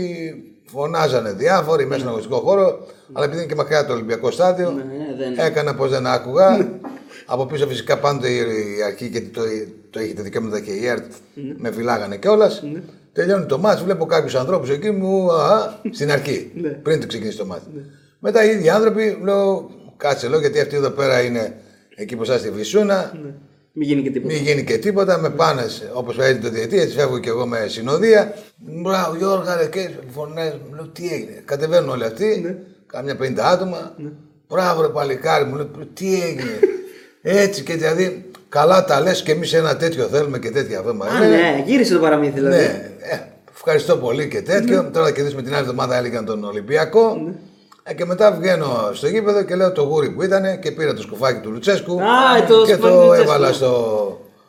φωνάζανε 0.66 1.32
διάφοροι 1.32 1.84
μέσα 1.84 1.98
στον 1.98 2.08
αγωνιστικό 2.08 2.40
χώρο, 2.40 2.86
αλλά 3.12 3.24
επειδή 3.24 3.38
είναι 3.38 3.48
και 3.48 3.54
μακριά 3.54 3.86
το 3.86 3.92
Ολυμπιακό 3.92 4.30
στάδιο, 4.30 4.70
Ναι, 4.70 4.82
δεν- 5.18 5.38
έκανα 5.46 5.74
πως 5.74 5.90
δεν 5.90 6.06
άκουγα. 6.06 6.78
Από 7.26 7.46
πίσω 7.46 7.66
φυσικά 7.66 7.98
πάντοτε 7.98 8.28
η, 8.28 8.36
η 8.78 8.82
αρχή 8.82 9.08
και 9.10 9.20
το, 9.20 9.40
το 9.90 10.00
είχε 10.00 10.14
τα 10.14 10.22
δικαιώματα 10.22 10.60
και 10.60 10.70
η 10.70 10.86
ΕΡΤ 10.86 11.12
Ναι. 11.34 11.54
με 11.56 11.70
φυλάγανε 11.72 12.16
κιόλας. 12.16 12.62
Τελειώνει 13.12 13.46
το 13.46 13.58
μάτς, 13.58 13.82
βλέπω 13.82 14.06
κάποιους 14.06 14.34
ανθρώπους 14.34 14.70
εκεί 14.70 14.90
μου, 14.90 15.32
α, 15.32 15.78
στην 15.90 16.10
αρχή, 16.12 16.50
Ναι. 16.62 16.68
πριν 16.68 17.00
το 17.00 17.06
ξεκινήσει 17.06 17.36
το 17.36 17.46
μάτς. 17.46 17.62
Μετά 18.18 18.44
οι 18.44 18.50
ίδιοι 18.50 18.68
άνθρωποι, 18.68 19.18
λέω, 19.22 19.70
κάτσε 19.96 20.28
λέω, 20.28 20.40
γιατί 20.40 20.60
αυτοί 20.60 20.76
εδώ 20.76 20.90
πέρα 20.90 21.20
είναι 21.22 21.56
εκεί 21.94 22.16
που 22.16 22.24
στη 22.24 22.50
Βυσούνα, 22.50 23.12
Μην 23.72 23.88
γίνει 23.88 24.02
και 24.02 24.10
τίποτα. 24.10 24.34
μην 24.34 24.42
γίνει 24.42 24.64
και 24.64 24.78
τίποτα, 24.78 25.18
με 25.18 25.30
πάνε 25.30 25.62
όπως 25.94 26.14
φέρει 26.14 26.38
το 26.38 26.48
διετή, 26.50 26.80
έτσι 26.80 26.96
φεύγω 26.96 27.18
και 27.18 27.28
εγώ 27.28 27.46
με 27.46 27.66
συνοδεία. 27.68 28.34
Μπράβο, 28.56 29.16
Γιώργα, 29.16 29.56
ρε, 29.56 29.66
και 29.66 29.90
φωνές. 30.10 30.56
Λέω 30.74 30.86
τι 30.88 31.08
έγινε. 31.12 31.42
Κατεβαίνουν 31.44 31.88
όλοι 31.88 32.04
αυτοί, 32.04 32.56
κάμια 32.86 33.16
50 33.20 33.38
άτομα. 33.38 33.96
Μπράβο, 34.48 34.82
ρε, 34.82 34.88
παλικάρι 34.88 35.44
μου, 35.44 35.54
λέω 35.56 35.68
τι 35.94 36.14
έγινε. 36.22 36.58
έτσι 37.42 37.62
και 37.62 37.74
δηλαδή, 37.74 38.30
καλά 38.58 38.84
τα 38.84 39.00
λες 39.00 39.22
και 39.22 39.32
εμείς 39.32 39.52
ένα 39.52 39.76
τέτοιο 39.76 40.04
θέλουμε 40.06 40.38
και 40.38 40.50
τέτοια 40.50 40.78
αυτό 40.78 40.94
μας 40.94 41.08
Α, 41.10 41.18
λένε. 41.18 41.36
ναι, 41.36 41.62
γύρισε 41.66 41.94
το 41.94 42.00
παραμύθι 42.00 42.32
δηλαδή. 42.32 42.56
Ναι, 42.56 42.62
ε, 43.12 43.18
ευχαριστώ 43.54 43.96
πολύ 43.96 44.28
και 44.28 44.42
τέτοιο. 44.42 44.90
Τώρα 44.92 45.06
θα 45.06 45.12
κερδίσουμε 45.12 45.42
την 45.42 45.52
άλλη 45.52 45.60
εβδομάδα, 45.62 45.96
έλεγαν 45.96 46.24
τον 46.24 46.44
Ολυμπιακό. 46.44 47.16
Ε, 47.82 47.94
και 47.94 48.04
μετά 48.04 48.32
βγαίνω 48.32 48.90
στο 48.92 49.06
γήπεδο 49.08 49.42
και 49.42 49.54
λέω 49.54 49.72
το 49.72 49.82
γούρι 49.82 50.10
που 50.10 50.22
ήταν 50.22 50.58
και 50.60 50.70
πήρα 50.70 50.94
το 50.94 51.02
σκουφάκι 51.02 51.40
του 51.40 51.50
Λουτσέσκου 51.50 51.92
Α, 52.00 52.46
το 52.48 52.64
και 52.64 52.72
σκουφάκι 52.72 52.80
του 52.80 52.80
το 52.88 53.04
Λουτσέσκου. 53.04 53.22
έβαλα 53.30 53.52
στο, 53.52 53.70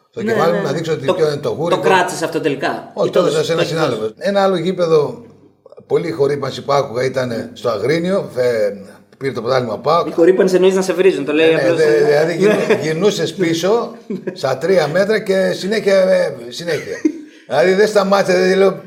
στο 0.09 0.21
Ναι, 0.23 0.31
κεφάλι 0.33 0.51
ναι, 0.51 0.57
μου 0.57 0.63
να 0.63 0.69
ναι. 0.71 0.75
δείξω 0.77 0.91
ότι 0.93 1.05
Το- 1.05 1.13
ποιο 1.13 1.27
είναι 1.27 1.35
το 1.41 1.49
γούρι. 1.49 1.75
Το 1.75 1.81
κράτησες 1.81 2.21
αυτό 2.21 2.39
τελικά; 2.41 2.91
Όχι, 2.93 3.07
Ή 3.07 3.11
το 3.11 3.19
έδωσα 3.19 3.43
σε 3.43 3.51
ένα 3.51 3.55
το 3.61 3.61
έχεις 3.61 3.73
συνάδελφο. 3.75 4.01
δώσει. 4.01 4.13
Ένα 4.17 4.43
άλλο 4.43 4.55
γήπεδο, 4.57 5.25
πολύ 5.87 6.11
χορύπανση 6.11 6.63
που 6.63 6.73
άκουγα 6.73 7.03
ήταν 7.03 7.49
στο 7.53 7.69
Αγρίνιο. 7.69 8.29
Φε, 8.33 8.41
πήρε 9.23 9.33
το 9.33 9.41
πρωτάθλημα 9.41 9.79
Πάοκ. 9.79 10.07
Οι 10.07 10.11
χορύπανε 10.11 10.51
εννοείς 10.53 10.75
να 10.75 10.81
σε 10.81 10.93
βρίζουν. 10.93 11.25
Το 11.25 11.33
λέει 11.33 11.53
Ναι, 11.53 11.61
απλώς- 11.61 11.77
δε- 11.77 12.03
δηλαδή 12.05 12.37
Ναι. 12.43 12.79
γυρνούσες 12.81 13.33
πίσω 13.33 13.95
στα 14.33 14.57
τρία 14.57 14.87
μέτρα 14.87 15.19
και 15.19 15.51
συνέχεια. 15.51 15.95
ε, 16.11 16.35
συνέχεια. 16.49 16.97
δηλαδή 17.47 17.73
δεν 17.73 17.87
σταμάτησε, 17.87 18.37
δηλαδή 18.37 18.55
λέω 18.55 18.81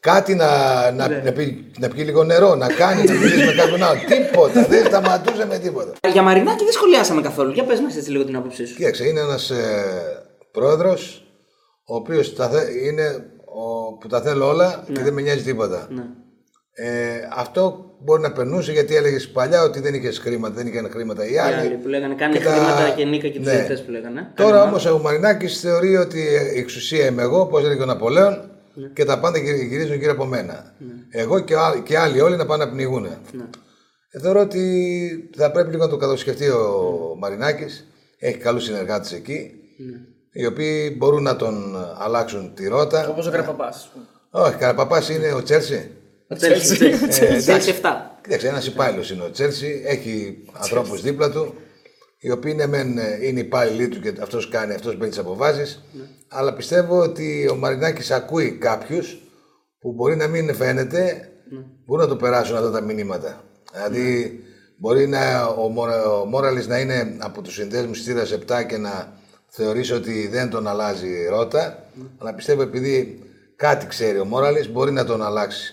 κάτι 0.00 0.34
να, 0.34 0.46
να, 0.90 1.08
Ναι. 1.08 1.22
να, 1.24 1.32
πει, 1.32 1.70
να 1.78 1.88
πιει 1.88 2.02
λίγο 2.06 2.24
νερό, 2.24 2.54
να 2.54 2.66
κάνει, 2.72 3.04
να 3.04 3.12
μιλήσει 3.12 3.44
με 3.46 3.52
κάποιον 3.52 3.82
άλλο. 3.82 4.00
Τίποτα, 4.08 4.62
δεν 4.68 4.84
σταματούσε 4.86 5.46
με 5.46 5.58
τίποτα. 5.58 5.92
Για 6.12 6.22
Μαρινάκη 6.22 6.64
δεν 6.64 6.72
σχολιάσαμε 6.72 7.20
καθόλου. 7.20 7.50
Για 7.52 7.64
πες 7.64 7.80
μας 7.80 7.96
έτσι 7.96 8.10
λίγο 8.10 8.24
την 8.24 8.36
άποψή 8.36 8.66
σου. 8.66 8.74
Κοίταξε, 8.74 9.06
είναι 9.08 9.20
ένας 9.20 9.50
ε, 9.50 9.84
πρόεδρος 10.52 11.22
ο 11.84 11.94
οποίος 11.94 12.32
είναι 12.84 13.24
ο, 13.44 13.92
που 13.98 14.08
τα 14.08 14.20
θέλω 14.20 14.48
όλα 14.48 14.84
και 14.92 15.02
δεν 15.02 15.12
με 15.12 15.20
νοιάζει 15.20 15.42
τίποτα. 15.42 15.86
Ναι. 15.90 16.02
Ε, 16.72 17.28
αυτό 17.36 17.87
μπορεί 18.04 18.22
να 18.22 18.32
περνούσε 18.32 18.72
γιατί 18.72 18.96
έλεγες 18.96 19.28
παλιά 19.28 19.62
ότι 19.62 19.80
δεν 19.80 19.94
είχες 19.94 20.18
χρήματα, 20.18 20.54
δεν 20.54 20.66
είχαν 20.66 20.88
χρήματα 20.90 21.26
οι 21.26 21.32
Οι 21.32 21.38
άλλοι. 21.38 21.54
άλλοι 21.54 21.74
που 21.74 21.88
λέγανε 21.88 22.14
κάνει 22.14 22.38
Και 22.38 22.44
τα- 22.44 22.50
χρήματα 22.50 22.94
και 22.96 23.04
νίκα 23.04 23.28
και 23.28 23.38
τους 23.38 23.46
Ναι. 23.46 23.52
διαιτητές 23.52 23.82
που 23.84 23.90
λέγανε. 23.90 24.32
Τώρα 24.36 24.50
Κάνε 24.56 24.62
όμως 24.70 24.86
ο 24.86 24.98
Μαρινάκης 24.98 25.60
θεωρεί 25.60 25.96
ότι 25.96 26.18
η 26.54 26.58
εξουσία 26.58 27.06
είμαι 27.06 27.22
εγώ, 27.22 27.40
όπω 27.40 27.58
έλεγε 27.58 27.82
ο 27.82 27.86
Ναπολέον, 27.86 28.50
Ναι. 28.74 28.88
και 28.88 29.04
τα 29.04 29.18
πάντα 29.20 29.38
γυρι- 29.38 29.62
γυρίζουν 29.68 29.96
γύρω 29.96 30.12
από 30.12 30.24
μένα. 30.24 30.74
Εγώ 31.10 31.40
και, 31.40 31.56
άλλοι- 31.56 31.80
και 31.82 31.98
άλλοι 31.98 32.20
όλοι 32.20 32.36
να 32.36 32.46
πάνε 32.46 32.64
να 32.64 32.70
πνιγούν. 32.70 33.02
Ναι. 33.02 33.44
Ε, 34.10 34.18
θεωρώ 34.20 34.40
ότι 34.40 35.30
θα 35.36 35.50
πρέπει 35.50 35.70
λίγο 35.70 35.84
να 35.84 35.90
το 35.90 35.96
κατασκεφτεί 35.96 36.48
ο 36.48 37.14
Μαρινάκης. 37.18 37.86
Έχει 38.18 38.36
καλούς 38.38 38.64
συνεργάτες 38.64 39.12
εκεί, 39.12 39.50
Ναι. 39.78 39.96
οι 40.42 40.46
οποίοι 40.46 40.94
μπορούν 40.98 41.22
να 41.22 41.36
τον 41.36 41.76
αλλάξουν 41.98 42.54
τη 42.54 42.68
ρότα. 42.68 43.08
Όπως 43.08 43.26
ο 43.26 43.30
Καραπαπάς. 43.30 43.90
Όχι, 44.30 44.54
Καραπαπάς 44.56 45.08
είναι 45.08 45.32
ο 45.32 45.42
Τσέλσι. 45.42 45.90
Ο 46.28 46.34
Τσέλσι. 46.34 46.84
εντάξει. 46.84 47.36
Τσέλσι 47.36 47.70
7. 47.82 48.20
Κοίταξε, 48.22 48.48
ένας 48.48 48.66
υπάλληλος 48.66 49.10
είναι 49.10 49.22
ο 49.22 49.30
Τσέλσι, 49.30 49.82
έχει 49.86 50.42
ανθρώπους 50.52 51.02
δίπλα 51.02 51.30
του, 51.30 51.54
οι 52.18 52.30
οποίοι 52.30 52.52
ναι, 52.56 52.66
μεν, 52.66 52.98
ε, 52.98 53.18
είναι 53.26 53.40
υπάλληλοι 53.40 53.88
του 53.88 54.00
και 54.00 54.12
αυτός 54.20 54.48
κάνει, 54.48 54.74
αυτός 54.74 54.92
παίρνει 54.92 55.08
τις 55.08 55.18
αποφάσεις. 55.18 55.82
Αλλά 56.28 56.54
πιστεύω 56.54 56.98
ότι 56.98 57.48
ο 57.50 57.54
Μαρινάκης 57.56 58.10
ακούει 58.10 58.50
κάποιους 58.52 59.18
που 59.80 59.92
μπορεί 59.92 60.16
να 60.16 60.26
μην 60.26 60.54
φαίνεται, 60.54 61.28
μπορούν 61.86 62.04
να 62.04 62.10
το 62.10 62.16
περάσουν 62.16 62.56
αυτά 62.56 62.70
τα 62.70 62.80
μηνύματα. 62.80 63.44
Δηλαδή, 63.72 64.40
μπορεί 64.76 65.06
να, 65.06 65.44
ο, 65.46 65.68
Μορα- 65.68 66.10
ο 66.20 66.24
Μόραλης 66.24 66.66
να 66.66 66.78
είναι 66.78 67.16
από 67.18 67.42
τους 67.42 67.54
συνδέσμου 67.54 67.90
τη 67.92 67.98
θύρα 67.98 68.24
7 68.24 68.62
και 68.68 68.76
να 68.76 69.12
θεωρήσει 69.48 69.92
ότι 69.92 70.28
δεν 70.28 70.50
τον 70.50 70.66
αλλάζει 70.68 71.26
ρότα, 71.28 71.84
αλλά 72.18 72.34
πιστεύω 72.34 72.62
επειδή 72.62 73.18
κάτι 73.56 73.86
ξέρει 73.86 74.18
ο 74.18 74.24
Μόραλης 74.24 74.68
μπορεί 74.72 74.92
να 74.92 75.04
τον 75.04 75.22
αλλάξει. 75.22 75.72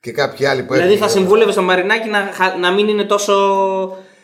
Και 0.00 0.12
κάποιοι 0.12 0.46
άλλοι 0.46 0.62
που 0.62 0.72
Δηλαδή 0.72 0.92
έχουν- 0.92 1.06
θα 1.06 1.12
συμβούλευε 1.12 1.52
στο 1.52 1.62
Μαρινάκι 1.62 2.08
να, 2.08 2.18
χα- 2.32 2.56
να 2.58 2.72
μην 2.72 2.88
είναι 2.88 3.04
τόσο 3.04 3.32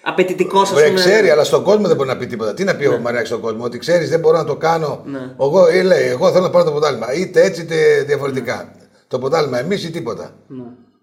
απαιτητικός, 0.03 0.63
ας 0.71 0.75
Βρε, 0.75 0.87
πούμε. 0.87 1.01
ξέρει, 1.01 1.31
αλλά 1.31 1.45
στον 1.45 1.63
κόσμο 1.63 1.87
δεν 1.87 1.97
μπορεί 1.97 2.09
να 2.09 2.17
πει 2.17 2.27
τίποτα. 2.27 2.55
Τι 2.55 2.65
να 2.65 2.75
πει 2.77 2.87
ο 2.87 2.99
Μαρινάκη 2.99 3.27
στον 3.27 3.41
κόσμο, 3.41 3.65
Ότι 3.65 3.79
ξέρεις, 3.79 4.09
δεν 4.11 4.21
μπορώ 4.21 4.37
να 4.37 4.45
το 4.45 4.57
κάνω. 4.57 5.03
Εγώ, 5.41 5.71
ή 5.71 5.83
λέει, 5.83 6.07
εγώ 6.09 6.31
θέλω 6.31 6.43
να 6.43 6.51
πάρω 6.51 6.65
το 6.65 6.71
ποτάλιμα. 6.71 7.13
Είτε 7.13 7.43
έτσι 7.43 7.61
είτε 7.61 8.03
διαφορετικά. 8.07 8.73
Το 9.09 9.19
ποτάλιμα 9.19 9.59
εμείς 9.59 9.85
ή 9.85 9.91
τίποτα. 9.91 10.35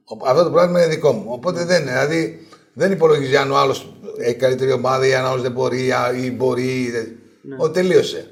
Ο- 0.06 0.28
Αυτό 0.30 0.44
το 0.44 0.50
πράγμα 0.50 0.80
είναι 0.84 0.94
δικό 0.94 1.12
μου. 1.12 1.26
Οπότε 1.28 1.64
δεν 1.66 1.82
είναι. 1.82 1.92
Δηλαδή 1.92 2.48
δεν 2.74 2.92
υπολογίζει 2.92 3.36
αν 3.38 3.52
ο 3.52 3.58
άλλος 3.58 3.94
έχει 4.20 4.36
καλύτερη 4.36 4.72
ομάδα 4.72 5.08
ή 5.08 5.14
αν 5.16 5.26
ο 5.26 5.28
άλλος 5.28 5.42
δεν 5.42 5.52
μπορεί 5.52 5.92
α, 5.92 6.14
ή 6.24 6.32
μπορεί. 6.32 6.62
ή 6.64 6.92
δεν- 6.92 7.16
Ο 7.58 7.70
τελείωσε. 7.70 8.28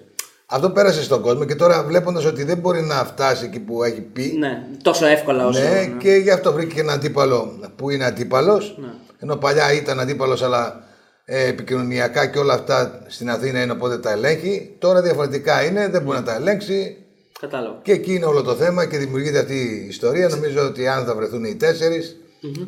Αυτό 0.56 0.70
πέρασε 0.70 1.04
στον 1.04 1.22
κόσμο 1.22 1.46
και 1.46 1.56
τώρα 1.56 1.84
βλέποντας 1.84 2.26
ότι 2.26 2.44
δεν 2.44 2.58
μπορεί 2.58 2.82
να 2.82 2.96
φτάσει 2.96 3.46
εκεί 3.46 3.60
που 3.60 3.84
έχει 3.84 4.02
πει. 4.02 4.36
Ναι, 4.40 4.64
τόσο 4.82 5.06
εύκολα 5.06 5.48
όσο. 5.48 5.60
Ναι, 5.62 5.86
και 5.98 6.12
γι' 6.12 6.30
αυτό 6.32 6.54
βρήκε 6.54 6.74
και 6.74 6.80
έναν 6.82 6.96
αντίπαλο 6.96 7.60
που 7.76 7.90
είναι 7.90 8.06
αντίπαλος; 8.06 8.76
Ναι. 8.80 8.88
Ενώ 9.20 9.36
παλιά 9.36 9.74
ήταν 9.74 10.00
αντίπαλος, 10.00 10.42
αλλά 10.44 10.84
ε, 11.26 11.48
επικοινωνιακά 11.48 12.26
και 12.28 12.40
όλα 12.40 12.54
αυτά 12.54 13.04
στην 13.08 13.30
Αθήνα 13.30 13.62
είναι 13.62 13.72
οπότε 13.72 13.98
τα 13.98 14.12
ελέγχει. 14.12 14.76
Τώρα 14.80 15.02
διαφορετικά 15.02 15.64
είναι, 15.64 15.88
δεν 15.88 16.02
μπορεί 16.02 16.18
να 16.18 16.24
τα 16.24 16.36
ελέγξει. 16.36 16.98
Κατάλαβα. 17.40 17.80
Και 17.82 17.92
εκεί 17.92 18.14
είναι 18.14 18.26
όλο 18.26 18.42
το 18.42 18.54
θέμα 18.56 18.86
και 18.86 18.98
δημιουργείται 18.98 19.40
αυτή 19.40 19.56
η 19.56 19.88
ιστορία. 19.90 20.28
Νομίζω 20.30 20.66
ότι 20.66 20.88
αν 20.88 21.06
θα 21.06 21.16
βρεθούν 21.16 21.44
οι 21.44 21.56
τέσσερις, 21.56 22.18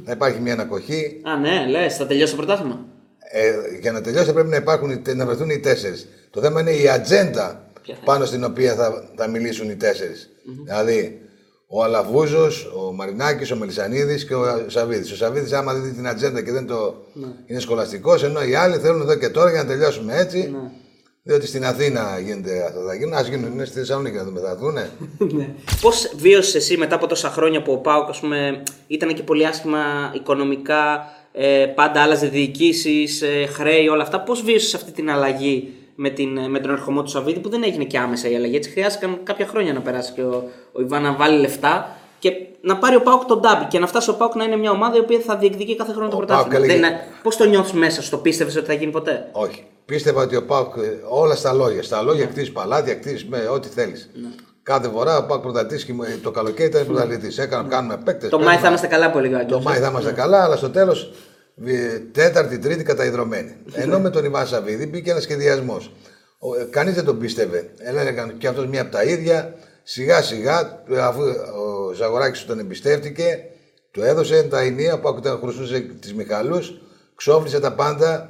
θα 0.05 0.11
υπάρχει 0.11 0.39
μια 0.39 0.53
ανακοχή. 0.53 1.21
Α, 1.23 1.37
ναι, 1.39 1.65
λες, 1.69 1.95
θα 1.95 2.05
τελειώσει 2.05 2.31
το 2.35 2.37
πρωτάθλημα. 2.37 2.79
Ε, 3.31 3.51
για 3.81 3.91
να 3.91 4.01
τελειώσει 4.01 4.25
θα 4.25 4.33
πρέπει 4.33 4.49
να, 4.49 4.55
υπάρχουν, 4.55 4.89
οι 4.89 4.97
τε- 4.97 5.15
να 5.15 5.25
βρεθούν 5.25 5.49
οι 5.49 5.59
τέσσερις. 5.59 6.07
Το 6.29 6.41
θέμα 6.41 6.59
είναι 6.61 6.71
η 6.71 6.89
ατζέντα 6.89 7.64
Ποια 7.85 7.95
θα 7.95 8.01
πάνω 8.05 8.25
στην 8.25 8.43
οποία 8.43 8.75
θα, 8.75 9.09
θα 9.15 9.27
μιλήσουν 9.27 9.69
οι 9.69 9.75
τεσσερι 9.75 10.13
Δηλαδή, 10.65 11.19
ο 11.67 11.83
Αλαβούζο, 11.83 12.47
ο 12.87 12.91
Μαρινάκης, 12.93 13.51
ο 13.51 13.55
Μελισανίδης 13.55 14.25
και 14.25 14.35
ο 14.35 14.45
Σαββίδης. 14.67 15.11
Ο 15.11 15.15
Σαββίδης, 15.15 15.51
άμα 15.51 15.73
δει 15.73 15.91
την 15.91 16.07
ατζέντα 16.07 16.41
και 16.41 16.51
δεν 16.51 16.67
το 16.67 16.95
Ναι. 17.13 17.27
είναι 17.45 17.59
σχολαστικός, 17.59 18.23
ενώ 18.23 18.43
οι 18.43 18.55
άλλοι 18.55 18.77
θέλουν 18.77 19.01
εδώ 19.01 19.15
και 19.15 19.29
τώρα 19.29 19.51
για 19.51 19.63
να 19.63 19.69
τελειώσουμε 19.69 20.17
έτσι. 20.17 20.37
Ναι. 20.51 20.69
Διότι 21.23 21.47
στην 21.47 21.65
Αθήνα 21.65 22.19
γίνεται 22.25 22.63
αυτό. 22.67 22.79
Θα 22.87 22.93
γίνουν, 22.95 23.13
ας 23.13 23.27
γίνουν, 23.27 23.51
είναι 23.51 23.65
στη 23.65 23.77
Θεσσαλονίκη 23.79 24.15
να 24.15 24.23
δούμε, 24.23 24.39
θα 24.39 24.55
δούνε. 24.55 24.89
Πώς 25.81 26.11
βίωσες 26.15 26.55
εσύ 26.55 26.77
μετά 26.77 26.95
από 26.95 27.07
τόσα 27.07 27.29
χρόνια 27.29 27.61
που 27.61 27.71
ο 27.71 27.77
Πάουκ 27.77 28.09
ας 28.09 28.19
πούμε, 28.19 28.63
ήταν 28.87 29.13
και 29.13 29.23
πολύ 29.23 29.45
άσχημα 29.47 30.11
οικονομικά, 30.15 31.05
ε, 31.31 31.65
πάντα 31.75 32.01
άλλαζε 32.01 32.27
διοικήσεις, 32.27 33.21
ε, 33.21 33.45
χρέη, 33.45 33.87
όλα 33.87 34.03
αυτά. 34.03 34.21
Πώς 34.21 34.41
βίωσες 34.41 34.73
αυτή 34.73 34.91
την 34.91 35.09
αλλαγή 35.09 35.73
με, 35.95 36.09
την, 36.09 36.37
ε, 36.37 36.47
με 36.47 36.59
τον 36.59 36.71
ερχομό 36.71 37.03
του 37.03 37.09
Σαββίδη 37.09 37.39
που 37.39 37.49
δεν 37.49 37.63
έγινε 37.63 37.83
και 37.83 37.97
άμεσα 37.97 38.29
η 38.29 38.35
αλλαγή. 38.35 38.55
Έτσι 38.55 38.69
χρειάστηκαν 38.69 39.19
κάποια 39.23 39.47
χρόνια 39.47 39.73
να 39.73 39.79
περάσει 39.81 40.11
και 40.11 40.21
ο, 40.21 40.43
ο 40.71 40.81
Ιβάν 40.81 41.01
να 41.01 41.13
βάλει 41.13 41.39
λεφτά 41.39 41.95
και 42.19 42.31
να 42.61 42.77
πάρει 42.77 42.95
ο 42.95 43.01
Πάουκ 43.01 43.23
τον 43.25 43.39
Ντάμπι 43.39 43.65
και 43.65 43.79
να 43.79 43.87
φτάσει 43.87 44.09
ο 44.09 44.13
Πάουκ 44.13 44.35
να 44.35 44.43
είναι 44.43 44.55
μια 44.55 44.71
ομάδα 44.71 44.95
η 44.95 44.99
οποία 44.99 45.19
θα 45.19 45.35
διεκδικεί 45.37 45.75
κάθε 45.75 45.91
χρόνο 45.93 46.07
το 46.09 46.15
Ο 46.15 46.17
πρωτάθλημα. 46.19 46.49
ΠΑΟΚ 46.59 46.69
έλεγε- 46.69 46.95
Πώς 47.23 47.37
το 47.37 47.45
νιώθεις 47.45 47.71
μέσα, 47.73 48.01
σου, 48.01 48.09
το 48.09 48.17
πίστευες 48.17 48.55
ότι 48.55 48.65
θα 48.65 48.73
γίνει 48.73 48.91
ποτέ; 48.91 49.29
Όχι. 49.31 49.63
Πίστευα 49.85 50.21
ότι 50.21 50.35
ο 50.35 50.45
Πάουκ 50.45 50.75
ε, 50.77 50.81
όλα 51.09 51.35
στα 51.35 51.53
λόγια. 51.53 51.83
Στα 51.83 52.01
λόγια 52.01 52.25
κτίσει 52.25 52.51
παλάτια, 52.51 52.95
κτίσει 52.95 53.25
με 53.29 53.47
ό,τι 53.53 53.67
θέλεις. 53.67 54.09
Ναι. 54.13 54.27
Κάθε 54.63 54.89
φορά 54.89 55.17
ο 55.17 55.25
Πάουκ 55.25 55.41
πρωταθλητής 55.41 55.85
και 55.85 55.93
το 56.23 56.31
καλοκαίρι 56.31 56.69
ήταν 56.69 56.85
πρωταθλητής. 56.85 57.37
Έκανα, 57.37 57.67
κάνουμε 57.69 57.97
παίκτες. 58.05 58.29
Το 58.29 58.39
Μάη 58.39 58.57
θα 58.57 58.67
είμαστε 58.67 58.87
καλά 58.87 59.11
που 59.11 59.17
έλεγε 59.17 59.33
ο 59.33 59.37
Το 59.37 59.43
Άγγελος. 59.43 59.63
Μάη 59.63 59.77
θα 59.79 59.87
είμαστε 59.87 60.11
καλά, 60.11 60.43
αλλά 60.43 60.55
στο 60.55 60.69
τέλος 60.69 61.11
τέταρτη, 62.11 62.59
τρίτη 62.59 62.83
καταϊδρωμένη. 62.83 63.55
Ενώ 63.73 63.99
με 63.99 64.09
τον 64.09 64.25
Ιβάν 64.25 64.47
Σαββίδη 64.47 64.85
μπήκε 64.85 65.11
ένα 65.11 65.19
σχεδιασμός. 65.19 65.91
Κανείς 66.69 66.95
δεν 66.95 67.05
τον 67.05 67.19
πίστευε. 67.19 67.69
Έλεγαν 67.77 68.37
και 68.37 68.47
αυτός 68.47 68.67
μία 68.67 68.81
από 68.81 68.91
τα 68.91 69.03
ίδια. 69.03 69.55
Σιγά 69.83 70.21
σιγά, 70.21 70.83
αφού 71.01 71.21
ο 71.21 71.93
Ζαγοράκης 71.93 72.45
τον 72.45 72.59
εμπιστεύτηκε, 72.59 73.39
του 73.91 74.01
έδωσε 74.01 74.43
τα 74.43 74.59
ενία 74.59 74.99
που 74.99 75.07
άκουτα 75.07 75.37
χρωστούσε 75.41 75.79
τι 75.79 76.13
Μιχαλούς, 76.13 76.81
ξόφλησε 77.15 77.59
τα 77.59 77.73
πάντα, 77.73 78.29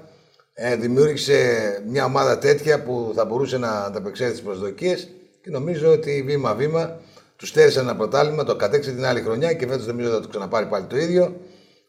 ε, 0.53 0.75
δημιούργησε 0.75 1.59
μια 1.87 2.05
ομάδα 2.05 2.37
τέτοια 2.37 2.83
που 2.83 3.11
θα 3.15 3.25
μπορούσε 3.25 3.57
να 3.57 3.69
ανταπεξέλθει 3.69 4.33
στις 4.33 4.45
προσδοκίες 4.45 5.09
και 5.41 5.49
νομίζω 5.49 5.91
ότι 5.91 6.23
βήμα-βήμα 6.25 6.99
τους 7.35 7.49
στέρισε 7.49 7.79
ένα 7.79 7.95
πρωτάλημα, 7.95 8.43
το 8.43 8.55
κατέξε 8.55 8.91
την 8.91 9.05
άλλη 9.05 9.21
χρονιά 9.21 9.53
και 9.53 9.67
φέτος 9.67 9.87
νομίζω 9.87 10.09
θα 10.09 10.19
το 10.19 10.27
ξαναπάρει 10.27 10.65
πάλι 10.65 10.85
το 10.85 10.97
ίδιο. 10.97 11.35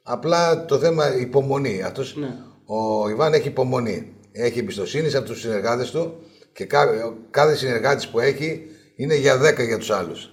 Απλά 0.09 0.65
το 0.65 0.79
θέμα 0.79 1.17
υπομονή. 1.21 1.83
Αυτός, 1.83 2.17
Ο 2.67 3.09
Ιβάν 3.09 3.33
έχει 3.33 3.49
υπομονή. 3.49 4.13
Έχει 4.33 4.59
εμπιστοσύνη 4.59 5.09
σε 5.11 5.17
αυτούς 5.19 5.33
τους 5.33 5.43
συνεργάτες 5.43 5.91
του 5.91 6.15
και 6.53 6.65
κα- 6.65 6.89
κάθε 7.31 7.55
συνεργάτης 7.57 8.09
που 8.09 8.21
έχει 8.21 8.61
είναι 8.97 9.15
για 9.17 9.37
10 9.37 9.63
για 9.67 9.79
τους 9.79 9.91
άλλους. 9.91 10.31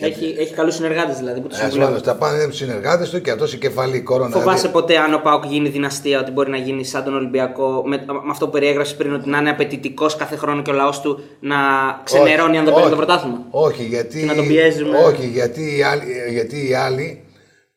Έχει, 0.00 0.34
έχει 0.38 0.54
καλούς 0.54 0.74
συνεργάτες 0.74 1.16
δηλαδή 1.16 1.40
που 1.40 1.46
τους 1.46 1.58
Ένα 1.58 1.68
συμβουλεύουν. 1.68 1.94
άλλο 1.96 2.04
τα 2.04 2.14
πάνε 2.14 2.36
είναι 2.38 2.46
του 2.50 2.56
συνεργάτες 2.56 3.10
του 3.10 3.20
και 3.20 3.30
αυτός 3.30 3.52
η 3.52 3.58
κεφαλή 3.58 4.00
κόρονα. 4.00 4.30
Φοβάσαι 4.30 4.68
ποτέ 4.68 4.96
αν 4.98 5.14
ο 5.14 5.18
Πάουκ 5.18 5.44
γίνει 5.46 5.68
δυναστεία 5.68 6.20
ότι 6.20 6.30
μπορεί 6.30 6.50
να 6.50 6.56
γίνει 6.56 6.84
σαν 6.84 7.04
τον 7.04 7.14
Ολυμπιακό 7.14 7.82
με, 7.86 8.04
με 8.06 8.30
αυτό 8.30 8.44
που 8.46 8.52
περιέγραψες 8.52 8.96
πριν 8.96 9.14
ότι 9.14 9.28
να 9.28 9.38
είναι 9.38 9.50
απαιτητικός 9.50 10.16
κάθε 10.16 10.36
χρόνο 10.36 10.62
και 10.62 10.70
ο 10.70 10.74
λαός 10.74 11.00
του 11.00 11.20
να 11.40 11.56
ξενερώνει 12.04 12.58
αν 12.58 12.64
δεν 12.64 12.74
παίρνει 12.74 12.90
το 12.90 12.96
πρωτάθλημα; 12.96 13.46
Όχι, 13.50 13.84
γιατί, 13.84 14.18
Και 14.20 14.26
να 14.26 14.34
τον 14.34 14.46
πιέζουμε. 14.46 14.98
όχι 14.98 15.26
γιατί, 15.26 15.76
οι 15.76 15.82
άλλοι, 15.82 16.04
γιατί 16.30 16.68
οι 16.68 16.74
άλλοι 16.74 17.22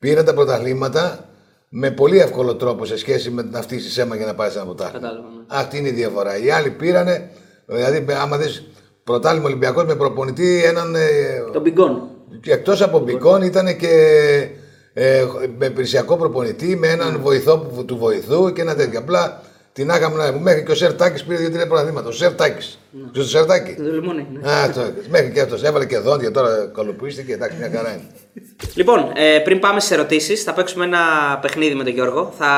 πήραν 0.02 0.26
τα 0.26 0.34
πρωταθλήματα 0.34 1.26
με 1.70 1.92
πολύ 1.92 2.20
εύκολο 2.20 2.56
τρόπο 2.56 2.86
σε 2.86 2.98
σχέση 2.98 3.30
με 3.30 3.44
την 3.44 3.56
αυτή 3.56 3.80
στη 3.80 4.02
αίμα 4.02 4.16
για 4.16 4.26
να 4.26 4.34
πάρεις 4.36 4.56
ένα 4.56 4.66
πρωτάθλημα. 4.66 5.00
Κατάλαβα, 5.08 5.28
ναι. 5.28 5.44
Αυτή 5.48 5.78
είναι 5.78 5.88
η 5.88 5.92
διαφορά. 5.92 6.38
Οι 6.44 6.50
άλλοι 6.52 6.70
πήρανε, 6.70 7.30
δηλαδή 7.66 8.06
άμα 8.22 8.38
δεις 8.38 8.64
πρωτάθλημα 9.04 9.46
Ολυμπιακός 9.46 9.86
με 9.86 9.96
προπονητή 9.96 10.64
έναν... 10.64 10.96
ε, 10.96 11.00
Τον 11.54 11.62
Μπιγκόν. 11.62 12.02
και 12.42 12.52
εκτός 12.52 12.82
από 12.82 13.00
μπικών 13.00 13.42
ήταν 13.42 13.78
και 13.78 13.90
ε, 14.94 15.26
με 15.58 15.66
υπηρεσιακό 15.66 16.18
προπονητή, 16.18 16.76
με 16.76 16.88
έναν 16.88 17.20
βοηθό 17.22 17.58
που, 17.58 17.86
του 17.86 17.98
βοηθού 17.98 18.54
και 18.54 18.62
ένα 18.62 18.76
τέτοιο. 18.76 19.00
Απλά 19.00 19.42
την 19.74 19.92
άγαμε 19.92 20.26
να 20.26 20.40
Μέχρι 20.40 20.64
και 20.64 20.72
ο 20.72 20.76
Σερτάκης 20.76 21.24
πήρε 21.24 21.38
δύο-τρία 21.40 21.68
πρωταθλήματα. 21.68 22.08
Ο 22.08 22.12
Σερτάκης. 22.12 22.80
Ναι. 22.92 23.02
Ξέρεις 23.12 23.32
το 23.32 23.38
Σερτάκη; 23.38 23.74
Το 23.74 23.84
λιμόνι. 23.84 24.28
ναι. 24.42 24.52
Α, 24.52 24.70
το, 24.72 24.82
μέχρι 25.10 25.32
και 25.32 25.42
αυτός. 25.42 25.64
Έβαλε 25.64 25.86
και 25.86 25.98
δόντια 25.98 26.32
τώρα 26.32 26.70
κολοπίστηκε. 26.74 27.34
Εντάξει, 27.34 27.58
μια 27.58 27.72
χαρά 27.76 27.90
είναι. 27.94 28.04
Λοιπόν, 28.76 29.12
ε, 29.16 29.40
πριν 29.40 29.60
πάμε 29.60 29.80
στι 29.80 29.94
ερωτήσεις, 29.94 30.44
θα 30.44 30.54
παίξουμε 30.54 30.86
ένα 30.86 31.00
παιχνίδι 31.42 31.74
με 31.76 31.84
τον 31.84 31.94
Γιώργο. 31.94 32.34
Θα 32.38 32.52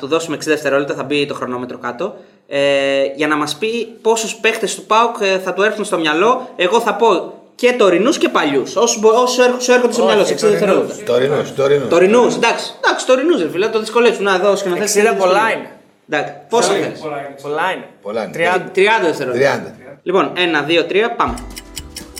του 0.00 0.06
δώσουμε 0.06 0.36
60 0.36 0.38
δευτερόλεπτα, 0.44 0.94
θα 0.94 1.02
μπει 1.02 1.26
το 1.26 1.34
χρονόμετρο 1.34 1.78
κάτω. 1.78 2.16
Ε, 2.48 3.02
για 3.16 3.26
να 3.26 3.36
μας 3.36 3.56
πει 3.56 3.86
πόσους 4.02 4.34
παίχτες 4.34 4.74
του 4.74 4.82
ΠΑΟΚ 4.86 5.16
ε, 5.20 5.38
θα 5.38 5.52
του 5.52 5.62
έρθουν 5.62 5.84
στο 5.84 5.98
μυαλό. 5.98 6.48
Εγώ 6.56 6.80
θα 6.80 6.94
πω 6.94 7.32
και 7.54 7.72
τωρινούς 7.72 8.18
και 8.18 8.28
παλιούς. 8.28 8.76
Όσους 8.76 9.00
μπο- 9.00 9.22
όσους 9.22 9.38
έρχ- 9.46 9.60
σου 9.60 9.72
έρχονται 9.72 9.92
στο 9.92 10.04
μυαλό, 10.04 10.24
σε 10.24 10.32
60 10.32 10.48
δευτερόλεπτα. 10.50 10.94
Τωρινούς, 11.04 11.54
τωρινούς. 11.54 11.88
Τωρινούς, 11.88 12.34
εντάξει, 12.34 12.72
εντάξει, 12.84 13.06
τωρινούς, 13.06 13.42
ρε 13.42 13.48
φίλε, 13.50 13.68
το 13.68 13.78
δυσκολεύσουν. 13.80 14.24
Να 14.24 14.38
δώσω 14.38 14.62
και 14.64 14.68
να 14.70 14.76
60 14.76 15.14
πολλά 15.18 15.50
είναι. 15.56 15.70
Εντάξει, 16.08 16.32
πόσο 16.48 16.72
θες; 16.72 16.98
Πολλά 17.42 17.72
είναι. 17.72 17.84
Πολλά 18.02 18.22
είναι. 18.22 18.70
30 18.74 19.04
δευτερόλεπτα. 19.06 19.62
30. 19.64 19.98
Λοιπόν, 20.02 20.32
1, 20.36 20.64
2, 20.68 20.84
3, 20.84 21.08
πάμε. 21.16 21.34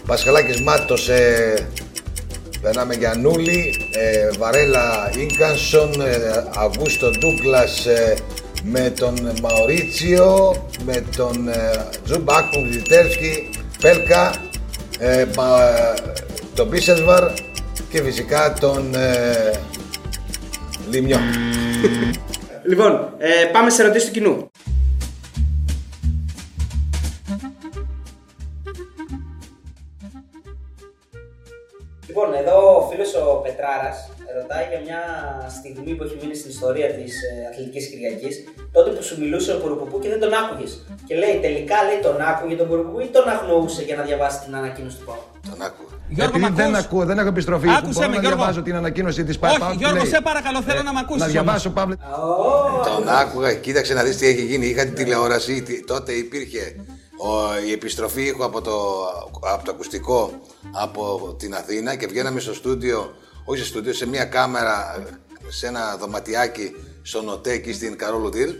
Πασχαλάκης 0.06 0.60
Μάτος, 0.60 1.08
ε, 1.08 1.68
περνάμε 2.62 2.94
για 2.94 3.14
Νούλη, 3.18 3.74
ε, 3.90 4.28
Βαρέλα 4.38 5.10
Ίγκανσον, 5.18 6.00
ε, 6.00 6.44
Αγούστο 6.56 7.10
Ντούκλας 7.10 7.86
ε, 7.86 8.14
με 8.64 8.92
τον 8.98 9.32
Μαωρίτσιο, 9.42 10.56
με 10.84 11.04
τον 11.16 11.48
ε, 11.48 11.88
Τζουμπάκουν 12.04 12.72
Ζιτέρσκι, 12.72 13.48
Πέλκα, 13.80 14.34
ε, 14.98 15.24
μα, 15.36 15.62
ε, 15.62 15.94
τον 16.54 16.66
Μπίσεσβαρ 16.68 17.32
και 17.90 18.02
φυσικά 18.02 18.54
τον 18.60 18.94
ε, 18.94 19.50
Λιμιό. 20.90 21.18
Λοιπόν, 22.64 23.14
ε, 23.18 23.44
πάμε 23.52 23.70
σε 23.70 23.82
ερωτήσεις 23.82 24.08
του 24.08 24.14
κοινού. 24.14 24.50
Λοιπόν, 32.14 32.28
εδώ 32.42 32.56
ο 32.78 32.80
φίλος 32.90 33.10
ο 33.14 33.24
Πετράρας 33.44 33.96
ρωτάει 34.38 34.64
για 34.72 34.80
μια 34.86 35.00
στιγμή 35.58 35.92
που 35.96 36.02
έχει 36.06 36.16
μείνει 36.20 36.34
στην 36.40 36.50
ιστορία 36.56 36.88
της 36.98 37.12
ε, 37.28 37.32
Αθλητικής 37.50 37.84
Κυριακής, 37.90 38.34
τότε 38.76 38.88
που 38.94 39.02
σου 39.08 39.14
μιλούσε 39.22 39.50
ο 39.56 39.58
Πουρουπουπού 39.62 39.96
και 40.02 40.08
δεν 40.12 40.20
τον 40.24 40.32
άκουγες. 40.40 40.72
Και 41.08 41.14
λέει 41.22 41.34
τελικά 41.46 41.76
λέει 41.88 41.98
τον 42.06 42.16
άκουγε 42.30 42.54
τον 42.60 42.66
Πουρουπουπού 42.68 42.98
ή 43.06 43.08
τον 43.16 43.26
αγνοούσε 43.34 43.82
για 43.88 43.96
να 43.98 44.02
διαβάσει 44.08 44.38
την 44.44 44.52
ανακοίνωση 44.60 44.96
του 44.98 45.04
Πάου; 45.08 45.22
Τον 45.50 45.58
άκουγα. 45.68 45.94
Γιώργο, 46.16 46.36
Επειδή 46.36 46.50
μ' 46.52 46.56
δεν 46.62 46.70
ακούς; 46.74 46.84
ακούω, 46.86 47.04
δεν 47.10 47.16
έχω 47.20 47.28
επιστροφή. 47.36 47.68
Άκουσε 47.78 47.92
μπορώ 47.98 48.08
με, 48.08 48.14
να 48.14 48.20
Γιώργο. 48.20 48.36
διαβάζω 48.38 48.62
την 48.68 48.74
ανακοίνωση 48.82 49.20
της 49.28 49.36
ΠΑΕ. 49.38 49.50
Όχι, 49.60 49.76
Γιώργο, 49.82 50.04
σε 50.14 50.18
παρακαλώ, 50.28 50.58
θέλω 50.68 50.82
να 50.88 50.92
μ' 50.96 51.00
ακούσεις 51.04 51.20
Να 51.22 51.26
όμως. 51.28 51.36
διαβάσω, 51.36 51.68
Παύλε. 51.76 51.96
Τον 52.90 53.02
άκουγα, 53.22 53.50
κοίταξε 53.64 53.92
να 53.98 54.02
δεις 54.06 54.16
τι 54.16 54.26
έχει 54.32 54.44
γίνει. 54.50 54.66
Είχα 54.66 54.82
την 54.88 54.94
τηλεόραση, 54.94 55.62
τι- 55.66 55.84
τότε 55.92 56.10
υπήρχε 56.24 56.62
ο, 57.28 57.58
η 57.68 57.72
επιστροφή 57.72 58.22
ήχου 58.22 58.44
από 58.44 58.60
το, 58.60 59.06
από 59.40 59.64
το 59.64 59.70
ακουστικό 59.70 60.40
από 60.72 61.34
την 61.38 61.54
Αθήνα 61.54 61.94
και 61.94 62.06
βγαίναμε 62.06 62.40
στο 62.40 62.54
στούντιο, 62.54 63.14
όχι 63.44 63.58
στο 63.58 63.68
στούντιο, 63.68 63.92
σε 63.92 64.06
μια 64.06 64.24
κάμερα, 64.24 65.04
σε 65.48 65.66
ένα 65.66 65.96
δωματιάκι 66.00 66.74
στον 67.02 67.28
ΟΤΕ 67.28 67.50
εκεί 67.52 67.72
στην 67.72 67.96
Καρόλου 67.98 68.28
Τιλ. 68.28 68.54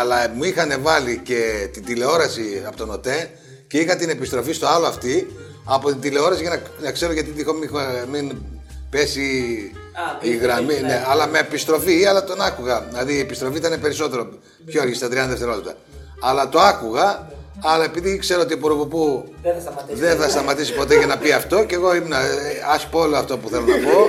Αλλά 0.00 0.28
μου 0.34 0.44
είχαν 0.44 0.82
βάλει 0.82 1.20
και 1.24 1.68
την 1.72 1.84
τηλεόραση 1.84 2.62
από 2.66 2.76
τον 2.76 2.90
ΟΤΕ 2.90 3.30
και 3.66 3.78
είχα 3.78 3.96
την 3.96 4.08
επιστροφή 4.08 4.52
στο 4.52 4.66
άλλο 4.66 4.86
αυτή 4.86 5.36
από 5.64 5.88
την 5.88 6.00
τηλεόραση 6.00 6.40
για 6.42 6.50
να, 6.50 6.62
να 6.84 6.92
ξέρω 6.92 7.12
γιατί 7.12 7.30
τυχόν 7.30 7.56
μην, 7.56 7.70
μην 8.10 8.36
πέσει 8.90 9.22
Α, 9.94 10.26
η 10.26 10.28
ναι, 10.30 10.34
γραμμή. 10.34 10.74
ναι. 10.74 10.80
Ναι, 10.80 11.04
αλλά 11.08 11.26
με 11.26 11.38
επιστροφή, 11.38 12.06
αλλά 12.06 12.24
τον 12.24 12.40
άκουγα. 12.40 12.80
Δηλαδή 12.80 13.14
η 13.14 13.18
επιστροφή 13.18 13.56
ήταν 13.56 13.80
περισσότερο, 13.80 14.28
πιο 14.64 14.80
αργή, 14.82 14.94
στα 14.94 15.06
30 15.06 15.10
δευτερόλεπτα. 15.10 15.74
Αλλά 16.20 16.48
το 16.48 16.60
άκουγα, 16.60 17.30
αλλά 17.62 17.84
επειδή 17.84 18.10
ήξερα 18.10 18.40
ότι 18.40 18.54
ο 18.54 18.58
Πουροβουπού 18.58 19.24
Δεν 19.42 19.54
θα 19.54 19.60
σταματήσει. 19.60 20.00
δεν 20.00 20.16
θα 20.16 20.28
σταματήσει 20.28 20.74
ποτέ 20.74 20.96
για 20.96 21.06
να 21.06 21.18
πει 21.18 21.32
αυτό 21.32 21.64
και 21.64 21.74
εγώ 21.74 21.94
ήμουν, 21.94 22.12
ας 22.72 22.86
πω 22.86 22.98
όλο 23.00 23.16
αυτό 23.16 23.38
που 23.38 23.48
θέλω 23.48 23.64
να 23.66 23.76
πω 23.90 24.06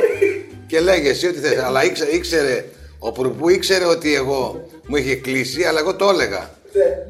και 0.68 0.80
λέγε 0.80 1.10
εσύ 1.10 1.28
ό,τι 1.28 1.40
θες. 1.40 1.58
Αλλά 1.64 1.84
ήξερε, 1.84 2.12
ήξερε 2.12 2.66
ο 3.00 3.12
Πουροβουπού 3.12 3.50
ήξερε 3.50 3.86
ότι 3.86 4.16
εγώ 4.16 4.68
μου 4.88 4.96
είχε 4.96 5.16
κλείσει, 5.16 5.64
αλλά 5.64 5.80
εγώ 5.80 5.96
το 5.96 6.10
έλεγα. 6.10 6.50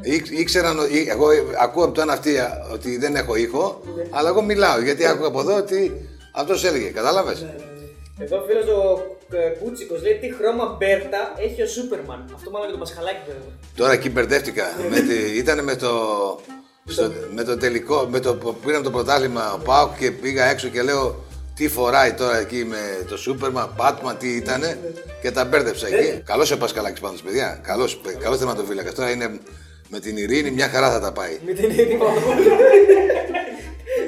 Ήξ- 0.01 0.31
Ήξεραν, 0.31 0.79
ο- 0.79 0.85
ή- 0.85 1.07
εγώ 1.09 1.27
ακούω 1.61 1.83
από 1.83 1.93
το 1.93 2.01
ένα 2.01 2.13
αυτή 2.13 2.31
ότι 2.73 2.97
δεν 2.97 3.15
έχω 3.15 3.35
ήχο, 3.35 3.81
αλλά 4.11 4.29
εγώ 4.29 4.41
μιλάω 4.41 4.79
γιατί 4.81 5.05
άκουγα 5.05 5.27
από 5.27 5.39
εδώ 5.39 5.55
ότι 5.57 5.91
αυτός 6.35 6.63
έλεγε. 6.65 6.87
Κατάλαβες; 6.89 7.45
Εδώ 8.19 8.37
ο 8.37 8.43
φίλος 8.47 8.65
ο 8.67 9.01
ε, 9.22 9.22
Κούτσικο 9.59 9.95
λέει 10.01 10.15
τι 10.21 10.33
χρώμα 10.33 10.77
Μπέρτα 10.79 11.33
έχει 11.45 11.61
ο 11.61 11.67
Σούπερμαν. 11.67 12.31
Αυτό 12.35 12.49
μάλλον 12.49 12.67
για 12.67 12.77
το 12.77 12.83
Πασχαλάκι 12.83 13.21
βέβαια. 13.27 13.53
Τώρα 13.75 13.91
εκεί 13.91 14.09
μπερδεύτηκα. 14.09 14.65
με 14.89 14.99
τη, 14.99 15.37
ήταν 15.37 15.63
με 15.63 15.75
το, 15.75 15.91
στο, 16.85 17.11
με 17.33 17.43
το 17.43 17.57
τελικό, 17.57 18.07
με 18.09 18.19
το 18.19 18.35
που 18.35 18.55
πήραμε 18.65 18.83
το 18.83 18.91
πρωτάθλημα 18.91 19.53
ο 19.53 19.57
Πάουκ 19.57 19.97
και 19.97 20.11
πήγα 20.11 20.45
έξω 20.45 20.67
και 20.67 20.81
λέω 20.81 21.23
τι 21.55 21.67
φοράει 21.67 22.13
τώρα 22.13 22.37
εκεί 22.37 22.65
με 22.65 23.05
το 23.09 23.17
Σούπερμαν, 23.17 23.73
Πάτμαν, 23.75 24.17
τι 24.17 24.35
ήτανε; 24.35 24.79
Και 25.21 25.31
τα 25.31 25.45
μπέρδεψα 25.45 25.87
εκεί. 25.87 26.21
Καλός 26.25 26.51
ο 26.51 26.57
Πασκαλάκης 26.57 26.99
πάντως 26.99 27.21
παιδιά, 27.21 27.59
καλός, 27.63 28.01
καλός 28.19 28.37
θεματοφύλακας. 28.37 28.93
Τώρα 28.93 29.09
είναι 29.11 29.39
με 29.89 29.99
την 29.99 30.17
ειρήνη 30.17 30.51
μια 30.51 30.67
χαρά 30.69 30.91
θα 30.91 30.99
τα 30.99 31.11
πάει. 31.11 31.39
Με 31.45 31.53
την 31.53 31.69
ίδια 31.69 31.85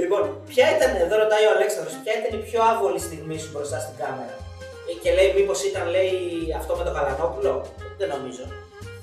Λοιπόν, 0.02 0.24
ποια 0.52 0.66
ήταν, 0.76 0.90
εδώ 1.04 1.16
ρωτάει 1.24 1.46
ο 1.50 1.52
Αλέξανδρος, 1.58 1.94
ποια 2.04 2.14
ήταν 2.20 2.32
η 2.40 2.42
πιο 2.50 2.60
άβολη 2.72 3.00
στιγμή 3.08 3.38
σου 3.42 3.50
μπροστά 3.54 3.78
στην 3.86 3.96
κάμερα; 4.02 4.35
Ε, 4.90 4.94
Και 5.02 5.12
λέει, 5.14 5.34
μήπως 5.38 5.64
ήταν, 5.64 5.90
λέει, 5.90 6.14
αυτό 6.58 6.76
με 6.76 6.84
το 6.84 6.92
Καλανόπουλο; 6.92 7.74
Δεν 7.98 8.08
νομίζω. 8.16 8.44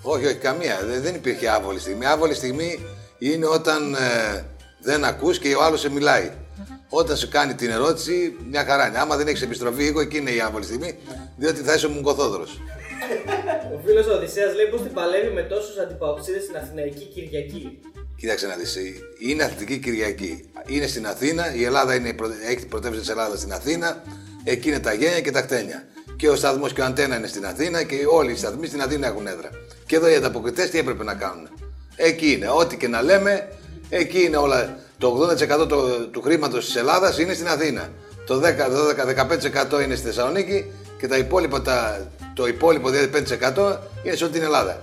Όχι, 0.02 0.26
όχι, 0.26 0.34
καμία. 0.34 0.80
Δεν, 0.86 1.02
δεν 1.02 1.14
υπήρχε 1.14 1.48
άβολη 1.48 1.78
στιγμή. 1.78 2.06
Άβολη 2.06 2.34
στιγμή 2.34 2.86
είναι 3.18 3.46
όταν 3.46 3.94
ε, 3.94 4.44
δεν 4.80 5.04
ακούς 5.04 5.38
και 5.38 5.54
ο 5.54 5.62
άλλος 5.62 5.80
σε 5.80 5.90
μιλάει. 5.90 6.30
Όταν 6.88 7.16
σου 7.16 7.28
κάνει 7.28 7.54
την 7.54 7.70
ερώτηση, 7.70 8.36
μια 8.50 8.64
χαρά 8.64 8.86
είναι. 8.88 8.98
Άμα 8.98 9.16
δεν 9.16 9.26
έχεις 9.28 9.42
επιστροφή, 9.42 9.86
εγώ 9.86 10.00
εκεί 10.00 10.16
είναι 10.16 10.30
η 10.30 10.40
άβολη 10.40 10.64
στιγμή, 10.64 10.98
διότι 11.36 11.60
θα 11.60 11.74
είσαι 11.74 11.88
μουγκοθόδωρος. 11.88 12.60
Ο 13.74 13.80
φίλος 13.86 14.06
ο 14.06 14.12
Οδυσσέας 14.12 14.54
λέει 14.54 14.66
πω 14.66 14.76
την 14.76 14.92
παλεύει 14.92 15.32
με 15.32 15.42
τόσους 15.42 15.78
αντιπαοξίδε 15.78 16.40
στην 16.40 16.56
Αθηναϊκή 16.56 17.04
Κυριακή; 17.04 17.78
Κοίταξε 18.16 18.46
να 18.46 18.54
δεις, 18.56 18.76
είναι 19.18 19.42
Αθλητική 19.42 19.78
Κυριακή. 19.78 20.50
Είναι 20.66 20.86
στην 20.86 21.06
Αθήνα, 21.06 21.54
η 21.54 21.64
Ελλάδα 21.64 21.94
είναι, 21.94 22.08
η 22.08 22.14
πρω- 22.14 22.30
έχει 22.48 22.56
την 22.56 22.68
πρωτεύουσα 22.68 23.00
της 23.00 23.10
Ελλάδας 23.10 23.38
στην 23.38 23.52
Αθήνα, 23.52 24.02
εκεί 24.44 24.68
είναι 24.68 24.78
τα 24.80 24.92
γένια 24.92 25.20
και 25.20 25.30
τα 25.30 25.40
χτένια. 25.40 25.84
Και 26.16 26.28
ο 26.28 26.36
σταθμός 26.36 26.72
και 26.72 26.80
ο 26.80 26.84
αντένα 26.84 27.16
είναι 27.16 27.26
στην 27.26 27.46
Αθήνα 27.46 27.82
και 27.82 27.96
όλοι 28.12 28.32
οι 28.32 28.36
σταθμοί 28.36 28.66
στην 28.66 28.82
Αθήνα 28.82 29.06
έχουν 29.06 29.26
έδρα. 29.26 29.48
Και 29.86 29.96
εδώ 29.96 30.08
οι 30.08 30.14
ανταποκριτές 30.14 30.70
τι 30.70 30.78
έπρεπε 30.78 31.04
να 31.04 31.14
κάνουν. 31.14 31.48
Εκεί 31.96 32.32
είναι. 32.32 32.48
Ό,τι 32.50 32.76
και 32.76 32.88
να 32.88 33.02
λέμε, 33.02 33.48
εκεί 33.88 34.22
είναι 34.24 34.36
όλα. 34.36 34.76
Το 34.98 35.08
80% 35.08 35.66
το- 35.68 36.06
του 36.10 36.22
χρήματος 36.22 36.64
της 36.64 36.76
Ελλάδας 36.76 37.18
είναι 37.18 37.34
στην 37.34 37.48
Αθήνα. 37.48 37.88
Το 38.26 38.38
10-15% 38.38 39.80
είναι 39.84 39.94
στη 39.94 40.06
Θεσσαλονίκη 40.06 40.72
και 40.98 41.08
τα 41.08 41.16
υπόλοιπα, 41.16 41.62
τα, 41.62 42.06
το 42.34 42.46
υπόλοιπο 42.46 42.90
δηλαδή 42.90 43.08
5% 43.08 43.76
είναι 44.02 44.16
σε 44.16 44.24
όλη 44.24 44.32
την 44.32 44.42
Ελλάδα. 44.42 44.80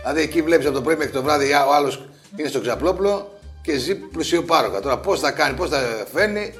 Δηλαδή 0.00 0.20
εκεί 0.20 0.42
βλέπεις 0.42 0.66
από 0.66 0.74
το 0.74 0.82
πρωί 0.82 0.96
μέχρι 0.96 1.12
το 1.12 1.22
βράδυ 1.22 1.52
ο 1.52 1.74
άλλος 1.74 2.08
είναι 2.36 2.48
στο 2.48 2.60
ξαπλόπλο 2.60 3.38
και 3.62 3.76
ζει 3.78 3.94
πλουσιοπάροχα. 3.94 4.80
Τώρα 4.80 4.98
πώς 4.98 5.20
θα 5.20 5.30
κάνει, 5.30 5.56
πώς 5.56 5.68
θα 5.68 6.04
φέρνει 6.14 6.54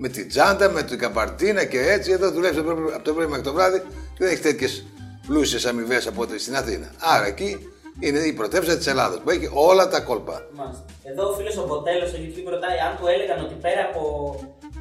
με 0.00 0.08
την 0.08 0.28
τσάντα, 0.28 0.70
με 0.70 0.82
την 0.82 0.98
καπαρτίνα 0.98 1.64
και 1.64 1.80
έτσι. 1.94 2.10
Εδώ 2.12 2.30
δουλεύει 2.30 2.58
από 2.58 2.68
το 2.68 2.74
πρωί- 2.74 2.94
από 2.94 3.04
το 3.04 3.12
πρωί 3.14 3.26
μέχρι 3.26 3.42
το 3.44 3.52
βράδυ 3.52 3.78
και 4.14 4.18
δεν 4.24 4.28
έχει 4.32 4.42
τέτοιες 4.42 4.84
πλούσιες 5.26 5.66
αμοιβές 5.66 6.06
από 6.06 6.20
ό,τι 6.22 6.38
στην 6.38 6.56
Αθήνα. 6.56 6.88
Άρα 6.98 7.26
εκεί 7.26 7.50
είναι 8.00 8.18
η 8.18 8.32
πρωτεύουσα 8.32 8.76
της 8.76 8.86
Ελλάδα 8.86 9.20
που 9.20 9.30
έχει 9.30 9.50
όλα 9.52 9.88
τα 9.88 10.00
κόλπα. 10.00 10.46
Μάλιστα. 10.52 10.84
Εδώ 11.10 11.28
ο 11.30 11.34
φίλος 11.36 11.56
ο 11.56 11.66
Μποτέλος 11.66 12.08
στο 12.08 12.18
YouTube 12.22 12.48
ρωτάει 12.54 12.78
αν 12.88 12.92
του 13.00 13.06
έλεγαν 13.06 13.44
ότι 13.44 13.54
πέρα 13.54 13.82
από. 13.90 14.02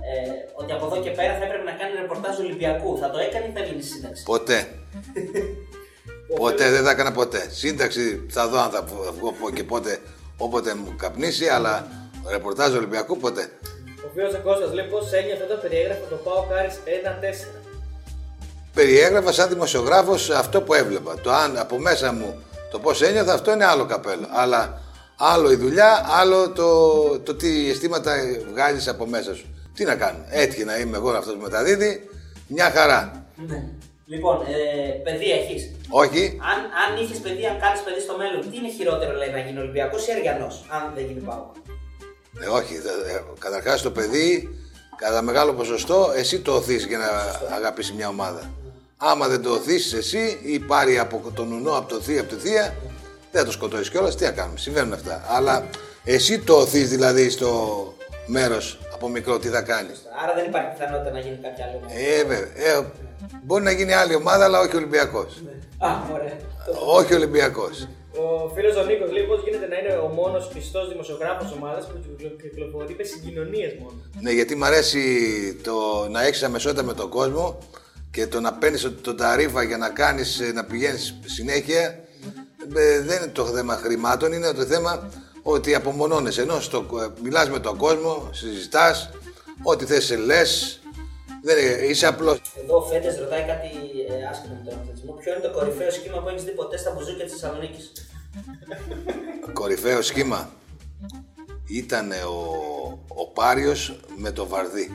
Ε, 0.09 0.31
ότι 0.61 0.71
από 0.71 0.85
εδώ 0.85 0.97
και 1.03 1.09
πέρα 1.09 1.33
θα 1.39 1.43
έπρεπε 1.45 1.63
να 1.63 1.75
κάνει 1.79 1.91
ρεπορτάζ 2.01 2.39
Ολυμπιακού. 2.39 2.97
Θα 3.01 3.09
το 3.09 3.17
έκανε 3.27 3.45
ή 3.45 3.51
θα 3.57 3.59
γίνει 3.67 3.81
στη 3.81 3.91
σύνταξη; 3.91 4.23
Ποτέ. 4.23 4.59
ποτέ, 6.41 6.69
δεν 6.71 6.83
θα 6.83 6.91
έκανα 6.91 7.11
ποτέ. 7.11 7.47
Σύνταξη 7.49 8.25
θα 8.29 8.47
δω 8.47 8.59
αν 8.59 8.69
θα 8.69 8.81
βγω- 8.83 9.13
βγω 9.17 9.31
πο- 9.31 9.49
και 9.51 9.63
πότε, 9.63 9.99
όποτε 10.37 10.73
μου 10.75 10.93
καπνίσει, 10.97 11.47
αλλά 11.47 11.87
ρεπορτάζ 12.29 12.73
Ολυμπιακού 12.75 13.17
ποτέ. 13.17 13.49
Ο 14.07 14.09
φίλο 14.13 14.27
ο 14.27 14.41
Κώστας 14.43 14.73
λέει 14.73 14.85
πώς 14.85 15.11
ένιωθε 15.11 15.43
όταν 15.43 15.59
περιέγραφε 15.61 16.01
το 16.09 16.15
Πάο 16.15 16.45
Κάρις 16.49 16.79
1-4. 16.85 17.47
περιέγραφα 18.73 19.31
σαν 19.31 19.49
δημοσιογράφος 19.49 20.29
αυτό 20.29 20.61
που 20.61 20.73
έβλεπα. 20.73 21.19
Το 21.21 21.31
αν 21.31 21.57
από 21.57 21.77
μέσα 21.77 22.13
μου 22.13 22.43
το 22.71 22.79
πώς 22.79 23.01
ένιωθα, 23.01 23.33
αυτό 23.33 23.51
είναι 23.51 23.65
άλλο 23.65 23.85
καπέλο. 23.85 24.27
Αλλά 24.31 24.81
άλλο 25.17 25.51
η 25.51 25.55
δουλειά, 25.55 26.05
άλλο 26.19 26.49
το, 26.49 27.19
το 27.19 27.35
τι 27.35 27.69
αισθήματα 27.69 28.15
βγάζεις 28.51 28.87
από 28.87 29.05
μέσα 29.05 29.35
σου. 29.35 29.45
Τι 29.73 29.83
να 29.83 29.95
κάνω. 29.95 30.19
Έτυχε 30.29 30.63
να 30.63 30.77
είμαι 30.77 30.97
εγώ 30.97 31.09
αυτός 31.09 31.33
που 31.33 31.41
μεταδίδει. 31.41 32.09
Μια 32.47 32.71
χαρά. 32.71 33.25
Ναι. 33.47 33.63
Λοιπόν, 34.05 34.41
ε, 34.41 34.91
παιδί 35.03 35.31
έχεις. 35.31 35.71
Όχι. 35.89 36.39
Αν, 36.51 36.59
αν 36.83 37.03
είχες 37.03 37.17
παιδί, 37.17 37.45
αν 37.45 37.59
κάνεις 37.59 37.81
παιδί 37.81 38.01
στο 38.01 38.17
μέλλον, 38.17 38.41
τι 38.41 38.57
είναι 38.57 38.71
χειρότερο 38.77 39.13
λέει 39.17 39.29
να 39.29 39.39
γίνει 39.39 39.59
Ολυμπιακός 39.59 40.07
ή 40.07 40.11
Αριανός, 40.11 40.65
αν 40.69 40.91
δεν 40.95 41.05
γίνει 41.05 41.19
Πάο; 41.19 41.43
Ε, 42.43 42.47
όχι. 42.47 42.73
Ε, 42.73 43.11
ε, 43.15 43.21
καταρχάς 43.39 43.81
το 43.81 43.91
παιδί, 43.91 44.49
κατά 44.95 45.21
μεγάλο 45.21 45.53
ποσοστό, 45.53 46.11
εσύ 46.15 46.39
το 46.39 46.51
οθείς 46.55 46.85
για 46.85 46.97
να 46.97 47.05
αγαπήσει 47.55 47.93
μια 47.93 48.07
ομάδα. 48.07 48.51
Άμα 48.97 49.27
δεν 49.27 49.41
το 49.41 49.49
οθήσεις 49.49 49.93
εσύ 49.93 50.39
ή 50.43 50.59
πάρει 50.59 50.99
από 50.99 51.31
τον 51.33 51.51
ουνό, 51.51 51.77
από 51.77 51.89
το 51.89 51.99
θεία, 52.01 52.21
από 52.21 52.35
τη 52.35 52.39
θεία, 52.47 52.75
δεν 53.31 53.41
θα 53.41 53.45
το 53.45 53.51
σκοτώσεις 53.51 53.89
κιόλας, 53.89 54.15
τι 54.15 54.23
να 54.23 54.31
κάνουμε, 54.31 54.57
συμβαίνουν 54.57 54.93
αυτά. 54.93 55.23
Αλλά 55.27 55.65
εσύ 56.03 56.39
το 56.39 56.53
οθείς 56.53 56.89
δηλαδή 56.89 57.29
στο 57.29 57.93
μέρος 58.25 58.79
από 58.93 59.09
μικρό, 59.09 59.39
τι 59.39 59.47
θα 59.47 59.61
κάνεις. 59.61 60.01
Άρα 60.23 60.33
δεν 60.33 60.45
υπάρχει 60.45 60.69
πιθανότητα 60.77 61.11
να 61.11 61.19
γίνει 61.19 61.39
κάποια 61.41 61.65
άλλη 61.65 61.75
ομάδα. 61.75 61.93
Ε, 61.99 62.23
βέβαια. 62.23 62.77
Ε, 62.77 62.85
μπορεί 63.43 63.63
να 63.63 63.71
γίνει 63.71 63.93
άλλη 63.93 64.15
ομάδα, 64.15 64.43
αλλά 64.43 64.59
όχι 64.59 64.75
Ολυμπιακός. 64.75 65.43
Α, 65.77 65.89
ωραία. 66.13 66.37
όχι 66.97 67.13
Ολυμπιακός. 67.13 67.87
Ο 68.23 68.51
φίλος 68.55 68.75
ο 68.75 68.83
Νίκος 68.83 69.11
λέει 69.11 69.23
πώς 69.23 69.43
γίνεται 69.43 69.67
να 69.67 69.77
είναι 69.77 69.93
ο 70.05 70.07
μόνος 70.07 70.47
πιστός 70.53 70.87
δημοσιογράφος 70.89 71.51
ομάδας 71.51 71.87
που 71.87 71.97
κυκλο- 72.01 72.35
κυκλοφορεί 72.41 72.95
με 72.97 73.03
συγκοινωνίες 73.03 73.73
μόνο. 73.79 73.93
Ναι, 74.21 74.31
γιατί 74.31 74.55
μου 74.55 74.65
αρέσει 74.65 75.01
το 75.63 76.07
να 76.11 76.25
έχεις 76.25 76.43
αμεσότητα 76.43 76.83
με 76.83 76.93
τον 76.93 77.09
κόσμο 77.09 77.57
και 78.11 78.27
το 78.27 78.39
να 78.39 78.53
παίρνεις 78.53 78.91
τον 79.01 79.17
ταρίφα 79.17 79.63
για 79.63 79.77
να 79.77 79.89
κάνεις, 79.89 80.39
ε, 80.39 80.51
να 80.51 80.63
πηγαίνεις 80.65 81.19
συνέχεια 81.25 81.79
ε, 82.75 83.01
δεν 83.01 83.17
είναι 83.21 83.31
το 83.33 83.45
θέμα 83.45 83.75
χρημάτων, 83.75 84.31
είναι 84.31 84.51
το 84.53 84.61
θέμα 84.65 85.09
ότι 85.41 85.75
απομονώνεσαι. 85.75 86.41
Ενώ 86.41 86.59
στο, 86.59 86.77
ε, 87.01 87.21
μιλάς 87.23 87.49
με 87.49 87.59
τον 87.59 87.77
κόσμο, 87.77 88.29
συζητάς, 88.33 89.09
ό,τι 89.63 89.85
θες 89.85 90.05
σε 90.05 90.15
λες, 90.15 90.79
δεν, 91.43 91.57
είναι- 91.57 91.85
είσαι 91.85 92.07
απλός. 92.07 92.41
Εδώ 92.63 92.77
ο 92.77 92.81
Φέντε 92.81 93.19
ρωτάει 93.19 93.43
κάτι 93.45 93.67
ε, 94.09 94.25
άσχετο 94.29 94.53
με 94.63 94.69
τον 94.69 94.79
αθλητισμό. 94.79 95.11
Ποιο 95.13 95.33
είναι 95.33 95.41
το 95.41 95.51
κορυφαίο 95.51 95.91
σχήμα 95.91 96.21
που 96.21 96.29
έχεις 96.29 96.43
δει 96.43 96.51
ποτέ 96.51 96.77
στα 96.77 96.91
μπουζούκια 96.93 97.23
της 97.25 97.33
Θεσσαλονίκης; 97.33 97.91
Κορυφαίο 99.53 100.01
σχήμα 100.01 100.51
ήταν 101.69 102.11
ο, 102.11 102.35
ο 103.07 103.27
Πάριος 103.27 103.99
με 104.15 104.31
το 104.31 104.47
Βαρδί. 104.47 104.91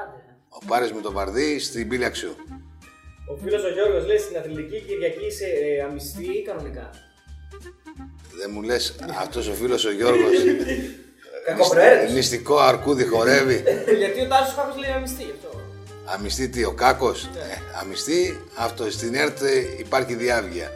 Άντε. 0.00 0.20
Ο 0.48 0.58
Πάριος 0.66 0.92
με 0.92 1.00
το 1.00 1.12
Βαρδί 1.12 1.58
στην 1.58 1.88
πύλη 1.88 2.04
Αξιού. 2.04 2.34
Ο 3.32 3.36
φίλος 3.36 3.64
ο 3.64 3.68
Γιώργος 3.68 4.06
λέει 4.06 4.18
στην 4.18 4.36
Αθλητική 4.36 4.80
Κυριακή 4.86 5.26
είσαι 5.26 5.44
ε, 5.44 5.82
αμυστή 5.82 6.24
ή 6.24 6.42
κανονικά; 6.42 6.90
Δεν 8.38 8.50
μου 8.52 8.62
λες 8.62 8.94
αυτός 9.20 9.48
ο 9.48 9.52
φίλος 9.52 9.84
ο 9.84 9.92
Γιώργος 9.92 10.32
Κακοπροαίρετος. 11.46 12.12
Μυστικό 12.12 12.58
αρκούδι 12.58 13.04
χορεύει. 13.04 13.62
Γιατί 14.02 14.20
ο 14.20 14.26
Τάσος 14.28 14.54
κάποιο 14.54 14.80
λέει 14.80 14.90
αμυστή 14.90 15.22
γι' 15.22 15.30
αυτό. 15.36 15.60
Αμυστή 16.14 16.48
τι, 16.48 16.64
ο 16.64 16.72
Κάκος; 16.72 17.24
Ε, 17.24 17.56
αμυστή, 17.80 18.44
αυτό 18.56 18.90
στην 18.90 19.14
ΕΡΤ 19.14 19.42
ε, 19.42 19.60
υπάρχει 19.78 20.14
διάβγεια. 20.14 20.70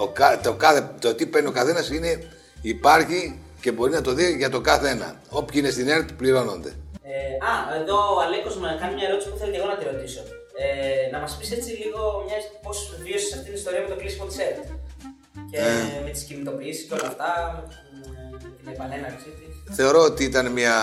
Ο, 0.00 0.08
κα- 0.08 0.40
το, 0.42 0.52
κάθε, 0.52 0.90
το 1.00 1.14
τι 1.14 1.26
παίρνει 1.26 1.48
ο 1.48 1.52
καθένας 1.52 1.88
είναι 1.90 2.28
υπάρχει 2.62 3.38
και 3.60 3.72
μπορεί 3.72 3.92
να 3.92 4.00
το 4.00 4.12
δει 4.12 4.34
για 4.36 4.50
το 4.50 4.60
κάθε 4.60 4.88
ένα. 4.88 5.20
Όποιοι 5.30 5.56
είναι 5.62 5.70
στην 5.70 5.88
ΕΡΤ 5.88 6.08
πληρώνονται. 6.12 6.72
Ε, 7.02 7.18
α, 7.50 7.52
εδώ 7.80 7.96
ο 8.14 8.20
Αλέκος 8.26 8.56
μου 8.56 8.66
κάνει 8.80 8.94
μια 8.94 9.06
ερώτηση 9.08 9.28
που 9.30 9.36
θέλω 9.36 9.50
και 9.52 9.58
εγώ 9.58 9.66
να 9.66 9.76
τη 9.76 9.84
ρωτήσω. 9.92 10.20
Ε, 10.62 11.10
να 11.12 11.18
μας 11.18 11.36
πεις 11.38 11.50
έτσι 11.52 11.70
λίγο 11.82 12.00
μια 12.26 12.38
πώς 12.64 12.78
βίωσες 13.04 13.32
αυτή 13.32 13.44
την 13.44 13.54
ιστορία 13.54 13.80
με 13.84 13.88
το 13.92 13.96
κλείσιμο 14.00 14.24
της 14.30 14.38
ΕΡΤ; 14.38 14.58
Και 15.50 15.58
Ε. 15.58 16.02
με 16.04 16.10
τις 16.10 16.22
κινητοποιήσεις 16.28 16.84
και 16.86 16.94
όλα 16.94 17.06
αυτά, 17.12 17.30
με 17.54 17.60
την, 17.72 17.88
την 18.58 18.66
επανέναρξή 18.74 19.30
της. 19.38 19.54
Θεωρώ 19.72 20.00
ότι 20.02 20.24
ήταν 20.24 20.52
μια, 20.52 20.74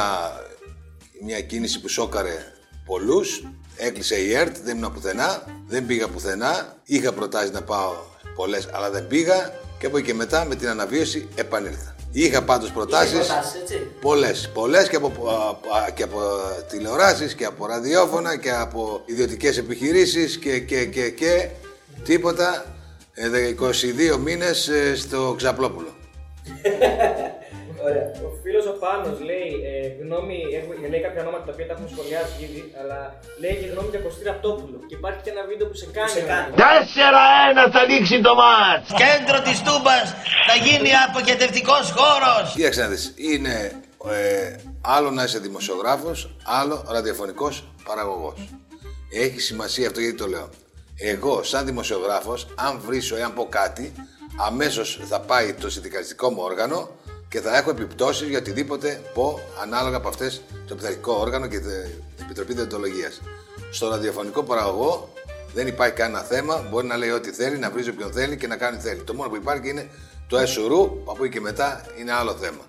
μια 1.25 1.41
κίνηση 1.41 1.81
που 1.81 1.87
σόκαρε 1.87 2.37
πολλούς. 2.85 3.43
Έκλεισε 3.77 4.15
η 4.15 4.33
ΕΡΤ, 4.33 4.55
δεν 4.63 4.77
ήμουν 4.77 4.93
πουθενά, 4.93 5.43
δεν 5.67 5.85
πήγα 5.85 6.07
πουθενά. 6.07 6.75
Είχα 6.85 7.11
προτάσεις 7.13 7.51
να 7.51 7.61
πάω 7.61 7.91
πολλές, 8.35 8.67
αλλά 8.71 8.89
δεν 8.89 9.07
πήγα. 9.07 9.53
Και 9.79 9.85
από 9.85 9.97
εκεί 9.97 10.05
και 10.07 10.13
μετά 10.13 10.45
με 10.45 10.55
την 10.55 10.67
αναβίωση 10.67 11.27
επανήλθα. 11.35 11.95
Είχα 12.11 12.43
πάντως 12.43 12.71
προτάσεις. 12.71 13.11
προτάσεις, 13.27 13.61
έτσι; 13.61 13.75
Πολλές. 14.01 14.49
Πολλές 14.53 14.89
και 14.89 14.95
από, 14.95 15.07
α, 15.29 15.77
α, 15.77 15.89
και 15.89 16.03
από 16.03 16.19
τηλεοράσεις 16.69 17.33
και 17.35 17.45
από 17.45 17.65
ραδιόφωνα 17.65 18.37
και 18.37 18.51
από 18.51 19.01
ιδιωτικές 19.05 19.57
επιχειρήσεις 19.57 20.37
και, 20.37 20.59
και, 20.59 20.85
και, 20.85 21.09
και 21.09 21.49
τίποτα. 22.03 22.65
Ε, 23.13 23.29
δε- 23.29 23.47
22 23.49 24.17
μήνες 24.17 24.67
ε, 24.67 24.95
στο 24.95 25.33
Ξαπλόπουλο. 25.37 25.87
Ωραία. 27.85 28.11
Ο 28.83 28.85
φίλο 28.85 28.99
ο 28.99 29.01
Πάνος 29.03 29.19
λέει 29.29 29.51
ε, 29.69 30.03
γνώμη, 30.03 30.37
έχουμε, 30.57 30.87
λέει 30.91 31.01
κάποια 31.05 31.21
ονόματα 31.23 31.43
τα 31.47 31.51
οποία 31.55 31.65
τα 31.67 31.73
έχουμε 31.75 31.89
σχολιάσει 31.93 32.33
ήδη, 32.45 32.61
αλλά 32.79 32.99
λέει 33.41 33.55
και 33.61 33.67
γνώμη 33.71 33.89
για 33.93 34.01
Κωστή 34.05 34.23
Ραπτόπουλο. 34.29 34.77
Και 34.87 34.95
υπάρχει 34.99 35.21
και 35.25 35.31
ένα 35.35 35.43
βίντεο 35.49 35.65
που 35.69 35.77
σε 35.81 35.87
κάνει. 35.97 36.13
σε 36.17 36.23
κάνει. 36.31 36.49
4-1 36.57 37.71
θα 37.75 37.81
λήξει 37.89 38.17
το 38.27 38.33
μάτς. 38.41 38.87
Κέντρο 39.03 39.37
της 39.47 39.57
Τούμπας 39.67 40.07
θα 40.47 40.55
γίνει 40.65 40.89
αποχετευτικός 41.05 41.85
χώρος. 41.97 42.43
Κοίταξε 42.55 42.81
να 42.85 42.89
δεις, 42.93 43.03
είναι 43.29 43.55
ε, 44.11 44.55
άλλο 44.95 45.09
να 45.17 45.23
είσαι 45.23 45.39
δημοσιογράφος, 45.47 46.17
άλλο 46.59 46.75
ραδιοφωνικός 46.95 47.53
παραγωγός. 47.87 48.39
Έχει 49.23 49.39
σημασία 49.49 49.87
αυτό 49.87 49.99
γιατί 49.99 50.17
το 50.23 50.27
λέω. 50.33 50.47
Εγώ, 51.13 51.43
σαν 51.43 51.65
δημοσιογράφος, 51.65 52.39
αν 52.65 52.73
βρίσω 52.85 53.17
ή 53.17 53.21
αν 53.27 53.33
πω 53.33 53.43
κάτι, 53.59 53.85
αμέσως 54.47 54.87
θα 55.11 55.19
πάει 55.19 55.53
το 55.53 55.69
συνδικαλιστικό 55.69 56.29
μου 56.29 56.41
όργανο 56.49 56.79
και 57.33 57.41
θα 57.41 57.57
έχω 57.57 57.69
επιπτώσεις 57.69 58.27
για 58.27 58.37
οτιδήποτε 58.37 59.01
πω 59.13 59.39
ανάλογα 59.61 59.97
από 59.97 60.07
αυτές 60.07 60.41
το 60.67 60.75
πειθαρχικό 60.75 61.13
όργανο 61.13 61.47
και 61.47 61.59
την 61.59 61.69
Επιτροπή 62.21 62.53
Διοντολογίας. 62.53 63.21
Στο 63.71 63.89
ραδιοφωνικό 63.89 64.43
παραγωγό 64.43 65.09
δεν 65.53 65.67
υπάρχει 65.67 65.93
κανένα 65.93 66.19
θέμα. 66.19 66.67
Μπορεί 66.69 66.87
να 66.87 66.97
λέει 66.97 67.09
ό,τι 67.09 67.31
θέλει, 67.31 67.57
να 67.57 67.71
βρίζει 67.71 67.89
όποιον 67.89 68.11
θέλει 68.11 68.37
και 68.37 68.47
να 68.47 68.55
κάνει 68.55 68.77
θέλει. 68.77 69.01
Το 69.01 69.13
μόνο 69.13 69.29
που 69.29 69.35
υπάρχει 69.35 69.69
είναι 69.69 69.89
το 70.27 70.37
έσουρου, 70.37 70.81
από 71.05 71.23
εκεί 71.23 71.33
και 71.33 71.41
μετά 71.41 71.85
είναι 71.99 72.11
άλλο 72.11 72.33
θέμα. 72.33 72.63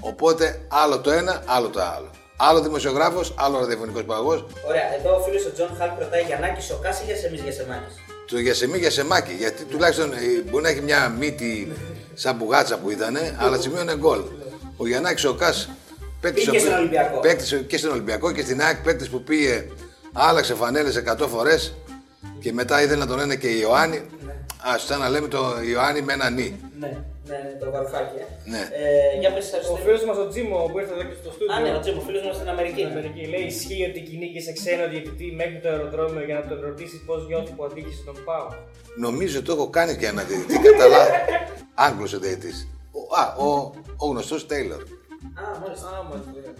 Οπότε 0.00 0.60
άλλο 0.68 1.00
το 1.00 1.10
ένα, 1.10 1.42
άλλο 1.46 1.68
το 1.68 1.80
άλλο. 1.80 2.10
Άλλο 2.36 2.60
δημοσιογράφος, 2.60 3.34
άλλο 3.38 3.58
ραδιοφωνικός 3.58 4.04
παραγωγός. 4.04 4.46
Ωραία, 4.68 4.94
εδώ 4.98 5.16
ο 5.16 5.20
φίλος 5.20 5.46
ο 5.46 5.52
Τζον 5.52 5.70
Χάλ 5.78 5.90
ρωτάει 5.98 6.22
Γιαννάκη 6.22 6.62
Σοκάση 6.62 7.02
ή 7.02 7.06
για 7.06 7.16
σεμί 7.16 7.36
για 7.36 7.52
σεμάκι. 7.52 7.94
Το 8.26 8.38
για 8.38 8.54
σεμί 8.54 8.78
για 8.78 8.90
σεμάκι. 8.90 9.32
Γιατί 9.32 9.64
τουλάχιστον 9.64 10.12
ε, 10.12 10.16
μπορεί 10.50 10.62
να 10.62 10.68
έχει 10.68 10.80
μια 10.80 11.08
μύτη 11.08 11.72
σαν 12.18 12.36
μπουγάτσα 12.36 12.78
που 12.78 12.90
ήταν, 12.90 13.16
αλλά 13.38 13.60
σημείωνε 13.60 13.96
γκολ. 13.96 14.20
Ο 14.76 14.86
Γιαννάκης 14.86 15.24
ο 15.24 15.34
Κάς 15.34 15.68
παίκτης 16.20 16.44
Πήγε 16.44 16.56
ο 16.56 16.60
στον 16.60 16.72
οποίος- 16.72 16.78
Ολυμπιακό. 16.80 17.20
παίκτης 17.20 17.64
και 17.66 17.76
στον 17.78 17.90
Ολυμπιακό 17.90 18.32
και 18.32 18.42
στην 18.42 18.60
ΑΕΚ 18.62 18.76
παίκτης 18.82 19.08
που 19.08 19.22
πήγε, 19.22 19.64
άλλαξε 20.12 20.54
φανέλες 20.54 20.96
100 20.96 21.28
φορές 21.28 21.74
και 22.40 22.52
μετά 22.52 22.82
ήθελε 22.82 22.98
να 22.98 23.06
τον 23.06 23.16
λένε 23.16 23.36
και 23.36 23.48
Ιωάννη. 23.48 23.96
Α, 24.68 24.78
σαν 24.86 24.98
να 25.00 25.08
λέμε 25.08 25.28
το 25.28 25.44
Ιωάννη 25.70 26.02
με 26.02 26.12
ένα 26.12 26.30
νι. 26.30 26.60
Ναι, 26.80 26.98
ναι, 27.28 27.36
ναι, 27.44 27.52
το 27.60 27.66
βαρουφάκι. 27.74 28.16
Ε. 28.22 28.26
Ναι. 28.52 28.62
Ε, 28.82 29.18
για 29.22 29.30
πες, 29.34 29.46
Ο 29.46 29.54
Αριστοτέλη. 29.56 29.84
φίλος 29.86 30.02
μας 30.08 30.16
ο 30.24 30.26
Τζίμο 30.30 30.56
που 30.70 30.76
ήρθε 30.80 30.92
εδώ 30.96 31.04
και 31.08 31.16
στο 31.22 31.30
στούντιο. 31.34 31.54
Α, 31.54 31.56
ναι, 31.64 31.70
ο 31.78 31.80
Τζίμο, 31.82 32.00
φίλος 32.08 32.22
μας 32.26 32.34
στην 32.38 32.48
Αμερική. 32.54 32.80
Στην 32.84 32.92
Αμερική. 32.94 33.22
Λέει: 33.32 33.44
Ισχύει 33.54 33.82
ότι 33.90 34.00
κυνήγησε 34.08 34.50
ξένο 34.58 34.84
διαιτητή 34.92 35.26
μέχρι 35.40 35.56
το 35.62 35.68
αεροδρόμιο 35.72 36.22
για 36.28 36.36
να 36.40 36.44
τον 36.50 36.58
ρωτήσει 36.68 36.96
πώς 37.08 37.20
νιώθει 37.28 37.50
που 37.56 37.62
αντίκησε 37.68 38.00
τον 38.08 38.16
Πάο. 38.28 38.46
Νομίζω 39.06 39.36
το 39.46 39.50
έχω 39.56 39.66
κάνει 39.76 39.92
και 40.00 40.06
ένα 40.12 40.22
διαιτητή 40.28 40.56
κατά 40.66 40.86
λάθο. 40.94 41.12
Άγγλος 41.86 42.12
ο 42.16 42.18
διαιτητής. 42.24 42.58
Ο- 43.00 43.08
Α, 43.22 43.24
ο, 43.46 43.48
ο 44.02 44.04
γνωστός 44.12 44.40
Τέιλορ. 44.50 44.80
Α, 44.82 45.42
μάλιστα. 45.62 45.86
Α, 45.88 46.02
μάλιστα. 46.10 46.30
ωραία. 46.38 46.52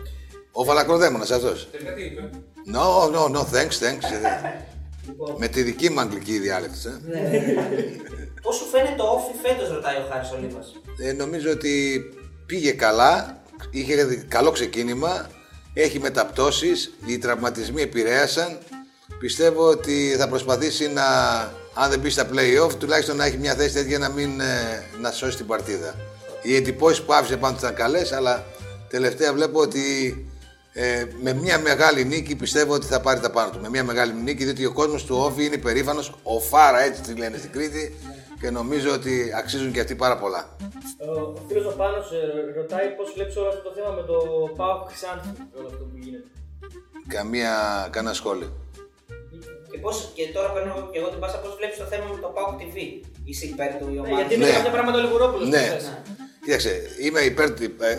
Ο 0.58 0.64
φαλακροδαίμονας 0.64 1.30
αυτός. 1.30 1.68
Τελικά 1.70 1.92
τι 1.94 2.02
είπε; 2.04 2.22
No, 2.74 2.86
no, 3.16 3.22
no, 3.36 3.40
thanks, 3.54 3.76
thanks. 3.84 4.06
Με 5.38 5.48
τη 5.48 5.62
δική 5.62 5.90
μου 5.90 6.00
αγγλική 6.00 6.38
διάλεκτο. 6.38 6.90
Ε. 8.46 8.48
Πώς 8.48 8.56
σου 8.56 8.64
φαίνεται 8.64 8.94
το 8.96 9.02
όφι 9.02 9.32
φέτος, 9.42 9.68
ρωτάει 9.68 9.96
ο 9.96 10.06
Χάρης 10.10 10.30
Ολίβα. 10.30 10.60
Ε, 10.98 11.12
νομίζω 11.12 11.50
ότι 11.50 12.02
πήγε 12.46 12.72
καλά, 12.72 13.42
είχε 13.70 14.24
καλό 14.28 14.50
ξεκίνημα, 14.50 15.30
έχει 15.74 16.00
μεταπτώσεις, 16.00 16.92
οι 17.06 17.18
τραυματισμοί 17.18 17.82
επηρέασαν. 17.82 18.58
Πιστεύω 19.18 19.68
ότι 19.68 20.14
θα 20.18 20.28
προσπαθήσει 20.28 20.88
να, 20.88 21.04
αν 21.74 21.90
δεν 21.90 22.00
μπει 22.00 22.10
στα 22.10 22.28
play-off, 22.32 22.74
τουλάχιστον 22.78 23.16
να 23.16 23.24
έχει 23.24 23.36
μια 23.36 23.54
θέση 23.54 23.74
τέτοια 23.74 23.98
να 23.98 24.08
μην 24.08 24.40
ε, 24.40 24.84
να 25.00 25.10
σώσει 25.10 25.36
την 25.36 25.46
παρτίδα. 25.46 25.94
Οι 26.42 26.56
εντυπώσεις 26.56 27.02
που 27.02 27.12
άφησε 27.12 27.36
πάνω 27.36 27.52
του 27.52 27.60
ήταν 27.62 27.74
καλές, 27.74 28.12
αλλά 28.12 28.44
τελευταία 28.88 29.32
βλέπω 29.32 29.60
ότι 29.60 30.25
ε, 30.78 31.04
με 31.22 31.32
μια 31.32 31.58
μεγάλη 31.58 32.04
νίκη 32.04 32.36
πιστεύω 32.36 32.74
ότι 32.74 32.86
θα 32.86 33.00
πάρει 33.00 33.20
τα 33.20 33.30
πάνω 33.30 33.50
του. 33.50 33.58
Με 33.60 33.68
μια 33.68 33.84
μεγάλη 33.84 34.12
νίκη, 34.12 34.44
διότι 34.44 34.64
ο 34.64 34.72
κόσμος 34.72 35.04
του 35.04 35.16
Όφη 35.18 35.44
είναι 35.44 35.54
υπερήφανος, 35.54 36.14
ο 36.22 36.40
Φάρα 36.40 36.80
έτσι 36.80 37.00
τη 37.00 37.14
λένε 37.14 37.36
στην 37.36 37.50
Κρήτη 37.50 37.94
και 38.40 38.50
νομίζω 38.50 38.92
ότι 38.92 39.32
αξίζουν 39.36 39.72
και 39.72 39.80
αυτοί 39.80 39.94
πάρα 39.94 40.16
πολλά. 40.18 40.56
Ο 40.98 41.34
φίλος 41.48 41.64
ο 41.72 41.76
Πάνος 41.76 42.06
ρωτάει 42.56 42.86
πώς 42.96 43.12
βλέπεις 43.14 43.36
όλο 43.36 43.48
αυτό 43.48 43.62
το 43.68 43.72
θέμα 43.76 43.90
με 43.98 44.02
το 44.02 44.16
Πάο 44.56 44.84
Χρυσάνθη. 44.88 45.28
Όλο 45.58 45.66
αυτό 45.66 45.84
που 45.84 45.96
γίνεται. 46.00 46.24
Καμία, 47.08 47.52
κανένα 47.90 48.14
σχόλιο. 48.14 48.48
Και, 49.70 49.78
πώς, 49.78 50.10
και 50.14 50.24
τώρα 50.34 50.50
παίρνω 50.52 50.88
και 50.92 50.98
εγώ 50.98 51.08
την 51.08 51.18
πάσα, 51.18 51.38
πώς 51.38 51.54
βλέπεις 51.58 51.76
το 51.78 51.84
θέμα 51.84 52.04
με 52.14 52.18
το 52.20 52.28
Pauk 52.36 52.54
TV. 52.62 52.76
Είσαι 53.24 53.44
υπέρ 53.46 53.70
του 53.78 53.86
η 53.90 53.92
Ναι, 53.92 53.98
ομάδα. 54.00 54.14
γιατί 54.20 54.34
είναι 54.34 54.46
Ναι. 54.46 54.52
κάποια 54.52 54.70
πράγματα 54.70 54.98
ο 54.98 55.00
Λιγουρόπουλο. 55.04 55.44
Ναι. 55.46 55.64
Κοίταξε, 56.44 56.72
είμαι 57.04 57.20
υπέρ 57.20 57.48
του. 57.54 57.62
Ε, 57.90 57.94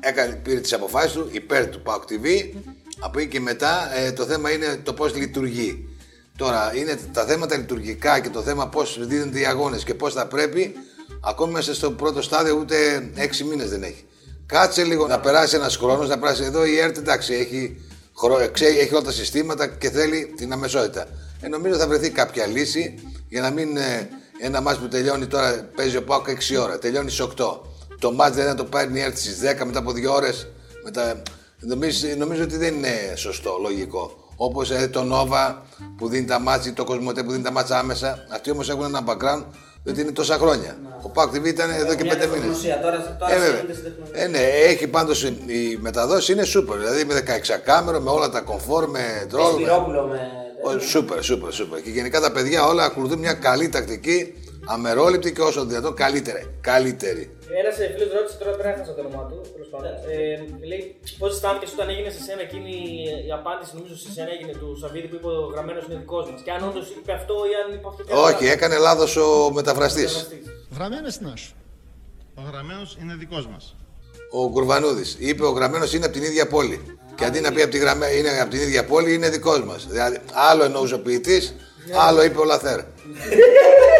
έκανε, 0.00 0.34
πήρε 0.34 0.60
τις 0.60 0.72
αποφάσεις 0.72 1.12
του 1.12 1.28
υπέρ 1.32 1.68
του 1.68 1.82
PAOK 1.86 2.00
TV. 2.12 2.50
Από 2.98 3.18
εκεί 3.18 3.28
και 3.28 3.40
μετά 3.40 3.96
ε, 3.96 4.12
το 4.12 4.24
θέμα 4.24 4.50
είναι 4.50 4.80
το 4.82 4.92
πώς 4.92 5.14
λειτουργεί. 5.16 5.88
Τώρα 6.36 6.72
είναι 6.74 6.98
τα 7.12 7.24
θέματα 7.24 7.56
λειτουργικά 7.56 8.20
και 8.20 8.28
το 8.28 8.42
θέμα 8.42 8.68
πώς 8.68 9.06
δίνονται 9.06 9.40
οι 9.40 9.44
αγώνες 9.46 9.84
και 9.84 9.94
πώς 9.94 10.12
θα 10.14 10.26
πρέπει. 10.26 10.72
Ακόμη 11.20 11.52
μέσα 11.52 11.74
στο 11.74 11.90
πρώτο 11.90 12.22
στάδιο 12.22 12.56
ούτε 12.60 12.76
έξι 13.14 13.44
μήνες 13.44 13.70
δεν 13.70 13.82
έχει. 13.82 14.04
Κάτσε 14.46 14.84
λίγο 14.84 15.06
να 15.06 15.20
περάσει 15.20 15.56
ένας 15.56 15.76
χρόνος, 15.76 16.08
να 16.08 16.18
περάσει 16.18 16.42
εδώ 16.44 16.64
η 16.64 16.78
ΕΡΤ 16.78 16.96
εντάξει, 16.96 17.34
έχει, 17.34 17.80
χρο- 18.18 18.40
ε, 18.40 18.46
ξέρει, 18.46 18.78
έχει 18.78 18.94
όλα 18.94 19.04
τα 19.04 19.12
συστήματα 19.12 19.66
και 19.66 19.90
θέλει 19.90 20.32
την 20.36 20.52
αμεσότητα. 20.52 21.06
Ε, 21.40 21.48
νομίζω 21.48 21.78
θα 21.78 21.86
βρεθεί 21.86 22.10
κάποια 22.10 22.46
λύση 22.46 22.94
για 23.28 23.40
να 23.40 23.50
μην 23.50 23.76
ε, 23.76 24.08
ένα 24.40 24.60
μάτς 24.60 24.78
που 24.78 24.88
τελειώνει 24.88 25.26
τώρα, 25.26 25.68
παίζει 25.76 25.96
ο 25.96 26.02
Πάοκ 26.02 26.26
6 26.28 26.60
ώρα, 26.62 26.78
τελειώνει 26.78 27.10
στι 27.10 27.28
8. 27.36 27.44
Το 27.98 28.12
μάτς 28.12 28.36
δεν 28.36 28.46
να 28.46 28.54
το 28.54 28.64
πάρει 28.64 28.98
η 28.98 29.00
ΕΡΤ 29.00 29.16
στις 29.16 29.40
10 29.60 29.64
μετά 29.66 29.78
από 29.78 29.90
2 29.90 30.06
ώρες. 30.14 30.46
Μετά... 30.84 31.22
Νομίζω, 31.60 32.06
νομίζω 32.18 32.42
ότι 32.42 32.56
δεν 32.56 32.74
είναι 32.74 33.12
σωστό, 33.14 33.58
λογικό. 33.62 34.16
Όπως 34.36 34.70
ε, 34.70 34.88
το 34.92 35.02
Νόβα 35.02 35.62
που 35.98 36.08
δίνει 36.08 36.24
τα 36.26 36.38
μάτια 36.40 36.70
ή 36.70 36.74
το 36.74 36.84
Κοσμοτέ 36.84 37.22
που 37.22 37.30
δίνει 37.30 37.42
τα 37.42 37.50
μάτια 37.52 37.78
άμεσα. 37.78 38.18
Αυτοί 38.32 38.50
όμως 38.50 38.68
έχουν 38.68 38.84
ένα 38.84 39.00
background 39.06 39.44
διότι 39.82 40.00
είναι 40.00 40.12
τόσα 40.12 40.36
χρόνια. 40.38 40.76
Ο 41.02 41.08
Πάοκ 41.08 41.34
TV 41.34 41.44
ήταν 41.44 41.70
εδώ 41.70 41.94
και 41.94 42.02
Μια 42.04 42.12
πέντε 42.12 42.26
μήνες. 42.26 42.40
τεχνογνωσία. 42.40 42.80
Τώρα, 42.80 43.16
τώρα 43.18 43.32
Ε, 43.34 43.38
βέβαια. 43.38 43.54
στέλνεται 43.54 43.72
στην 43.78 43.84
τεχνογνωσία. 43.84 44.22
Ε, 44.24 44.28
ναι, 44.28 44.38
έχει 44.70 44.86
πάντως 44.86 45.22
η 45.46 45.78
μεταδόση 45.80 46.32
είναι 46.32 46.42
super. 46.56 46.76
Δηλαδή 46.78 47.04
με 47.04 47.14
16 47.14 47.60
κάμερο, 47.64 48.00
με 48.00 48.10
όλα 48.10 48.30
τα 48.30 48.40
κομφόρ, 48.40 48.88
με 48.88 49.26
τρόλ. 49.30 49.44
Με... 49.54 49.60
Σπυρόπουλο 49.60 50.06
με. 50.06 50.18
Ω, 50.64 50.78
Σούπερ, 50.78 51.22
σούπερ, 51.22 51.52
σούπερ. 51.52 51.82
Και 51.82 51.90
γενικά 51.90 52.20
τα 52.20 52.32
παιδιά 52.32 52.64
όλα 52.66 52.84
ακολουθούν 52.84 53.18
μια 53.18 53.32
καλή 53.32 53.68
τακτική, 53.68 54.34
αμερόληπτη 54.74 55.32
και 55.32 55.40
όσο 55.40 55.64
δυνατόν 55.64 55.94
καλύτερη. 55.94 56.42
Καλύτερη. 56.60 57.24
Ένα 57.60 57.70
φίλο 57.96 58.04
ρώτησε 58.18 58.36
τώρα 58.40 58.52
πέρα 58.56 58.68
έχασα 58.74 58.94
το 58.94 59.00
όνομά 59.04 59.22
του. 59.28 59.36
τέλος 59.52 59.68
πάντων. 59.72 59.90
Ε, 59.90 60.66
λέει 60.70 60.82
πώς 61.18 61.30
αισθάνθηκες 61.34 61.72
όταν 61.76 61.88
έγινε 61.94 62.10
σε 62.16 62.20
σένα 62.26 62.40
εκείνη 62.48 62.72
η 63.28 63.32
απάντηση, 63.38 63.70
νομίζω 63.76 63.94
σε 64.04 64.10
σένα 64.16 64.30
έγινε 64.36 64.52
του 64.60 64.68
Σαββίδη 64.80 65.06
που 65.10 65.16
είπε 65.18 65.26
ο 65.26 65.46
γραμμένος 65.54 65.82
είναι 65.86 65.98
δικός 66.02 66.24
μας. 66.30 66.40
Και 66.44 66.52
αν 66.56 66.60
όντως 66.68 66.86
είπε 66.98 67.12
αυτό 67.20 67.34
ή 67.50 67.52
αν 67.60 67.66
είπε 67.74 67.88
αυτό 67.90 68.00
και 68.02 68.12
Όχι, 68.28 68.44
έκανε 68.56 68.76
λάθος 68.86 69.12
ο 69.16 69.28
μεταφραστής. 69.58 70.12
Γραμμένος 70.76 71.20
νέος. 71.20 71.42
Ο 72.40 72.42
γραμμένος 72.50 72.88
είναι 73.00 73.14
δικός 73.22 73.46
μας. 73.52 73.64
Ο 74.30 74.50
Κουρβανούδη. 74.54 75.04
Είπε 75.18 75.44
ο 75.44 75.50
γραμμένος 75.50 75.92
είναι 75.94 76.04
από 76.04 76.14
την 76.14 76.22
ίδια 76.22 76.46
πόλη. 76.46 76.78
Και 77.14 77.24
αντί 77.24 77.40
να 77.40 77.52
πει 77.52 77.62
από, 77.62 77.70
τη 77.70 77.78
γραμμέ... 77.78 78.06
είναι 78.06 78.40
από 78.40 78.50
την 78.50 78.60
ίδια 78.60 78.84
πόλη, 78.84 79.14
είναι 79.14 79.28
δικός 79.28 79.64
μας. 79.64 79.86
Δηλαδή, 79.86 80.18
άλλο 80.32 80.64
εννοούσε 80.64 80.94
ο 80.94 81.00
ποιητής, 81.00 81.54
άλλο 82.06 82.24
είπε 82.24 82.38
ο 82.38 82.44
Λαθέρ. 82.44 82.80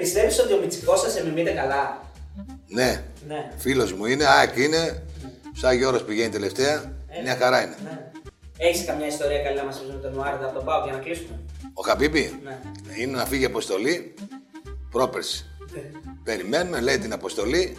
Ε, 0.00 0.02
Πιστεύεις 0.02 0.38
ότι 0.38 0.52
ο 0.52 0.58
Μητσικός 0.60 1.00
σας 1.00 1.16
εμιμείται 1.16 1.50
καλά; 1.50 2.02
Ναι, 2.68 3.04
Ναι. 3.28 3.50
φίλος 3.56 3.92
μου 3.92 4.06
είναι, 4.06 4.24
ΑΕΚ 4.26 4.56
είναι. 4.56 5.02
Σαν 5.56 5.76
Γιώργος 5.76 6.02
πηγαίνει 6.04 6.28
τελευταία, 6.30 6.92
μια 7.22 7.36
χαρά 7.36 7.62
είναι. 7.62 7.76
Έχεις 8.58 8.84
καμιά 8.84 9.06
ιστορία 9.06 9.42
καλή 9.42 9.56
να 9.56 9.64
μας 9.64 9.78
πεις 9.78 9.88
με 9.88 10.00
τον 10.00 10.12
Νουάρντα 10.14 10.44
από 10.44 10.54
τον 10.54 10.64
Πάο 10.64 10.84
για 10.84 10.92
να 10.92 10.98
κλείσουμε; 10.98 11.40
Ο 11.74 11.82
Χαπίπη 11.82 12.40
Ναι. 12.44 12.58
είναι 13.02 13.16
να 13.16 13.26
φύγει 13.26 13.44
αποστολή 13.44 14.14
πρόπερση. 14.90 15.44
Περιμένουμε, 16.24 16.80
λέει 16.80 16.98
την 16.98 17.12
αποστολή. 17.12 17.76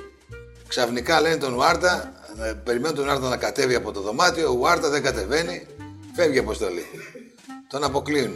Ξαφνικά 0.67 1.21
λένε 1.21 1.37
τον 1.37 1.53
Ουάρτα, 1.53 2.13
ε, 2.43 2.53
περιμένουν 2.63 2.95
τον 2.95 3.07
Ουάρτα 3.07 3.29
να 3.29 3.37
κατέβει 3.37 3.75
από 3.75 3.91
το 3.91 4.01
δωμάτιο. 4.01 4.49
Ο 4.49 4.57
Ουάρτα 4.59 4.89
δεν 4.89 5.03
κατεβαίνει, 5.03 5.67
φεύγει 6.15 6.35
η 6.35 6.39
αποστολή. 6.39 6.85
Τον 7.67 7.83
αποκλείουν. 7.83 8.35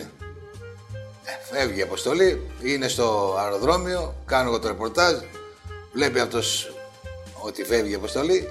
Φεύγει 1.51 1.79
η 1.79 1.81
αποστολή, 1.81 2.51
είναι 2.63 2.87
στο 2.87 3.35
αεροδρόμιο, 3.39 4.15
κάνω 4.25 4.49
εγώ 4.49 4.59
το 4.59 4.67
ρεπορτάζ. 4.67 5.13
Βλέπει 5.93 6.19
αυτός 6.19 6.73
ότι 7.41 7.63
φεύγει 7.63 7.91
η 7.91 7.95
αποστολή. 7.95 8.47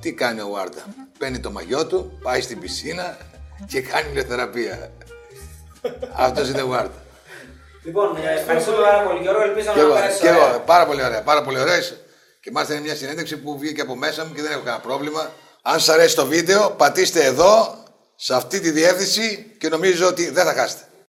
Τι 0.00 0.12
κάνει 0.12 0.40
ο 0.40 0.48
Ουάρτα. 0.50 0.84
Παίρνει 1.18 1.40
το 1.40 1.50
μαγιό 1.50 1.86
του, 1.86 2.18
πάει 2.22 2.40
στην 2.40 2.60
πισίνα 2.60 3.16
και 3.66 3.80
κάνει 3.80 4.08
ηλιοθεραπεία. 4.10 4.90
Αυτός 6.16 6.48
είναι 6.48 6.62
ο 6.62 6.66
Ουάρτα. 6.68 7.02
Λοιπόν, 7.84 8.16
ε, 8.16 8.38
ευχαριστούμε 8.40 8.76
πάρα 8.76 9.02
πολύ 9.08 9.20
Γιώργο, 9.20 9.42
ελπίζω 9.42 9.72
Και 9.72 9.78
να 9.78 9.84
εγώ, 9.84 9.94
περάσει 9.94 10.20
και 10.20 10.28
ωραία. 10.28 10.48
εγώ, 10.48 10.58
πάρα 10.66 10.86
πολύ 10.86 11.04
ωραία. 11.04 11.22
Πάρα 11.22 11.42
πολύ 11.42 11.58
ωραία. 11.60 11.78
Και 12.40 12.50
μάλιστα 12.50 12.74
είναι 12.74 12.84
μια 12.84 12.94
συνέντευξη 12.94 13.36
που 13.36 13.58
βγήκε 13.58 13.80
από 13.80 13.96
μέσα 13.96 14.24
μου 14.24 14.32
και 14.34 14.42
δεν 14.42 14.50
έχω 14.50 14.60
κανένα 14.60 14.82
πρόβλημα. 14.82 15.30
Αν 15.62 15.80
σας 15.80 15.94
αρέσει 15.94 16.16
το 16.16 16.26
βίντεο, 16.26 16.70
πατήστε 16.70 17.24
εδώ, 17.24 17.84
σε 18.16 18.34
αυτή 18.34 18.60
τη 18.60 18.70
διεύθυνση 18.70 19.54
και 19.58 19.68
νομίζω 19.68 20.06
ότι 20.06 20.30
δεν 20.30 20.44
θα 20.44 20.52
χάσετε. 20.52 20.82